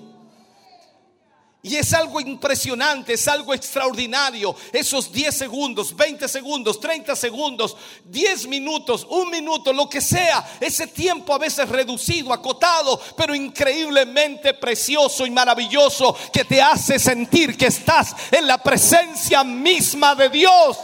Y 1.63 1.75
es 1.75 1.95
algo 1.95 2.21
impresionante, 2.21 3.15
es 3.15 3.27
algo 3.29 3.55
extraordinario. 3.55 4.55
Esos 4.71 5.11
10 5.11 5.35
segundos, 5.35 5.97
20 5.97 6.29
segundos, 6.29 6.79
30 6.79 7.17
segundos, 7.17 7.75
10 8.05 8.47
minutos, 8.49 9.07
un 9.09 9.31
minuto, 9.31 9.73
lo 9.73 9.89
que 9.89 10.03
sea. 10.03 10.59
Ese 10.61 10.87
tiempo 10.87 11.33
a 11.33 11.39
veces 11.39 11.67
reducido, 11.67 12.31
acotado, 12.31 13.01
pero 13.17 13.35
increíblemente 13.35 14.53
precioso 14.53 15.25
y 15.25 15.31
maravilloso 15.31 16.15
que 16.31 16.45
te 16.45 16.61
hace 16.61 16.99
sentir 16.99 17.57
que 17.57 17.69
estás 17.69 18.15
en 18.31 18.47
la 18.47 18.63
presencia 18.63 19.43
misma 19.43 20.15
de 20.15 20.29
Dios. 20.29 20.77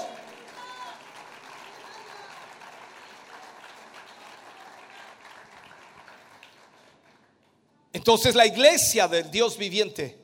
Entonces 7.93 8.35
la 8.35 8.47
iglesia 8.47 9.07
del 9.07 9.31
Dios 9.31 9.59
viviente 9.59 10.19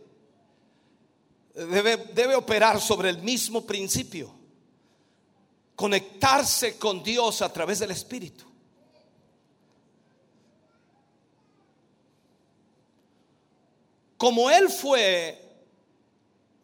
debe, 1.55 1.97
debe, 2.15 2.35
operar 2.35 2.81
sobre 2.81 3.11
el 3.11 3.19
mismo 3.19 3.67
principio. 3.67 4.35
Conectarse 5.75 6.79
con 6.79 7.03
Dios 7.03 7.43
a 7.43 7.53
través 7.53 7.79
del 7.79 7.91
Espíritu. 7.91 8.45
Como 14.17 14.51
Él 14.51 14.69
fue, 14.69 15.41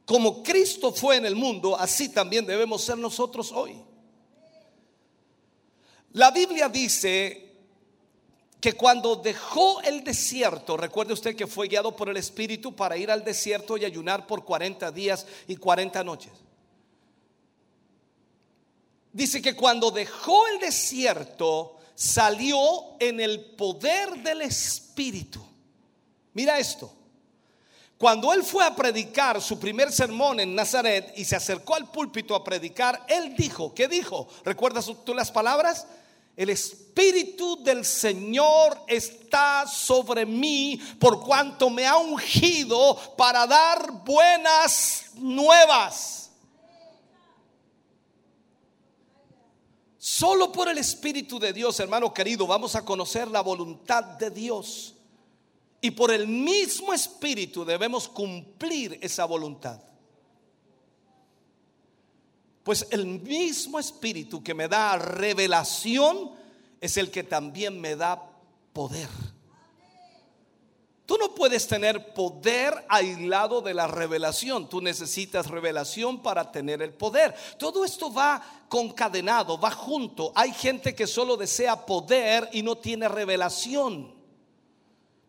como 0.05 0.43
Cristo 0.43 0.93
fue 0.93 1.17
en 1.17 1.27
el 1.27 1.37
mundo, 1.37 1.79
así 1.79 2.09
también 2.09 2.45
debemos 2.45 2.83
ser 2.83 2.99
nosotros 2.99 3.53
hoy. 3.53 3.81
La 6.13 6.33
Biblia 6.33 6.69
dice 6.69 7.44
que 8.65 8.73
cuando 8.73 9.17
dejó 9.17 9.83
el 9.83 10.03
desierto, 10.03 10.79
recuerde 10.79 11.13
usted 11.13 11.37
que 11.37 11.47
fue 11.47 11.69
guiado 11.69 11.95
por 11.95 12.09
el 12.09 12.17
Espíritu 12.17 12.75
para 12.75 12.97
ir 12.97 13.11
al 13.11 13.23
desierto 13.23 13.77
y 13.77 13.85
ayunar 13.85 14.27
por 14.27 14.43
40 14.43 14.91
días 14.91 15.27
y 15.47 15.57
40 15.57 16.03
noches. 16.03 16.33
Dice 19.13 19.43
que 19.43 19.55
cuando 19.55 19.91
dejó 19.91 20.47
el 20.47 20.61
desierto, 20.61 21.77
salió 21.95 22.99
en 23.01 23.21
el 23.21 23.39
poder 23.55 24.23
del 24.23 24.41
Espíritu. 24.41 25.45
Mira 26.33 26.59
esto. 26.59 26.91
Cuando 27.99 28.33
él 28.33 28.43
fue 28.45 28.65
a 28.65 28.75
predicar 28.75 29.43
su 29.43 29.61
primer 29.61 29.93
sermón 29.93 30.41
en 30.41 30.55
Nazaret 30.55 31.13
y 31.19 31.27
se 31.27 31.37
acercó 31.37 31.75
al 31.75 31.91
púlpito 31.91 32.35
a 32.35 32.43
predicar, 32.43 33.05
él 33.09 33.37
dijo, 33.37 33.75
¿qué 33.75 33.89
dijo? 33.89 34.27
¿Recuerdas 34.43 34.91
tú 35.05 35.13
las 35.13 35.31
palabras? 35.31 35.87
El 36.37 36.51
Espíritu 36.51 37.63
del 37.63 37.85
Señor 37.85 38.77
está 38.89 39.67
sobre 39.69 40.27
mí 40.27 40.81
por 40.99 41.21
cuanto 41.21 41.71
me 41.71 41.87
ha 41.87 41.97
ungido 41.97 42.97
para 43.17 43.47
dar 43.47 44.05
buenas 44.05 45.11
nuevas. 45.15 46.31
Solo 49.97 50.51
por 50.51 50.69
el 50.69 50.79
Espíritu 50.79 51.39
de 51.39 51.53
Dios, 51.53 51.79
hermano 51.81 52.13
querido, 52.13 52.47
vamos 52.47 52.75
a 52.75 52.85
conocer 52.85 53.29
la 53.29 53.41
voluntad 53.41 54.03
de 54.05 54.31
Dios. 54.31 54.95
Y 55.81 55.93
por 55.93 56.11
el 56.11 56.27
mismo 56.27 56.93
Espíritu 56.93 57.65
debemos 57.65 58.09
cumplir 58.09 58.99
esa 59.01 59.25
voluntad. 59.25 59.81
Pues 62.65 62.87
el 62.91 63.07
mismo 63.07 63.79
espíritu 63.79 64.43
que 64.43 64.55
me 64.55 64.69
da 64.69 64.97
revelación 64.97 66.33
es 66.81 66.97
el 66.97 67.11
que 67.11 67.23
también 67.23 67.79
me 67.79 67.95
da 67.95 68.21
poder. 68.73 69.09
Tú 71.07 71.19
no 71.19 71.35
puedes 71.35 71.67
tener 71.69 72.15
poder 72.15 72.87
aislado 72.89 73.61
de 73.61 73.75
la 73.75 73.87
revelación. 73.87 74.71
Tú 74.71 74.81
necesitas 74.81 75.49
revelación 75.49 76.23
para 76.23 76.51
tener 76.51 76.81
el 76.81 76.95
poder. 76.95 77.35
Todo 77.59 77.85
esto 77.85 78.11
va 78.11 78.43
concadenado, 78.71 79.61
va 79.61 79.71
junto. 79.71 80.33
Hay 80.35 80.53
gente 80.53 80.95
que 80.95 81.07
solo 81.07 81.37
desea 81.37 81.85
poder 81.85 82.49
y 82.53 82.63
no 82.63 82.77
tiene 82.77 83.09
revelación. 83.09 84.14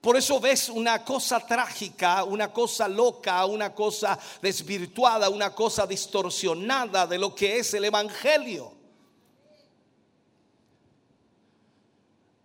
Por 0.05 0.15
eso 0.17 0.39
ves 0.39 0.69
una 0.69 1.03
cosa 1.03 1.39
trágica, 1.39 2.23
una 2.25 2.53
cosa 2.53 2.87
loca, 2.87 3.43
una 3.47 3.73
cosa 3.73 4.19
desvirtuada, 4.39 5.31
una 5.31 5.49
cosa 5.55 5.87
distorsionada 5.87 7.07
de 7.07 7.17
lo 7.17 7.33
que 7.33 7.57
es 7.57 7.73
el 7.73 7.85
Evangelio. 7.85 8.71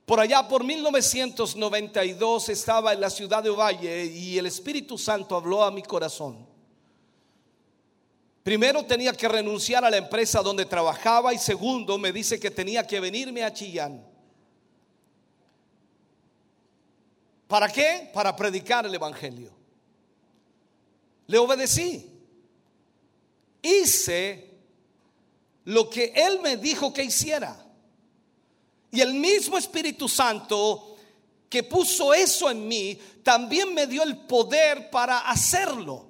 Por 0.07 0.21
allá, 0.21 0.49
por 0.49 0.65
1992, 0.65 2.49
estaba 2.49 2.95
en 2.95 3.03
la 3.03 3.11
ciudad 3.11 3.43
de 3.43 3.51
Ovalle 3.51 4.07
y 4.07 4.39
el 4.39 4.47
Espíritu 4.47 4.97
Santo 4.97 5.37
habló 5.37 5.63
a 5.63 5.71
mi 5.71 5.83
corazón. 5.83 6.47
Primero 8.43 8.87
tenía 8.87 9.13
que 9.13 9.29
renunciar 9.29 9.85
a 9.85 9.91
la 9.91 9.99
empresa 9.99 10.41
donde 10.41 10.65
trabajaba 10.65 11.35
y 11.35 11.39
segundo 11.39 11.99
me 11.99 12.11
dice 12.11 12.41
que 12.41 12.51
tenía 12.51 12.87
que 12.87 13.01
venirme 13.01 13.45
a 13.45 13.53
Chillán. 13.53 14.03
¿Para 17.51 17.69
qué? 17.69 18.09
Para 18.15 18.37
predicar 18.37 18.87
el 18.87 18.95
Evangelio. 18.95 19.51
Le 21.27 21.37
obedecí. 21.37 22.09
Hice 23.61 24.55
lo 25.65 25.91
que 25.91 26.13
Él 26.15 26.39
me 26.41 26.57
dijo 26.57 26.93
que 26.93 27.03
hiciera. 27.03 27.67
Y 28.93 29.01
el 29.01 29.15
mismo 29.15 29.59
Espíritu 29.59 30.09
Santo 30.09 30.97
que 31.49 31.65
puso 31.65 32.15
eso 32.15 32.49
en 32.49 32.69
mí, 32.69 32.97
también 33.25 33.75
me 33.75 33.89
dio 33.89 34.05
el 34.05 34.17
poder 34.17 34.89
para 34.89 35.19
hacerlo. 35.19 36.07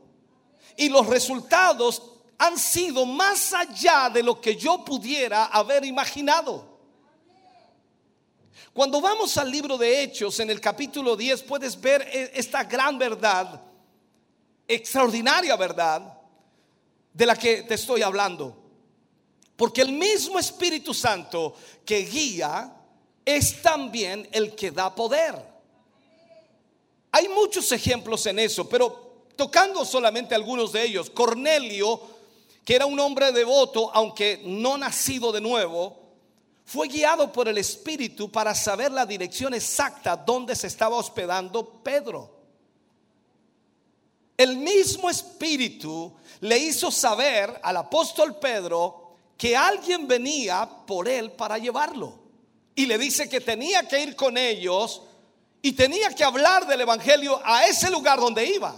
Y 0.77 0.91
los 0.91 1.07
resultados 1.07 2.03
han 2.37 2.59
sido 2.59 3.07
más 3.07 3.55
allá 3.55 4.11
de 4.11 4.23
lo 4.23 4.39
que 4.39 4.57
yo 4.57 4.85
pudiera 4.85 5.47
haber 5.47 5.87
imaginado. 5.87 6.70
Cuando 8.73 9.01
vamos 9.01 9.37
al 9.37 9.51
libro 9.51 9.77
de 9.77 10.03
Hechos, 10.03 10.39
en 10.39 10.49
el 10.49 10.61
capítulo 10.61 11.17
10, 11.17 11.43
puedes 11.43 11.81
ver 11.81 12.03
e, 12.03 12.31
esta 12.35 12.63
gran 12.65 12.99
verdad, 12.99 13.61
extraordinaria 14.69 15.57
verdad, 15.57 16.19
de 17.13 17.27
la 17.27 17.35
que 17.35 17.63
te 17.63 17.75
estoy 17.75 18.03
hablando. 18.03 18.57
Porque 19.57 19.83
el 19.83 19.93
mismo 19.93 20.39
Espíritu 20.39 20.95
Santo 20.95 21.55
que 21.85 21.99
guía 21.99 22.73
es 23.25 23.61
también 23.61 24.29
el 24.31 24.55
que 24.55 24.71
da 24.71 24.95
poder. 24.95 25.35
Hay 27.11 27.29
muchos 27.29 27.73
ejemplos 27.73 28.25
en 28.27 28.39
eso, 28.39 28.69
pero 28.69 29.25
tocando 29.35 29.85
solamente 29.85 30.35
algunos 30.35 30.73
de 30.73 30.85
ellos, 30.85 31.11
Cornelio, 31.11 32.01
que 32.65 32.77
era 32.77 32.87
un 32.87 33.01
hombre 33.01 33.33
devoto, 33.33 33.91
aunque 33.93 34.41
no 34.45 34.79
nacido 34.79 35.33
de 35.33 35.41
nuevo, 35.41 36.00
fue 36.73 36.87
guiado 36.87 37.33
por 37.33 37.49
el 37.49 37.59
Espíritu 37.59 38.31
para 38.31 38.55
saber 38.55 38.93
la 38.93 39.05
dirección 39.05 39.53
exacta 39.55 40.15
donde 40.17 40.55
se 40.55 40.69
estaba 40.69 40.95
hospedando 40.95 41.83
Pedro. 41.83 42.31
El 44.37 44.57
mismo 44.57 45.11
Espíritu 45.11 46.15
le 46.39 46.57
hizo 46.59 46.93
saber 46.93 47.59
al 47.65 47.77
apóstol 47.77 48.37
Pedro 48.39 49.17
que 49.37 49.57
alguien 49.57 50.07
venía 50.07 50.71
por 50.87 51.09
él 51.09 51.33
para 51.33 51.59
llevarlo. 51.59 52.21
Y 52.77 52.87
le 52.87 52.99
dice 52.99 53.29
que 53.29 53.41
tenía 53.41 53.89
que 53.89 54.01
ir 54.01 54.15
con 54.15 54.39
ellos 54.39 55.03
y 55.63 55.73
tenía 55.73 56.15
que 56.15 56.23
hablar 56.23 56.69
del 56.69 56.83
Evangelio 56.83 57.41
a 57.45 57.67
ese 57.67 57.91
lugar 57.91 58.21
donde 58.21 58.47
iba. 58.47 58.77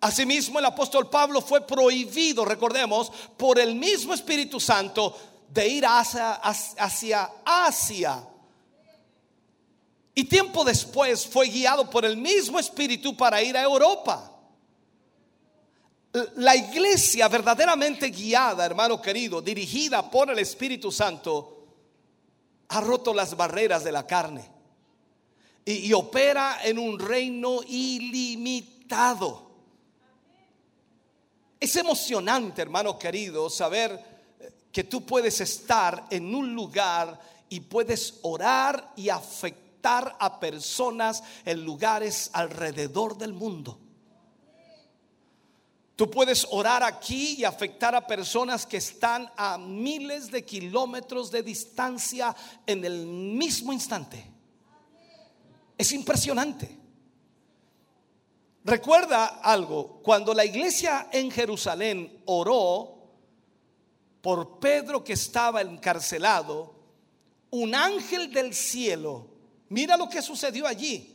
Asimismo, 0.00 0.60
el 0.60 0.64
apóstol 0.64 1.10
Pablo 1.10 1.40
fue 1.40 1.66
prohibido, 1.66 2.44
recordemos, 2.44 3.10
por 3.36 3.58
el 3.58 3.74
mismo 3.74 4.14
Espíritu 4.14 4.60
Santo 4.60 5.16
de 5.52 5.68
ir 5.68 5.84
hacia, 5.84 6.34
hacia 6.34 7.30
Asia. 7.44 8.26
Y 10.14 10.24
tiempo 10.24 10.64
después 10.64 11.26
fue 11.26 11.48
guiado 11.48 11.88
por 11.90 12.04
el 12.04 12.16
mismo 12.16 12.58
Espíritu 12.58 13.16
para 13.16 13.42
ir 13.42 13.56
a 13.56 13.62
Europa. 13.62 14.30
La 16.36 16.56
iglesia 16.56 17.28
verdaderamente 17.28 18.08
guiada, 18.08 18.64
hermano 18.64 19.00
querido, 19.00 19.40
dirigida 19.40 20.10
por 20.10 20.30
el 20.30 20.38
Espíritu 20.38 20.90
Santo, 20.90 21.66
ha 22.68 22.80
roto 22.80 23.12
las 23.12 23.36
barreras 23.36 23.84
de 23.84 23.92
la 23.92 24.06
carne 24.06 24.50
y, 25.64 25.88
y 25.88 25.92
opera 25.92 26.60
en 26.62 26.78
un 26.78 26.98
reino 26.98 27.60
ilimitado. 27.66 29.50
Es 31.60 31.76
emocionante, 31.76 32.60
hermano 32.60 32.98
querido, 32.98 33.48
saber 33.48 34.11
que 34.72 34.84
tú 34.84 35.04
puedes 35.04 35.40
estar 35.40 36.06
en 36.10 36.34
un 36.34 36.54
lugar 36.54 37.20
y 37.48 37.60
puedes 37.60 38.18
orar 38.22 38.92
y 38.96 39.10
afectar 39.10 40.16
a 40.18 40.40
personas 40.40 41.22
en 41.44 41.64
lugares 41.64 42.30
alrededor 42.32 43.18
del 43.18 43.34
mundo. 43.34 43.78
Tú 45.94 46.10
puedes 46.10 46.46
orar 46.50 46.82
aquí 46.82 47.36
y 47.38 47.44
afectar 47.44 47.94
a 47.94 48.06
personas 48.06 48.64
que 48.64 48.78
están 48.78 49.30
a 49.36 49.58
miles 49.58 50.30
de 50.30 50.44
kilómetros 50.44 51.30
de 51.30 51.42
distancia 51.42 52.34
en 52.66 52.84
el 52.84 53.06
mismo 53.06 53.72
instante. 53.72 54.26
Es 55.76 55.92
impresionante. 55.92 56.78
Recuerda 58.64 59.40
algo, 59.42 60.00
cuando 60.02 60.32
la 60.32 60.44
iglesia 60.44 61.08
en 61.12 61.30
Jerusalén 61.30 62.22
oró, 62.26 62.91
por 64.22 64.60
Pedro 64.60 65.04
que 65.04 65.12
estaba 65.12 65.60
encarcelado, 65.60 66.74
un 67.50 67.74
ángel 67.74 68.32
del 68.32 68.54
cielo, 68.54 69.26
mira 69.68 69.96
lo 69.96 70.08
que 70.08 70.22
sucedió 70.22 70.66
allí, 70.66 71.14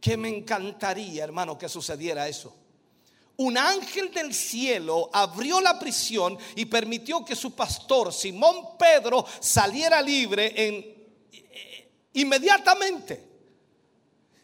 que 0.00 0.16
me 0.16 0.28
encantaría, 0.28 1.24
hermano, 1.24 1.58
que 1.58 1.68
sucediera 1.68 2.28
eso. 2.28 2.54
Un 3.38 3.56
ángel 3.56 4.12
del 4.12 4.34
cielo 4.34 5.08
abrió 5.12 5.60
la 5.60 5.78
prisión 5.78 6.38
y 6.54 6.66
permitió 6.66 7.24
que 7.24 7.34
su 7.34 7.54
pastor, 7.54 8.12
Simón 8.12 8.76
Pedro, 8.78 9.24
saliera 9.40 10.02
libre 10.02 10.52
en, 10.54 10.74
eh, 11.32 11.90
inmediatamente. 12.12 13.31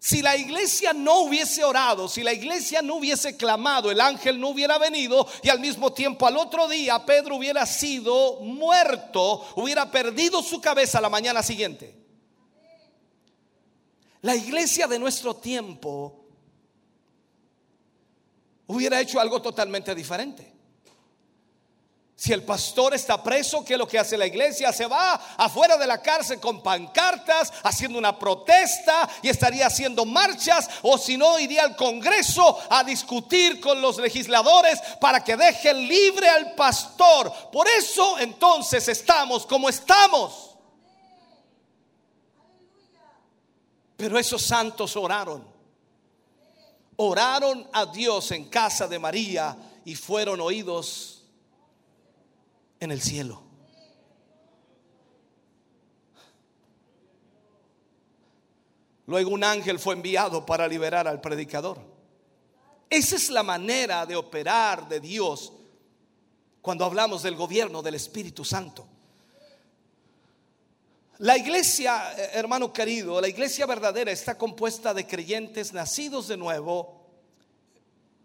Si 0.01 0.23
la 0.23 0.37
iglesia 0.37 0.93
no 0.93 1.23
hubiese 1.23 1.65
orado, 1.65 2.09
si 2.09 2.23
la 2.23 2.33
iglesia 2.33 2.83
no 2.83 2.97
hubiese 2.97 3.37
clamado, 3.37 3.91
el 3.91 4.01
ángel 4.01 4.39
no 4.39 4.49
hubiera 4.51 4.79
venido 4.79 5.27
y 5.43 5.49
al 5.49 5.59
mismo 5.59 5.93
tiempo 5.93 6.27
al 6.27 6.37
otro 6.37 6.69
día 6.69 7.05
Pedro 7.05 7.37
hubiera 7.37 7.67
sido 7.67 8.41
muerto, 8.41 9.45
hubiera 9.57 9.91
perdido 9.91 10.41
su 10.43 10.61
cabeza 10.61 11.01
la 11.01 11.09
mañana 11.09 11.43
siguiente. 11.43 11.97
La 14.23 14.37
iglesia 14.37 14.87
de 14.87 14.99
nuestro 15.01 15.35
tiempo 15.35 16.25
hubiera 18.69 19.01
hecho 19.01 19.19
algo 19.19 19.43
totalmente 19.43 19.95
diferente. 19.95 20.58
Si 22.19 22.33
el 22.33 22.43
pastor 22.43 22.95
está 22.95 23.23
preso, 23.23 23.65
¿qué 23.65 23.75
es 23.75 23.79
lo 23.79 23.87
que 23.87 23.97
hace 23.97 24.19
la 24.19 24.27
iglesia? 24.27 24.73
Se 24.73 24.87
va 24.87 25.13
afuera 25.37 25.77
de 25.77 25.87
la 25.87 26.03
cárcel 26.03 26.41
con 26.41 26.61
pancartas, 26.65 27.53
haciendo 27.63 27.97
una 27.97 28.19
protesta 28.19 29.09
y 29.23 29.29
estaría 29.29 29.69
haciendo 29.69 30.05
marchas, 30.05 30.69
o 30.83 30.99
si 30.99 31.17
no, 31.17 31.39
iría 31.39 31.63
al 31.63 31.77
Congreso 31.77 32.59
a 32.71 32.83
discutir 32.83 33.61
con 33.61 33.81
los 33.81 33.99
legisladores 33.99 34.81
para 35.01 35.23
que 35.23 35.37
dejen 35.37 35.87
libre 35.87 36.29
al 36.29 36.57
pastor. 36.57 37.33
Por 37.53 37.69
eso 37.69 38.19
entonces 38.19 38.89
estamos 38.89 39.47
como 39.47 39.69
estamos. 39.69 40.57
Pero 43.97 44.19
esos 44.19 44.43
santos 44.43 44.97
oraron. 44.97 45.47
Oraron 46.97 47.71
a 47.73 47.87
Dios 47.87 48.33
en 48.33 48.47
casa 48.47 48.89
de 48.89 48.99
María 48.99 49.57
y 49.85 49.95
fueron 49.95 50.41
oídos 50.41 51.18
en 52.81 52.91
el 52.93 53.01
cielo. 53.01 53.43
Luego 59.07 59.31
un 59.31 59.43
ángel 59.43 59.79
fue 59.79 59.95
enviado 59.95 60.45
para 60.45 60.69
liberar 60.69 61.09
al 61.09 61.21
predicador. 61.21 61.79
Esa 62.91 63.17
es 63.17 63.31
la 63.31 63.43
manera 63.43 64.05
de 64.05 64.17
operar 64.17 64.89
de 64.89 65.01
Dios 65.01 65.53
cuando 66.61 66.85
hablamos 66.85 67.23
del 67.23 67.35
gobierno 67.35 67.83
del 67.83 67.95
Espíritu 67.95 68.45
Santo. 68.45 68.87
La 71.19 71.37
iglesia, 71.37 72.15
eh, 72.17 72.31
hermano 72.35 72.73
querido, 72.73 73.21
la 73.21 73.29
iglesia 73.29 73.67
verdadera 73.67 74.13
está 74.13 74.39
compuesta 74.39 74.95
de 74.95 75.07
creyentes 75.07 75.73
nacidos 75.73 76.29
de 76.29 76.37
nuevo. 76.37 77.07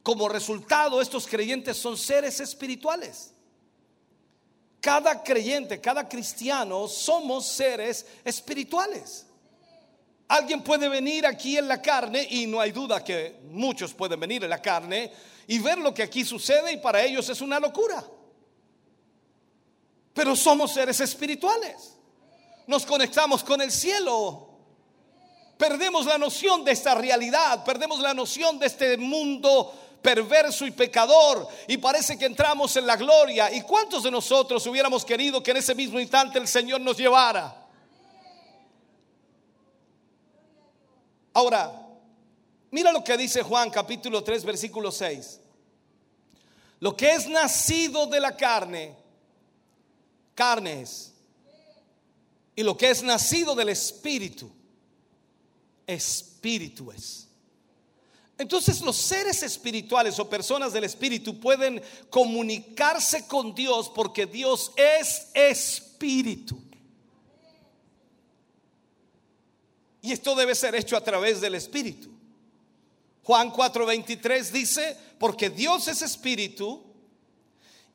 Como 0.04 0.28
resultado, 0.28 1.02
estos 1.02 1.28
creyentes 1.28 1.78
son 1.78 1.98
seres 1.98 2.40
espirituales 2.40 3.33
cada 4.84 5.24
creyente, 5.24 5.80
cada 5.80 6.10
cristiano, 6.10 6.90
somos 6.90 7.48
seres 7.48 8.06
espirituales. 8.26 9.26
Alguien 10.28 10.62
puede 10.62 10.90
venir 10.90 11.26
aquí 11.26 11.58
en 11.58 11.70
la 11.70 11.82
carne, 11.82 12.28
y 12.30 12.48
no 12.48 12.60
hay 12.60 12.74
duda 12.74 13.02
que 13.02 13.40
muchos 13.50 13.94
pueden 13.94 14.20
venir 14.20 14.44
en 14.44 14.50
la 14.50 14.62
carne, 14.62 15.10
y 15.48 15.58
ver 15.60 15.78
lo 15.78 15.94
que 15.94 16.04
aquí 16.04 16.26
sucede, 16.26 16.74
y 16.74 16.78
para 16.78 17.02
ellos 17.02 17.30
es 17.30 17.40
una 17.40 17.62
locura. 17.62 18.04
Pero 20.14 20.36
somos 20.36 20.74
seres 20.74 21.00
espirituales. 21.00 21.94
Nos 22.68 22.86
conectamos 22.86 23.42
con 23.42 23.62
el 23.62 23.72
cielo 23.72 24.50
perdemos 25.64 26.06
la 26.06 26.18
noción 26.18 26.66
de 26.66 26.74
esta 26.74 26.94
realidad, 26.94 27.64
perdemos 27.64 28.02
la 28.02 28.14
noción 28.14 28.60
de 28.60 28.66
este 28.66 28.98
mundo 28.98 29.74
perverso 30.04 30.68
y 30.68 30.72
pecador 30.72 31.48
y 31.68 31.78
parece 31.78 32.18
que 32.18 32.26
entramos 32.26 32.76
en 32.76 32.86
la 32.86 32.98
gloria. 32.98 33.52
¿Y 33.52 33.62
cuántos 33.62 34.04
de 34.04 34.12
nosotros 34.12 34.68
hubiéramos 34.68 35.04
querido 35.04 35.42
que 35.42 35.52
en 35.52 35.58
ese 35.58 35.74
mismo 35.74 36.00
instante 36.00 36.38
el 36.38 36.48
Señor 36.48 36.82
nos 36.82 36.98
llevara? 36.98 37.56
Ahora, 41.34 41.72
mira 42.70 42.92
lo 42.92 43.04
que 43.04 43.18
dice 43.18 43.42
Juan 43.42 43.72
capítulo 43.72 44.24
3 44.24 44.44
versículo 44.44 44.92
6. 44.92 45.40
Lo 46.82 46.98
que 46.98 47.12
es 47.14 47.28
nacido 47.28 48.06
de 48.08 48.20
la 48.20 48.36
carne, 48.36 48.94
carne 50.36 50.82
es. 50.82 51.14
Y 52.58 52.62
lo 52.62 52.78
que 52.78 52.90
es 52.90 53.02
nacido 53.02 53.56
del 53.56 53.70
espíritu, 53.70 54.52
espíritu 55.88 56.92
es. 56.92 57.23
Entonces 58.44 58.82
los 58.82 58.98
seres 58.98 59.42
espirituales 59.42 60.20
o 60.20 60.30
personas 60.30 60.74
del 60.74 60.84
espíritu 60.84 61.40
pueden 61.40 61.82
comunicarse 62.10 63.26
con 63.26 63.56
Dios 63.56 63.90
porque 63.96 64.26
Dios 64.26 64.74
es 64.76 65.30
espíritu. 65.34 66.62
Y 70.02 70.12
esto 70.12 70.36
debe 70.36 70.56
ser 70.56 70.76
hecho 70.76 70.98
a 70.98 71.02
través 71.02 71.40
del 71.40 71.56
espíritu. 71.56 72.12
Juan 73.24 73.50
4:23 73.50 74.52
dice, 74.52 74.98
porque 75.18 75.50
Dios 75.50 75.88
es 75.88 76.02
espíritu 76.02 76.84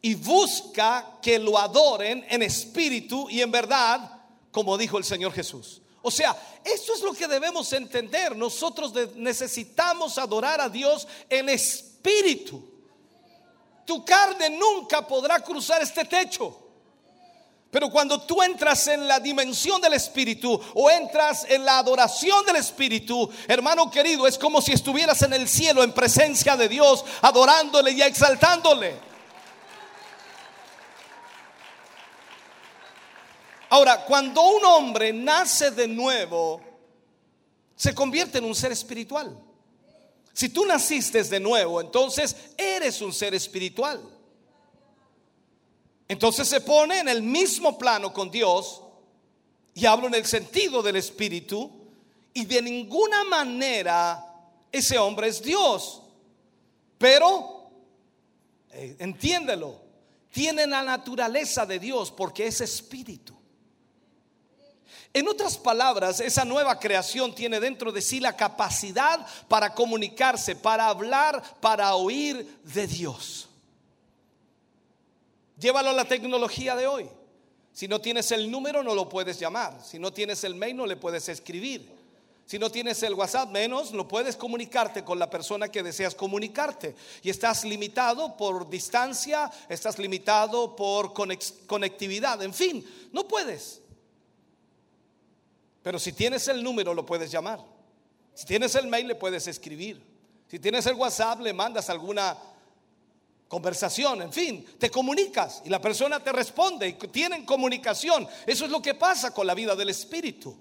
y 0.00 0.14
busca 0.14 1.18
que 1.20 1.38
lo 1.38 1.58
adoren 1.58 2.24
en 2.30 2.42
espíritu 2.42 3.28
y 3.28 3.42
en 3.42 3.50
verdad, 3.50 4.22
como 4.50 4.78
dijo 4.78 4.96
el 4.96 5.04
Señor 5.04 5.32
Jesús. 5.32 5.82
O 6.08 6.10
sea, 6.10 6.34
esto 6.64 6.94
es 6.94 7.02
lo 7.02 7.12
que 7.12 7.28
debemos 7.28 7.70
entender. 7.74 8.34
Nosotros 8.34 8.94
necesitamos 9.14 10.16
adorar 10.16 10.58
a 10.58 10.70
Dios 10.70 11.06
en 11.28 11.50
espíritu. 11.50 12.66
Tu 13.84 14.02
carne 14.06 14.48
nunca 14.48 15.06
podrá 15.06 15.38
cruzar 15.40 15.82
este 15.82 16.06
techo. 16.06 16.64
Pero 17.70 17.90
cuando 17.90 18.22
tú 18.22 18.42
entras 18.42 18.86
en 18.86 19.06
la 19.06 19.20
dimensión 19.20 19.82
del 19.82 19.92
Espíritu 19.92 20.58
o 20.72 20.90
entras 20.90 21.44
en 21.46 21.66
la 21.66 21.76
adoración 21.76 22.46
del 22.46 22.56
Espíritu, 22.56 23.30
hermano 23.46 23.90
querido, 23.90 24.26
es 24.26 24.38
como 24.38 24.62
si 24.62 24.72
estuvieras 24.72 25.20
en 25.20 25.34
el 25.34 25.46
cielo 25.46 25.82
en 25.82 25.92
presencia 25.92 26.56
de 26.56 26.70
Dios, 26.70 27.04
adorándole 27.20 27.90
y 27.90 28.00
exaltándole. 28.00 29.08
Ahora, 33.70 34.04
cuando 34.04 34.42
un 34.42 34.64
hombre 34.64 35.12
nace 35.12 35.70
de 35.70 35.86
nuevo, 35.86 36.60
se 37.76 37.94
convierte 37.94 38.38
en 38.38 38.44
un 38.44 38.54
ser 38.54 38.72
espiritual. 38.72 39.36
Si 40.32 40.48
tú 40.48 40.64
naciste 40.64 41.22
de 41.22 41.40
nuevo, 41.40 41.80
entonces 41.80 42.34
eres 42.56 43.00
un 43.02 43.12
ser 43.12 43.34
espiritual. 43.34 44.00
Entonces 46.06 46.48
se 46.48 46.60
pone 46.60 47.00
en 47.00 47.08
el 47.08 47.22
mismo 47.22 47.76
plano 47.76 48.12
con 48.12 48.30
Dios, 48.30 48.82
y 49.74 49.86
hablo 49.86 50.08
en 50.08 50.14
el 50.14 50.26
sentido 50.26 50.82
del 50.82 50.96
espíritu, 50.96 51.70
y 52.32 52.44
de 52.46 52.62
ninguna 52.62 53.24
manera 53.24 54.24
ese 54.72 54.98
hombre 54.98 55.28
es 55.28 55.42
Dios. 55.42 56.02
Pero, 56.96 57.70
eh, 58.72 58.96
entiéndelo, 58.98 59.80
tiene 60.32 60.66
la 60.66 60.82
naturaleza 60.82 61.66
de 61.66 61.78
Dios 61.78 62.10
porque 62.10 62.46
es 62.46 62.60
espíritu. 62.60 63.37
En 65.18 65.26
otras 65.26 65.58
palabras, 65.58 66.20
esa 66.20 66.44
nueva 66.44 66.78
creación 66.78 67.34
tiene 67.34 67.58
dentro 67.58 67.90
de 67.90 68.00
sí 68.00 68.20
la 68.20 68.36
capacidad 68.36 69.26
para 69.48 69.74
comunicarse, 69.74 70.54
para 70.54 70.86
hablar, 70.86 71.42
para 71.60 71.92
oír 71.96 72.60
de 72.62 72.86
Dios. 72.86 73.48
Llévalo 75.58 75.90
a 75.90 75.92
la 75.92 76.04
tecnología 76.04 76.76
de 76.76 76.86
hoy. 76.86 77.08
Si 77.72 77.88
no 77.88 78.00
tienes 78.00 78.30
el 78.30 78.48
número, 78.48 78.84
no 78.84 78.94
lo 78.94 79.08
puedes 79.08 79.40
llamar. 79.40 79.84
Si 79.84 79.98
no 79.98 80.12
tienes 80.12 80.44
el 80.44 80.54
mail, 80.54 80.76
no 80.76 80.86
le 80.86 80.94
puedes 80.94 81.28
escribir. 81.28 81.90
Si 82.46 82.56
no 82.60 82.70
tienes 82.70 83.02
el 83.02 83.14
WhatsApp, 83.14 83.50
menos 83.50 83.90
no 83.90 84.06
puedes 84.06 84.36
comunicarte 84.36 85.02
con 85.02 85.18
la 85.18 85.28
persona 85.28 85.68
que 85.68 85.82
deseas 85.82 86.14
comunicarte. 86.14 86.94
Y 87.24 87.30
estás 87.30 87.64
limitado 87.64 88.36
por 88.36 88.70
distancia, 88.70 89.50
estás 89.68 89.98
limitado 89.98 90.76
por 90.76 91.12
conectividad. 91.12 92.40
En 92.40 92.54
fin, 92.54 92.86
no 93.12 93.26
puedes. 93.26 93.80
Pero 95.82 95.98
si 95.98 96.12
tienes 96.12 96.48
el 96.48 96.62
número, 96.62 96.94
lo 96.94 97.06
puedes 97.06 97.30
llamar. 97.30 97.60
Si 98.34 98.46
tienes 98.46 98.74
el 98.74 98.86
mail, 98.86 99.08
le 99.08 99.14
puedes 99.14 99.46
escribir. 99.46 100.02
Si 100.48 100.58
tienes 100.58 100.86
el 100.86 100.94
WhatsApp, 100.94 101.40
le 101.40 101.52
mandas 101.52 101.90
alguna 101.90 102.36
conversación, 103.48 104.22
en 104.22 104.32
fin, 104.32 104.64
te 104.78 104.90
comunicas 104.90 105.62
y 105.64 105.70
la 105.70 105.80
persona 105.80 106.22
te 106.22 106.32
responde 106.32 106.86
y 106.88 106.92
tienen 107.08 107.46
comunicación. 107.46 108.28
Eso 108.46 108.66
es 108.66 108.70
lo 108.70 108.82
que 108.82 108.94
pasa 108.94 109.32
con 109.32 109.46
la 109.46 109.54
vida 109.54 109.74
del 109.74 109.88
Espíritu. 109.88 110.54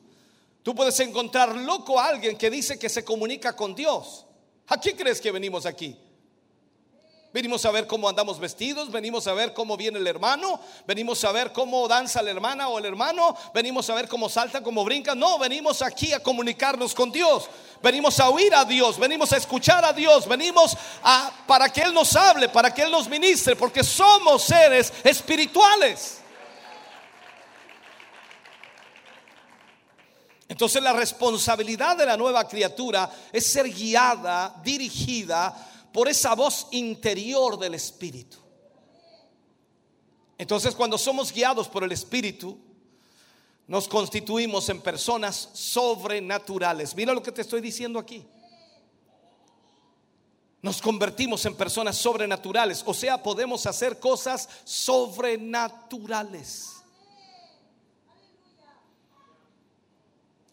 Tú 0.64 0.74
puedes 0.74 1.00
encontrar 1.02 1.56
loco 1.56 2.00
a 2.00 2.08
alguien 2.08 2.38
que 2.38 2.50
dice 2.50 2.80
que 2.80 2.90
se 2.90 3.04
comunica 3.04 3.56
con 3.56 3.76
Dios. 3.76 4.26
¿A 4.68 4.80
qué 4.80 4.96
crees 4.96 5.22
que 5.22 5.32
venimos 5.32 5.66
aquí? 5.66 5.98
Venimos 7.38 7.64
a 7.66 7.72
ver 7.72 7.86
cómo 7.86 8.10
andamos 8.10 8.40
vestidos, 8.40 8.90
venimos 8.90 9.28
a 9.28 9.34
ver 9.34 9.54
cómo 9.54 9.78
viene 9.78 10.00
el 10.00 10.08
hermano, 10.08 10.60
venimos 10.88 11.24
a 11.24 11.32
ver 11.32 11.54
cómo 11.54 11.88
danza 11.88 12.24
la 12.24 12.32
hermana 12.32 12.68
o 12.68 12.80
el 12.80 12.86
hermano, 12.86 13.38
venimos 13.54 13.88
a 13.92 13.94
ver 13.94 14.08
cómo 14.08 14.28
salta, 14.28 14.64
cómo 14.64 14.84
brinca. 14.84 15.14
No, 15.14 15.38
venimos 15.38 15.84
aquí 15.84 16.14
a 16.14 16.20
comunicarnos 16.24 16.96
con 16.96 17.12
Dios, 17.12 17.48
venimos 17.84 18.20
a 18.20 18.32
oír 18.32 18.56
a 18.56 18.66
Dios, 18.66 18.98
venimos 18.98 19.32
a 19.34 19.38
escuchar 19.38 19.86
a 19.86 19.94
Dios, 19.94 20.28
venimos 20.28 20.76
a 21.04 21.32
para 21.46 21.72
que 21.72 21.82
Él 21.82 21.94
nos 21.94 22.16
hable, 22.16 22.50
para 22.50 22.74
que 22.74 22.82
Él 22.82 22.90
nos 22.90 23.08
ministre, 23.08 23.56
porque 23.56 23.84
somos 23.84 24.42
seres 24.42 24.92
espirituales. 25.04 26.22
Entonces 30.50 30.82
la 30.82 30.94
responsabilidad 30.94 31.98
de 31.98 32.08
la 32.08 32.18
nueva 32.18 32.48
criatura 32.48 33.08
es 33.32 33.46
ser 33.46 33.70
guiada, 33.72 34.56
dirigida 34.64 35.56
por 35.98 36.08
esa 36.08 36.36
voz 36.36 36.68
interior 36.74 37.58
del 37.58 37.74
Espíritu. 37.74 38.38
Entonces 40.38 40.76
cuando 40.76 40.96
somos 40.96 41.34
guiados 41.34 41.68
por 41.68 41.84
el 41.84 41.92
Espíritu, 41.92 42.56
nos 43.66 43.88
constituimos 43.88 44.70
en 44.70 44.80
personas 44.80 45.50
sobrenaturales. 45.54 46.96
Mira 46.96 47.16
lo 47.16 47.24
que 47.24 47.32
te 47.32 47.42
estoy 47.42 47.62
diciendo 47.62 47.98
aquí. 47.98 48.24
Nos 50.62 50.84
convertimos 50.84 51.44
en 51.48 51.56
personas 51.56 51.98
sobrenaturales, 51.98 52.84
o 52.86 52.94
sea, 52.94 53.24
podemos 53.24 53.66
hacer 53.66 54.00
cosas 54.00 54.48
sobrenaturales. 54.66 56.77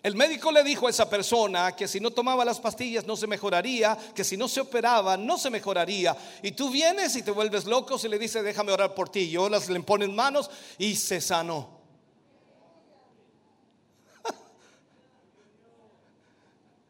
El 0.05 0.15
médico 0.17 0.53
le 0.53 0.63
dijo 0.63 0.87
a 0.87 0.91
esa 0.91 1.09
persona 1.09 1.75
que 1.75 1.89
si 1.89 1.99
no 1.99 2.11
tomaba 2.11 2.45
las 2.45 2.61
pastillas 2.61 3.07
no 3.07 3.17
se 3.17 3.27
mejoraría, 3.27 3.97
que 4.15 4.23
si 4.23 4.37
no 4.37 4.49
se 4.49 4.61
operaba 4.61 5.17
no 5.17 5.39
se 5.39 5.49
mejoraría. 5.49 6.15
Y 6.43 6.53
tú 6.53 6.69
vienes 6.69 7.17
y 7.17 7.23
te 7.23 7.31
vuelves 7.31 7.65
loco 7.65 7.97
y 8.05 8.09
le 8.09 8.19
dices, 8.19 8.45
déjame 8.45 8.71
orar 8.71 8.95
por 8.95 9.09
ti. 9.09 9.21
Y 9.21 9.49
las 9.49 9.71
le 9.71 9.81
ponen 9.81 10.15
manos 10.15 10.51
y 10.77 10.95
se 10.95 11.23
sanó. 11.23 11.81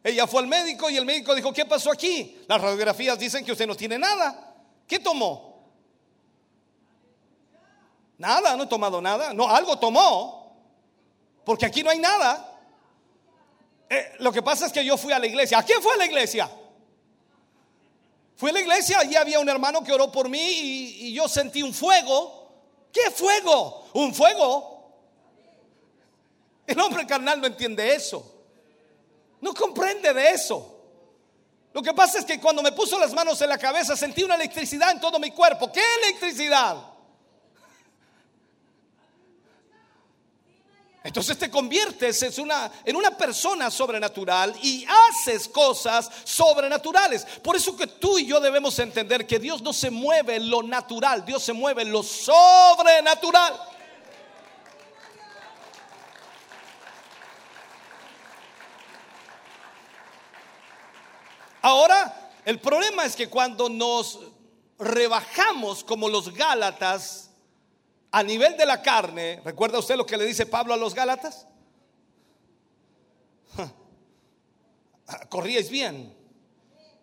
Ella 0.02 0.26
fue 0.26 0.40
al 0.40 0.48
médico 0.48 0.90
y 0.90 0.96
el 0.96 1.06
médico 1.06 1.36
dijo, 1.36 1.52
¿qué 1.52 1.66
pasó 1.66 1.92
aquí? 1.92 2.42
Las 2.48 2.60
radiografías 2.60 3.16
dicen 3.16 3.44
que 3.44 3.52
usted 3.52 3.68
no 3.68 3.76
tiene 3.76 3.96
nada. 3.96 4.56
¿Qué 4.88 4.98
tomó? 4.98 5.70
Nada, 8.18 8.56
no 8.56 8.64
he 8.64 8.66
tomado 8.66 9.00
nada. 9.00 9.32
No, 9.32 9.48
algo 9.48 9.78
tomó. 9.78 10.52
Porque 11.44 11.64
aquí 11.64 11.84
no 11.84 11.90
hay 11.90 12.00
nada. 12.00 12.53
Eh, 13.94 14.12
lo 14.18 14.32
que 14.32 14.42
pasa 14.42 14.66
es 14.66 14.72
que 14.72 14.84
yo 14.84 14.96
fui 14.96 15.12
a 15.12 15.18
la 15.20 15.26
iglesia. 15.26 15.58
¿A 15.58 15.62
quién 15.62 15.80
fue 15.80 15.94
a 15.94 15.96
la 15.96 16.06
iglesia? 16.06 16.50
Fui 18.36 18.50
a 18.50 18.52
la 18.52 18.60
iglesia, 18.60 18.98
allí 18.98 19.14
había 19.14 19.38
un 19.38 19.48
hermano 19.48 19.84
que 19.84 19.92
oró 19.92 20.10
por 20.10 20.28
mí 20.28 20.40
y, 20.40 21.06
y 21.06 21.14
yo 21.14 21.28
sentí 21.28 21.62
un 21.62 21.72
fuego. 21.72 22.50
¿Qué 22.92 23.10
fuego? 23.12 23.86
Un 23.92 24.12
fuego. 24.12 24.74
El 26.66 26.80
hombre 26.80 27.06
carnal 27.06 27.40
no 27.40 27.46
entiende 27.46 27.94
eso. 27.94 28.34
No 29.40 29.54
comprende 29.54 30.12
de 30.12 30.30
eso. 30.30 30.70
Lo 31.72 31.80
que 31.80 31.92
pasa 31.94 32.18
es 32.18 32.24
que 32.24 32.40
cuando 32.40 32.62
me 32.62 32.72
puso 32.72 32.98
las 32.98 33.12
manos 33.12 33.40
en 33.42 33.48
la 33.48 33.58
cabeza 33.58 33.96
sentí 33.96 34.24
una 34.24 34.34
electricidad 34.34 34.90
en 34.90 35.00
todo 35.00 35.20
mi 35.20 35.30
cuerpo. 35.30 35.70
¿Qué 35.70 35.82
electricidad? 36.02 36.93
Entonces 41.04 41.36
te 41.36 41.50
conviertes 41.50 42.22
en 42.22 42.40
una, 42.40 42.72
en 42.82 42.96
una 42.96 43.14
persona 43.14 43.70
sobrenatural 43.70 44.56
y 44.62 44.86
haces 44.88 45.46
cosas 45.48 46.10
sobrenaturales. 46.24 47.26
Por 47.42 47.56
eso 47.56 47.76
que 47.76 47.86
tú 47.86 48.18
y 48.18 48.24
yo 48.24 48.40
debemos 48.40 48.78
entender 48.78 49.26
que 49.26 49.38
Dios 49.38 49.60
no 49.60 49.74
se 49.74 49.90
mueve 49.90 50.36
en 50.36 50.48
lo 50.48 50.62
natural, 50.62 51.22
Dios 51.26 51.42
se 51.42 51.52
mueve 51.52 51.82
en 51.82 51.92
lo 51.92 52.02
sobrenatural. 52.02 53.54
Ahora, 61.60 62.30
el 62.46 62.58
problema 62.60 63.04
es 63.04 63.14
que 63.14 63.28
cuando 63.28 63.68
nos 63.68 64.20
rebajamos 64.78 65.84
como 65.84 66.08
los 66.08 66.32
Gálatas 66.32 67.30
a 68.16 68.22
nivel 68.22 68.56
de 68.56 68.64
la 68.64 68.80
carne, 68.80 69.42
¿recuerda 69.44 69.80
usted 69.80 69.96
lo 69.96 70.06
que 70.06 70.16
le 70.16 70.24
dice 70.24 70.46
Pablo 70.46 70.72
a 70.72 70.76
los 70.76 70.94
Gálatas? 70.94 71.48
Corríais 75.28 75.68
bien. 75.68 76.16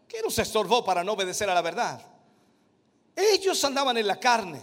¿Qué 0.08 0.22
nos 0.22 0.40
estorbó 0.40 0.86
para 0.86 1.04
no 1.04 1.12
obedecer 1.12 1.50
a 1.50 1.54
la 1.54 1.62
verdad? 1.62 2.02
Ellos 3.14 3.62
andaban 3.66 3.98
en 3.98 4.08
la 4.08 4.22
carne. 4.22 4.62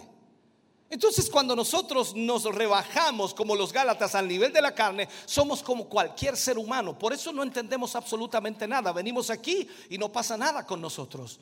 Entonces 0.88 1.28
cuando 1.28 1.54
nosotros 1.54 2.16
nos 2.16 2.44
rebajamos 2.44 3.34
como 3.34 3.54
los 3.54 3.70
Gálatas 3.70 4.14
al 4.14 4.26
nivel 4.26 4.50
de 4.50 4.62
la 4.62 4.74
carne, 4.74 5.06
somos 5.26 5.62
como 5.62 5.86
cualquier 5.86 6.34
ser 6.34 6.56
humano. 6.56 6.98
Por 6.98 7.12
eso 7.12 7.30
no 7.30 7.42
entendemos 7.42 7.94
absolutamente 7.94 8.66
nada. 8.66 8.90
Venimos 8.92 9.28
aquí 9.28 9.68
y 9.90 9.98
no 9.98 10.10
pasa 10.10 10.38
nada 10.38 10.64
con 10.64 10.80
nosotros. 10.80 11.40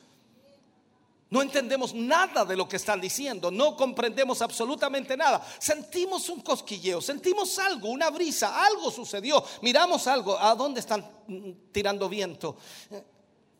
No 1.29 1.41
entendemos 1.41 1.93
nada 1.93 2.45
de 2.45 2.55
lo 2.55 2.69
que 2.69 2.77
están 2.77 3.01
diciendo, 3.01 3.51
no 3.51 3.75
comprendemos 3.75 4.41
absolutamente 4.41 5.17
nada. 5.17 5.45
Sentimos 5.59 6.29
un 6.29 6.39
cosquilleo, 6.39 7.01
sentimos 7.01 7.59
algo, 7.59 7.89
una 7.89 8.09
brisa, 8.09 8.65
algo 8.65 8.89
sucedió. 8.91 9.43
Miramos 9.61 10.07
algo, 10.07 10.39
¿a 10.39 10.55
dónde 10.55 10.79
están 10.79 11.05
tirando 11.73 12.07
viento? 12.07 12.55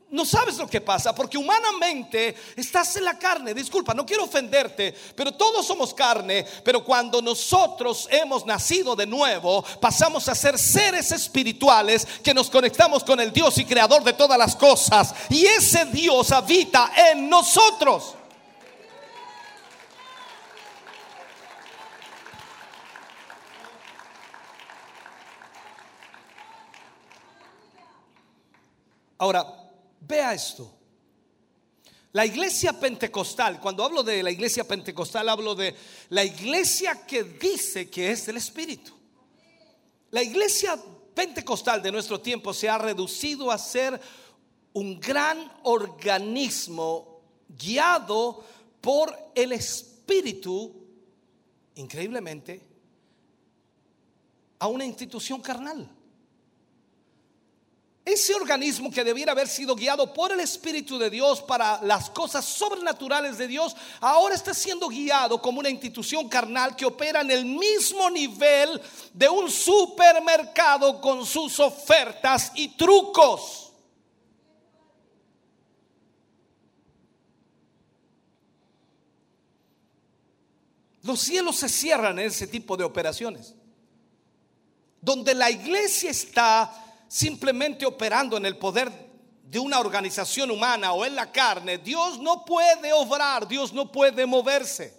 No 0.09 0.25
sabes 0.25 0.57
lo 0.57 0.67
que 0.67 0.79
pasa, 0.79 1.13
porque 1.13 1.37
humanamente 1.37 2.33
estás 2.55 2.95
en 2.95 3.03
la 3.03 3.19
carne. 3.19 3.53
Disculpa, 3.53 3.93
no 3.93 4.05
quiero 4.05 4.23
ofenderte, 4.23 4.95
pero 5.13 5.33
todos 5.33 5.67
somos 5.67 5.93
carne. 5.93 6.45
Pero 6.63 6.81
cuando 6.83 7.21
nosotros 7.21 8.07
hemos 8.09 8.45
nacido 8.45 8.95
de 8.95 9.05
nuevo, 9.05 9.63
pasamos 9.81 10.29
a 10.29 10.35
ser 10.35 10.57
seres 10.57 11.11
espirituales 11.11 12.07
que 12.23 12.33
nos 12.33 12.49
conectamos 12.49 13.03
con 13.03 13.19
el 13.19 13.33
Dios 13.33 13.57
y 13.57 13.65
creador 13.65 14.01
de 14.05 14.13
todas 14.13 14.37
las 14.37 14.55
cosas. 14.55 15.13
Y 15.29 15.45
ese 15.45 15.83
Dios 15.85 16.31
habita 16.31 16.89
en 17.11 17.29
nosotros. 17.29 18.15
Ahora, 29.17 29.66
Vea 30.07 30.33
esto. 30.33 30.73
La 32.13 32.25
iglesia 32.25 32.73
pentecostal, 32.73 33.59
cuando 33.59 33.83
hablo 33.83 34.01
de 34.01 34.23
la 34.23 34.31
iglesia 34.31 34.63
pentecostal, 34.63 35.27
hablo 35.27 35.53
de 35.53 35.75
la 36.09 36.23
iglesia 36.23 37.05
que 37.05 37.23
dice 37.23 37.89
que 37.89 38.11
es 38.11 38.25
del 38.25 38.37
Espíritu. 38.37 38.93
La 40.11 40.23
iglesia 40.23 40.79
pentecostal 41.13 41.81
de 41.81 41.91
nuestro 41.91 42.21
tiempo 42.21 42.53
se 42.53 42.69
ha 42.69 42.77
reducido 42.77 43.51
a 43.51 43.57
ser 43.57 43.99
un 44.73 44.99
gran 44.99 45.51
organismo 45.63 47.21
guiado 47.49 48.43
por 48.79 49.13
el 49.35 49.51
Espíritu, 49.51 50.73
increíblemente, 51.75 52.65
a 54.59 54.67
una 54.67 54.85
institución 54.85 55.41
carnal. 55.41 55.96
Ese 58.07 58.33
organismo 58.33 58.89
que 58.89 59.03
debiera 59.03 59.33
haber 59.33 59.49
sido 59.49 59.75
guiado 59.75 60.13
por 60.13 60.31
el 60.31 60.39
Espíritu 60.39 60.97
de 60.97 61.09
Dios 61.09 61.41
para 61.41 61.83
las 61.83 62.09
cosas 62.09 62.45
sobrenaturales 62.45 63.37
de 63.37 63.49
Dios, 63.49 63.75
ahora 63.99 64.33
está 64.33 64.53
siendo 64.53 64.87
guiado 64.87 65.41
como 65.41 65.59
una 65.59 65.69
institución 65.69 66.29
carnal 66.29 66.73
que 66.73 66.85
opera 66.85 67.19
en 67.19 67.31
el 67.31 67.43
mismo 67.43 68.09
nivel 68.09 68.81
de 69.13 69.27
un 69.27 69.51
supermercado 69.51 71.01
con 71.01 71.25
sus 71.25 71.59
ofertas 71.59 72.53
y 72.55 72.69
trucos. 72.77 73.73
Los 81.03 81.19
cielos 81.19 81.57
se 81.57 81.67
cierran 81.67 82.17
en 82.19 82.27
ese 82.27 82.47
tipo 82.47 82.77
de 82.77 82.85
operaciones. 82.85 83.53
Donde 85.01 85.35
la 85.35 85.51
iglesia 85.51 86.09
está 86.09 86.85
simplemente 87.07 87.85
operando 87.85 88.37
en 88.37 88.45
el 88.45 88.57
poder 88.57 88.91
de 89.43 89.59
una 89.59 89.79
organización 89.79 90.51
humana 90.51 90.93
o 90.93 91.05
en 91.05 91.15
la 91.15 91.31
carne, 91.31 91.77
Dios 91.77 92.19
no 92.19 92.43
puede 92.43 92.91
obrar, 92.93 93.47
Dios 93.47 93.71
no 93.73 93.91
puede 93.91 94.25
moverse. 94.25 94.93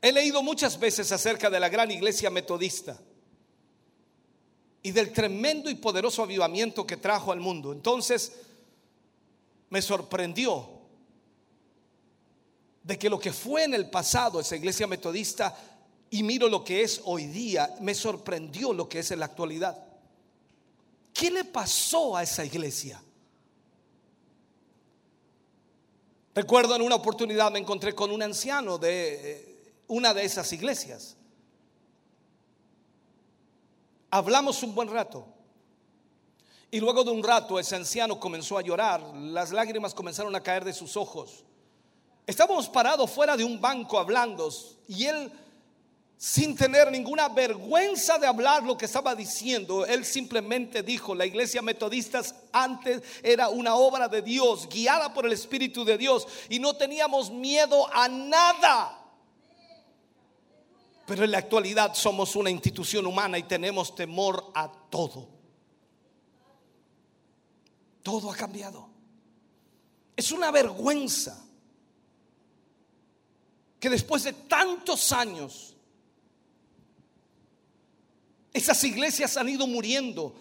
He 0.00 0.12
leído 0.12 0.42
muchas 0.42 0.78
veces 0.78 1.10
acerca 1.10 1.50
de 1.50 1.58
la 1.58 1.68
gran 1.68 1.90
iglesia 1.90 2.30
metodista 2.30 2.98
y 4.80 4.92
del 4.92 5.12
tremendo 5.12 5.68
y 5.70 5.74
poderoso 5.74 6.22
avivamiento 6.22 6.86
que 6.86 6.96
trajo 6.96 7.32
al 7.32 7.40
mundo. 7.40 7.72
Entonces 7.72 8.32
me 9.70 9.82
sorprendió 9.82 10.77
de 12.88 12.98
que 12.98 13.10
lo 13.10 13.20
que 13.20 13.34
fue 13.34 13.64
en 13.64 13.74
el 13.74 13.90
pasado 13.90 14.40
esa 14.40 14.56
iglesia 14.56 14.86
metodista 14.86 15.54
y 16.08 16.22
miro 16.22 16.48
lo 16.48 16.64
que 16.64 16.82
es 16.82 17.02
hoy 17.04 17.26
día, 17.26 17.76
me 17.82 17.94
sorprendió 17.94 18.72
lo 18.72 18.88
que 18.88 19.00
es 19.00 19.10
en 19.10 19.18
la 19.18 19.26
actualidad. 19.26 19.76
¿Qué 21.12 21.30
le 21.30 21.44
pasó 21.44 22.16
a 22.16 22.22
esa 22.22 22.46
iglesia? 22.46 23.02
Recuerdo 26.34 26.76
en 26.76 26.80
una 26.80 26.94
oportunidad 26.94 27.52
me 27.52 27.58
encontré 27.58 27.94
con 27.94 28.10
un 28.10 28.22
anciano 28.22 28.78
de 28.78 29.32
eh, 29.32 29.72
una 29.88 30.14
de 30.14 30.24
esas 30.24 30.50
iglesias. 30.54 31.14
Hablamos 34.10 34.62
un 34.62 34.74
buen 34.74 34.88
rato. 34.88 35.26
Y 36.70 36.80
luego 36.80 37.04
de 37.04 37.10
un 37.10 37.22
rato 37.22 37.58
ese 37.58 37.76
anciano 37.76 38.18
comenzó 38.18 38.56
a 38.56 38.62
llorar, 38.62 39.02
las 39.14 39.52
lágrimas 39.52 39.92
comenzaron 39.92 40.34
a 40.34 40.42
caer 40.42 40.64
de 40.64 40.72
sus 40.72 40.96
ojos. 40.96 41.44
Estábamos 42.28 42.68
parados 42.68 43.10
fuera 43.10 43.38
de 43.38 43.42
un 43.42 43.58
banco 43.58 43.98
hablando 43.98 44.52
y 44.86 45.06
él, 45.06 45.32
sin 46.18 46.54
tener 46.54 46.92
ninguna 46.92 47.30
vergüenza 47.30 48.18
de 48.18 48.26
hablar 48.26 48.62
lo 48.64 48.76
que 48.76 48.84
estaba 48.84 49.14
diciendo, 49.14 49.86
él 49.86 50.04
simplemente 50.04 50.82
dijo, 50.82 51.14
la 51.14 51.24
iglesia 51.24 51.62
metodista 51.62 52.20
antes 52.52 53.02
era 53.22 53.48
una 53.48 53.76
obra 53.76 54.08
de 54.08 54.20
Dios, 54.20 54.68
guiada 54.68 55.14
por 55.14 55.24
el 55.24 55.32
Espíritu 55.32 55.86
de 55.86 55.96
Dios, 55.96 56.28
y 56.50 56.58
no 56.58 56.76
teníamos 56.76 57.30
miedo 57.30 57.88
a 57.94 58.08
nada. 58.08 59.06
Pero 61.06 61.24
en 61.24 61.30
la 61.30 61.38
actualidad 61.38 61.94
somos 61.94 62.36
una 62.36 62.50
institución 62.50 63.06
humana 63.06 63.38
y 63.38 63.44
tenemos 63.44 63.94
temor 63.94 64.50
a 64.54 64.70
todo. 64.90 65.30
Todo 68.02 68.30
ha 68.30 68.36
cambiado. 68.36 68.86
Es 70.14 70.30
una 70.30 70.50
vergüenza 70.50 71.47
que 73.80 73.90
después 73.90 74.24
de 74.24 74.32
tantos 74.32 75.12
años, 75.12 75.76
esas 78.52 78.82
iglesias 78.84 79.36
han 79.36 79.48
ido 79.48 79.66
muriendo. 79.66 80.34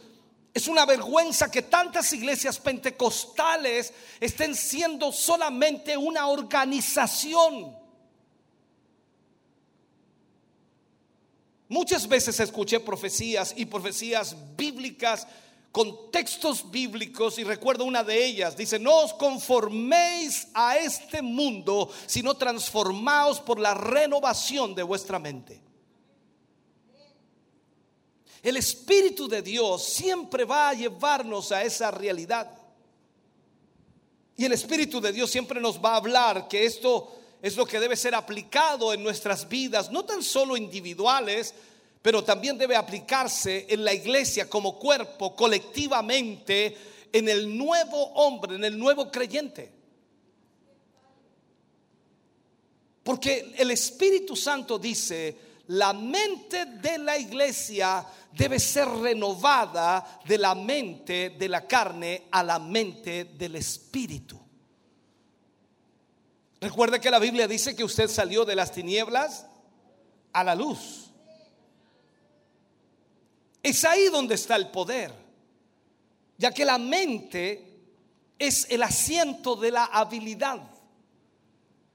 Es 0.53 0.67
una 0.67 0.85
vergüenza 0.85 1.51
que 1.51 1.61
tantas 1.61 2.11
iglesias 2.13 2.57
pentecostales 2.57 3.93
estén 4.19 4.55
siendo 4.55 5.11
solamente 5.11 5.95
una 5.95 6.27
organización. 6.27 7.77
Muchas 11.69 12.07
veces 12.07 12.39
escuché 12.39 12.79
profecías 12.79 13.53
y 13.55 13.65
profecías 13.65 14.35
bíblicas 14.55 15.27
con 15.77 16.09
textos 16.09 16.71
bíblicos 16.71 17.37
y 17.37 17.43
recuerdo 17.43 17.85
una 17.85 18.03
de 18.03 18.25
ellas, 18.25 18.57
dice, 18.57 18.79
no 18.79 19.01
os 19.01 19.13
conforméis 19.13 20.47
a 20.55 20.75
este 20.75 21.21
mundo, 21.21 21.91
sino 22.07 22.33
transformaos 22.33 23.39
por 23.39 23.59
la 23.59 23.75
renovación 23.75 24.73
de 24.73 24.81
vuestra 24.81 25.19
mente. 25.19 25.61
El 28.41 28.57
Espíritu 28.57 29.27
de 29.27 29.43
Dios 29.43 29.83
siempre 29.83 30.45
va 30.45 30.69
a 30.69 30.73
llevarnos 30.73 31.51
a 31.51 31.61
esa 31.61 31.91
realidad. 31.91 32.51
Y 34.35 34.45
el 34.45 34.53
Espíritu 34.53 34.99
de 34.99 35.13
Dios 35.13 35.29
siempre 35.29 35.61
nos 35.61 35.77
va 35.77 35.91
a 35.91 35.97
hablar 35.97 36.47
que 36.47 36.65
esto 36.65 37.15
es 37.39 37.55
lo 37.55 37.67
que 37.67 37.79
debe 37.79 37.95
ser 37.95 38.15
aplicado 38.15 38.95
en 38.95 39.03
nuestras 39.03 39.47
vidas, 39.47 39.91
no 39.91 40.03
tan 40.05 40.23
solo 40.23 40.57
individuales, 40.57 41.53
pero 42.07 42.23
también 42.23 42.57
debe 42.57 42.77
aplicarse 42.77 43.65
en 43.67 43.83
la 43.83 43.93
iglesia 43.93 44.49
como 44.49 44.79
cuerpo, 44.79 45.35
colectivamente, 45.35 46.77
en 47.11 47.27
el 47.27 47.57
nuevo 47.57 48.01
hombre, 48.13 48.55
en 48.55 48.63
el 48.63 48.79
nuevo 48.79 49.11
creyente. 49.11 49.69
Porque 53.03 53.53
el 53.57 53.71
Espíritu 53.71 54.37
Santo 54.37 54.79
dice, 54.79 55.37
la 55.67 55.91
mente 55.91 56.63
de 56.63 56.97
la 56.97 57.17
iglesia 57.17 58.05
debe 58.31 58.57
ser 58.57 58.87
renovada 58.87 60.21
de 60.25 60.37
la 60.37 60.55
mente 60.55 61.31
de 61.31 61.49
la 61.49 61.67
carne 61.67 62.27
a 62.31 62.41
la 62.41 62.57
mente 62.57 63.25
del 63.37 63.57
Espíritu. 63.57 64.39
Recuerde 66.61 67.01
que 67.01 67.11
la 67.11 67.19
Biblia 67.19 67.49
dice 67.49 67.75
que 67.75 67.83
usted 67.83 68.07
salió 68.07 68.45
de 68.45 68.55
las 68.55 68.71
tinieblas 68.71 69.45
a 70.31 70.45
la 70.45 70.55
luz. 70.55 71.06
Es 73.63 73.83
ahí 73.85 74.07
donde 74.09 74.35
está 74.35 74.55
el 74.55 74.69
poder, 74.69 75.13
ya 76.37 76.51
que 76.51 76.65
la 76.65 76.77
mente 76.77 77.67
es 78.39 78.67
el 78.69 78.83
asiento 78.83 79.55
de 79.55 79.71
la 79.71 79.85
habilidad. 79.85 80.61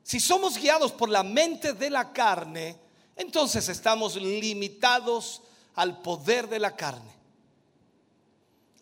Si 0.02 0.18
somos 0.20 0.58
guiados 0.58 0.92
por 0.92 1.08
la 1.08 1.22
mente 1.22 1.72
de 1.72 1.90
la 1.90 2.12
carne, 2.12 2.76
entonces 3.16 3.68
estamos 3.68 4.16
limitados 4.16 5.42
al 5.74 6.02
poder 6.02 6.48
de 6.48 6.58
la 6.58 6.74
carne. 6.74 7.21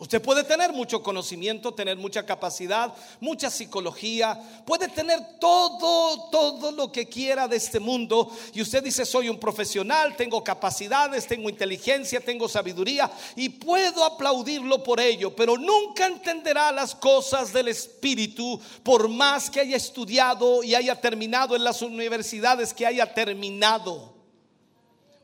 Usted 0.01 0.22
puede 0.22 0.44
tener 0.44 0.72
mucho 0.72 1.02
conocimiento, 1.02 1.74
tener 1.74 1.98
mucha 1.98 2.24
capacidad, 2.24 2.94
mucha 3.20 3.51
psicología, 3.51 4.62
puede 4.64 4.89
tener 4.89 5.39
todo, 5.39 6.31
todo 6.31 6.72
lo 6.72 6.90
que 6.90 7.06
quiera 7.06 7.47
de 7.47 7.59
este 7.59 7.78
mundo. 7.78 8.35
Y 8.55 8.62
usted 8.62 8.82
dice, 8.82 9.05
soy 9.05 9.28
un 9.28 9.39
profesional, 9.39 10.16
tengo 10.16 10.43
capacidades, 10.43 11.27
tengo 11.27 11.51
inteligencia, 11.51 12.18
tengo 12.18 12.48
sabiduría 12.48 13.10
y 13.36 13.51
puedo 13.51 14.02
aplaudirlo 14.02 14.82
por 14.82 15.01
ello, 15.01 15.36
pero 15.36 15.59
nunca 15.59 16.06
entenderá 16.06 16.72
las 16.72 16.94
cosas 16.94 17.52
del 17.52 17.68
Espíritu 17.68 18.59
por 18.82 19.06
más 19.06 19.51
que 19.51 19.60
haya 19.60 19.77
estudiado 19.77 20.62
y 20.62 20.74
haya 20.74 20.98
terminado 20.98 21.55
en 21.55 21.62
las 21.62 21.82
universidades 21.82 22.72
que 22.72 22.86
haya 22.86 23.12
terminado. 23.12 24.20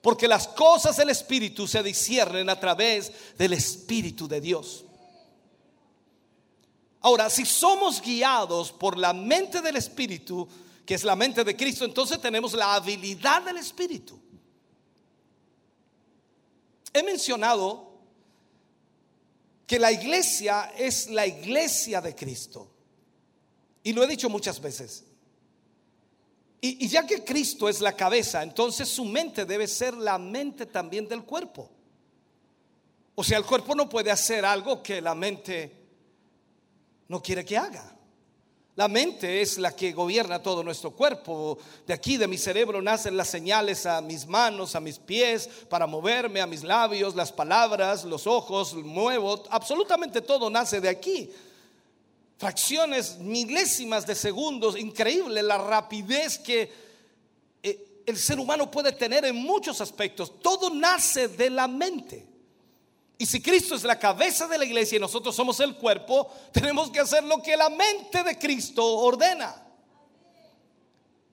Porque 0.07 0.29
las 0.29 0.47
cosas 0.47 0.97
del 0.99 1.11
Espíritu 1.11 1.67
se 1.67 1.83
disciernen 1.83 2.49
a 2.49 2.61
través 2.61 3.11
del 3.37 3.55
Espíritu 3.55 4.29
de 4.29 4.41
Dios. 4.41 4.85
Ahora, 7.01 7.29
si 7.29 7.45
somos 7.45 8.01
guiados 8.01 8.71
por 8.71 8.97
la 8.97 9.13
mente 9.13 9.61
del 9.61 9.75
Espíritu, 9.75 10.47
que 10.87 10.95
es 10.95 11.03
la 11.03 11.17
mente 11.17 11.43
de 11.43 11.57
Cristo, 11.57 11.85
entonces 11.85 12.21
tenemos 12.21 12.53
la 12.53 12.77
habilidad 12.77 13.43
del 13.43 13.57
Espíritu. 13.57 14.17
He 16.93 17.03
mencionado 17.03 17.99
que 19.67 19.81
la 19.81 19.91
iglesia 19.91 20.73
es 20.79 21.11
la 21.11 21.27
iglesia 21.27 22.01
de 22.01 22.15
Cristo. 22.15 22.71
Y 23.83 23.93
lo 23.93 24.05
he 24.05 24.07
dicho 24.07 24.31
muchas 24.31 24.61
veces. 24.61 25.03
Y, 26.69 26.89
ya 26.89 27.07
que 27.07 27.23
Cristo 27.23 27.69
es 27.69 27.81
la 27.81 27.93
cabeza, 27.93 28.43
entonces 28.43 28.89
su 28.89 29.05
mente 29.05 29.45
debe 29.45 29.69
ser 29.69 29.95
la 29.95 30.19
mente 30.19 30.67
también 30.67 31.07
del 31.07 31.23
cuerpo. 31.23 31.71
O 33.15 33.23
sea, 33.23 33.39
el 33.39 33.45
cuerpo 33.45 33.75
no 33.77 33.89
puede 33.89 34.11
hacer 34.11 34.45
algo 34.45 34.83
que 34.83 35.01
la 35.01 35.15
mente 35.15 35.73
no 37.07 37.23
quiere 37.23 37.45
que 37.45 37.57
haga. 37.57 37.93
La 38.75 38.89
mente 38.89 39.41
es 39.41 39.59
la 39.59 39.75
que 39.77 39.93
gobierna 39.93 40.43
todo 40.43 40.65
nuestro 40.65 40.91
cuerpo. 40.91 41.57
De 41.87 41.95
aquí, 41.95 42.17
de 42.17 42.27
mi 42.27 42.37
cerebro, 42.37 42.83
nacen 42.83 43.17
las 43.17 43.29
señales 43.29 43.87
a 43.87 44.01
mis 44.01 44.27
manos, 44.27 44.75
a 44.75 44.81
mis 44.81 44.99
pies, 44.99 45.49
para 45.71 45.87
moverme, 45.87 46.41
a 46.41 46.47
mis 46.47 46.65
labios, 46.65 47.15
las 47.15 47.31
palabras, 47.33 48.05
los 48.05 48.27
ojos, 48.27 48.75
muevo. 48.75 49.45
Absolutamente 49.51 50.21
todo 50.21 50.51
nace 50.51 50.81
de 50.81 50.89
aquí 50.89 51.31
fracciones 52.39 53.19
milésimas 53.19 54.07
de 54.07 54.15
segundos, 54.15 54.79
increíble 54.79 55.43
la 55.43 55.59
rapidez 55.59 56.39
que 56.39 56.73
eh, 57.63 58.03
el 58.07 58.17
ser 58.19 58.39
humano 58.39 58.71
puede 58.71 58.93
tener 58.93 59.25
en 59.25 59.37
muchos 59.37 59.81
aspectos. 59.81 60.41
Todo 60.41 60.71
nace 60.71 61.29
de 61.29 61.51
la 61.51 61.67
mente. 61.67 62.27
Y 63.19 63.25
si 63.25 63.41
Cristo 63.41 63.75
es 63.75 63.85
la 63.85 63.99
cabeza 63.99 64.47
de 64.47 64.59
la 64.59 64.67
iglesia 64.67 64.97
y 64.97 65.01
nosotros 65.01 65.35
somos 65.35 65.59
el 65.61 65.77
cuerpo, 65.77 66.31
tenemos 66.53 66.91
que 66.91 67.01
hacer 67.01 67.25
lo 67.25 67.43
que 67.43 67.57
la 67.57 67.71
mente 67.71 68.23
de 68.23 68.39
Cristo 68.39 68.85
ordena. 68.85 69.63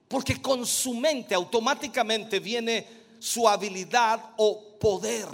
Porque 0.07 0.41
con 0.41 0.65
su 0.65 0.93
mente 0.93 1.35
automáticamente 1.35 2.39
viene 2.39 2.87
su 3.19 3.49
habilidad 3.49 4.33
o 4.37 4.77
poder. 4.79 5.27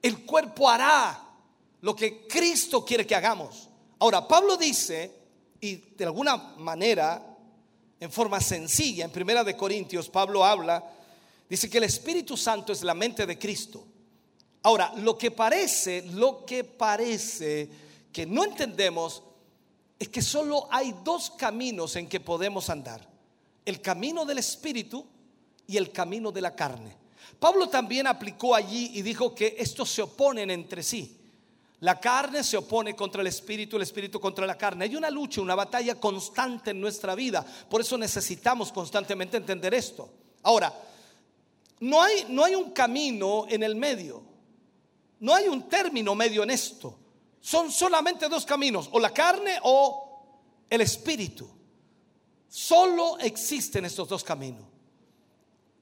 El 0.00 0.24
cuerpo 0.24 0.70
hará 0.70 1.20
lo 1.80 1.96
que 1.96 2.28
Cristo 2.28 2.84
quiere 2.84 3.06
que 3.06 3.16
hagamos. 3.16 3.69
Ahora, 4.00 4.26
Pablo 4.26 4.56
dice, 4.56 5.12
y 5.60 5.76
de 5.76 6.04
alguna 6.04 6.36
manera, 6.56 7.36
en 8.00 8.10
forma 8.10 8.40
sencilla, 8.40 9.04
en 9.04 9.10
Primera 9.10 9.44
de 9.44 9.56
Corintios, 9.56 10.08
Pablo 10.08 10.42
habla, 10.42 10.82
dice 11.48 11.68
que 11.68 11.78
el 11.78 11.84
Espíritu 11.84 12.34
Santo 12.34 12.72
es 12.72 12.82
la 12.82 12.94
mente 12.94 13.26
de 13.26 13.38
Cristo. 13.38 13.84
Ahora, 14.62 14.94
lo 14.96 15.18
que 15.18 15.30
parece, 15.30 16.02
lo 16.12 16.46
que 16.46 16.64
parece 16.64 17.68
que 18.10 18.24
no 18.24 18.42
entendemos 18.42 19.22
es 19.98 20.08
que 20.08 20.22
solo 20.22 20.66
hay 20.70 20.94
dos 21.04 21.30
caminos 21.30 21.94
en 21.96 22.08
que 22.08 22.20
podemos 22.20 22.70
andar. 22.70 23.06
El 23.66 23.82
camino 23.82 24.24
del 24.24 24.38
Espíritu 24.38 25.06
y 25.66 25.76
el 25.76 25.92
camino 25.92 26.32
de 26.32 26.40
la 26.40 26.56
carne. 26.56 26.96
Pablo 27.38 27.68
también 27.68 28.06
aplicó 28.06 28.54
allí 28.54 28.92
y 28.94 29.02
dijo 29.02 29.34
que 29.34 29.56
estos 29.58 29.90
se 29.90 30.00
oponen 30.00 30.50
entre 30.50 30.82
sí. 30.82 31.19
La 31.80 31.98
carne 31.98 32.44
se 32.44 32.58
opone 32.58 32.94
contra 32.94 33.22
el 33.22 33.26
espíritu, 33.26 33.76
el 33.76 33.82
espíritu 33.82 34.20
contra 34.20 34.46
la 34.46 34.58
carne. 34.58 34.84
Hay 34.84 34.96
una 34.96 35.10
lucha, 35.10 35.40
una 35.40 35.54
batalla 35.54 35.94
constante 35.94 36.72
en 36.72 36.80
nuestra 36.80 37.14
vida. 37.14 37.44
Por 37.68 37.80
eso 37.80 37.96
necesitamos 37.96 38.70
constantemente 38.70 39.38
entender 39.38 39.72
esto. 39.72 40.10
Ahora, 40.42 40.72
no 41.80 42.02
hay, 42.02 42.26
no 42.28 42.44
hay 42.44 42.54
un 42.54 42.72
camino 42.72 43.46
en 43.48 43.62
el 43.62 43.76
medio. 43.76 44.22
No 45.20 45.34
hay 45.34 45.48
un 45.48 45.68
término 45.68 46.14
medio 46.14 46.42
en 46.42 46.50
esto. 46.50 46.98
Son 47.40 47.72
solamente 47.72 48.28
dos 48.28 48.44
caminos, 48.44 48.90
o 48.92 49.00
la 49.00 49.10
carne 49.14 49.58
o 49.62 50.66
el 50.68 50.82
espíritu. 50.82 51.48
Solo 52.46 53.18
existen 53.18 53.86
estos 53.86 54.06
dos 54.06 54.22
caminos. 54.22 54.64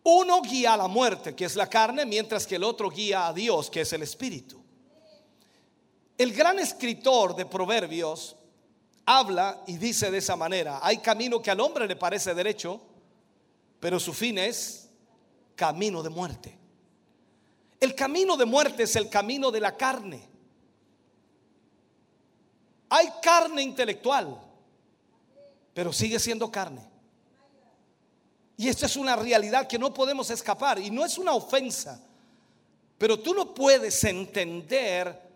Uno 0.04 0.40
guía 0.42 0.74
a 0.74 0.76
la 0.76 0.86
muerte, 0.86 1.34
que 1.34 1.44
es 1.44 1.56
la 1.56 1.68
carne, 1.68 2.06
mientras 2.06 2.46
que 2.46 2.54
el 2.54 2.62
otro 2.62 2.88
guía 2.88 3.26
a 3.26 3.32
Dios, 3.32 3.68
que 3.68 3.80
es 3.80 3.92
el 3.92 4.02
espíritu. 4.02 4.62
El 6.18 6.32
gran 6.32 6.58
escritor 6.58 7.36
de 7.36 7.46
Proverbios 7.46 8.34
habla 9.06 9.62
y 9.68 9.76
dice 9.78 10.10
de 10.10 10.18
esa 10.18 10.34
manera, 10.34 10.80
hay 10.82 10.98
camino 10.98 11.40
que 11.40 11.52
al 11.52 11.60
hombre 11.60 11.86
le 11.86 11.94
parece 11.94 12.34
derecho, 12.34 12.80
pero 13.78 14.00
su 14.00 14.12
fin 14.12 14.36
es 14.36 14.90
camino 15.54 16.02
de 16.02 16.10
muerte. 16.10 16.58
El 17.78 17.94
camino 17.94 18.36
de 18.36 18.44
muerte 18.44 18.82
es 18.82 18.96
el 18.96 19.08
camino 19.08 19.52
de 19.52 19.60
la 19.60 19.76
carne. 19.76 20.28
Hay 22.88 23.08
carne 23.22 23.62
intelectual, 23.62 24.40
pero 25.72 25.92
sigue 25.92 26.18
siendo 26.18 26.50
carne. 26.50 26.82
Y 28.56 28.66
esta 28.66 28.86
es 28.86 28.96
una 28.96 29.14
realidad 29.14 29.68
que 29.68 29.78
no 29.78 29.94
podemos 29.94 30.30
escapar 30.30 30.80
y 30.80 30.90
no 30.90 31.04
es 31.04 31.16
una 31.16 31.32
ofensa, 31.32 32.02
pero 32.98 33.20
tú 33.20 33.32
no 33.32 33.54
puedes 33.54 34.02
entender 34.02 35.27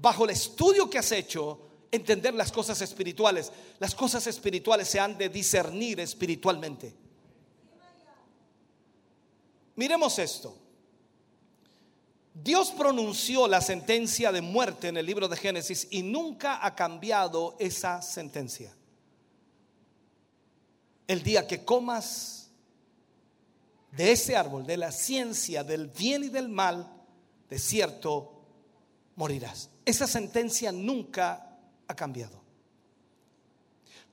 bajo 0.00 0.24
el 0.24 0.30
estudio 0.30 0.88
que 0.88 0.98
has 0.98 1.12
hecho, 1.12 1.60
entender 1.90 2.34
las 2.34 2.50
cosas 2.50 2.80
espirituales. 2.80 3.52
Las 3.78 3.94
cosas 3.94 4.26
espirituales 4.26 4.88
se 4.88 4.98
han 4.98 5.18
de 5.18 5.28
discernir 5.28 6.00
espiritualmente. 6.00 6.94
Miremos 9.76 10.18
esto. 10.18 10.56
Dios 12.32 12.70
pronunció 12.70 13.46
la 13.46 13.60
sentencia 13.60 14.32
de 14.32 14.40
muerte 14.40 14.88
en 14.88 14.96
el 14.96 15.04
libro 15.04 15.28
de 15.28 15.36
Génesis 15.36 15.88
y 15.90 16.02
nunca 16.02 16.64
ha 16.64 16.74
cambiado 16.74 17.56
esa 17.58 18.00
sentencia. 18.00 18.74
El 21.06 21.22
día 21.22 21.46
que 21.46 21.64
comas 21.64 22.50
de 23.92 24.12
ese 24.12 24.36
árbol, 24.36 24.64
de 24.64 24.76
la 24.76 24.92
ciencia 24.92 25.64
del 25.64 25.88
bien 25.88 26.24
y 26.24 26.28
del 26.28 26.48
mal, 26.48 26.90
de 27.48 27.58
cierto 27.58 28.39
morirás. 29.20 29.68
Esa 29.84 30.06
sentencia 30.06 30.72
nunca 30.72 31.58
ha 31.86 31.94
cambiado. 31.94 32.40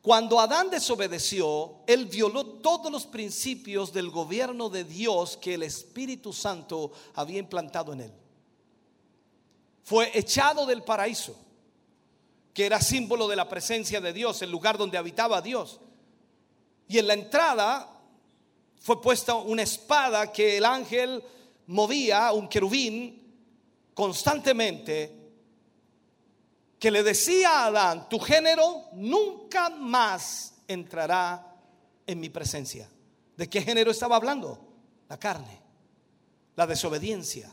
Cuando 0.02 0.38
Adán 0.38 0.70
desobedeció, 0.70 1.78
él 1.88 2.08
violó 2.08 2.46
todos 2.46 2.92
los 2.92 3.06
principios 3.06 3.94
del 3.94 4.10
gobierno 4.10 4.70
de 4.70 4.84
Dios 4.84 5.38
que 5.38 5.54
el 5.54 5.64
Espíritu 5.64 6.34
Santo 6.34 6.92
había 7.14 7.40
implantado 7.40 7.94
en 7.94 8.02
él. 8.02 8.14
Fue 9.84 10.12
echado 10.14 10.66
del 10.66 10.84
paraíso, 10.84 11.36
que 12.54 12.66
era 12.66 12.82
símbolo 12.82 13.30
de 13.30 13.38
la 13.38 13.48
presencia 13.48 14.02
de 14.02 14.12
Dios, 14.12 14.42
el 14.42 14.52
lugar 14.52 14.78
donde 14.78 14.98
habitaba 14.98 15.42
Dios. 15.42 15.80
Y 16.90 16.98
en 16.98 17.08
la 17.08 17.14
entrada 17.14 17.90
fue 18.82 19.02
puesta 19.02 19.36
una 19.36 19.64
espada 19.64 20.34
que 20.34 20.58
el 20.58 20.66
ángel 20.66 21.24
movía, 21.66 22.34
un 22.34 22.50
querubín, 22.50 23.27
constantemente 23.98 25.12
que 26.78 26.92
le 26.92 27.02
decía 27.02 27.62
a 27.62 27.66
Adán, 27.66 28.08
tu 28.08 28.20
género 28.20 28.84
nunca 28.94 29.72
más 29.72 30.54
entrará 30.68 31.56
en 32.06 32.20
mi 32.20 32.30
presencia. 32.30 32.88
¿De 33.36 33.50
qué 33.50 33.60
género 33.64 33.90
estaba 33.90 34.16
hablando? 34.16 34.64
La 35.10 35.18
carne, 35.18 35.60
la 36.56 36.68
desobediencia, 36.68 37.52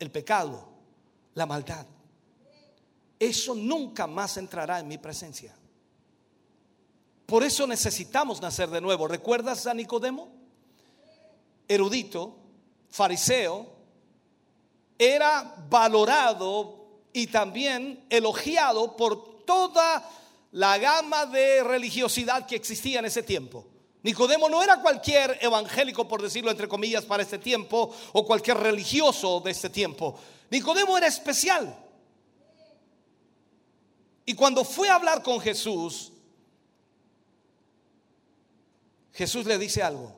el 0.00 0.10
pecado, 0.10 0.68
la 1.34 1.46
maldad. 1.46 1.86
Eso 3.16 3.54
nunca 3.54 4.08
más 4.08 4.36
entrará 4.36 4.80
en 4.80 4.88
mi 4.88 4.98
presencia. 4.98 5.54
Por 7.24 7.44
eso 7.44 7.68
necesitamos 7.68 8.42
nacer 8.42 8.68
de 8.68 8.80
nuevo. 8.80 9.06
¿Recuerdas 9.06 9.68
a 9.68 9.74
Nicodemo? 9.74 10.32
Erudito, 11.68 12.36
fariseo, 12.88 13.77
era 14.98 15.54
valorado 15.68 16.86
y 17.12 17.28
también 17.28 18.04
elogiado 18.10 18.96
por 18.96 19.44
toda 19.44 20.08
la 20.52 20.78
gama 20.78 21.26
de 21.26 21.62
religiosidad 21.62 22.46
que 22.46 22.56
existía 22.56 22.98
en 22.98 23.06
ese 23.06 23.22
tiempo. 23.22 23.64
Nicodemo 24.02 24.48
no 24.48 24.62
era 24.62 24.80
cualquier 24.80 25.38
evangélico, 25.40 26.06
por 26.06 26.22
decirlo 26.22 26.50
entre 26.50 26.68
comillas, 26.68 27.04
para 27.04 27.22
este 27.22 27.38
tiempo, 27.38 27.94
o 28.12 28.26
cualquier 28.26 28.58
religioso 28.58 29.40
de 29.40 29.50
este 29.50 29.70
tiempo. 29.70 30.18
Nicodemo 30.50 30.96
era 30.96 31.06
especial. 31.06 31.76
Y 34.24 34.34
cuando 34.34 34.64
fue 34.64 34.88
a 34.88 34.94
hablar 34.94 35.22
con 35.22 35.40
Jesús, 35.40 36.12
Jesús 39.12 39.46
le 39.46 39.58
dice 39.58 39.82
algo. 39.82 40.14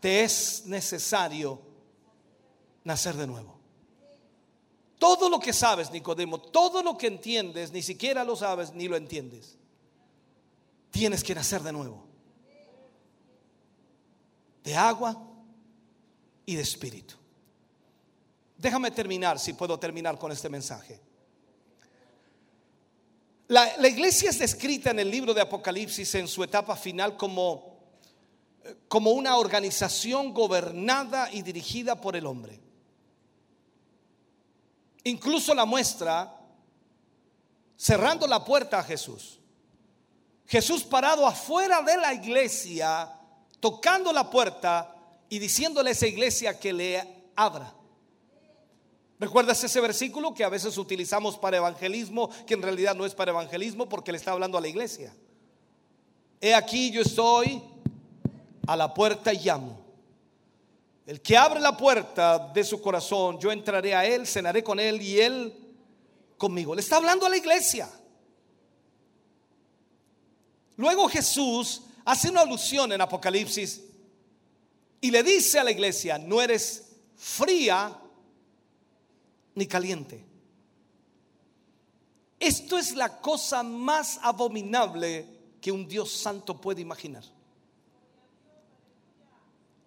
Te 0.00 0.24
es 0.24 0.64
necesario 0.66 1.67
nacer 2.88 3.14
de 3.14 3.26
nuevo. 3.26 3.60
Todo 4.98 5.28
lo 5.28 5.38
que 5.38 5.52
sabes, 5.52 5.92
Nicodemo, 5.92 6.40
todo 6.40 6.82
lo 6.82 6.98
que 6.98 7.06
entiendes, 7.06 7.70
ni 7.70 7.82
siquiera 7.82 8.24
lo 8.24 8.34
sabes 8.34 8.72
ni 8.72 8.88
lo 8.88 8.96
entiendes. 8.96 9.56
Tienes 10.90 11.22
que 11.22 11.34
nacer 11.34 11.62
de 11.62 11.72
nuevo. 11.72 12.04
De 14.64 14.74
agua 14.74 15.22
y 16.46 16.56
de 16.56 16.62
espíritu. 16.62 17.14
Déjame 18.56 18.90
terminar, 18.90 19.38
si 19.38 19.52
puedo 19.52 19.78
terminar 19.78 20.18
con 20.18 20.32
este 20.32 20.48
mensaje. 20.48 21.00
La, 23.46 23.88
iglesia 23.88 24.30
es 24.30 24.38
descrita 24.38 24.90
en 24.90 24.98
el 24.98 25.10
libro 25.10 25.32
de 25.32 25.42
Apocalipsis 25.42 26.14
en 26.16 26.26
su 26.26 26.42
etapa 26.42 26.74
final 26.74 27.16
como, 27.16 27.78
como 28.88 29.12
una 29.12 29.36
organización 29.36 30.34
gobernada 30.34 31.30
y 31.32 31.42
dirigida 31.42 32.00
por 32.00 32.16
el 32.16 32.26
hombre. 32.26 32.67
Incluso 35.08 35.54
la 35.54 35.64
muestra 35.64 36.34
cerrando 37.76 38.26
la 38.26 38.44
puerta 38.44 38.80
a 38.80 38.84
Jesús. 38.84 39.38
Jesús 40.46 40.84
parado 40.84 41.26
afuera 41.26 41.82
de 41.82 41.96
la 41.96 42.12
iglesia, 42.12 43.10
tocando 43.60 44.12
la 44.12 44.28
puerta 44.30 44.94
y 45.28 45.38
diciéndole 45.38 45.90
a 45.90 45.92
esa 45.92 46.06
iglesia 46.06 46.58
que 46.58 46.72
le 46.72 47.30
abra. 47.36 47.74
¿Recuerdas 49.18 49.62
ese 49.64 49.80
versículo 49.80 50.32
que 50.32 50.44
a 50.44 50.48
veces 50.48 50.76
utilizamos 50.78 51.36
para 51.38 51.56
evangelismo, 51.56 52.30
que 52.46 52.54
en 52.54 52.62
realidad 52.62 52.94
no 52.94 53.04
es 53.04 53.14
para 53.14 53.30
evangelismo 53.30 53.88
porque 53.88 54.12
le 54.12 54.18
está 54.18 54.32
hablando 54.32 54.58
a 54.58 54.60
la 54.60 54.68
iglesia? 54.68 55.14
He 56.40 56.54
aquí 56.54 56.90
yo 56.90 57.02
estoy 57.02 57.62
a 58.66 58.76
la 58.76 58.94
puerta 58.94 59.32
y 59.32 59.38
llamo. 59.38 59.87
El 61.08 61.22
que 61.22 61.38
abre 61.38 61.58
la 61.58 61.74
puerta 61.74 62.50
de 62.52 62.62
su 62.62 62.82
corazón, 62.82 63.38
yo 63.40 63.50
entraré 63.50 63.94
a 63.94 64.04
él, 64.04 64.26
cenaré 64.26 64.62
con 64.62 64.78
él 64.78 65.00
y 65.00 65.18
él 65.18 65.54
conmigo. 66.36 66.74
Le 66.74 66.82
está 66.82 66.96
hablando 66.96 67.24
a 67.24 67.30
la 67.30 67.38
iglesia. 67.38 67.90
Luego 70.76 71.08
Jesús 71.08 71.80
hace 72.04 72.28
una 72.28 72.42
alusión 72.42 72.92
en 72.92 73.00
Apocalipsis 73.00 73.84
y 75.00 75.10
le 75.10 75.22
dice 75.22 75.58
a 75.58 75.64
la 75.64 75.70
iglesia, 75.70 76.18
no 76.18 76.42
eres 76.42 76.90
fría 77.16 77.98
ni 79.54 79.66
caliente. 79.66 80.22
Esto 82.38 82.76
es 82.76 82.94
la 82.94 83.18
cosa 83.18 83.62
más 83.62 84.20
abominable 84.20 85.26
que 85.58 85.72
un 85.72 85.88
Dios 85.88 86.12
santo 86.12 86.60
puede 86.60 86.82
imaginar. 86.82 87.24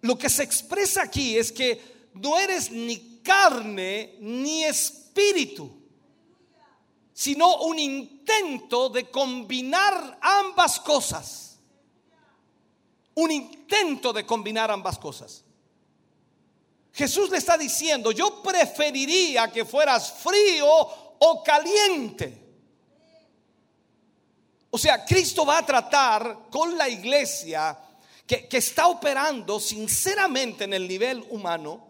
Lo 0.02 0.18
que 0.18 0.28
se 0.28 0.42
expresa 0.42 1.02
aquí 1.02 1.38
es 1.38 1.50
que 1.52 2.10
no 2.14 2.38
eres 2.38 2.70
ni 2.70 3.20
carne 3.22 4.16
ni 4.20 4.64
espíritu, 4.64 5.70
sino 7.12 7.62
un 7.62 7.78
intento 7.78 8.88
de 8.88 9.08
combinar 9.08 10.18
ambas 10.20 10.80
cosas. 10.80 11.58
Un 13.14 13.30
intento 13.30 14.12
de 14.12 14.26
combinar 14.26 14.70
ambas 14.70 14.98
cosas. 14.98 15.44
Jesús 16.92 17.30
le 17.30 17.38
está 17.38 17.56
diciendo, 17.56 18.10
yo 18.10 18.42
preferiría 18.42 19.52
que 19.52 19.64
fueras 19.64 20.12
frío 20.12 20.66
o 20.68 21.42
caliente. 21.44 22.42
O 24.70 24.78
sea, 24.78 25.04
Cristo 25.04 25.46
va 25.46 25.58
a 25.58 25.66
tratar 25.66 26.48
con 26.50 26.76
la 26.76 26.88
iglesia 26.88 27.78
que, 28.40 28.56
está 28.56 28.86
operando 28.86 29.60
sinceramente 29.60 30.64
en 30.64 30.72
el 30.72 30.88
nivel 30.88 31.24
humano 31.30 31.86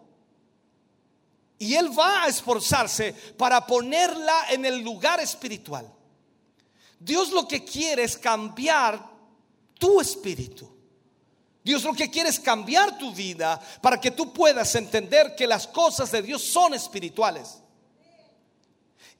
y 1.57 1.75
Él 1.75 1.97
va 1.97 2.23
a 2.23 2.27
esforzarse 2.27 3.13
para 3.37 3.65
ponerla 3.65 4.47
en 4.49 4.65
el 4.65 4.79
lugar 4.79 5.19
espiritual. 5.21 5.89
Dios 6.99 7.31
lo 7.31 7.47
que 7.47 7.63
quiere 7.63 8.03
es 8.03 8.17
cambiar 8.17 9.01
tu 9.79 10.01
espíritu. 10.01 10.69
Dios 11.63 11.83
lo 11.83 11.93
que 11.93 12.09
quiere 12.11 12.29
es 12.29 12.39
cambiar 12.39 12.97
tu 12.97 13.13
vida 13.13 13.61
para 13.81 13.99
que 13.99 14.11
tú 14.11 14.33
puedas 14.33 14.75
entender 14.75 15.35
que 15.35 15.47
las 15.47 15.65
cosas 15.67 16.11
de 16.11 16.21
Dios 16.21 16.41
son 16.41 16.73
espirituales. 16.73 17.62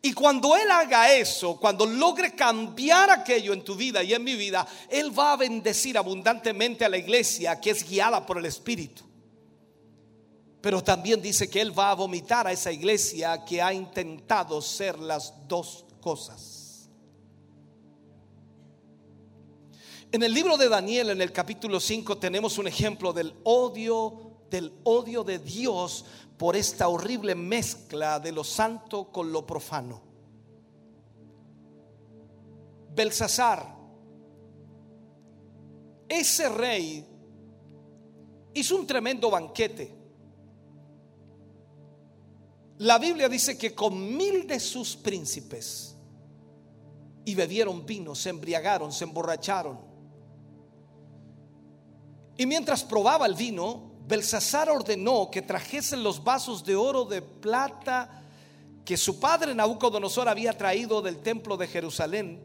Y 0.06 0.12
cuando 0.12 0.54
Él 0.58 0.70
haga 0.70 1.14
eso, 1.14 1.56
cuando 1.56 1.86
logre 1.86 2.36
cambiar 2.36 3.10
aquello 3.10 3.54
en 3.54 3.64
tu 3.64 3.74
vida 3.74 4.04
y 4.04 4.14
en 4.14 4.22
mi 4.22 4.36
vida, 4.36 4.68
Él 4.90 5.18
va 5.18 5.32
a 5.32 5.38
bendecir 5.38 5.98
abundantemente 5.98 6.84
a 6.84 6.90
la 6.90 6.98
iglesia 6.98 7.58
que 7.62 7.70
es 7.70 7.88
guiada 7.90 8.26
por 8.26 8.38
el 8.38 8.46
Espíritu. 8.46 9.02
Pero 10.60 10.84
también 10.84 11.22
dice 11.22 11.50
que 11.50 11.62
Él 11.62 11.78
va 11.78 11.92
a 11.92 11.96
vomitar 11.96 12.46
a 12.46 12.52
esa 12.52 12.70
iglesia 12.70 13.46
que 13.46 13.62
ha 13.62 13.74
intentado 13.74 14.62
ser 14.62 15.00
las 15.00 15.34
dos 15.48 15.86
cosas. 16.02 16.90
En 20.12 20.22
el 20.22 20.34
libro 20.34 20.58
de 20.58 20.68
Daniel, 20.68 21.12
en 21.12 21.22
el 21.22 21.32
capítulo 21.32 21.80
5, 21.80 22.18
tenemos 22.18 22.58
un 22.58 22.68
ejemplo 22.68 23.14
del 23.14 23.34
odio, 23.46 24.34
del 24.50 24.74
odio 24.84 25.24
de 25.24 25.40
Dios 25.40 26.04
por 26.38 26.56
esta 26.56 26.88
horrible 26.88 27.36
mezcla 27.36 28.20
de 28.20 28.32
lo 28.32 28.44
santo 28.44 29.12
con 29.12 29.32
lo 29.32 29.46
profano. 29.46 30.02
Belsasar, 32.96 33.76
ese 36.08 36.50
rey, 36.50 37.06
hizo 38.54 38.76
un 38.76 38.86
tremendo 38.86 39.30
banquete. 39.32 40.04
La 42.80 42.98
Biblia 43.00 43.30
dice 43.30 43.58
que 43.58 43.74
con 43.74 44.16
mil 44.16 44.46
de 44.46 44.60
sus 44.60 44.96
príncipes 44.96 45.96
y 47.26 47.36
bebieron 47.36 47.86
vino, 47.86 48.16
se 48.16 48.30
embriagaron, 48.30 48.92
se 48.92 49.06
emborracharon. 49.06 49.80
Y 52.36 52.46
mientras 52.46 52.84
probaba 52.84 53.26
el 53.26 53.36
vino, 53.36 53.93
Belsasar 54.06 54.70
ordenó 54.70 55.32
que 55.32 55.42
trajesen 55.42 56.04
los 56.04 56.24
vasos 56.24 56.64
de 56.64 56.76
oro 56.76 57.06
de 57.06 57.22
plata 57.22 58.22
que 58.84 58.98
su 58.98 59.20
padre 59.20 59.56
Nabucodonosor 59.56 60.28
había 60.28 60.58
traído 60.58 61.02
del 61.02 61.20
templo 61.20 61.56
de 61.56 61.68
Jerusalén 61.68 62.44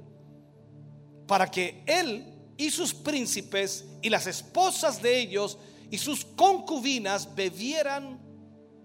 para 1.27 1.51
que 1.51 1.83
él 1.87 2.53
y 2.57 2.70
sus 2.70 2.95
príncipes 2.95 3.85
y 4.03 4.09
las 4.09 4.27
esposas 4.27 5.03
de 5.03 5.19
ellos 5.19 5.59
y 5.91 5.99
sus 5.99 6.25
concubinas 6.25 7.35
bebieran 7.35 8.20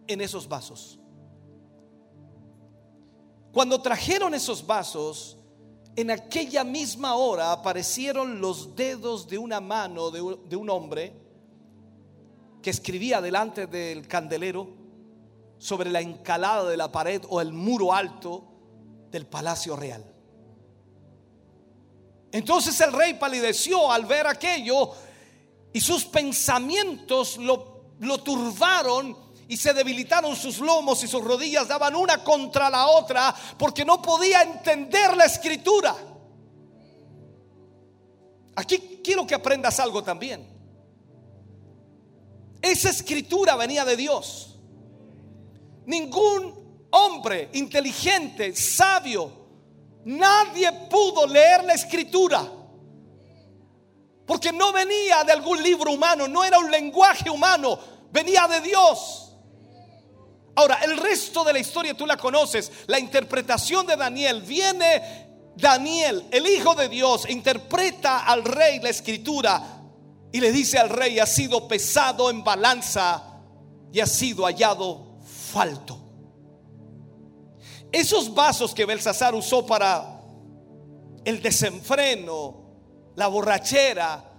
en 0.07 0.21
esos 0.21 0.47
vasos. 0.47 0.99
Cuando 3.51 3.81
trajeron 3.81 4.33
esos 4.33 4.65
vasos, 4.65 5.37
en 5.95 6.09
aquella 6.09 6.63
misma 6.63 7.15
hora 7.15 7.51
aparecieron 7.51 8.41
los 8.41 8.75
dedos 8.75 9.27
de 9.27 9.37
una 9.37 9.61
mano 9.61 10.09
de 10.09 10.55
un 10.55 10.69
hombre 10.71 11.22
que 12.63 12.69
escribía 12.69 13.21
delante 13.21 13.67
del 13.67 14.07
candelero 14.07 14.67
sobre 15.59 15.91
la 15.91 16.01
encalada 16.01 16.69
de 16.69 16.77
la 16.77 16.91
pared 16.91 17.21
o 17.29 17.41
el 17.41 17.53
muro 17.53 17.93
alto 17.93 18.45
del 19.11 19.27
palacio 19.27 19.75
real. 19.75 20.03
Entonces 22.31 22.79
el 22.81 22.93
rey 22.93 23.13
palideció 23.15 23.91
al 23.91 24.05
ver 24.05 24.25
aquello 24.25 24.91
y 25.71 25.79
sus 25.81 26.05
pensamientos 26.05 27.37
lo, 27.37 27.91
lo 27.99 28.23
turbaron 28.23 29.15
y 29.47 29.57
se 29.57 29.73
debilitaron 29.73 30.35
sus 30.35 30.59
lomos 30.59 31.03
y 31.03 31.07
sus 31.07 31.23
rodillas 31.23 31.67
daban 31.67 31.95
una 31.95 32.23
contra 32.23 32.69
la 32.69 32.87
otra 32.87 33.35
porque 33.57 33.83
no 33.85 34.01
podía 34.01 34.41
entender 34.41 35.15
la 35.17 35.25
escritura. 35.25 35.95
Aquí 38.55 39.01
quiero 39.03 39.27
que 39.27 39.35
aprendas 39.35 39.79
algo 39.79 40.01
también. 40.01 40.52
Esa 42.63 42.91
escritura 42.91 43.57
venía 43.57 43.83
de 43.83 43.97
Dios. 43.97 44.57
Ningún 45.85 46.87
hombre 46.91 47.49
inteligente, 47.51 48.55
sabio, 48.55 49.29
nadie 50.05 50.71
pudo 50.89 51.27
leer 51.27 51.65
la 51.65 51.73
escritura. 51.73 52.49
Porque 54.25 54.53
no 54.53 54.71
venía 54.71 55.25
de 55.25 55.33
algún 55.33 55.61
libro 55.61 55.91
humano, 55.91 56.25
no 56.29 56.41
era 56.41 56.57
un 56.57 56.71
lenguaje 56.71 57.29
humano, 57.29 57.77
venía 58.13 58.47
de 58.47 58.61
Dios. 58.61 59.35
Ahora, 60.55 60.79
el 60.85 60.95
resto 60.95 61.43
de 61.43 61.51
la 61.51 61.59
historia 61.59 61.97
tú 61.97 62.05
la 62.05 62.15
conoces. 62.15 62.71
La 62.87 62.97
interpretación 62.97 63.85
de 63.85 63.97
Daniel 63.97 64.41
viene 64.41 65.51
Daniel, 65.57 66.25
el 66.31 66.47
Hijo 66.47 66.75
de 66.75 66.87
Dios, 66.87 67.29
interpreta 67.29 68.19
al 68.19 68.45
rey 68.45 68.79
la 68.79 68.89
escritura 68.89 69.82
y 70.33 70.41
le 70.41 70.51
dice 70.51 70.79
al 70.79 70.89
rey, 70.89 71.19
ha 71.19 71.27
sido 71.27 71.67
pesado 71.67 72.31
en 72.31 72.43
balanza 72.43 73.39
y 73.93 73.99
ha 73.99 74.07
sido 74.07 74.45
hallado 74.45 75.19
falto. 75.53 75.99
Esos 77.91 78.33
vasos 78.33 78.73
que 78.73 78.85
Belsasar 78.85 79.35
usó 79.35 79.63
para 79.63 80.19
el 81.23 81.39
desenfreno, 81.39 82.63
la 83.15 83.27
borrachera, 83.27 84.31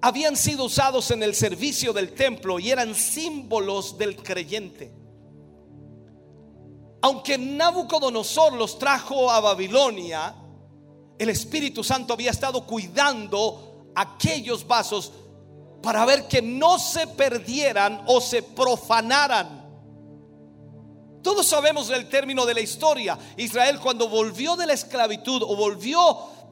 habían 0.00 0.34
sido 0.34 0.64
usados 0.64 1.10
en 1.10 1.22
el 1.22 1.34
servicio 1.34 1.92
del 1.92 2.14
templo 2.14 2.58
y 2.58 2.70
eran 2.70 2.94
símbolos 2.94 3.98
del 3.98 4.16
creyente. 4.16 4.94
Aunque 7.02 7.36
Nabucodonosor 7.36 8.54
los 8.54 8.78
trajo 8.78 9.30
a 9.30 9.40
Babilonia, 9.40 10.34
el 11.18 11.28
Espíritu 11.28 11.84
Santo 11.84 12.14
había 12.14 12.30
estado 12.30 12.66
cuidando 12.66 13.90
aquellos 13.94 14.66
vasos 14.66 15.12
para 15.84 16.06
ver 16.06 16.26
que 16.26 16.40
no 16.40 16.78
se 16.78 17.06
perdieran 17.06 18.02
o 18.06 18.18
se 18.18 18.42
profanaran. 18.42 19.62
Todos 21.22 21.46
sabemos 21.46 21.90
el 21.90 22.08
término 22.08 22.46
de 22.46 22.54
la 22.54 22.60
historia. 22.60 23.18
Israel 23.36 23.78
cuando 23.80 24.08
volvió 24.08 24.56
de 24.56 24.66
la 24.66 24.72
esclavitud 24.72 25.42
o 25.42 25.54
volvió 25.54 26.00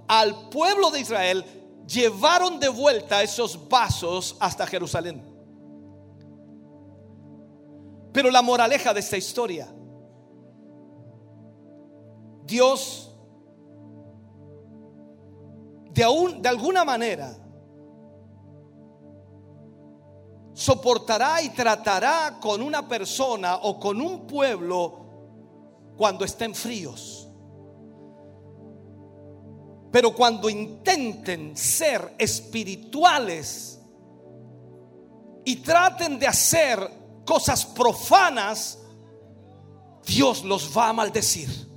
al 0.07 0.51
pueblo 0.51 0.91
de 0.91 1.01
Israel, 1.01 1.45
llevaron 1.87 2.61
de 2.61 2.69
vuelta 2.69 3.23
esos 3.23 3.69
vasos 3.69 4.37
hasta 4.39 4.67
Jerusalén. 4.67 5.23
Pero 8.13 8.31
la 8.31 8.43
moraleja 8.43 8.93
de 8.93 9.01
esta 9.01 9.17
historia, 9.17 9.67
Dios 12.45 13.11
de, 15.91 16.05
de 16.39 16.49
alguna 16.49 16.85
manera 16.85 17.42
soportará 20.55 21.43
y 21.43 21.51
tratará 21.51 22.39
con 22.41 22.63
una 22.63 22.87
persona 22.87 23.57
o 23.57 23.79
con 23.79 24.01
un 24.01 24.27
pueblo 24.27 25.03
cuando 25.97 26.25
estén 26.25 26.55
fríos. 26.55 27.29
Pero 29.91 30.15
cuando 30.15 30.49
intenten 30.49 31.57
ser 31.57 32.15
espirituales 32.19 33.79
y 35.45 35.57
traten 35.57 36.19
de 36.19 36.27
hacer 36.27 37.23
cosas 37.27 37.67
profanas, 37.67 38.79
Dios 40.07 40.45
los 40.45 40.77
va 40.77 40.89
a 40.89 40.93
maldecir. 40.93 41.72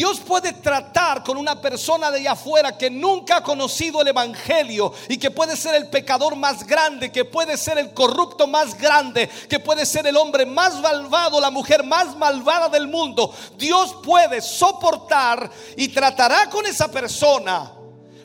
Dios 0.00 0.18
puede 0.20 0.54
tratar 0.54 1.22
con 1.22 1.36
una 1.36 1.60
persona 1.60 2.10
de 2.10 2.20
allá 2.20 2.32
afuera 2.32 2.78
que 2.78 2.88
nunca 2.88 3.36
ha 3.36 3.42
conocido 3.42 4.00
el 4.00 4.08
Evangelio 4.08 4.94
y 5.10 5.18
que 5.18 5.30
puede 5.30 5.58
ser 5.58 5.74
el 5.74 5.88
pecador 5.88 6.36
más 6.36 6.66
grande, 6.66 7.12
que 7.12 7.26
puede 7.26 7.58
ser 7.58 7.76
el 7.76 7.92
corrupto 7.92 8.46
más 8.46 8.78
grande, 8.78 9.28
que 9.46 9.60
puede 9.60 9.84
ser 9.84 10.06
el 10.06 10.16
hombre 10.16 10.46
más 10.46 10.80
malvado, 10.80 11.38
la 11.38 11.50
mujer 11.50 11.84
más 11.84 12.16
malvada 12.16 12.70
del 12.70 12.88
mundo. 12.88 13.30
Dios 13.58 13.94
puede 14.02 14.40
soportar 14.40 15.50
y 15.76 15.88
tratará 15.88 16.48
con 16.48 16.64
esa 16.64 16.90
persona. 16.90 17.70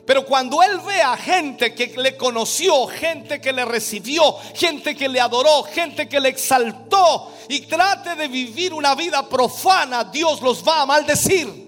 Pero 0.06 0.24
cuando 0.24 0.62
Él 0.62 0.80
vea 0.80 1.14
gente 1.18 1.74
que 1.74 1.88
le 1.98 2.16
conoció, 2.16 2.86
gente 2.86 3.38
que 3.38 3.52
le 3.52 3.66
recibió, 3.66 4.34
gente 4.54 4.96
que 4.96 5.10
le 5.10 5.20
adoró, 5.20 5.64
gente 5.64 6.08
que 6.08 6.20
le 6.20 6.30
exaltó 6.30 7.34
y 7.50 7.66
trate 7.66 8.14
de 8.14 8.28
vivir 8.28 8.72
una 8.72 8.94
vida 8.94 9.28
profana, 9.28 10.04
Dios 10.04 10.40
los 10.40 10.66
va 10.66 10.80
a 10.80 10.86
maldecir. 10.86 11.65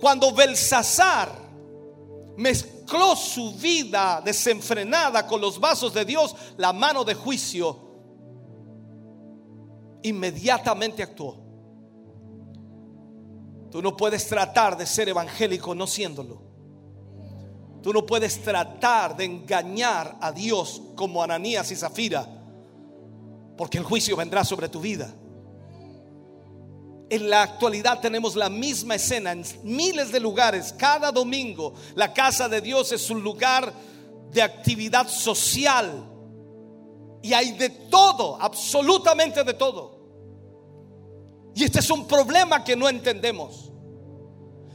Cuando 0.00 0.32
Belsasar 0.32 1.30
mezcló 2.36 3.14
su 3.14 3.52
vida 3.54 4.22
desenfrenada 4.24 5.26
con 5.26 5.40
los 5.40 5.60
vasos 5.60 5.92
de 5.92 6.04
Dios, 6.04 6.34
la 6.56 6.72
mano 6.72 7.04
de 7.04 7.14
juicio 7.14 7.90
inmediatamente 10.02 11.02
actuó. 11.02 11.36
Tú 13.70 13.82
no 13.82 13.96
puedes 13.96 14.26
tratar 14.26 14.76
de 14.76 14.86
ser 14.86 15.08
evangélico 15.08 15.74
no 15.74 15.86
siéndolo. 15.86 16.42
Tú 17.82 17.92
no 17.92 18.04
puedes 18.04 18.42
tratar 18.42 19.16
de 19.16 19.24
engañar 19.24 20.16
a 20.20 20.32
Dios 20.32 20.82
como 20.96 21.22
Ananías 21.22 21.70
y 21.70 21.76
Zafira, 21.76 22.26
porque 23.56 23.78
el 23.78 23.84
juicio 23.84 24.16
vendrá 24.16 24.44
sobre 24.44 24.68
tu 24.68 24.80
vida. 24.80 25.14
En 27.10 27.28
la 27.28 27.42
actualidad 27.42 28.00
tenemos 28.00 28.36
la 28.36 28.48
misma 28.48 28.94
escena 28.94 29.32
en 29.32 29.44
miles 29.64 30.12
de 30.12 30.20
lugares. 30.20 30.72
Cada 30.78 31.10
domingo 31.10 31.74
la 31.96 32.14
casa 32.14 32.48
de 32.48 32.60
Dios 32.60 32.92
es 32.92 33.10
un 33.10 33.22
lugar 33.22 33.72
de 34.30 34.40
actividad 34.40 35.08
social. 35.08 36.06
Y 37.22 37.32
hay 37.32 37.52
de 37.52 37.68
todo, 37.68 38.40
absolutamente 38.40 39.44
de 39.44 39.54
todo. 39.54 40.00
Y 41.54 41.64
este 41.64 41.80
es 41.80 41.90
un 41.90 42.06
problema 42.06 42.62
que 42.62 42.76
no 42.76 42.88
entendemos. 42.88 43.70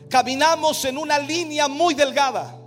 Caminamos 0.09 0.83
en 0.85 0.97
una 0.97 1.17
línea 1.17 1.67
muy 1.67 1.93
delgada. 1.93 2.61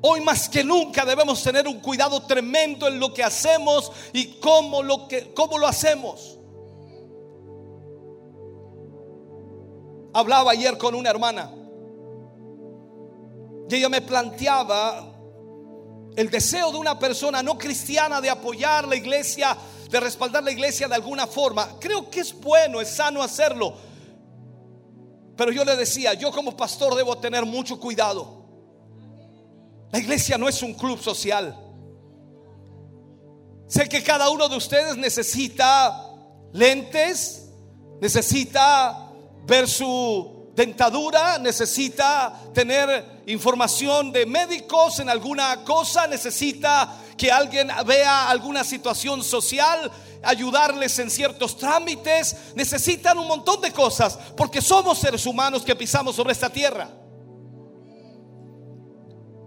Hoy 0.00 0.20
más 0.20 0.48
que 0.48 0.62
nunca 0.62 1.04
debemos 1.04 1.42
tener 1.42 1.66
un 1.66 1.80
cuidado 1.80 2.22
tremendo 2.22 2.86
en 2.86 3.00
lo 3.00 3.12
que 3.12 3.24
hacemos 3.24 3.90
y 4.12 4.38
cómo 4.38 4.82
lo, 4.82 5.08
hacemos. 5.66 6.37
Hablaba 10.18 10.50
ayer 10.50 10.76
con 10.76 10.96
una 10.96 11.10
hermana 11.10 11.48
y 13.70 13.74
ella 13.76 13.88
me 13.88 14.00
planteaba 14.00 15.14
el 16.16 16.28
deseo 16.28 16.72
de 16.72 16.78
una 16.78 16.98
persona 16.98 17.40
no 17.40 17.56
cristiana 17.56 18.20
de 18.20 18.28
apoyar 18.28 18.88
la 18.88 18.96
iglesia 18.96 19.56
de 19.88 20.00
respaldar 20.00 20.42
la 20.42 20.50
iglesia 20.50 20.88
de 20.88 20.96
alguna 20.96 21.28
forma. 21.28 21.78
Creo 21.78 22.10
que 22.10 22.18
es 22.18 22.34
bueno, 22.34 22.80
es 22.80 22.88
sano 22.88 23.22
hacerlo. 23.22 23.76
Pero 25.36 25.52
yo 25.52 25.64
le 25.64 25.76
decía, 25.76 26.14
yo 26.14 26.32
como 26.32 26.56
pastor 26.56 26.96
debo 26.96 27.18
tener 27.18 27.46
mucho 27.46 27.78
cuidado. 27.78 28.44
La 29.92 30.00
iglesia 30.00 30.36
no 30.36 30.48
es 30.48 30.60
un 30.64 30.74
club 30.74 30.98
social. 31.00 31.56
Sé 33.68 33.88
que 33.88 34.02
cada 34.02 34.30
uno 34.30 34.48
de 34.48 34.56
ustedes 34.56 34.96
necesita 34.96 36.10
lentes, 36.52 37.52
necesita 38.00 39.07
ver 39.48 39.66
su 39.66 40.50
dentadura, 40.54 41.38
necesita 41.38 42.38
tener 42.52 43.22
información 43.26 44.12
de 44.12 44.26
médicos 44.26 45.00
en 45.00 45.08
alguna 45.08 45.64
cosa, 45.64 46.06
necesita 46.06 47.00
que 47.16 47.32
alguien 47.32 47.70
vea 47.86 48.28
alguna 48.28 48.62
situación 48.62 49.24
social, 49.24 49.90
ayudarles 50.22 50.98
en 50.98 51.10
ciertos 51.10 51.56
trámites, 51.56 52.36
necesitan 52.54 53.18
un 53.18 53.26
montón 53.26 53.60
de 53.62 53.72
cosas, 53.72 54.18
porque 54.36 54.60
somos 54.60 54.98
seres 54.98 55.24
humanos 55.24 55.62
que 55.62 55.74
pisamos 55.74 56.14
sobre 56.14 56.32
esta 56.32 56.50
tierra. 56.50 56.90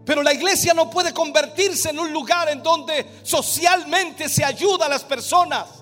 Pero 0.03 0.23
la 0.23 0.33
iglesia 0.33 0.73
no 0.73 0.89
puede 0.89 1.13
convertirse 1.13 1.91
en 1.91 1.99
un 1.99 2.11
lugar 2.11 2.49
en 2.49 2.63
donde 2.63 3.19
socialmente 3.21 4.27
se 4.27 4.43
ayuda 4.43 4.87
a 4.87 4.89
las 4.89 5.03
personas. 5.03 5.80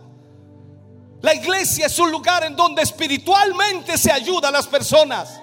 La 1.21 1.33
iglesia 1.33 1.87
es 1.87 1.99
un 1.99 2.11
lugar 2.11 2.43
en 2.43 2.55
donde 2.55 2.81
espiritualmente 2.81 3.97
se 3.97 4.11
ayuda 4.11 4.47
a 4.49 4.51
las 4.51 4.67
personas. 4.67 5.39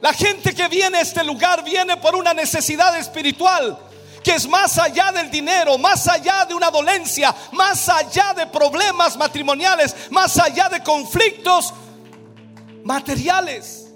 La 0.00 0.12
gente 0.12 0.54
que 0.54 0.68
viene 0.68 0.98
a 0.98 1.00
este 1.00 1.24
lugar 1.24 1.64
viene 1.64 1.96
por 1.96 2.14
una 2.14 2.34
necesidad 2.34 2.98
espiritual 2.98 3.78
que 4.24 4.34
es 4.34 4.48
más 4.48 4.78
allá 4.78 5.12
del 5.12 5.30
dinero, 5.30 5.76
más 5.76 6.08
allá 6.08 6.46
de 6.46 6.54
una 6.54 6.70
dolencia, 6.70 7.34
más 7.52 7.88
allá 7.90 8.32
de 8.32 8.46
problemas 8.46 9.18
matrimoniales, 9.18 9.94
más 10.10 10.38
allá 10.38 10.70
de 10.70 10.82
conflictos 10.82 11.74
materiales. 12.82 13.86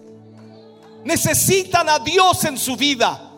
Necesitan 1.02 1.88
a 1.88 1.98
Dios 1.98 2.44
en 2.44 2.58
su 2.58 2.76
vida 2.76 3.32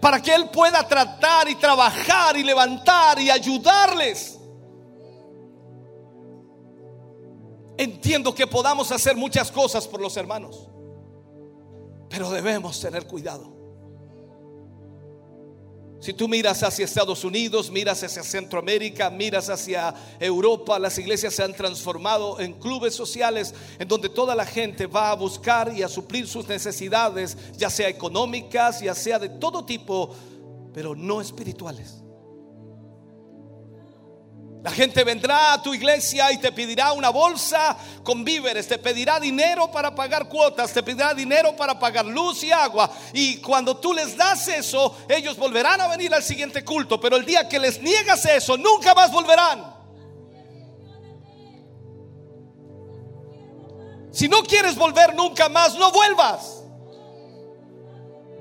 para 0.00 0.20
que 0.20 0.34
Él 0.34 0.50
pueda 0.50 0.86
tratar 0.86 1.48
y 1.48 1.54
trabajar 1.54 2.36
y 2.36 2.42
levantar 2.42 3.18
y 3.18 3.30
ayudarles. 3.30 4.38
Entiendo 7.76 8.34
que 8.34 8.46
podamos 8.46 8.92
hacer 8.92 9.16
muchas 9.16 9.50
cosas 9.50 9.88
por 9.88 10.00
los 10.00 10.16
hermanos, 10.16 10.68
pero 12.08 12.30
debemos 12.30 12.80
tener 12.80 13.06
cuidado. 13.06 13.52
Si 16.04 16.12
tú 16.12 16.28
miras 16.28 16.62
hacia 16.62 16.84
Estados 16.84 17.24
Unidos, 17.24 17.70
miras 17.70 18.04
hacia 18.04 18.22
Centroamérica, 18.22 19.08
miras 19.08 19.48
hacia 19.48 19.94
Europa, 20.20 20.78
las 20.78 20.98
iglesias 20.98 21.32
se 21.32 21.42
han 21.42 21.54
transformado 21.54 22.38
en 22.40 22.52
clubes 22.52 22.94
sociales 22.94 23.54
en 23.78 23.88
donde 23.88 24.10
toda 24.10 24.34
la 24.34 24.44
gente 24.44 24.86
va 24.86 25.10
a 25.10 25.14
buscar 25.14 25.72
y 25.74 25.82
a 25.82 25.88
suplir 25.88 26.28
sus 26.28 26.46
necesidades, 26.46 27.38
ya 27.56 27.70
sea 27.70 27.88
económicas, 27.88 28.82
ya 28.82 28.94
sea 28.94 29.18
de 29.18 29.30
todo 29.30 29.64
tipo, 29.64 30.14
pero 30.74 30.94
no 30.94 31.22
espirituales. 31.22 32.03
La 34.64 34.70
gente 34.70 35.04
vendrá 35.04 35.52
a 35.52 35.62
tu 35.62 35.74
iglesia 35.74 36.32
y 36.32 36.38
te 36.38 36.50
pedirá 36.50 36.92
una 36.92 37.10
bolsa 37.10 37.76
con 38.02 38.24
víveres, 38.24 38.66
te 38.66 38.78
pedirá 38.78 39.20
dinero 39.20 39.70
para 39.70 39.94
pagar 39.94 40.26
cuotas, 40.26 40.72
te 40.72 40.82
pedirá 40.82 41.12
dinero 41.12 41.54
para 41.54 41.78
pagar 41.78 42.06
luz 42.06 42.42
y 42.44 42.50
agua. 42.50 42.90
Y 43.12 43.42
cuando 43.42 43.76
tú 43.76 43.92
les 43.92 44.16
das 44.16 44.48
eso, 44.48 44.96
ellos 45.06 45.36
volverán 45.36 45.82
a 45.82 45.88
venir 45.88 46.14
al 46.14 46.22
siguiente 46.22 46.64
culto. 46.64 46.98
Pero 46.98 47.16
el 47.16 47.26
día 47.26 47.46
que 47.46 47.58
les 47.58 47.78
niegas 47.82 48.24
eso, 48.24 48.56
nunca 48.56 48.94
más 48.94 49.12
volverán. 49.12 49.70
Si 54.12 54.28
no 54.28 54.44
quieres 54.44 54.76
volver 54.76 55.14
nunca 55.14 55.50
más, 55.50 55.74
no 55.74 55.92
vuelvas. 55.92 56.63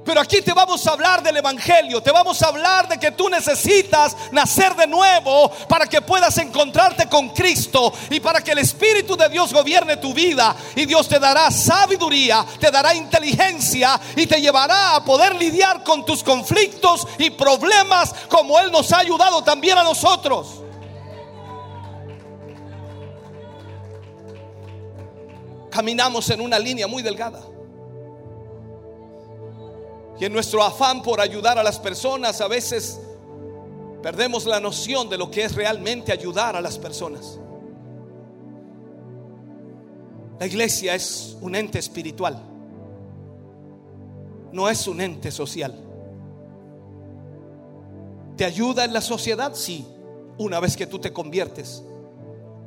Pero 0.06 0.20
aquí 0.20 0.42
te 0.42 0.52
vamos 0.52 0.86
a 0.86 0.92
hablar 0.92 1.24
del 1.24 1.38
Evangelio, 1.38 2.02
te 2.02 2.12
vamos 2.12 2.42
a 2.42 2.48
hablar 2.48 2.90
de 2.90 3.00
que 3.00 3.12
tú 3.12 3.30
necesitas 3.30 4.16
nacer 4.32 4.76
de 4.76 4.86
nuevo 4.86 5.50
para 5.70 5.88
que 5.88 6.02
puedas 6.02 6.38
encontrarte 6.40 7.08
con 7.08 7.30
Cristo 7.30 7.94
y 8.10 8.20
para 8.20 8.44
que 8.44 8.52
el 8.52 8.58
Espíritu 8.58 9.16
de 9.16 9.30
Dios 9.30 9.54
gobierne 9.54 9.98
tu 9.98 10.14
vida. 10.14 10.56
Y 10.76 10.86
Dios 10.86 11.08
te 11.08 11.20
dará 11.20 11.50
sabiduría, 11.52 12.46
te 12.60 12.70
dará 12.70 12.94
inteligencia 12.94 14.00
y 14.16 14.28
te 14.28 14.42
llevará 14.42 14.96
a 14.96 15.06
poder 15.06 15.36
lidiar 15.36 15.84
con 15.84 16.06
tus 16.06 16.22
conflictos 16.22 17.08
y 17.18 17.30
problemas 17.30 18.14
como 18.28 18.60
Él 18.60 18.72
nos 18.72 18.92
ha 18.92 19.00
ayudado 19.00 19.42
también 19.42 19.78
a 19.78 19.84
nosotros. 19.84 20.64
Caminamos 25.72 26.30
en 26.30 26.42
una 26.42 26.60
línea 26.60 26.88
muy 26.88 27.02
delgada. 27.02 27.53
Y 30.20 30.26
en 30.26 30.34
nuestro 30.34 30.64
afán 30.64 31.02
por 31.02 31.20
ayudar 31.20 31.58
a 31.58 31.64
las 31.64 31.80
personas 31.80 32.40
a 32.42 32.48
veces 32.48 33.00
perdemos 34.02 34.46
la 34.46 34.60
noción 34.60 35.10
de 35.10 35.18
lo 35.18 35.32
que 35.32 35.44
es 35.44 35.56
realmente 35.56 36.12
ayudar 36.12 36.56
a 36.56 36.62
las 36.62 36.78
personas. 36.78 37.40
La 40.40 40.48
iglesia 40.48 40.94
es 40.94 41.38
un 41.42 41.56
ente 41.56 41.80
espiritual, 41.80 42.42
no 44.52 44.70
es 44.70 44.88
un 44.88 45.00
ente 45.00 45.32
social. 45.32 45.74
¿Te 48.36 48.46
ayuda 48.46 48.84
en 48.84 48.94
la 48.94 49.02
sociedad? 49.02 49.54
Sí, 49.56 49.88
una 50.38 50.60
vez 50.60 50.76
que 50.76 50.88
tú 50.88 51.00
te 51.00 51.14
conviertes, 51.14 51.84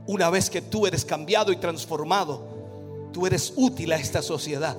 una 0.06 0.30
vez 0.30 0.48
que 0.48 0.62
tú 0.62 0.86
eres 0.86 1.04
cambiado 1.04 1.52
y 1.52 1.56
transformado, 1.56 2.46
tú 3.12 3.26
eres 3.26 3.52
útil 3.56 3.92
a 3.92 3.96
esta 3.96 4.22
sociedad. 4.22 4.76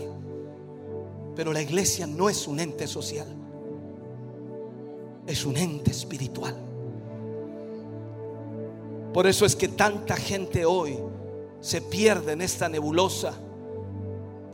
Pero 1.37 1.53
la 1.53 1.61
iglesia 1.61 2.07
no 2.07 2.29
es 2.29 2.47
un 2.47 2.59
ente 2.59 2.87
social, 2.87 3.27
es 5.27 5.45
un 5.45 5.55
ente 5.55 5.91
espiritual. 5.91 6.55
Por 9.13 9.27
eso 9.27 9.45
es 9.45 9.55
que 9.55 9.67
tanta 9.67 10.15
gente 10.15 10.65
hoy 10.65 10.97
se 11.59 11.81
pierde 11.81 12.31
en 12.31 12.41
esta 12.41 12.67
nebulosa 12.69 13.35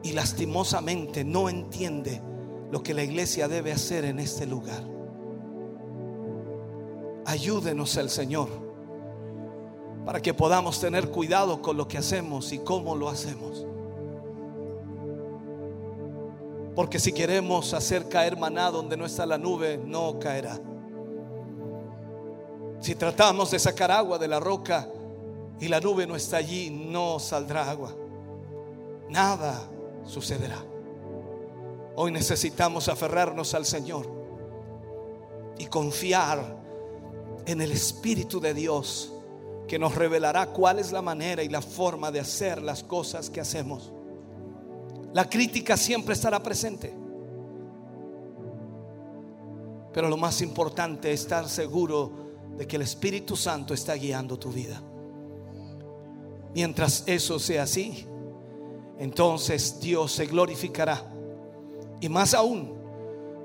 y 0.03 0.11
lastimosamente 0.11 1.23
no 1.23 1.47
entiende 1.47 2.21
lo 2.69 2.83
que 2.83 2.93
la 2.93 3.03
iglesia 3.03 3.47
debe 3.47 3.71
hacer 3.71 4.03
en 4.03 4.19
este 4.19 4.45
lugar. 4.45 4.83
Ayúdenos 7.25 7.95
el 7.95 8.09
Señor 8.09 8.49
para 10.05 10.21
que 10.21 10.33
podamos 10.33 10.81
tener 10.81 11.11
cuidado 11.11 11.61
con 11.61 11.77
lo 11.77 11.87
que 11.87 11.97
hacemos 11.97 12.51
y 12.51 12.59
cómo 12.59 12.93
lo 12.97 13.07
hacemos. 13.07 13.65
Porque 16.75 16.99
si 16.99 17.11
queremos 17.11 17.73
hacer 17.73 18.09
caer 18.09 18.37
maná 18.37 18.71
donde 18.71 18.97
no 18.97 19.05
está 19.05 19.25
la 19.25 19.37
nube, 19.37 19.77
no 19.77 20.19
caerá. 20.19 20.59
Si 22.79 22.95
tratamos 22.95 23.51
de 23.51 23.59
sacar 23.59 23.91
agua 23.91 24.17
de 24.17 24.27
la 24.27 24.39
roca 24.39 24.89
y 25.59 25.67
la 25.67 25.79
nube 25.79 26.07
no 26.07 26.15
está 26.15 26.37
allí, 26.37 26.69
no 26.69 27.19
saldrá 27.19 27.69
agua. 27.69 27.95
Nada 29.09 29.69
sucederá. 30.05 30.63
Hoy 31.95 32.11
necesitamos 32.11 32.89
aferrarnos 32.89 33.53
al 33.53 33.65
Señor 33.65 34.09
y 35.59 35.67
confiar 35.67 36.57
en 37.45 37.61
el 37.61 37.71
Espíritu 37.71 38.39
de 38.39 38.53
Dios 38.53 39.13
que 39.67 39.77
nos 39.77 39.95
revelará 39.95 40.47
cuál 40.47 40.79
es 40.79 40.91
la 40.91 41.01
manera 41.01 41.43
y 41.43 41.49
la 41.49 41.61
forma 41.61 42.11
de 42.11 42.19
hacer 42.19 42.61
las 42.61 42.83
cosas 42.83 43.29
que 43.29 43.39
hacemos. 43.39 43.91
La 45.13 45.29
crítica 45.29 45.77
siempre 45.77 46.13
estará 46.13 46.41
presente. 46.41 46.93
Pero 49.93 50.09
lo 50.09 50.17
más 50.17 50.41
importante 50.41 51.11
es 51.13 51.21
estar 51.21 51.47
seguro 51.47 52.11
de 52.57 52.67
que 52.67 52.75
el 52.75 52.81
Espíritu 52.81 53.35
Santo 53.35 53.73
está 53.73 53.93
guiando 53.93 54.37
tu 54.37 54.51
vida. 54.51 54.81
Mientras 56.55 57.03
eso 57.07 57.39
sea 57.39 57.63
así, 57.63 58.05
entonces 58.97 59.79
Dios 59.79 60.11
se 60.11 60.25
glorificará. 60.25 61.03
Y 62.01 62.09
más 62.09 62.33
aún, 62.33 62.73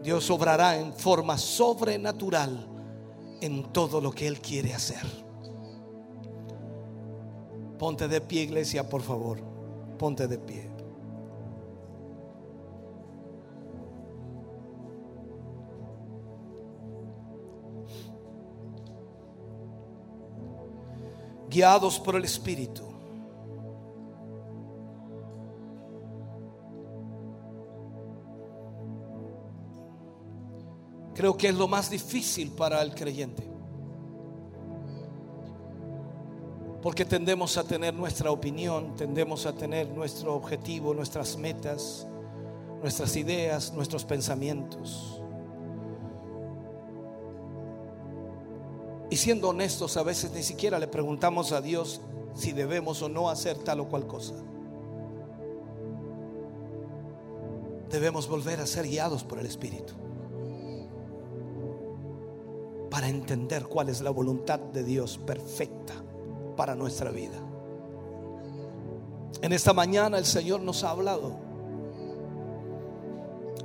Dios 0.02 0.30
obrará 0.30 0.78
en 0.78 0.92
forma 0.94 1.36
sobrenatural 1.36 2.66
en 3.40 3.72
todo 3.72 4.00
lo 4.00 4.10
que 4.10 4.26
Él 4.26 4.40
quiere 4.40 4.74
hacer. 4.74 5.05
Ponte 7.78 8.08
de 8.08 8.20
pie, 8.20 8.42
iglesia, 8.42 8.88
por 8.88 9.02
favor. 9.02 9.38
Ponte 9.98 10.26
de 10.26 10.38
pie. 10.38 10.67
Guiados 21.59 21.99
por 21.99 22.15
el 22.15 22.25
Espíritu. 22.25 22.85
Creo 31.17 31.37
que 31.37 31.49
es 31.49 31.55
lo 31.57 31.67
más 31.67 31.91
difícil 31.91 32.53
para 32.53 32.81
el 32.81 32.95
creyente. 32.95 33.43
Porque 36.81 37.05
tendemos 37.05 37.57
a 37.57 37.65
tener 37.65 37.93
nuestra 37.93 38.31
opinión, 38.31 38.95
tendemos 38.95 39.45
a 39.45 39.53
tener 39.53 39.89
nuestro 39.89 40.37
objetivo, 40.37 40.95
nuestras 40.95 41.37
metas, 41.37 42.07
nuestras 42.81 43.17
ideas, 43.17 43.73
nuestros 43.73 44.05
pensamientos. 44.05 45.17
Y 49.11 49.17
siendo 49.17 49.49
honestos, 49.49 49.97
a 49.97 50.03
veces 50.03 50.33
ni 50.33 50.43
siquiera 50.43 50.78
le 50.78 50.87
preguntamos 50.87 51.53
a 51.53 51.61
Dios 51.61 52.01
si 52.35 52.53
debemos 52.53 53.03
o 53.03 53.09
no 53.09 53.31
hacer 53.31 53.59
tal 53.59 53.81
o 53.81 53.89
cual 53.89 54.07
cosa. 54.07 54.35
Debemos 57.91 58.28
volver 58.28 58.61
a 58.61 58.67
ser 58.67 58.87
guiados 58.87 59.25
por 59.25 59.39
el 59.39 59.47
Espíritu 59.47 59.95
para 62.91 63.09
entender 63.09 63.65
cuál 63.65 63.89
es 63.89 64.01
la 64.01 64.11
voluntad 64.11 64.59
de 64.59 64.85
Dios 64.85 65.19
perfecta 65.19 65.95
para 66.57 66.75
nuestra 66.75 67.11
vida. 67.11 67.37
En 69.41 69.53
esta 69.53 69.73
mañana 69.73 70.19
el 70.19 70.25
Señor 70.25 70.61
nos 70.61 70.85
ha 70.85 70.91
hablado. 70.91 71.37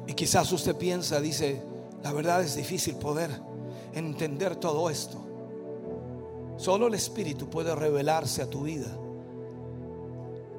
Y 0.08 0.14
quizás 0.14 0.52
usted 0.52 0.76
piensa, 0.76 1.20
dice, 1.20 1.64
la 2.04 2.12
verdad 2.14 2.44
es 2.44 2.56
difícil 2.56 2.96
poder 2.96 3.32
entender 3.94 4.56
todo 4.58 4.90
esto. 4.90 5.23
Solo 6.58 6.88
el 6.88 6.94
Espíritu 6.94 7.50
puede 7.50 7.76
revelarse 7.76 8.42
a 8.42 8.50
tu 8.50 8.64
vida 8.64 8.98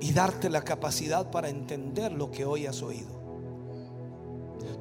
y 0.00 0.12
darte 0.12 0.50
la 0.50 0.62
capacidad 0.62 1.31
para 1.31 1.48
entender 1.48 2.12
lo 2.12 2.31
que 2.31 2.44
hoy 2.44 2.66
has 2.66 2.82
oído. 2.82 3.24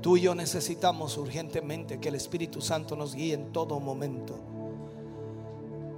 Tú 0.02 0.18
y 0.18 0.22
yo 0.22 0.36
necesitamos 0.36 1.18
urgentemente 1.18 2.00
que 2.00 2.10
el 2.10 2.16
Espíritu 2.16 2.62
Santo 2.62 2.96
nos 2.96 3.16
guíe 3.16 3.34
en 3.34 3.54
todo 3.54 3.80
momento. 3.80 4.36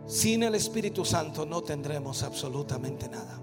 Sin 0.05 0.43
el 0.43 0.53
Espíritu 0.53 1.03
Santo 1.03 1.45
no 1.45 1.61
tendremos 1.61 2.21
absolutamente 2.21 3.09
nada. 3.09 3.41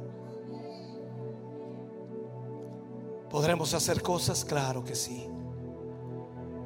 ¿Podremos 3.28 3.75
hacer 3.75 4.02
cosas? 4.02 4.44
Claro 4.44 4.84
que 4.84 4.94
sí. 4.94 5.26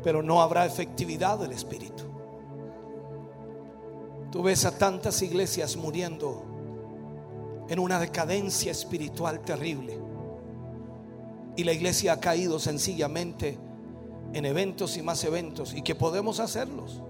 Pero 0.03 0.23
no 0.23 0.43
habrá 0.43 0.67
efectividad 0.67 1.39
del 1.39 1.53
Espíritu. 1.53 2.05
Tú 4.37 4.43
ves 4.43 4.67
a 4.67 4.77
tantas 4.77 5.23
iglesias 5.23 5.79
muriendo 5.79 6.45
en 7.71 7.79
una 7.79 7.99
decadencia 7.99 8.71
espiritual 8.71 9.41
terrible. 9.41 9.99
Y 11.57 11.65
la 11.65 11.73
iglesia 11.73 12.13
ha 12.13 12.21
caído 12.21 12.59
sencillamente 12.59 13.59
en 14.35 14.45
eventos 14.45 14.99
y 14.99 15.03
más 15.03 15.25
eventos 15.25 15.73
y 15.73 15.81
que 15.81 15.95
podemos 15.95 16.39
hacerlos. 16.39 17.01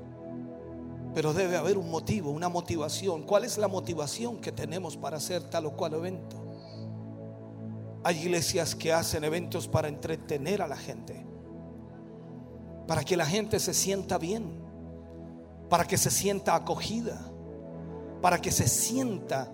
Pero 1.15 1.35
debe 1.35 1.57
haber 1.57 1.79
un 1.79 1.91
motivo, 1.91 2.31
una 2.31 2.49
motivación. 2.49 3.25
¿Cuál 3.25 3.45
es 3.45 3.59
la 3.59 3.67
motivación 3.67 4.41
que 4.41 4.53
tenemos 4.53 4.97
para 4.97 5.17
hacer 5.17 5.43
tal 5.51 5.67
o 5.67 5.73
cual 5.73 5.95
evento? 5.95 6.37
Hay 8.05 8.21
iglesias 8.21 8.77
que 8.77 8.93
hacen 8.93 9.25
eventos 9.25 9.67
para 9.67 9.89
entretener 9.89 10.63
a 10.63 10.69
la 10.69 10.77
gente. 10.77 11.27
para 12.87 13.03
que 13.03 13.17
la 13.17 13.27
gente 13.27 13.59
se 13.59 13.75
sienta 13.75 14.17
bien, 14.17 14.66
para 15.69 15.85
que 15.85 15.97
se 15.97 16.11
sienta 16.11 16.55
acogida, 16.55 17.21
para 18.23 18.41
que 18.41 18.51
se 18.51 18.69
sienta 18.69 19.51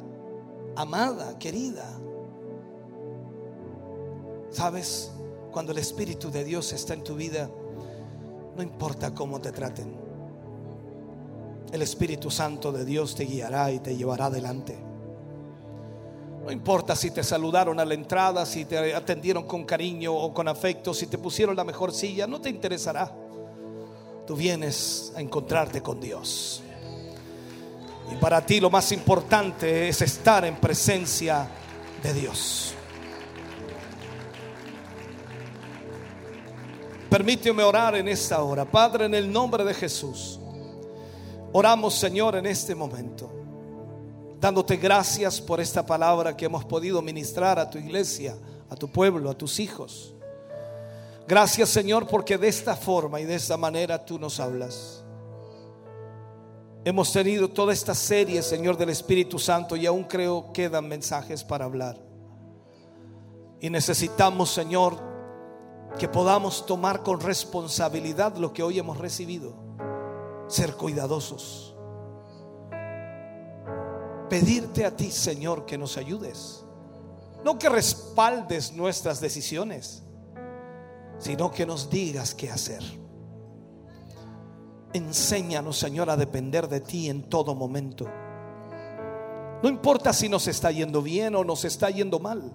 amada, 0.76 1.38
querida. 1.38 1.86
¿Sabes? 4.50 5.12
Cuando 5.50 5.72
el 5.72 5.78
Espíritu 5.78 6.30
de 6.30 6.44
Dios 6.44 6.72
está 6.72 6.94
en 6.94 7.04
tu 7.04 7.14
vida, 7.14 7.50
no 8.56 8.62
importa 8.62 9.14
cómo 9.14 9.40
te 9.40 9.52
traten. 9.52 9.96
El 11.72 11.80
Espíritu 11.80 12.30
Santo 12.30 12.70
de 12.70 12.84
Dios 12.84 13.14
te 13.14 13.24
guiará 13.24 13.70
y 13.70 13.78
te 13.78 13.96
llevará 13.96 14.26
adelante. 14.26 14.78
No 16.44 16.50
importa 16.50 16.96
si 16.96 17.10
te 17.10 17.22
saludaron 17.22 17.78
a 17.80 17.84
la 17.84 17.94
entrada, 17.94 18.44
si 18.44 18.64
te 18.64 18.94
atendieron 18.94 19.44
con 19.44 19.64
cariño 19.64 20.12
o 20.12 20.34
con 20.34 20.48
afecto, 20.48 20.92
si 20.92 21.06
te 21.06 21.16
pusieron 21.16 21.56
la 21.56 21.64
mejor 21.64 21.92
silla, 21.92 22.26
no 22.26 22.40
te 22.40 22.50
interesará. 22.50 23.14
Tú 24.26 24.36
vienes 24.36 25.12
a 25.16 25.20
encontrarte 25.20 25.82
con 25.82 26.00
Dios. 26.00 26.62
Y 28.12 28.16
para 28.16 28.44
ti 28.44 28.60
lo 28.60 28.70
más 28.70 28.92
importante 28.92 29.88
es 29.88 30.02
estar 30.02 30.44
en 30.44 30.56
presencia 30.56 31.48
de 32.02 32.12
Dios. 32.12 32.74
Permíteme 37.12 37.62
orar 37.62 37.96
en 37.96 38.08
esta 38.08 38.42
hora. 38.42 38.64
Padre, 38.64 39.04
en 39.04 39.14
el 39.14 39.30
nombre 39.30 39.64
de 39.64 39.74
Jesús, 39.74 40.40
oramos 41.52 41.94
Señor 41.94 42.36
en 42.36 42.46
este 42.46 42.74
momento, 42.74 43.30
dándote 44.40 44.76
gracias 44.76 45.40
por 45.40 45.60
esta 45.60 45.84
palabra 45.84 46.36
que 46.36 46.46
hemos 46.46 46.64
podido 46.64 47.02
ministrar 47.02 47.58
a 47.58 47.68
tu 47.68 47.76
iglesia, 47.76 48.34
a 48.70 48.76
tu 48.76 48.88
pueblo, 48.88 49.28
a 49.28 49.34
tus 49.34 49.60
hijos. 49.60 50.14
Gracias 51.26 51.68
Señor 51.68 52.06
porque 52.06 52.36
de 52.36 52.48
esta 52.48 52.76
forma 52.76 53.20
y 53.20 53.24
de 53.24 53.36
esta 53.36 53.56
manera 53.56 54.04
tú 54.04 54.18
nos 54.18 54.40
hablas. 54.40 55.02
Hemos 56.84 57.12
tenido 57.12 57.48
toda 57.48 57.72
esta 57.72 57.94
serie, 57.94 58.42
Señor, 58.42 58.76
del 58.76 58.88
Espíritu 58.88 59.38
Santo 59.38 59.76
y 59.76 59.86
aún 59.86 60.02
creo 60.02 60.52
quedan 60.52 60.88
mensajes 60.88 61.44
para 61.44 61.64
hablar. 61.64 61.96
Y 63.60 63.70
necesitamos, 63.70 64.50
Señor, 64.50 64.98
que 65.96 66.08
podamos 66.08 66.66
tomar 66.66 67.04
con 67.04 67.20
responsabilidad 67.20 68.36
lo 68.36 68.52
que 68.52 68.64
hoy 68.64 68.80
hemos 68.80 68.98
recibido. 68.98 69.54
Ser 70.48 70.74
cuidadosos. 70.74 71.76
Pedirte 74.28 74.84
a 74.84 74.96
ti, 74.96 75.12
Señor, 75.12 75.66
que 75.66 75.78
nos 75.78 75.96
ayudes. 75.96 76.64
No 77.44 77.60
que 77.60 77.68
respaldes 77.68 78.72
nuestras 78.72 79.20
decisiones, 79.20 80.01
sino 81.22 81.52
que 81.52 81.64
nos 81.64 81.88
digas 81.88 82.34
qué 82.34 82.50
hacer. 82.50 82.82
Enséñanos, 84.92 85.78
Señor, 85.78 86.10
a 86.10 86.16
depender 86.16 86.68
de 86.68 86.80
ti 86.80 87.08
en 87.08 87.22
todo 87.22 87.54
momento. 87.54 88.06
No 89.62 89.68
importa 89.68 90.12
si 90.12 90.28
nos 90.28 90.48
está 90.48 90.72
yendo 90.72 91.00
bien 91.00 91.36
o 91.36 91.44
nos 91.44 91.64
está 91.64 91.90
yendo 91.90 92.18
mal. 92.18 92.52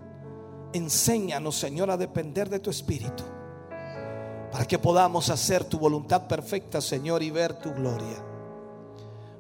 Enséñanos, 0.74 1.56
Señor, 1.56 1.90
a 1.90 1.96
depender 1.96 2.50
de 2.50 2.60
tu 2.60 2.70
Espíritu. 2.70 3.24
Para 4.52 4.66
que 4.66 4.78
podamos 4.78 5.30
hacer 5.30 5.64
tu 5.64 5.80
voluntad 5.80 6.28
perfecta, 6.28 6.82
Señor, 6.82 7.24
y 7.24 7.32
ver 7.32 7.54
tu 7.54 7.74
gloria. 7.74 8.27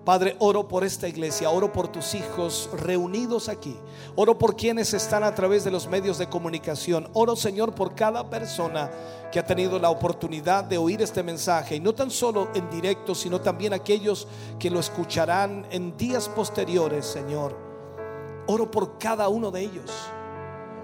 Padre, 0.08 0.38
oro 0.40 0.70
por 0.70 0.86
esta 0.86 1.10
iglesia, 1.10 1.50
oro 1.50 1.74
por 1.74 1.90
tus 1.90 2.16
hijos 2.16 2.70
reunidos 2.72 3.50
aquí, 3.50 3.76
oro 4.16 4.38
por 4.38 4.56
quienes 4.56 4.94
están 4.94 5.22
a 5.22 5.36
través 5.36 5.66
de 5.66 5.70
los 5.70 5.90
medios 5.90 6.18
de 6.18 6.30
comunicación, 6.30 7.10
oro 7.12 7.36
Señor 7.36 7.76
por 7.76 7.94
cada 7.94 8.30
persona 8.30 8.90
que 9.34 9.38
ha 9.38 9.46
tenido 9.46 9.78
la 9.80 9.90
oportunidad 9.90 10.64
de 10.64 10.78
oír 10.78 11.02
este 11.02 11.24
mensaje, 11.24 11.76
y 11.76 11.82
no 11.82 11.94
tan 11.94 12.10
solo 12.10 12.48
en 12.56 12.70
directo, 12.70 13.14
sino 13.14 13.42
también 13.42 13.74
aquellos 13.74 14.30
que 14.58 14.70
lo 14.70 14.80
escucharán 14.80 15.68
en 15.72 15.98
días 15.98 16.30
posteriores, 16.30 17.06
Señor. 17.06 17.58
Oro 18.48 18.72
por 18.72 18.98
cada 18.98 19.28
uno 19.28 19.52
de 19.52 19.60
ellos. 19.60 19.92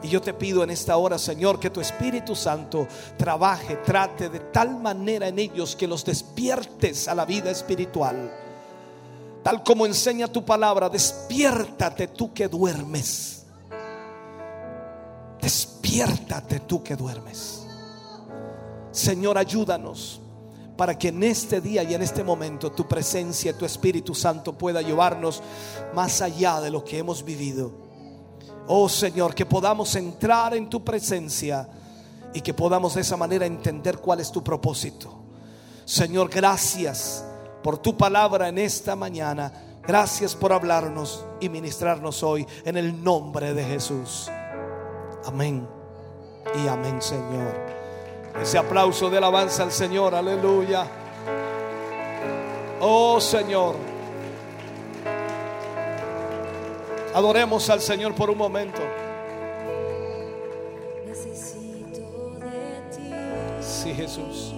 Y 0.02 0.10
yo 0.10 0.22
te 0.22 0.34
pido 0.34 0.66
en 0.66 0.70
esta 0.70 0.98
hora, 0.98 1.18
Señor, 1.18 1.62
que 1.62 1.70
tu 1.70 1.80
Espíritu 1.80 2.36
Santo 2.36 2.90
trabaje, 3.16 3.78
trate 3.78 4.28
de 4.28 4.42
tal 4.42 4.82
manera 4.82 5.30
en 5.30 5.40
ellos 5.40 5.78
que 5.78 5.88
los 5.88 6.04
despiertes 6.04 7.08
a 7.08 7.16
la 7.16 7.24
vida 7.24 7.52
espiritual. 7.52 8.43
Tal 9.44 9.62
como 9.64 9.86
enseña 9.86 10.28
tu 10.28 10.46
palabra, 10.46 10.90
despiértate 10.90 12.08
tú 12.08 12.34
que 12.34 12.48
duermes. 12.48 13.46
Despiértate 15.42 16.62
tú 16.62 16.82
que 16.82 16.96
duermes. 16.96 17.66
Señor, 18.92 19.38
ayúdanos 19.38 20.22
para 20.78 20.98
que 20.98 21.10
en 21.10 21.22
este 21.24 21.62
día 21.62 21.84
y 21.84 21.94
en 21.94 22.02
este 22.02 22.24
momento 22.24 22.72
tu 22.72 22.88
presencia, 22.88 23.56
tu 23.58 23.66
Espíritu 23.66 24.16
Santo 24.16 24.58
pueda 24.58 24.82
llevarnos 24.82 25.44
más 25.94 26.22
allá 26.22 26.62
de 26.62 26.72
lo 26.72 26.84
que 26.84 26.98
hemos 26.98 27.24
vivido 27.24 27.84
Oh 28.68 28.88
Señor, 28.88 29.36
que 29.36 29.46
podamos 29.46 29.94
entrar 29.96 30.56
en 30.56 30.70
tu 30.70 30.84
presencia 30.84 31.68
y 32.34 32.42
que 32.42 32.54
podamos 32.54 32.96
de 32.96 33.02
esa 33.02 33.18
manera 33.18 33.46
entender 33.46 33.98
cuál 33.98 34.22
es 34.22 34.32
tu 34.32 34.44
propósito. 34.44 35.14
Señor, 35.86 36.30
gracias 36.30 37.26
por 37.64 37.78
tu 37.78 37.98
palabra 37.98 38.50
en 38.50 38.60
esta 38.60 38.96
mañana. 38.96 39.52
Gracias 39.88 40.36
por 40.36 40.54
hablarnos 40.54 41.26
y 41.40 41.50
ministrarnos 41.50 42.22
hoy 42.22 42.46
en 42.66 42.78
el 42.78 43.04
nombre 43.04 43.54
de 43.54 43.64
Jesús. 43.64 44.30
Amén 45.26 45.68
y 46.64 46.68
amén, 46.68 47.02
Señor. 47.02 47.54
Ese 48.42 48.58
aplauso 48.58 49.10
de 49.10 49.18
alabanza 49.18 49.64
al 49.64 49.72
Señor, 49.72 50.14
aleluya. 50.14 50.86
Oh 52.80 53.20
Señor. 53.20 53.76
Adoremos 57.14 57.70
al 57.70 57.80
Señor 57.80 58.16
por 58.16 58.30
un 58.30 58.38
momento. 58.38 58.82
Necesito 61.06 62.32
de 62.40 62.82
ti. 62.92 63.12
Sí, 63.62 63.94
Jesús. 63.94 64.53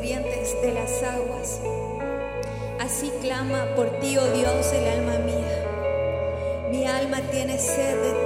De 0.00 0.72
las 0.72 1.02
aguas. 1.02 1.60
Así 2.78 3.10
clama 3.22 3.66
por 3.74 3.98
ti, 3.98 4.16
oh 4.18 4.26
Dios, 4.32 4.72
el 4.72 4.86
alma 4.88 5.18
mía. 5.18 5.64
Mi 6.70 6.86
alma 6.86 7.20
tiene 7.30 7.58
sed 7.58 7.96
de 8.02 8.25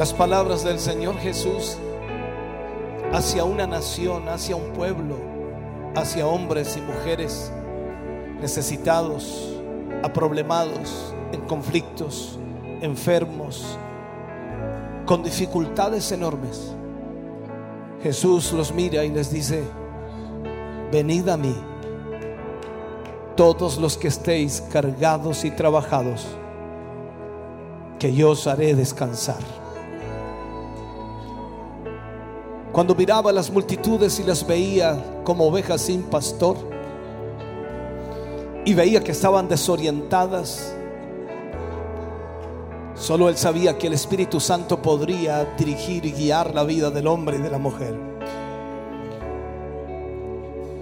las 0.00 0.14
palabras 0.14 0.64
del 0.64 0.80
Señor 0.80 1.18
Jesús 1.18 1.76
hacia 3.12 3.44
una 3.44 3.66
nación, 3.66 4.30
hacia 4.30 4.56
un 4.56 4.72
pueblo, 4.72 5.16
hacia 5.94 6.26
hombres 6.26 6.74
y 6.78 6.80
mujeres 6.80 7.52
necesitados, 8.40 9.54
aproblemados, 10.02 11.12
en 11.32 11.42
conflictos, 11.42 12.38
enfermos, 12.80 13.76
con 15.04 15.22
dificultades 15.22 16.10
enormes. 16.12 16.74
Jesús 18.02 18.52
los 18.52 18.72
mira 18.72 19.04
y 19.04 19.10
les 19.10 19.30
dice, 19.30 19.64
venid 20.90 21.28
a 21.28 21.36
mí, 21.36 21.54
todos 23.36 23.76
los 23.76 23.98
que 23.98 24.08
estéis 24.08 24.62
cargados 24.72 25.44
y 25.44 25.50
trabajados, 25.50 26.26
que 27.98 28.14
yo 28.14 28.30
os 28.30 28.46
haré 28.46 28.74
descansar. 28.74 29.60
Cuando 32.72 32.94
miraba 32.94 33.30
a 33.30 33.32
las 33.32 33.50
multitudes 33.50 34.20
y 34.20 34.22
las 34.22 34.46
veía 34.46 35.22
como 35.24 35.46
ovejas 35.46 35.80
sin 35.82 36.02
pastor, 36.04 36.56
y 38.64 38.74
veía 38.74 39.02
que 39.02 39.12
estaban 39.12 39.48
desorientadas, 39.48 40.72
solo 42.94 43.28
él 43.28 43.36
sabía 43.36 43.76
que 43.78 43.88
el 43.88 43.94
Espíritu 43.94 44.38
Santo 44.38 44.80
podría 44.80 45.44
dirigir 45.56 46.04
y 46.04 46.12
guiar 46.12 46.54
la 46.54 46.62
vida 46.62 46.90
del 46.90 47.06
hombre 47.06 47.38
y 47.38 47.40
de 47.40 47.50
la 47.50 47.58
mujer. 47.58 47.98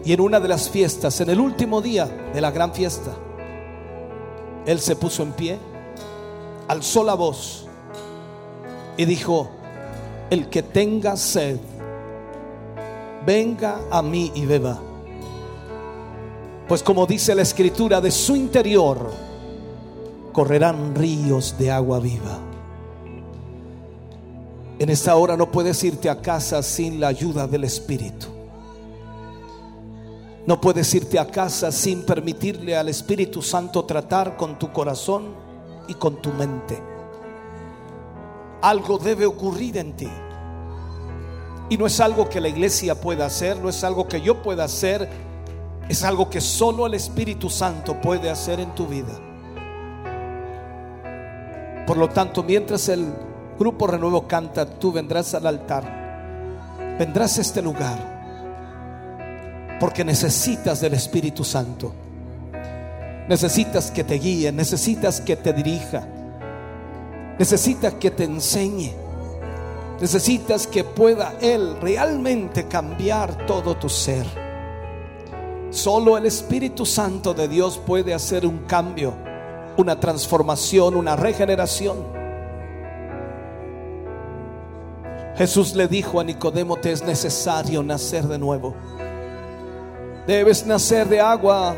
Y 0.04 0.12
en 0.12 0.20
una 0.20 0.40
de 0.40 0.48
las 0.48 0.68
fiestas, 0.68 1.20
en 1.20 1.30
el 1.30 1.40
último 1.40 1.80
día 1.80 2.06
de 2.32 2.40
la 2.40 2.50
gran 2.50 2.74
fiesta, 2.74 3.12
él 4.66 4.80
se 4.80 4.96
puso 4.96 5.22
en 5.22 5.32
pie, 5.32 5.58
alzó 6.66 7.04
la 7.04 7.14
voz 7.14 7.66
y 8.96 9.04
dijo, 9.04 9.48
el 10.30 10.48
que 10.50 10.62
tenga 10.62 11.16
sed, 11.16 11.58
venga 13.28 13.82
a 13.90 14.00
mí 14.00 14.32
y 14.34 14.46
beba. 14.46 14.78
Pues 16.66 16.82
como 16.82 17.04
dice 17.04 17.34
la 17.34 17.42
escritura, 17.42 18.00
de 18.00 18.10
su 18.10 18.34
interior 18.34 19.10
correrán 20.32 20.94
ríos 20.94 21.54
de 21.58 21.70
agua 21.70 22.00
viva. 22.00 22.38
En 24.78 24.88
esta 24.88 25.14
hora 25.14 25.36
no 25.36 25.50
puedes 25.50 25.84
irte 25.84 26.08
a 26.08 26.22
casa 26.22 26.62
sin 26.62 27.00
la 27.00 27.08
ayuda 27.08 27.46
del 27.46 27.64
Espíritu. 27.64 28.28
No 30.46 30.58
puedes 30.58 30.94
irte 30.94 31.18
a 31.18 31.26
casa 31.26 31.70
sin 31.70 32.06
permitirle 32.06 32.78
al 32.78 32.88
Espíritu 32.88 33.42
Santo 33.42 33.84
tratar 33.84 34.38
con 34.38 34.58
tu 34.58 34.72
corazón 34.72 35.34
y 35.86 35.92
con 35.92 36.22
tu 36.22 36.32
mente. 36.32 36.82
Algo 38.62 38.96
debe 38.96 39.26
ocurrir 39.26 39.76
en 39.76 39.92
ti. 39.92 40.08
Y 41.70 41.76
no 41.76 41.86
es 41.86 42.00
algo 42.00 42.28
que 42.28 42.40
la 42.40 42.48
iglesia 42.48 42.94
pueda 42.94 43.26
hacer, 43.26 43.58
no 43.58 43.68
es 43.68 43.84
algo 43.84 44.08
que 44.08 44.20
yo 44.20 44.42
pueda 44.42 44.64
hacer, 44.64 45.08
es 45.88 46.02
algo 46.02 46.30
que 46.30 46.40
solo 46.40 46.86
el 46.86 46.94
Espíritu 46.94 47.50
Santo 47.50 48.00
puede 48.00 48.30
hacer 48.30 48.60
en 48.60 48.74
tu 48.74 48.86
vida. 48.86 49.18
Por 51.86 51.96
lo 51.96 52.08
tanto, 52.08 52.42
mientras 52.42 52.88
el 52.88 53.06
grupo 53.58 53.86
Renuevo 53.86 54.26
canta, 54.26 54.66
tú 54.66 54.92
vendrás 54.92 55.34
al 55.34 55.46
altar, 55.46 55.84
vendrás 56.98 57.38
a 57.38 57.40
este 57.40 57.62
lugar, 57.62 58.18
porque 59.80 60.04
necesitas 60.04 60.80
del 60.80 60.94
Espíritu 60.94 61.44
Santo. 61.44 61.92
Necesitas 63.28 63.90
que 63.90 64.04
te 64.04 64.14
guíe, 64.14 64.50
necesitas 64.52 65.20
que 65.20 65.36
te 65.36 65.52
dirija, 65.52 66.06
necesitas 67.38 67.94
que 67.94 68.10
te 68.10 68.24
enseñe. 68.24 69.07
Necesitas 70.00 70.66
que 70.66 70.84
pueda 70.84 71.34
Él 71.40 71.76
realmente 71.80 72.68
cambiar 72.68 73.46
todo 73.46 73.76
tu 73.76 73.88
ser. 73.88 74.24
Solo 75.70 76.16
el 76.16 76.26
Espíritu 76.26 76.86
Santo 76.86 77.34
de 77.34 77.48
Dios 77.48 77.78
puede 77.84 78.14
hacer 78.14 78.46
un 78.46 78.60
cambio, 78.60 79.12
una 79.76 79.98
transformación, 79.98 80.94
una 80.94 81.16
regeneración. 81.16 82.18
Jesús 85.36 85.74
le 85.74 85.88
dijo 85.88 86.20
a 86.20 86.24
Nicodemo, 86.24 86.76
te 86.76 86.92
es 86.92 87.04
necesario 87.04 87.82
nacer 87.82 88.24
de 88.24 88.38
nuevo. 88.38 88.74
Debes 90.26 90.66
nacer 90.66 91.08
de 91.08 91.20
agua 91.20 91.76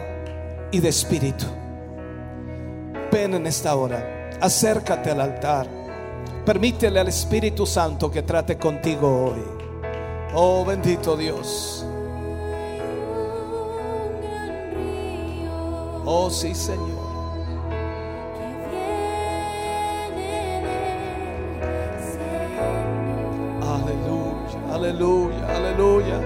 y 0.70 0.78
de 0.80 0.88
espíritu. 0.88 1.46
Ven 3.10 3.34
en 3.34 3.46
esta 3.46 3.74
hora, 3.74 4.30
acércate 4.40 5.10
al 5.10 5.20
altar. 5.20 5.79
Permítele 6.50 6.98
al 6.98 7.06
Espíritu 7.06 7.64
Santo 7.64 8.10
que 8.10 8.22
trate 8.22 8.58
contigo 8.58 9.26
hoy. 9.26 9.40
Oh 10.34 10.64
bendito 10.64 11.16
Dios. 11.16 11.86
Oh 16.04 16.28
sí, 16.28 16.52
Señor. 16.52 16.98
Aleluya, 23.62 24.74
aleluya, 24.74 25.56
aleluya. 25.56 26.20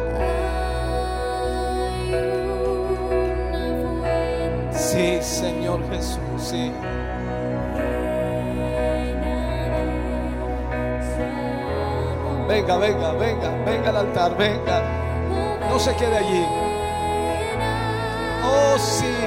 Sí, 4.72 5.18
Señor 5.20 5.86
Jesús, 5.90 6.18
sí. 6.38 6.72
Venga, 12.48 12.76
venga, 12.76 13.12
venga, 13.12 13.50
venga 13.64 13.88
al 13.88 13.96
altar, 13.96 14.36
venga. 14.36 14.82
No 15.68 15.78
se 15.78 15.94
quede 15.96 16.18
allí. 16.18 16.46
Oh, 18.44 18.76
sí. 18.78 19.23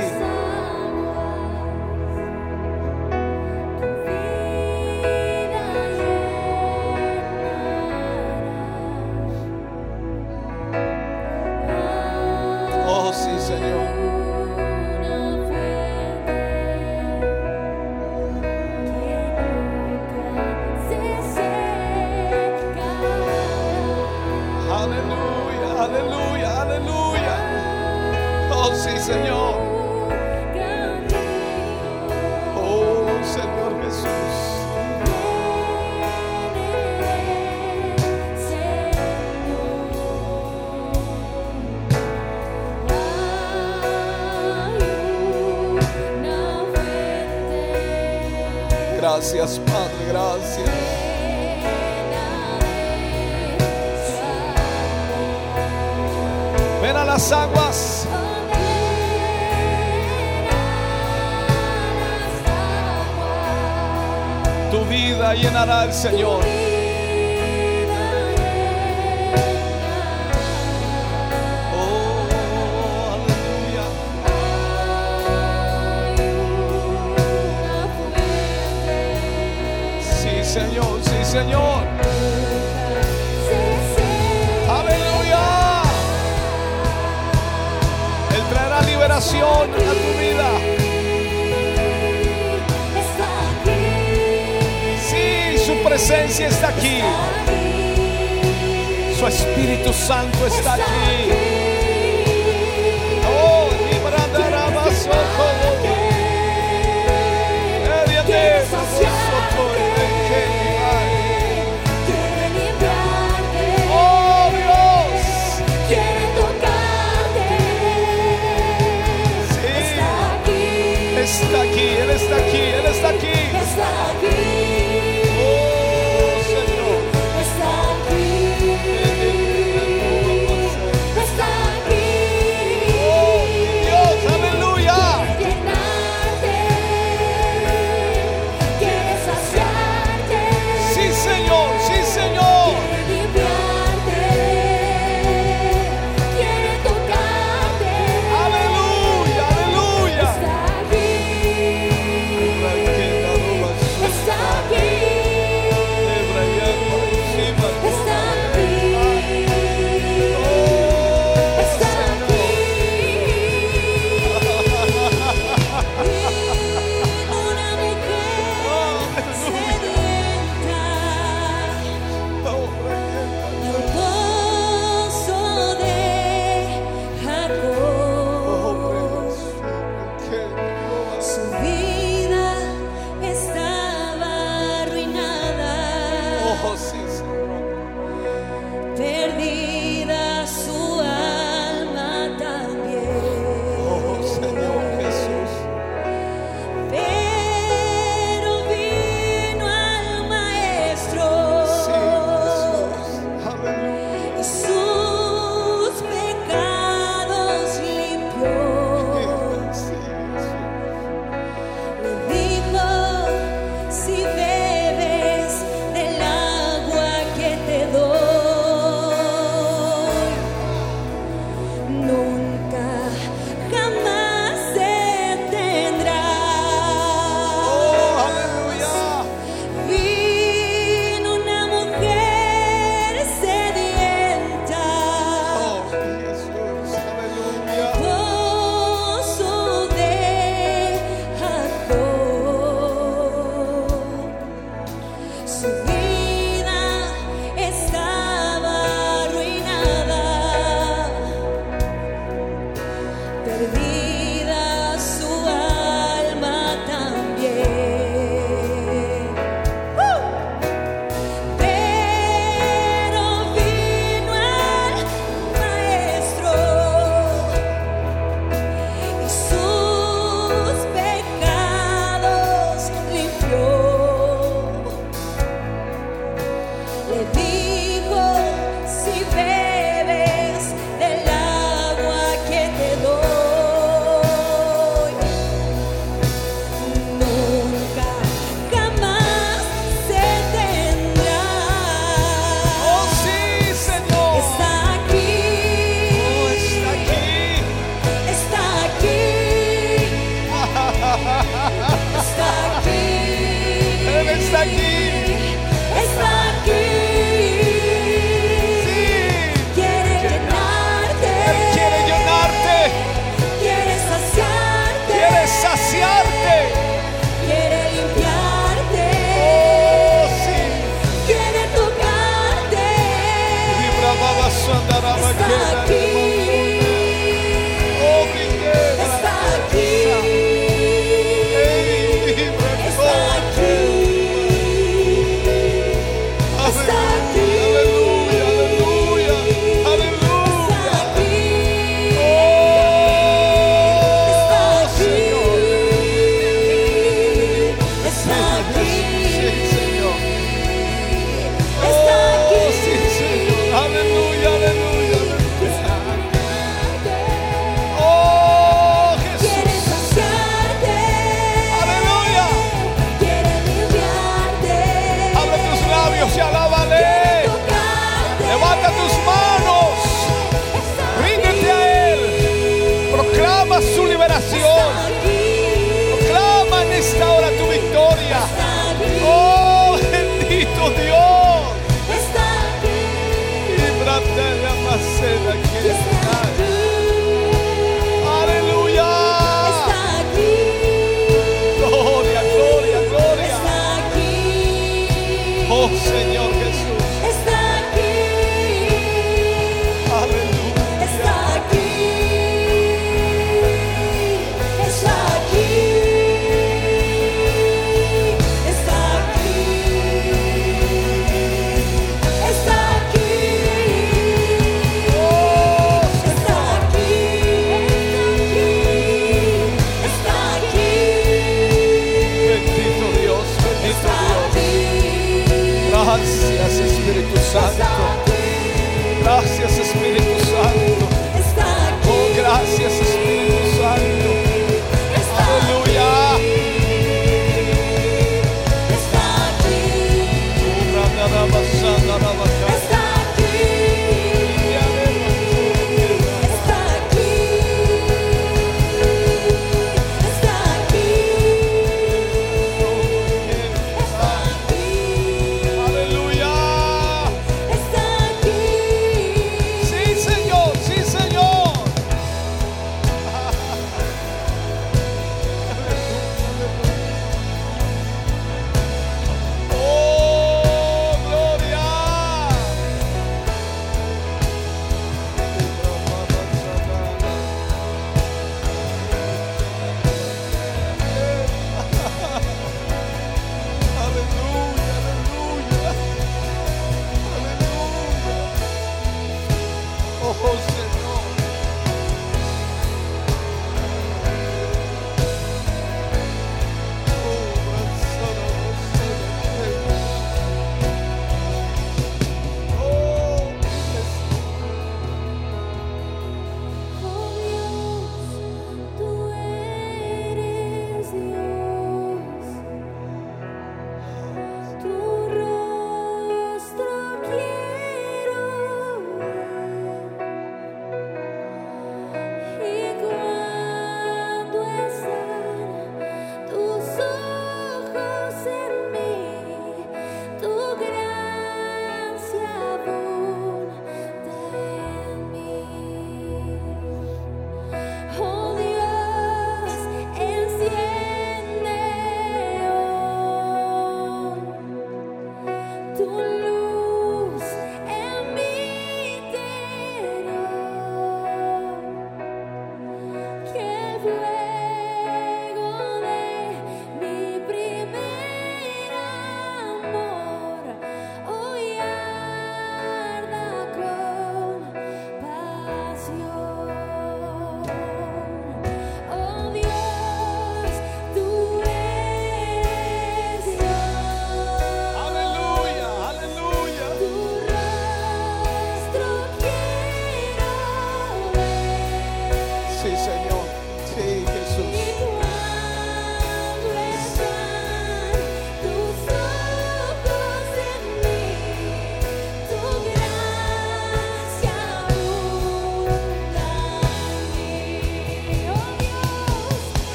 Llenará 65.88 65.90
el 65.90 65.93
Señor. 65.93 66.36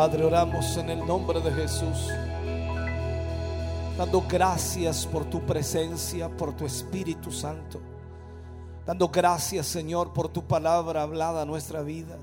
Padre, 0.00 0.24
oramos 0.24 0.78
en 0.78 0.88
el 0.88 1.06
nombre 1.06 1.42
de 1.42 1.52
Jesús, 1.52 2.08
dando 3.98 4.24
gracias 4.26 5.04
por 5.04 5.26
tu 5.26 5.44
presencia, 5.44 6.34
por 6.34 6.56
tu 6.56 6.64
Espíritu 6.64 7.30
Santo, 7.30 7.78
dando 8.86 9.08
gracias, 9.08 9.66
Señor, 9.66 10.14
por 10.14 10.30
tu 10.30 10.42
palabra 10.42 11.02
hablada 11.02 11.42
a 11.42 11.44
nuestra 11.44 11.82
vida. 11.82 12.16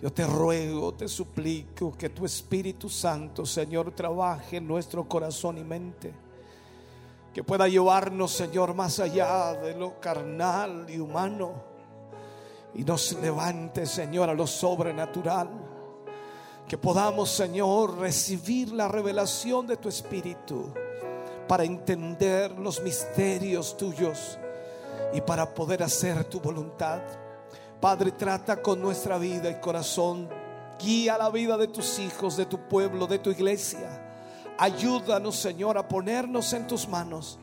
Yo 0.00 0.12
te 0.12 0.24
ruego, 0.28 0.94
te 0.94 1.08
suplico 1.08 1.92
que 1.98 2.08
tu 2.10 2.24
Espíritu 2.24 2.88
Santo, 2.88 3.44
Señor, 3.44 3.90
trabaje 3.90 4.58
en 4.58 4.68
nuestro 4.68 5.08
corazón 5.08 5.58
y 5.58 5.64
mente. 5.64 6.14
Que 7.34 7.42
pueda 7.42 7.66
llevarnos, 7.66 8.30
Señor, 8.30 8.74
más 8.74 9.00
allá 9.00 9.54
de 9.54 9.76
lo 9.76 9.98
carnal 9.98 10.86
y 10.88 11.00
humano. 11.00 11.50
Y 12.76 12.84
nos 12.84 13.12
levante, 13.14 13.86
Señor, 13.86 14.30
a 14.30 14.34
lo 14.34 14.46
sobrenatural 14.46 15.65
que 16.68 16.76
podamos, 16.76 17.30
Señor, 17.30 17.98
recibir 17.98 18.72
la 18.72 18.88
revelación 18.88 19.66
de 19.66 19.76
tu 19.76 19.88
Espíritu 19.88 20.72
para 21.46 21.64
entender 21.64 22.58
los 22.58 22.80
misterios 22.82 23.76
tuyos 23.76 24.38
y 25.12 25.20
para 25.20 25.54
poder 25.54 25.82
hacer 25.82 26.24
tu 26.24 26.40
voluntad. 26.40 27.00
Padre, 27.80 28.12
trata 28.12 28.60
con 28.60 28.80
nuestra 28.80 29.16
vida 29.18 29.48
y 29.48 29.60
corazón. 29.60 30.28
Guía 30.78 31.16
la 31.16 31.30
vida 31.30 31.56
de 31.56 31.68
tus 31.68 31.98
hijos, 32.00 32.36
de 32.36 32.46
tu 32.46 32.58
pueblo, 32.68 33.06
de 33.06 33.20
tu 33.20 33.30
iglesia. 33.30 34.02
Ayúdanos, 34.58 35.36
Señor, 35.36 35.78
a 35.78 35.86
ponernos 35.86 36.52
en 36.52 36.66
tus 36.66 36.88
manos 36.88 37.38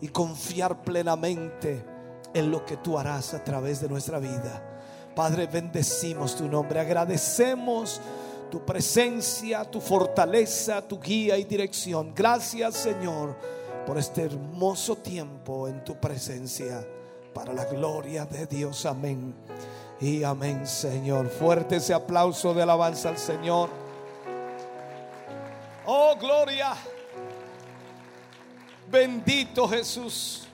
y 0.00 0.08
confiar 0.08 0.82
plenamente 0.82 1.84
en 2.34 2.50
lo 2.50 2.64
que 2.64 2.78
tú 2.78 2.98
harás 2.98 3.32
a 3.32 3.44
través 3.44 3.80
de 3.80 3.88
nuestra 3.88 4.18
vida. 4.18 4.62
Padre, 5.14 5.46
bendecimos 5.46 6.36
tu 6.36 6.48
nombre, 6.48 6.80
agradecemos 6.80 8.00
tu 8.50 8.64
presencia, 8.64 9.64
tu 9.64 9.80
fortaleza, 9.80 10.86
tu 10.86 11.00
guía 11.00 11.36
y 11.36 11.44
dirección. 11.44 12.12
Gracias 12.14 12.74
Señor 12.74 13.36
por 13.86 13.98
este 13.98 14.22
hermoso 14.22 14.96
tiempo 14.96 15.68
en 15.68 15.84
tu 15.84 15.96
presencia, 16.00 16.86
para 17.32 17.52
la 17.52 17.64
gloria 17.64 18.24
de 18.24 18.46
Dios. 18.46 18.84
Amén. 18.84 19.34
Y 20.00 20.24
amén 20.24 20.66
Señor. 20.66 21.28
Fuerte 21.28 21.76
ese 21.76 21.94
aplauso 21.94 22.52
de 22.52 22.62
alabanza 22.62 23.10
al 23.10 23.18
Señor. 23.18 23.70
Oh, 25.86 26.16
gloria. 26.18 26.74
Bendito 28.90 29.68
Jesús. 29.68 30.46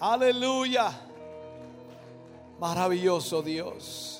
Aleluya. 0.00 0.90
Maravilloso 2.58 3.42
Dios. 3.42 4.15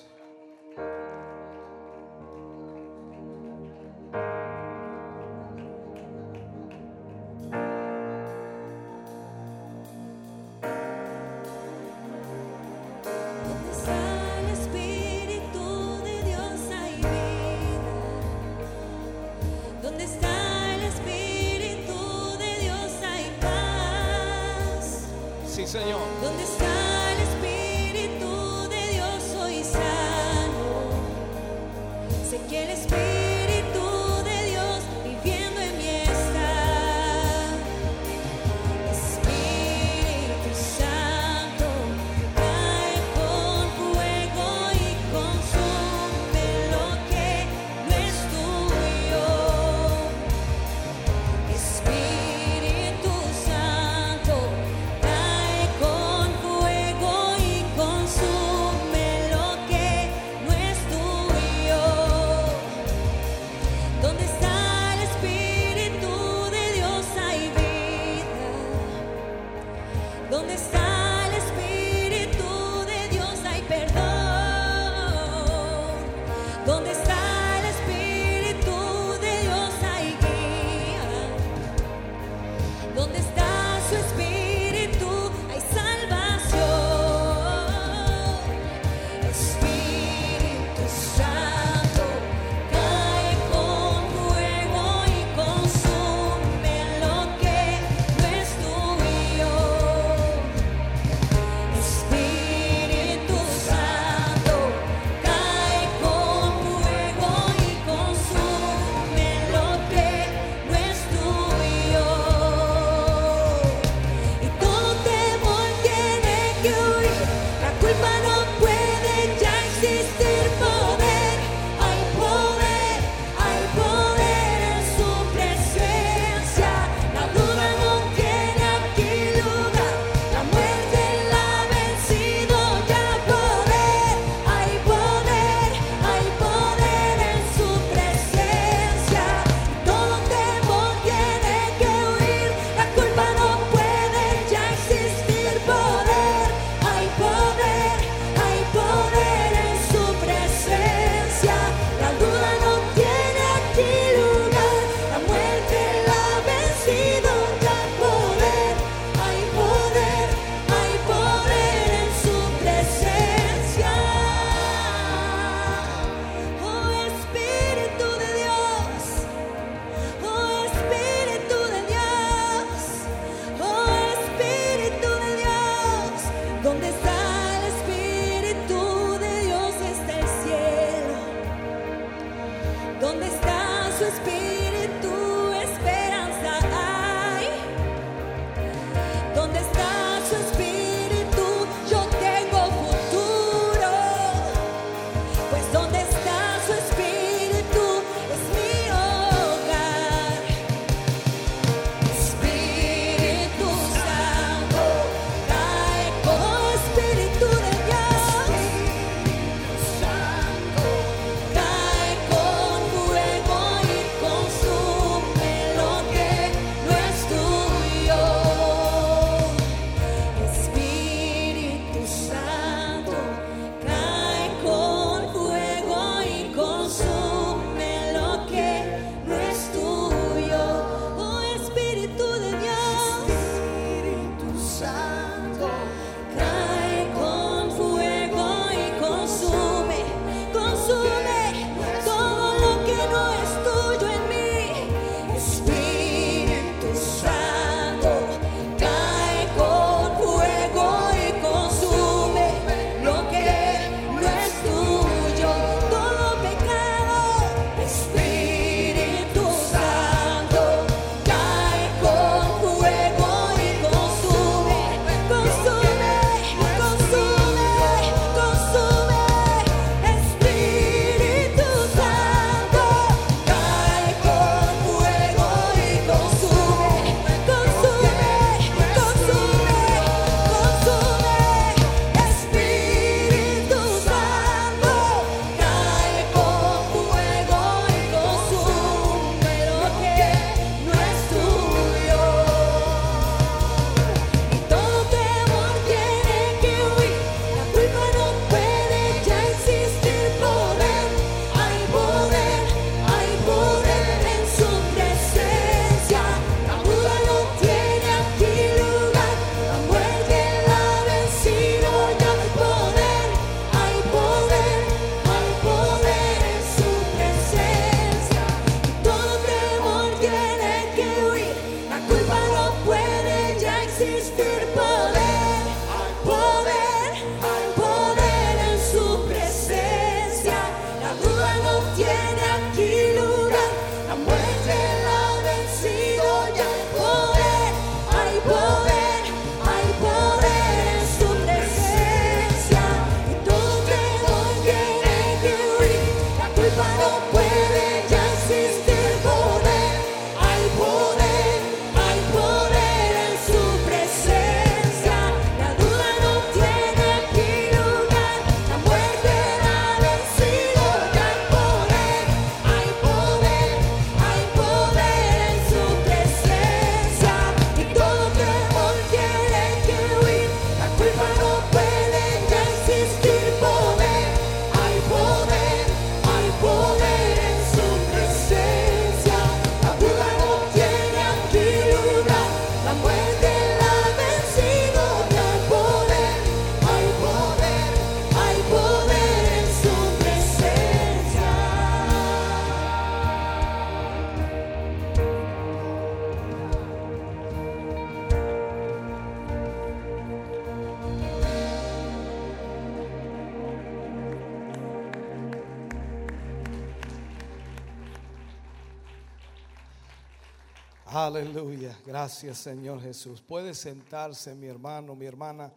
Aleluya. 411.09 411.97
Gracias, 412.05 412.59
Señor 412.59 413.01
Jesús. 413.01 413.41
Puede 413.41 413.75
sentarse, 413.75 414.57
mi 414.57 414.67
hermano, 414.67 415.15
mi 415.15 415.25
hermana. 415.25 415.73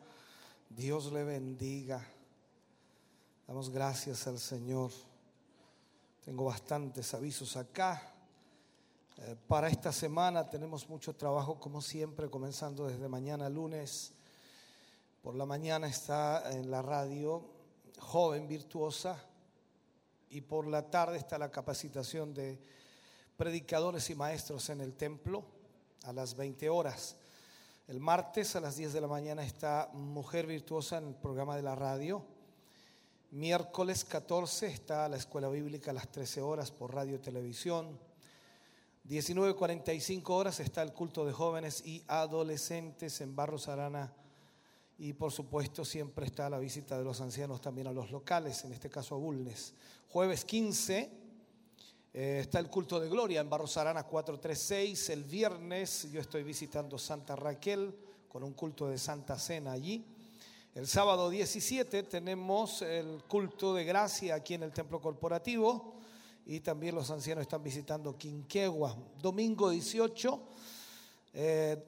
Dios 0.67 1.11
le 1.11 1.23
bendiga. 1.23 2.03
Damos 3.47 3.69
gracias 3.69 4.25
al 4.25 4.39
Señor. 4.39 4.89
Tengo 6.25 6.45
bastantes 6.45 7.13
avisos 7.13 7.55
acá. 7.57 8.11
Eh, 9.19 9.35
para 9.47 9.69
esta 9.69 9.91
semana 9.91 10.49
tenemos 10.49 10.89
mucho 10.89 11.15
trabajo, 11.15 11.59
como 11.59 11.79
siempre, 11.79 12.27
comenzando 12.27 12.87
desde 12.87 13.07
mañana 13.07 13.49
lunes. 13.49 14.13
Por 15.21 15.35
la 15.35 15.45
mañana 15.45 15.87
está 15.87 16.51
en 16.51 16.71
la 16.71 16.81
radio 16.81 17.45
Joven 17.99 18.47
Virtuosa 18.47 19.23
y 20.31 20.41
por 20.41 20.65
la 20.65 20.89
tarde 20.89 21.17
está 21.17 21.37
la 21.37 21.51
capacitación 21.51 22.33
de 22.33 22.78
predicadores 23.39 24.09
y 24.09 24.15
maestros 24.15 24.69
en 24.69 24.81
el 24.81 24.95
templo 24.95 25.45
a 26.03 26.11
las 26.11 26.35
20 26.35 26.67
horas. 26.67 27.15
El 27.87 28.01
martes 28.01 28.57
a 28.57 28.59
las 28.59 28.75
10 28.75 28.91
de 28.91 28.99
la 28.99 29.07
mañana 29.07 29.45
está 29.45 29.89
Mujer 29.93 30.45
Virtuosa 30.45 30.97
en 30.97 31.07
el 31.07 31.15
programa 31.15 31.55
de 31.55 31.61
la 31.61 31.73
radio. 31.73 32.21
Miércoles 33.31 34.03
14 34.03 34.67
está 34.67 35.07
la 35.07 35.15
Escuela 35.15 35.47
Bíblica 35.47 35.91
a 35.91 35.93
las 35.93 36.11
13 36.11 36.41
horas 36.41 36.69
por 36.69 36.93
radio 36.93 37.15
y 37.15 37.19
televisión. 37.19 37.97
19.45 39.07 40.29
horas 40.31 40.59
está 40.59 40.81
el 40.81 40.91
culto 40.91 41.25
de 41.25 41.31
jóvenes 41.31 41.81
y 41.85 42.03
adolescentes 42.09 43.21
en 43.21 43.37
Barros 43.37 43.69
Arana. 43.69 44.13
Y 44.97 45.13
por 45.13 45.31
supuesto 45.31 45.85
siempre 45.85 46.25
está 46.25 46.49
la 46.49 46.59
visita 46.59 46.97
de 46.97 47.05
los 47.05 47.21
ancianos 47.21 47.61
también 47.61 47.87
a 47.87 47.93
los 47.93 48.11
locales, 48.11 48.65
en 48.65 48.73
este 48.73 48.89
caso 48.89 49.15
a 49.15 49.17
Bulnes. 49.17 49.75
Jueves 50.09 50.43
15 50.43 51.18
eh, 52.11 52.39
está 52.41 52.57
el 52.57 52.69
culto 52.69 52.99
de 52.99 53.07
gloria 53.07 53.39
en 53.39 53.49
Barros 53.49 53.77
Arana 53.77 54.03
436. 54.03 55.09
El 55.09 55.23
viernes 55.25 56.11
yo 56.11 56.19
estoy 56.19 56.41
visitando 56.41 56.97
Santa 56.97 57.35
Raquel 57.35 57.95
con 58.27 58.43
un 58.43 58.53
culto 58.53 58.87
de 58.87 58.97
Santa 58.97 59.37
Cena 59.37 59.73
allí. 59.73 60.03
El 60.73 60.87
sábado 60.87 61.29
17 61.29 62.03
tenemos 62.03 62.81
el 62.81 63.23
culto 63.27 63.75
de 63.75 63.83
gracia 63.83 64.35
aquí 64.35 64.55
en 64.55 64.63
el 64.63 64.71
templo 64.71 64.99
corporativo 64.99 65.99
y 66.47 66.61
también 66.61 66.95
los 66.95 67.11
ancianos 67.11 67.43
están 67.43 67.61
visitando 67.61 68.17
Quinquegua. 68.17 68.97
Domingo 69.21 69.69
18, 69.69 70.41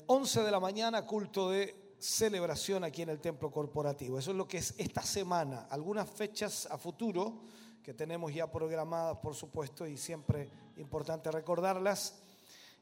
11 0.06 0.40
eh, 0.40 0.44
de 0.44 0.52
la 0.52 0.60
mañana, 0.60 1.04
culto 1.04 1.50
de 1.50 1.96
celebración 1.98 2.84
aquí 2.84 3.02
en 3.02 3.10
el 3.10 3.20
templo 3.20 3.50
corporativo. 3.52 4.20
Eso 4.20 4.32
es 4.32 4.38
lo 4.38 4.48
que 4.48 4.60
es 4.60 4.76
esta 4.78 5.02
semana. 5.02 5.68
Algunas 5.72 6.08
fechas 6.08 6.68
a 6.70 6.78
futuro 6.78 7.42
que 7.84 7.94
tenemos 7.94 8.34
ya 8.34 8.52
programadas, 8.52 9.18
por 9.18 9.36
supuesto, 9.36 9.88
y 9.88 9.98
siempre 9.98 10.50
importante 10.78 11.32
recordarlas. 11.32 12.22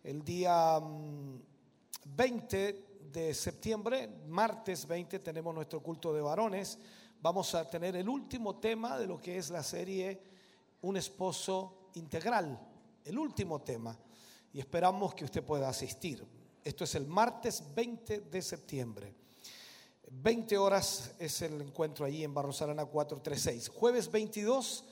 El 0.03 0.23
día 0.23 0.79
20 2.05 2.73
mm, 2.73 3.11
de 3.11 3.33
septiembre, 3.33 4.09
martes 4.27 4.85
20, 4.85 5.19
tenemos 5.19 5.55
nuestro 5.55 5.81
culto 5.81 6.13
de 6.13 6.21
varones. 6.21 6.77
Vamos 7.21 7.55
a 7.55 7.69
tener 7.69 7.95
el 7.95 8.09
último 8.09 8.59
tema 8.59 8.97
de 8.97 9.07
lo 9.07 9.19
que 9.19 9.37
es 9.37 9.49
la 9.49 9.63
serie 9.63 10.21
Un 10.81 10.95
esposo 10.97 11.89
integral, 11.95 12.59
el 13.03 13.17
último 13.17 13.61
tema. 13.61 13.97
Y 14.53 14.59
esperamos 14.59 15.13
que 15.13 15.25
usted 15.25 15.43
pueda 15.43 15.69
asistir. 15.69 16.25
Esto 16.63 16.83
es 16.83 16.95
el 16.95 17.07
martes 17.07 17.63
20 17.73 18.21
de 18.21 18.41
septiembre. 18.41 19.15
20 20.11 20.57
horas 20.57 21.13
es 21.19 21.41
el 21.41 21.61
encuentro 21.61 22.05
allí 22.05 22.23
en 22.23 22.33
Barros 22.33 22.61
Arana 22.61 22.85
436. 22.85 23.69
Jueves 23.69 24.09
22 24.09 24.85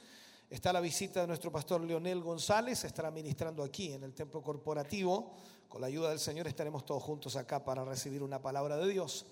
está 0.50 0.72
la 0.72 0.80
visita 0.80 1.22
de 1.22 1.27
nuestro 1.27 1.51
pastor 1.51 1.82
Leonel 1.82 2.22
González, 2.22 2.84
estará 2.84 3.11
ministrando 3.11 3.64
aquí 3.64 3.92
en 3.92 4.03
el 4.03 4.14
templo 4.14 4.42
corporativo. 4.42 5.34
Con 5.67 5.82
la 5.82 5.88
ayuda 5.88 6.09
del 6.09 6.19
Señor 6.19 6.48
estaremos 6.48 6.85
todos 6.85 7.03
juntos 7.03 7.35
acá 7.35 7.64
para 7.64 7.84
recibir 7.84 8.24
una 8.24 8.42
palabra 8.42 8.77
de 8.77 8.88
Dios. 8.88 9.26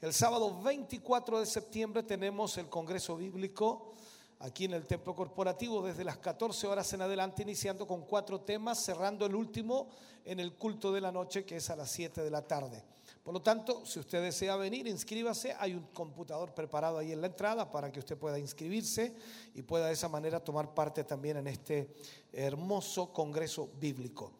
El 0.00 0.14
sábado 0.14 0.62
24 0.62 1.40
de 1.40 1.46
septiembre 1.46 2.02
tenemos 2.02 2.56
el 2.58 2.68
Congreso 2.68 3.16
Bíblico 3.16 3.92
aquí 4.38 4.64
en 4.64 4.72
el 4.72 4.86
templo 4.86 5.14
corporativo 5.14 5.82
desde 5.82 6.04
las 6.04 6.18
14 6.18 6.66
horas 6.66 6.92
en 6.92 7.02
adelante, 7.02 7.42
iniciando 7.42 7.86
con 7.86 8.02
cuatro 8.02 8.40
temas, 8.40 8.82
cerrando 8.82 9.26
el 9.26 9.34
último 9.34 9.88
en 10.24 10.40
el 10.40 10.54
culto 10.54 10.92
de 10.92 11.00
la 11.00 11.12
noche 11.12 11.44
que 11.44 11.56
es 11.56 11.68
a 11.70 11.76
las 11.76 11.90
7 11.90 12.22
de 12.22 12.30
la 12.30 12.46
tarde. 12.46 12.82
Por 13.30 13.34
lo 13.34 13.42
tanto, 13.42 13.86
si 13.86 14.00
usted 14.00 14.24
desea 14.24 14.56
venir, 14.56 14.88
inscríbase. 14.88 15.54
Hay 15.60 15.72
un 15.72 15.84
computador 15.94 16.52
preparado 16.52 16.98
ahí 16.98 17.12
en 17.12 17.20
la 17.20 17.28
entrada 17.28 17.70
para 17.70 17.92
que 17.92 18.00
usted 18.00 18.18
pueda 18.18 18.40
inscribirse 18.40 19.14
y 19.54 19.62
pueda 19.62 19.86
de 19.86 19.92
esa 19.92 20.08
manera 20.08 20.42
tomar 20.42 20.74
parte 20.74 21.04
también 21.04 21.36
en 21.36 21.46
este 21.46 21.94
hermoso 22.32 23.12
congreso 23.12 23.70
bíblico. 23.78 24.32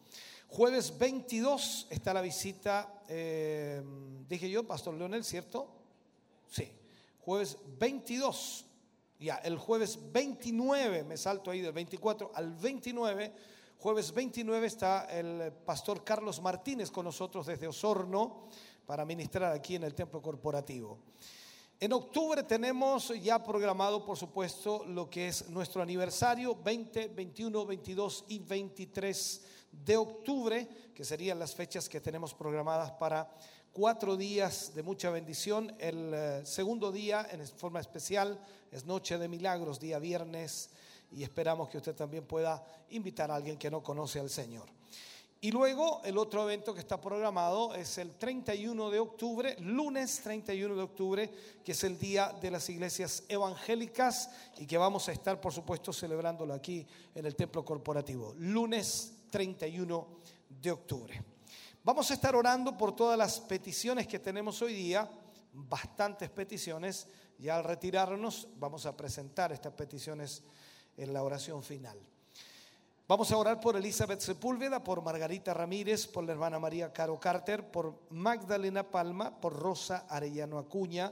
Jueves 0.49 0.97
22 0.97 1.87
está 1.89 2.13
la 2.13 2.19
visita, 2.19 3.01
eh, 3.07 3.81
dije 4.27 4.49
yo, 4.49 4.67
Pastor 4.67 4.93
Leonel, 4.95 5.23
¿cierto? 5.23 5.69
Sí. 6.49 6.69
Jueves 7.21 7.59
22. 7.79 8.65
Ya, 9.21 9.35
el 9.37 9.57
jueves 9.57 9.99
29, 10.11 11.05
me 11.05 11.15
salto 11.15 11.49
ahí 11.49 11.61
del 11.61 11.71
24 11.71 12.31
al 12.35 12.55
29. 12.55 13.33
Jueves 13.81 14.13
29 14.13 14.67
está 14.67 15.05
el 15.05 15.51
pastor 15.65 16.03
Carlos 16.03 16.39
Martínez 16.39 16.91
con 16.91 17.05
nosotros 17.05 17.47
desde 17.47 17.67
Osorno 17.67 18.49
para 18.91 19.05
ministrar 19.05 19.53
aquí 19.53 19.75
en 19.75 19.83
el 19.83 19.95
templo 19.95 20.21
corporativo. 20.21 20.99
En 21.79 21.93
octubre 21.93 22.43
tenemos 22.43 23.07
ya 23.21 23.41
programado, 23.41 24.03
por 24.03 24.17
supuesto, 24.17 24.83
lo 24.83 25.09
que 25.09 25.29
es 25.29 25.47
nuestro 25.47 25.81
aniversario 25.81 26.57
20, 26.61 27.07
21, 27.07 27.65
22 27.65 28.25
y 28.27 28.39
23 28.39 29.41
de 29.85 29.95
octubre, 29.95 30.67
que 30.93 31.05
serían 31.05 31.39
las 31.39 31.55
fechas 31.55 31.87
que 31.87 32.01
tenemos 32.01 32.33
programadas 32.33 32.91
para 32.91 33.33
cuatro 33.71 34.17
días 34.17 34.75
de 34.75 34.83
mucha 34.83 35.09
bendición. 35.09 35.73
El 35.79 36.11
eh, 36.13 36.41
segundo 36.45 36.91
día, 36.91 37.25
en 37.31 37.47
forma 37.47 37.79
especial, 37.79 38.45
es 38.73 38.83
Noche 38.83 39.17
de 39.17 39.29
Milagros, 39.29 39.79
día 39.79 39.99
viernes, 39.99 40.69
y 41.13 41.23
esperamos 41.23 41.69
que 41.69 41.77
usted 41.77 41.95
también 41.95 42.25
pueda 42.25 42.61
invitar 42.89 43.31
a 43.31 43.35
alguien 43.35 43.57
que 43.57 43.71
no 43.71 43.81
conoce 43.81 44.19
al 44.19 44.29
Señor. 44.29 44.67
Y 45.43 45.49
luego 45.49 46.01
el 46.03 46.19
otro 46.19 46.43
evento 46.43 46.71
que 46.71 46.81
está 46.81 47.01
programado 47.01 47.73
es 47.73 47.97
el 47.97 48.13
31 48.13 48.91
de 48.91 48.99
octubre, 48.99 49.55
lunes 49.59 50.21
31 50.21 50.75
de 50.75 50.83
octubre, 50.83 51.31
que 51.65 51.71
es 51.71 51.83
el 51.83 51.97
Día 51.97 52.31
de 52.39 52.51
las 52.51 52.69
Iglesias 52.69 53.23
Evangélicas 53.27 54.29
y 54.59 54.67
que 54.67 54.77
vamos 54.77 55.09
a 55.09 55.13
estar, 55.13 55.41
por 55.41 55.51
supuesto, 55.51 55.91
celebrándolo 55.91 56.53
aquí 56.53 56.85
en 57.15 57.25
el 57.25 57.35
Templo 57.35 57.65
Corporativo. 57.65 58.35
Lunes 58.37 59.13
31 59.31 60.07
de 60.47 60.71
octubre. 60.71 61.23
Vamos 61.83 62.11
a 62.11 62.13
estar 62.13 62.35
orando 62.35 62.77
por 62.77 62.95
todas 62.95 63.17
las 63.17 63.39
peticiones 63.39 64.05
que 64.05 64.19
tenemos 64.19 64.61
hoy 64.61 64.75
día, 64.75 65.09
bastantes 65.53 66.29
peticiones. 66.29 67.07
Ya 67.39 67.55
al 67.55 67.63
retirarnos 67.63 68.47
vamos 68.59 68.85
a 68.85 68.95
presentar 68.95 69.51
estas 69.51 69.73
peticiones 69.73 70.43
en 70.97 71.11
la 71.11 71.23
oración 71.23 71.63
final. 71.63 72.10
Vamos 73.11 73.29
a 73.29 73.37
orar 73.37 73.59
por 73.59 73.75
Elizabeth 73.75 74.21
Sepúlveda, 74.21 74.81
por 74.81 75.03
Margarita 75.03 75.53
Ramírez, 75.53 76.07
por 76.07 76.23
la 76.23 76.31
hermana 76.31 76.59
María 76.59 76.93
Caro 76.93 77.19
Carter, 77.19 77.69
por 77.69 78.03
Magdalena 78.09 78.89
Palma, 78.89 79.35
por 79.35 79.51
Rosa 79.51 80.05
Arellano 80.07 80.57
Acuña, 80.57 81.11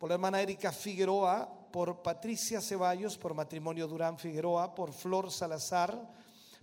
por 0.00 0.08
la 0.08 0.16
hermana 0.16 0.42
Erika 0.42 0.72
Figueroa, 0.72 1.48
por 1.70 2.02
Patricia 2.02 2.60
Ceballos, 2.60 3.16
por 3.16 3.34
Matrimonio 3.34 3.86
Durán 3.86 4.18
Figueroa, 4.18 4.74
por 4.74 4.92
Flor 4.92 5.30
Salazar, 5.30 5.96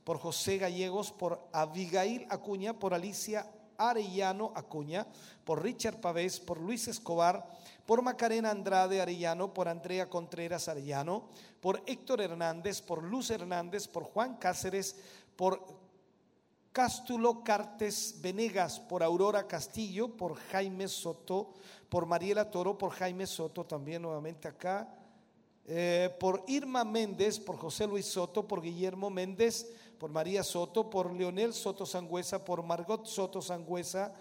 por 0.03 0.19
José 0.19 0.57
Gallegos, 0.57 1.13
por 1.13 1.47
Abigail 1.53 2.27
Acuña, 2.29 2.77
por 2.77 2.93
Alicia 2.93 3.49
Arellano 3.77 4.51
Acuña, 4.55 5.07
por 5.45 5.63
Richard 5.63 6.01
Pavés, 6.01 6.41
por 6.41 6.59
Luis 6.59 6.89
Escobar, 6.89 7.47
por 7.85 8.01
Macarena 8.01 8.51
Andrade 8.51 9.01
Arellano, 9.01 9.53
por 9.53 9.67
Andrea 9.67 10.09
Contreras 10.09 10.67
Arellano, 10.67 11.29
por 11.61 11.81
Héctor 11.85 12.21
Hernández, 12.21 12.81
por 12.81 13.03
Luz 13.03 13.29
Hernández, 13.29 13.87
por 13.87 14.03
Juan 14.03 14.37
Cáceres, 14.37 14.95
por 15.35 15.61
Cástulo 16.71 17.43
Cartes 17.43 18.15
Venegas, 18.21 18.79
por 18.79 19.01
Aurora 19.01 19.47
Castillo, 19.47 20.09
por 20.09 20.35
Jaime 20.35 20.87
Soto, 20.87 21.53
por 21.87 22.05
Mariela 22.05 22.51
Toro, 22.51 22.77
por 22.77 22.91
Jaime 22.91 23.25
Soto, 23.27 23.63
también 23.63 24.01
nuevamente 24.01 24.47
acá, 24.47 24.93
eh, 25.67 26.13
por 26.19 26.43
Irma 26.47 26.83
Méndez, 26.83 27.39
por 27.39 27.57
José 27.57 27.87
Luis 27.87 28.05
Soto, 28.07 28.47
por 28.47 28.61
Guillermo 28.61 29.09
Méndez, 29.09 29.71
por 29.97 30.09
María 30.09 30.43
Soto, 30.43 30.89
por 30.89 31.13
Leonel 31.13 31.53
Soto 31.53 31.85
Sangüesa, 31.85 32.43
por 32.43 32.61
Margot 32.61 33.05
Soto 33.05 33.41
Sangüesa, 33.41 34.13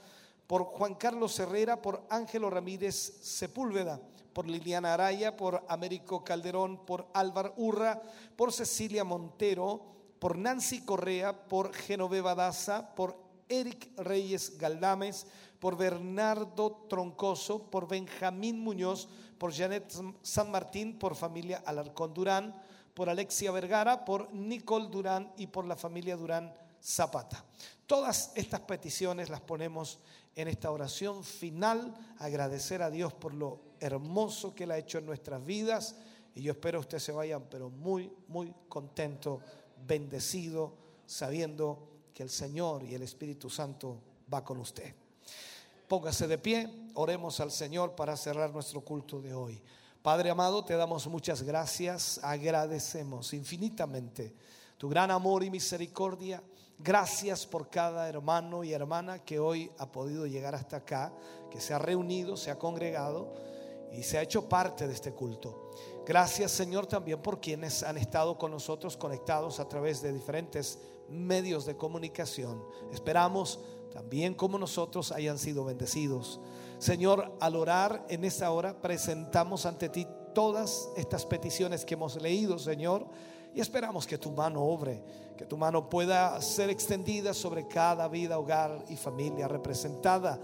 por 0.46 0.64
Juan 0.64 0.94
Carlos 0.94 1.38
Herrera, 1.38 1.80
por 1.80 2.04
Ángelo 2.10 2.50
Ramírez 2.50 2.94
Sepúlveda, 2.94 4.00
por 4.32 4.46
Liliana 4.46 4.94
Araya, 4.94 5.36
por 5.36 5.64
Américo 5.68 6.24
Calderón, 6.24 6.84
por 6.84 7.06
Álvaro 7.14 7.54
Urra, 7.56 8.02
por 8.36 8.52
Cecilia 8.52 9.04
Montero, 9.04 9.80
por 10.18 10.36
Nancy 10.36 10.82
Correa, 10.84 11.46
por 11.46 11.72
Genoveva 11.72 12.34
Daza, 12.34 12.94
por 12.94 13.16
Eric 13.48 13.90
Reyes 13.96 14.58
Galdames, 14.58 15.26
por 15.60 15.76
Bernardo 15.76 16.86
Troncoso, 16.88 17.70
por 17.70 17.88
Benjamín 17.88 18.60
Muñoz, 18.60 19.08
por 19.38 19.52
Janet 19.52 19.92
San 20.22 20.50
Martín, 20.50 20.98
por 20.98 21.14
familia 21.14 21.62
Alarcón 21.64 22.12
Durán, 22.12 22.54
por 22.92 23.08
Alexia 23.08 23.50
Vergara, 23.50 24.04
por 24.04 24.32
Nicole 24.32 24.88
Durán 24.88 25.32
y 25.36 25.46
por 25.46 25.66
la 25.66 25.76
familia 25.76 26.16
Durán 26.16 26.54
Zapata. 26.82 27.44
Todas 27.86 28.32
estas 28.34 28.60
peticiones 28.60 29.28
las 29.30 29.40
ponemos 29.40 30.00
en 30.36 30.48
esta 30.48 30.70
oración 30.70 31.24
final, 31.24 31.94
agradecer 32.18 32.82
a 32.82 32.90
Dios 32.90 33.12
por 33.12 33.34
lo 33.34 33.60
hermoso 33.80 34.54
que 34.54 34.64
Él 34.64 34.72
ha 34.72 34.78
hecho 34.78 34.98
en 34.98 35.06
nuestras 35.06 35.44
vidas. 35.44 35.96
Y 36.34 36.42
yo 36.42 36.52
espero 36.52 36.80
que 36.80 36.86
ustedes 36.86 37.04
se 37.04 37.12
vayan, 37.12 37.44
pero 37.50 37.70
muy, 37.70 38.10
muy 38.28 38.52
contento, 38.68 39.40
bendecido, 39.86 40.74
sabiendo 41.06 41.88
que 42.12 42.22
el 42.22 42.30
Señor 42.30 42.82
y 42.82 42.94
el 42.94 43.02
Espíritu 43.02 43.48
Santo 43.48 44.00
va 44.32 44.44
con 44.44 44.58
usted. 44.58 44.94
Póngase 45.86 46.26
de 46.26 46.38
pie, 46.38 46.68
oremos 46.94 47.40
al 47.40 47.52
Señor 47.52 47.94
para 47.94 48.16
cerrar 48.16 48.52
nuestro 48.52 48.80
culto 48.80 49.20
de 49.20 49.34
hoy. 49.34 49.60
Padre 50.02 50.30
amado, 50.30 50.64
te 50.64 50.74
damos 50.74 51.06
muchas 51.06 51.42
gracias, 51.42 52.18
agradecemos 52.22 53.32
infinitamente 53.32 54.34
tu 54.76 54.88
gran 54.88 55.10
amor 55.10 55.44
y 55.44 55.50
misericordia 55.50 56.42
Gracias 56.78 57.46
por 57.46 57.70
cada 57.70 58.08
hermano 58.08 58.64
y 58.64 58.72
hermana 58.72 59.24
que 59.24 59.38
hoy 59.38 59.70
ha 59.78 59.90
podido 59.90 60.26
llegar 60.26 60.54
hasta 60.54 60.78
acá, 60.78 61.12
que 61.50 61.60
se 61.60 61.72
ha 61.72 61.78
reunido, 61.78 62.36
se 62.36 62.50
ha 62.50 62.58
congregado 62.58 63.32
y 63.92 64.02
se 64.02 64.18
ha 64.18 64.22
hecho 64.22 64.48
parte 64.48 64.86
de 64.88 64.92
este 64.92 65.12
culto. 65.12 65.70
Gracias 66.04 66.50
Señor 66.50 66.86
también 66.86 67.22
por 67.22 67.40
quienes 67.40 67.82
han 67.84 67.96
estado 67.96 68.36
con 68.36 68.50
nosotros 68.50 68.96
conectados 68.96 69.60
a 69.60 69.68
través 69.68 70.02
de 70.02 70.12
diferentes 70.12 70.78
medios 71.08 71.64
de 71.64 71.76
comunicación. 71.76 72.62
Esperamos 72.92 73.60
también 73.92 74.34
como 74.34 74.58
nosotros 74.58 75.12
hayan 75.12 75.38
sido 75.38 75.64
bendecidos. 75.64 76.40
Señor, 76.78 77.36
al 77.40 77.54
orar 77.54 78.04
en 78.08 78.24
esta 78.24 78.50
hora 78.50 78.82
presentamos 78.82 79.64
ante 79.64 79.88
ti 79.88 80.08
todas 80.34 80.90
estas 80.96 81.24
peticiones 81.24 81.84
que 81.84 81.94
hemos 81.94 82.20
leído, 82.20 82.58
Señor 82.58 83.06
y 83.54 83.60
esperamos 83.60 84.06
que 84.06 84.18
tu 84.18 84.30
mano 84.32 84.62
obre, 84.62 85.02
que 85.36 85.46
tu 85.46 85.56
mano 85.56 85.88
pueda 85.88 86.40
ser 86.42 86.70
extendida 86.70 87.32
sobre 87.32 87.68
cada 87.68 88.08
vida, 88.08 88.38
hogar 88.38 88.84
y 88.88 88.96
familia 88.96 89.46
representada. 89.46 90.40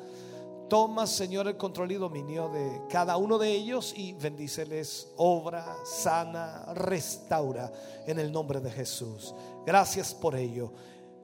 Toma, 0.69 1.09
Señor, 1.09 1.49
el 1.49 1.57
control 1.57 1.91
y 1.91 1.97
dominio 1.97 2.49
de 2.49 2.83
cada 2.89 3.17
uno 3.17 3.39
de 3.39 3.51
ellos 3.51 3.93
y 3.97 4.13
bendíceles, 4.13 5.09
obra, 5.17 5.77
sana, 5.85 6.73
restaura 6.75 7.73
en 8.07 8.21
el 8.21 8.31
nombre 8.31 8.61
de 8.61 8.71
Jesús. 8.71 9.35
Gracias 9.67 10.15
por 10.15 10.37
ello. 10.37 10.73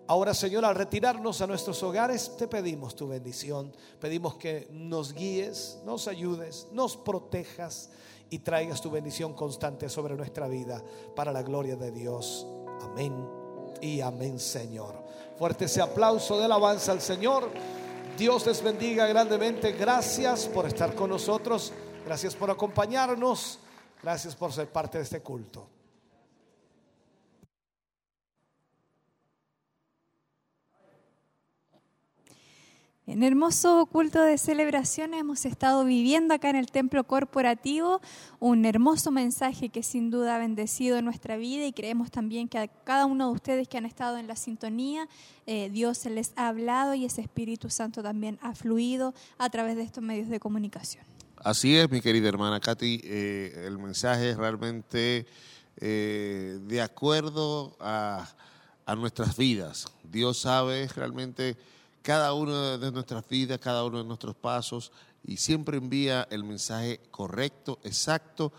Ahora, 0.09 0.35
Señor, 0.35 0.65
al 0.65 0.75
retirarnos 0.75 1.41
a 1.41 1.47
nuestros 1.47 1.81
hogares, 1.85 2.37
te 2.37 2.49
pedimos 2.49 2.97
tu 2.97 3.07
bendición. 3.07 3.73
Pedimos 4.01 4.35
que 4.37 4.69
nos 4.73 5.13
guíes, 5.13 5.79
nos 5.85 6.09
ayudes, 6.09 6.67
nos 6.73 6.97
protejas 6.97 7.91
y 8.31 8.41
traigas 8.41 8.81
tu 8.81 8.91
bendición 8.91 9.35
constante 9.35 9.89
sobre 9.89 10.17
nuestra 10.17 10.49
vida 10.49 10.83
para 11.15 11.33
la 11.33 11.43
gloria 11.43 11.77
de 11.77 11.91
Dios. 11.91 12.47
Amén 12.83 13.27
y 13.81 14.01
amén, 14.01 14.39
Señor. 14.39 14.95
Fuerte 15.39 15.67
ese 15.67 15.83
aplauso 15.83 16.39
de 16.39 16.45
alabanza 16.45 16.93
al 16.93 17.01
Señor. 17.01 17.51
Dios 18.17 18.47
les 18.47 18.63
bendiga 18.63 19.07
grandemente. 19.07 19.73
Gracias 19.73 20.47
por 20.47 20.67
estar 20.67 20.95
con 20.95 21.11
nosotros. 21.11 21.73
Gracias 22.05 22.35
por 22.35 22.51
acompañarnos. 22.51 23.59
Gracias 24.03 24.35
por 24.35 24.53
ser 24.53 24.69
parte 24.69 24.99
de 24.99 25.05
este 25.05 25.21
culto. 25.21 25.76
En 33.09 33.23
hermoso 33.23 33.87
culto 33.87 34.21
de 34.21 34.37
celebración 34.37 35.15
hemos 35.15 35.45
estado 35.45 35.85
viviendo 35.85 36.35
acá 36.35 36.51
en 36.51 36.57
el 36.57 36.73
templo 36.73 37.05
corporativo 37.05 38.01
un 38.41 38.65
hermoso 38.65 39.13
mensaje 39.13 39.69
que 39.69 39.85
sin 39.85 40.11
duda 40.11 40.35
ha 40.35 40.39
bendecido 40.39 41.01
nuestra 41.03 41.37
vida 41.37 41.65
y 41.67 41.73
creemos 41.73 42.11
también 42.11 42.49
que 42.49 42.59
a 42.59 42.67
cada 42.67 43.07
uno 43.07 43.29
de 43.29 43.35
ustedes 43.35 43.69
que 43.69 43.79
han 43.79 43.87
estado 43.87 44.19
en 44.19 44.27
la 44.27 44.35
sintonía, 44.35 45.09
eh, 45.47 45.71
Dios 45.71 46.05
les 46.07 46.33
ha 46.35 46.49
hablado 46.49 46.95
y 46.95 47.05
ese 47.05 47.21
Espíritu 47.21 47.71
Santo 47.71 48.03
también 48.03 48.41
ha 48.43 48.57
fluido 48.57 49.15
a 49.39 49.51
través 49.51 49.77
de 49.77 49.85
estos 49.85 50.03
medios 50.03 50.29
de 50.29 50.41
comunicación. 50.41 51.05
Así 51.37 51.77
es, 51.77 51.89
mi 51.89 52.01
querida 52.01 52.29
hermana 52.29 52.59
Katy, 52.59 53.03
eh, 53.05 53.67
el 53.69 53.79
mensaje 53.79 54.31
es 54.31 54.37
realmente 54.37 55.29
eh, 55.77 56.59
de 56.61 56.83
acuerdo 56.83 57.77
a, 57.79 58.29
a 58.85 58.97
nuestras 58.97 59.37
vidas. 59.37 59.87
Dios 60.03 60.41
sabe 60.41 60.89
realmente 60.89 61.57
cada 62.07 62.35
uno 62.35 62.79
de 62.79 62.93
nuestras 62.93 63.29
vidas, 63.29 63.59
cada 63.59 63.85
uno 63.85 63.99
de 63.99 64.05
nuestros 64.05 64.37
pasos 64.37 64.93
y 65.25 65.39
siempre 65.39 65.77
envía 65.77 66.29
el 66.31 66.45
mensaje 66.45 67.01
correcto, 67.11 67.81
exacto 67.83 68.53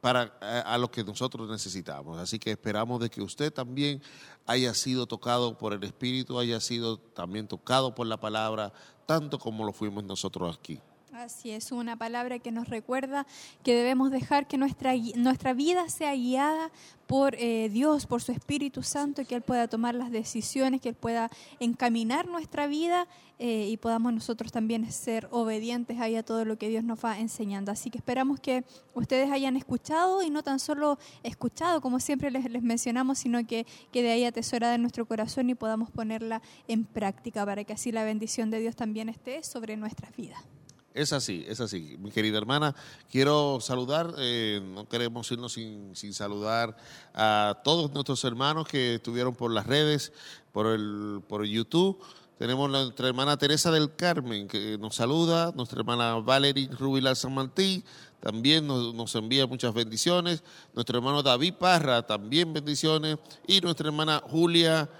para 0.00 0.22
a, 0.66 0.76
lo 0.76 0.90
que 0.90 1.04
nosotros 1.04 1.48
necesitamos. 1.48 2.18
Así 2.18 2.40
que 2.40 2.50
esperamos 2.50 3.00
de 3.00 3.08
que 3.08 3.22
usted 3.22 3.52
también 3.52 4.02
haya 4.44 4.74
sido 4.74 5.06
tocado 5.06 5.56
por 5.56 5.72
el 5.72 5.84
Espíritu, 5.84 6.36
haya 6.40 6.58
sido 6.58 6.96
también 6.98 7.46
tocado 7.46 7.94
por 7.94 8.08
la 8.08 8.18
palabra, 8.18 8.72
tanto 9.06 9.38
como 9.38 9.64
lo 9.64 9.72
fuimos 9.72 10.02
nosotros 10.02 10.58
aquí. 10.58 10.80
Así 11.12 11.50
es, 11.50 11.72
una 11.72 11.96
palabra 11.96 12.38
que 12.38 12.52
nos 12.52 12.68
recuerda 12.68 13.26
que 13.64 13.74
debemos 13.74 14.12
dejar 14.12 14.46
que 14.46 14.56
nuestra, 14.56 14.94
nuestra 15.16 15.54
vida 15.54 15.88
sea 15.88 16.14
guiada 16.14 16.70
por 17.08 17.34
eh, 17.34 17.68
Dios, 17.68 18.06
por 18.06 18.22
su 18.22 18.30
Espíritu 18.30 18.84
Santo, 18.84 19.24
que 19.24 19.34
Él 19.34 19.42
pueda 19.42 19.66
tomar 19.66 19.96
las 19.96 20.12
decisiones, 20.12 20.80
que 20.80 20.90
Él 20.90 20.94
pueda 20.94 21.28
encaminar 21.58 22.28
nuestra 22.28 22.68
vida 22.68 23.08
eh, 23.40 23.66
y 23.68 23.76
podamos 23.76 24.12
nosotros 24.12 24.52
también 24.52 24.90
ser 24.92 25.26
obedientes 25.32 25.98
ahí 25.98 26.14
a 26.14 26.22
todo 26.22 26.44
lo 26.44 26.56
que 26.58 26.68
Dios 26.68 26.84
nos 26.84 27.04
va 27.04 27.18
enseñando. 27.18 27.72
Así 27.72 27.90
que 27.90 27.98
esperamos 27.98 28.38
que 28.38 28.64
ustedes 28.94 29.32
hayan 29.32 29.56
escuchado 29.56 30.22
y 30.22 30.30
no 30.30 30.44
tan 30.44 30.60
solo 30.60 30.96
escuchado, 31.24 31.80
como 31.80 31.98
siempre 31.98 32.30
les, 32.30 32.48
les 32.48 32.62
mencionamos, 32.62 33.18
sino 33.18 33.44
que, 33.44 33.66
que 33.90 34.04
de 34.04 34.12
ahí 34.12 34.24
atesorada 34.24 34.76
en 34.76 34.82
nuestro 34.82 35.06
corazón 35.06 35.50
y 35.50 35.56
podamos 35.56 35.90
ponerla 35.90 36.40
en 36.68 36.84
práctica 36.84 37.44
para 37.44 37.64
que 37.64 37.72
así 37.72 37.90
la 37.90 38.04
bendición 38.04 38.50
de 38.50 38.60
Dios 38.60 38.76
también 38.76 39.08
esté 39.08 39.42
sobre 39.42 39.76
nuestras 39.76 40.14
vidas. 40.14 40.59
Es 40.92 41.12
así, 41.12 41.44
es 41.46 41.60
así. 41.60 41.96
Mi 42.00 42.10
querida 42.10 42.36
hermana, 42.36 42.74
quiero 43.10 43.60
saludar, 43.60 44.12
eh, 44.18 44.60
no 44.74 44.88
queremos 44.88 45.30
irnos 45.30 45.52
sin, 45.52 45.94
sin, 45.94 46.12
saludar 46.12 46.76
a 47.14 47.60
todos 47.62 47.92
nuestros 47.92 48.24
hermanos 48.24 48.66
que 48.66 48.96
estuvieron 48.96 49.34
por 49.34 49.52
las 49.52 49.66
redes, 49.68 50.12
por 50.52 50.66
el 50.66 51.22
por 51.28 51.44
YouTube. 51.44 52.02
Tenemos 52.38 52.68
nuestra 52.68 53.06
hermana 53.06 53.36
Teresa 53.36 53.70
del 53.70 53.94
Carmen 53.94 54.48
que 54.48 54.78
nos 54.78 54.96
saluda, 54.96 55.52
nuestra 55.54 55.78
hermana 55.78 56.14
Valerie 56.16 56.68
Rubilar 56.72 57.14
San 57.14 57.34
Martín 57.34 57.84
también 58.18 58.66
nos, 58.66 58.92
nos, 58.92 59.14
envía 59.14 59.46
muchas 59.46 59.72
bendiciones, 59.72 60.42
nuestro 60.74 60.98
hermano 60.98 61.22
David 61.22 61.54
Parra 61.54 62.04
también 62.04 62.52
bendiciones 62.52 63.16
y 63.46 63.60
nuestra 63.60 63.86
hermana 63.86 64.22
Julia 64.26 64.90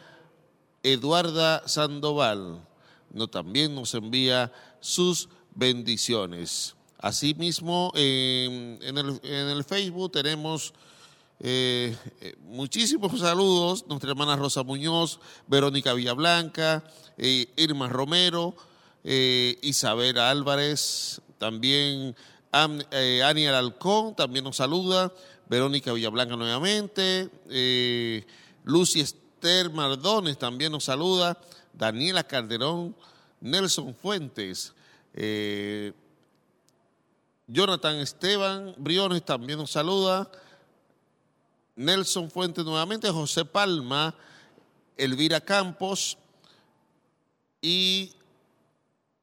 Eduarda 0.82 1.66
Sandoval 1.66 2.60
no, 3.12 3.28
también 3.28 3.74
nos 3.74 3.94
envía 3.94 4.52
sus 4.80 5.24
bendiciones. 5.24 5.39
Asimismo, 6.96 7.92
en, 7.94 8.78
el, 8.82 9.62
Facebook 9.64 10.10
tenemos 10.10 10.72
eh, 11.38 11.94
eh, 12.22 12.34
muchísimos 12.48 13.20
saludos. 13.20 13.84
Nuestra 13.86 14.12
hermana 14.12 14.36
Rosa 14.36 14.62
Muñoz, 14.62 15.20
Verónica 15.46 15.92
Villablanca, 15.92 16.82
eh, 17.18 17.46
Irma 17.56 17.90
Romero, 17.90 18.54
Isabel 19.04 20.18
Álvarez, 20.18 21.20
también 21.36 22.16
Ani 22.52 23.46
Alcón 23.46 24.14
también 24.16 24.44
nos 24.44 24.56
saluda, 24.56 25.12
Verónica 25.46 25.92
Villablanca 25.92 26.36
nuevamente, 26.36 27.28
Lucy 28.64 29.00
Esther 29.00 29.70
Mardones 29.70 30.38
también 30.38 30.72
nos 30.72 30.84
saluda, 30.84 31.38
Daniela 31.74 32.24
Calderón, 32.24 32.94
Nelson 33.40 33.94
Fuentes, 33.94 34.74
eh, 35.14 35.92
Jonathan 37.46 37.96
Esteban 37.96 38.74
Briones 38.78 39.24
también 39.24 39.58
nos 39.58 39.72
saluda. 39.72 40.30
Nelson 41.74 42.30
Fuentes 42.30 42.64
nuevamente, 42.64 43.10
José 43.10 43.44
Palma, 43.44 44.14
Elvira 44.96 45.40
Campos 45.40 46.18
y 47.60 48.12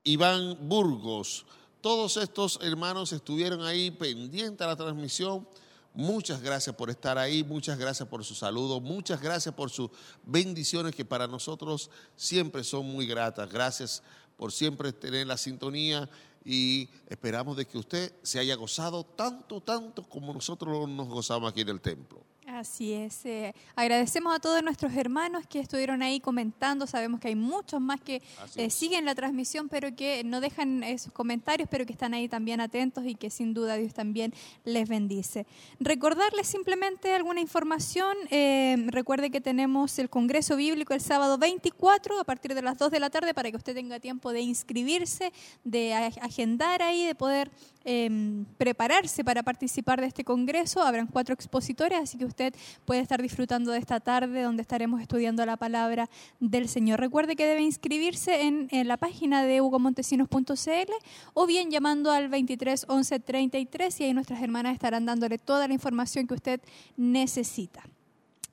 Iván 0.03 0.57
Burgos. 0.67 1.45
Todos 1.81 2.17
estos 2.17 2.59
hermanos 2.61 3.13
estuvieron 3.13 3.61
ahí 3.63 3.91
pendientes 3.91 4.65
a 4.65 4.67
la 4.67 4.75
transmisión. 4.75 5.47
Muchas 5.93 6.41
gracias 6.41 6.75
por 6.75 6.89
estar 6.89 7.17
ahí, 7.17 7.43
muchas 7.43 7.77
gracias 7.77 8.07
por 8.07 8.23
su 8.23 8.35
saludo, 8.35 8.79
muchas 8.79 9.21
gracias 9.21 9.55
por 9.55 9.69
sus 9.69 9.89
bendiciones 10.23 10.93
que 10.93 11.05
para 11.05 11.27
nosotros 11.27 11.89
siempre 12.15 12.63
son 12.63 12.85
muy 12.85 13.07
gratas. 13.07 13.49
Gracias 13.49 14.03
por 14.37 14.51
siempre 14.51 14.93
tener 14.93 15.27
la 15.27 15.37
sintonía 15.37 16.09
y 16.45 16.89
esperamos 17.09 17.57
de 17.57 17.65
que 17.65 17.77
usted 17.77 18.13
se 18.23 18.39
haya 18.39 18.55
gozado 18.55 19.03
tanto, 19.03 19.59
tanto 19.59 20.03
como 20.03 20.33
nosotros 20.33 20.87
nos 20.87 21.07
gozamos 21.09 21.51
aquí 21.51 21.61
en 21.61 21.69
el 21.69 21.81
templo. 21.81 22.23
Así 22.47 22.93
es. 22.93 23.25
Eh, 23.25 23.53
agradecemos 23.75 24.33
a 24.33 24.39
todos 24.39 24.63
nuestros 24.63 24.95
hermanos 24.95 25.45
que 25.49 25.59
estuvieron 25.59 26.01
ahí 26.01 26.21
comentando. 26.21 26.87
Sabemos 26.87 27.19
que 27.19 27.27
hay 27.27 27.35
muchos 27.35 27.81
más 27.81 27.99
que 27.99 28.21
eh, 28.55 28.69
siguen 28.69 29.03
la 29.03 29.15
transmisión, 29.15 29.67
pero 29.67 29.93
que 29.93 30.23
no 30.23 30.39
dejan 30.39 30.81
esos 30.81 31.11
comentarios, 31.11 31.67
pero 31.69 31.85
que 31.85 31.91
están 31.91 32.13
ahí 32.13 32.29
también 32.29 32.61
atentos 32.61 33.05
y 33.05 33.15
que 33.15 33.29
sin 33.29 33.53
duda 33.53 33.75
Dios 33.75 33.93
también 33.93 34.33
les 34.63 34.87
bendice. 34.87 35.45
Recordarles 35.81 36.47
simplemente 36.47 37.13
alguna 37.13 37.41
información. 37.41 38.15
Eh, 38.29 38.77
recuerde 38.87 39.29
que 39.29 39.41
tenemos 39.41 39.99
el 39.99 40.09
Congreso 40.09 40.55
Bíblico 40.55 40.93
el 40.93 41.01
sábado 41.01 41.37
24 41.37 42.17
a 42.17 42.23
partir 42.23 42.55
de 42.55 42.61
las 42.61 42.77
2 42.77 42.91
de 42.91 43.01
la 43.01 43.09
tarde 43.09 43.33
para 43.33 43.51
que 43.51 43.57
usted 43.57 43.75
tenga 43.75 43.99
tiempo 43.99 44.31
de 44.31 44.39
inscribirse, 44.39 45.33
de 45.65 45.93
agendar 45.93 46.81
ahí, 46.81 47.07
de 47.07 47.13
poder 47.13 47.51
Em, 47.89 48.43
prepararse 48.57 49.23
para 49.23 49.43
participar 49.43 50.01
de 50.01 50.07
este 50.07 50.25
congreso. 50.25 50.81
Habrán 50.81 51.07
cuatro 51.07 51.33
expositores, 51.33 51.97
así 51.97 52.17
que 52.17 52.25
usted 52.25 52.53
puede 52.83 52.99
estar 52.99 53.21
disfrutando 53.21 53.71
de 53.71 53.79
esta 53.79 54.01
tarde 54.01 54.41
donde 54.41 54.61
estaremos 54.61 54.99
estudiando 54.99 55.45
la 55.45 55.55
palabra 55.55 56.09
del 56.41 56.67
Señor. 56.67 56.99
Recuerde 56.99 57.37
que 57.37 57.47
debe 57.47 57.61
inscribirse 57.61 58.41
en, 58.41 58.67
la 58.89 58.97
página 58.97 59.45
de 59.45 59.61
hugomontesinos.cl 59.61 60.91
o 61.33 61.47
bien 61.47 61.71
llamando 61.71 62.11
al 62.11 62.27
23 62.27 62.87
11 62.89 63.21
33 63.21 64.01
y 64.01 64.03
ahí 64.03 64.13
nuestras 64.13 64.43
hermanas 64.43 64.73
estarán 64.73 65.05
dándole 65.05 65.37
toda 65.37 65.65
la 65.69 65.73
información 65.73 66.27
que 66.27 66.33
usted 66.33 66.59
necesita. 66.97 67.83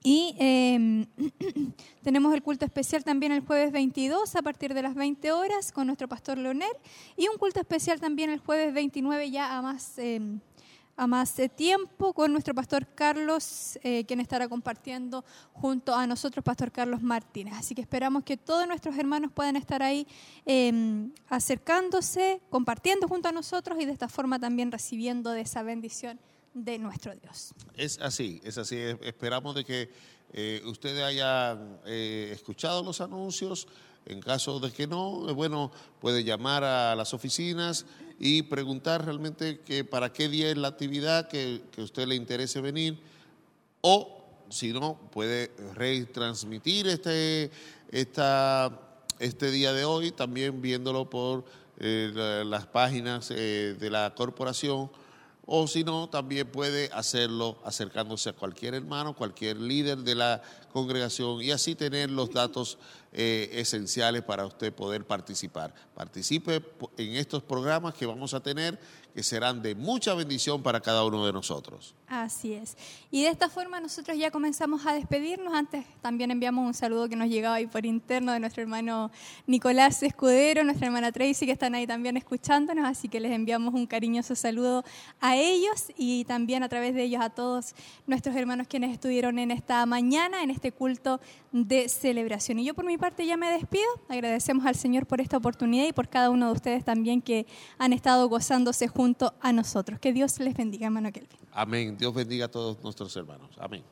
Y 0.06 0.36
em, 0.38 1.06
tenemos 2.02 2.34
el 2.34 2.42
culto 2.42 2.66
especial 2.66 3.02
también 3.02 3.32
el 3.32 3.40
jueves 3.40 3.72
22 3.72 4.36
a 4.36 4.42
partir 4.42 4.74
de 4.74 4.82
las 4.82 4.94
20 4.94 5.32
horas 5.32 5.72
con 5.72 5.86
nuestro 5.86 6.08
pastor 6.08 6.36
Leonel 6.36 6.76
y 7.16 7.26
un 7.28 7.38
culto 7.38 7.58
especial 7.58 7.98
también 8.00 8.28
el 8.28 8.38
jueves 8.38 8.74
29 8.74 9.30
ya 9.30 9.56
a 9.56 9.62
más, 9.62 9.96
em, 9.96 10.40
a 10.98 11.06
más 11.06 11.40
tiempo 11.56 12.12
con 12.12 12.32
nuestro 12.32 12.54
pastor 12.54 12.86
Carlos, 12.94 13.78
eh, 13.82 14.04
quien 14.04 14.20
estará 14.20 14.46
compartiendo 14.46 15.24
junto 15.54 15.94
a 15.94 16.06
nosotros, 16.06 16.44
pastor 16.44 16.70
Carlos 16.70 17.00
Martínez. 17.00 17.54
Así 17.56 17.74
que 17.74 17.80
esperamos 17.80 18.24
que 18.24 18.36
todos 18.36 18.68
nuestros 18.68 18.98
hermanos 18.98 19.32
puedan 19.32 19.56
estar 19.56 19.82
ahí 19.82 20.06
em, 20.44 21.12
acercándose, 21.30 22.42
compartiendo 22.50 23.08
junto 23.08 23.30
a 23.30 23.32
nosotros 23.32 23.80
y 23.80 23.86
de 23.86 23.92
esta 23.92 24.08
forma 24.08 24.38
también 24.38 24.70
recibiendo 24.70 25.30
de 25.30 25.40
esa 25.40 25.62
bendición 25.62 26.20
de 26.54 26.78
nuestro 26.78 27.14
Dios. 27.14 27.52
Es 27.76 27.98
así, 28.00 28.40
es 28.44 28.56
así. 28.58 28.76
Esperamos 29.02 29.54
de 29.54 29.64
que 29.64 29.90
eh, 30.32 30.62
ustedes 30.64 31.02
hayan 31.02 31.80
eh, 31.84 32.30
escuchado 32.32 32.82
los 32.82 33.00
anuncios. 33.00 33.66
En 34.06 34.20
caso 34.20 34.60
de 34.60 34.70
que 34.70 34.86
no, 34.86 35.34
bueno, 35.34 35.72
puede 36.00 36.24
llamar 36.24 36.62
a 36.62 36.94
las 36.94 37.14
oficinas 37.14 37.86
y 38.18 38.42
preguntar 38.42 39.04
realmente 39.04 39.60
que 39.60 39.84
para 39.84 40.12
qué 40.12 40.28
día 40.28 40.50
es 40.50 40.56
la 40.56 40.68
actividad 40.68 41.28
que, 41.28 41.62
que 41.72 41.80
a 41.80 41.84
usted 41.84 42.06
le 42.06 42.14
interese 42.14 42.60
venir 42.60 42.98
o 43.80 44.24
si 44.54 44.72
no, 44.72 44.98
puede 45.10 45.50
retransmitir 45.74 46.86
este, 46.86 47.50
esta, 47.90 48.70
este 49.18 49.50
día 49.50 49.72
de 49.72 49.84
hoy, 49.84 50.12
también 50.12 50.62
viéndolo 50.62 51.10
por 51.10 51.44
eh, 51.78 52.42
las 52.46 52.66
páginas 52.66 53.30
eh, 53.30 53.76
de 53.78 53.90
la 53.90 54.14
corporación, 54.14 54.90
o 55.46 55.66
si 55.66 55.84
no, 55.84 56.08
también 56.08 56.50
puede 56.50 56.90
hacerlo 56.92 57.58
acercándose 57.64 58.30
a 58.30 58.32
cualquier 58.32 58.74
hermano, 58.74 59.14
cualquier 59.14 59.58
líder 59.58 59.98
de 59.98 60.14
la 60.14 60.42
congregación 60.72 61.42
y 61.42 61.50
así 61.50 61.74
tener 61.74 62.10
los 62.10 62.30
datos 62.30 62.78
eh, 63.12 63.50
esenciales 63.52 64.22
para 64.22 64.46
usted 64.46 64.72
poder 64.72 65.06
participar. 65.06 65.74
Participe 65.94 66.62
en 66.96 67.16
estos 67.16 67.42
programas 67.42 67.94
que 67.94 68.06
vamos 68.06 68.32
a 68.32 68.40
tener 68.40 68.78
que 69.14 69.22
serán 69.22 69.62
de 69.62 69.76
mucha 69.76 70.12
bendición 70.14 70.60
para 70.60 70.80
cada 70.80 71.04
uno 71.04 71.24
de 71.24 71.32
nosotros. 71.32 71.94
Así 72.08 72.52
es. 72.52 72.76
Y 73.12 73.22
de 73.22 73.28
esta 73.28 73.48
forma 73.48 73.78
nosotros 73.78 74.18
ya 74.18 74.32
comenzamos 74.32 74.84
a 74.86 74.92
despedirnos. 74.92 75.54
Antes 75.54 75.86
también 76.02 76.32
enviamos 76.32 76.66
un 76.66 76.74
saludo 76.74 77.08
que 77.08 77.14
nos 77.14 77.28
llegaba 77.28 77.54
ahí 77.54 77.66
por 77.68 77.86
interno 77.86 78.32
de 78.32 78.40
nuestro 78.40 78.62
hermano 78.62 79.12
Nicolás 79.46 80.02
Escudero, 80.02 80.64
nuestra 80.64 80.86
hermana 80.86 81.12
Tracy, 81.12 81.46
que 81.46 81.52
están 81.52 81.76
ahí 81.76 81.86
también 81.86 82.16
escuchándonos, 82.16 82.84
así 82.84 83.08
que 83.08 83.20
les 83.20 83.30
enviamos 83.30 83.72
un 83.72 83.86
cariñoso 83.86 84.34
saludo 84.34 84.84
a 85.20 85.36
ellos 85.36 85.92
y 85.96 86.24
también 86.24 86.64
a 86.64 86.68
través 86.68 86.94
de 86.94 87.04
ellos 87.04 87.22
a 87.22 87.30
todos 87.30 87.74
nuestros 88.08 88.34
hermanos 88.34 88.66
quienes 88.66 88.92
estuvieron 88.92 89.38
en 89.38 89.52
esta 89.52 89.86
mañana, 89.86 90.42
en 90.42 90.50
este 90.50 90.72
culto 90.72 91.20
de 91.52 91.88
celebración. 91.88 92.58
Y 92.58 92.64
yo 92.64 92.74
por 92.74 92.84
mi 92.84 92.98
parte 92.98 93.24
ya 93.24 93.36
me 93.36 93.48
despido. 93.48 93.84
Agradecemos 94.08 94.66
al 94.66 94.74
Señor 94.74 95.06
por 95.06 95.20
esta 95.20 95.36
oportunidad 95.36 95.86
y 95.86 95.92
por 95.92 96.08
cada 96.08 96.30
uno 96.30 96.48
de 96.48 96.52
ustedes 96.52 96.84
también 96.84 97.22
que 97.22 97.46
han 97.78 97.92
estado 97.92 98.28
gozándose 98.28 98.88
junto 99.04 99.34
a 99.42 99.52
nosotros. 99.52 100.00
Que 100.00 100.14
Dios 100.14 100.40
les 100.40 100.54
bendiga, 100.54 100.86
hermano 100.86 101.12
Kelvin. 101.12 101.38
Amén. 101.52 101.96
Dios 101.98 102.14
bendiga 102.14 102.46
a 102.46 102.50
todos 102.50 102.82
nuestros 102.82 103.14
hermanos. 103.16 103.50
Amén. 103.58 103.84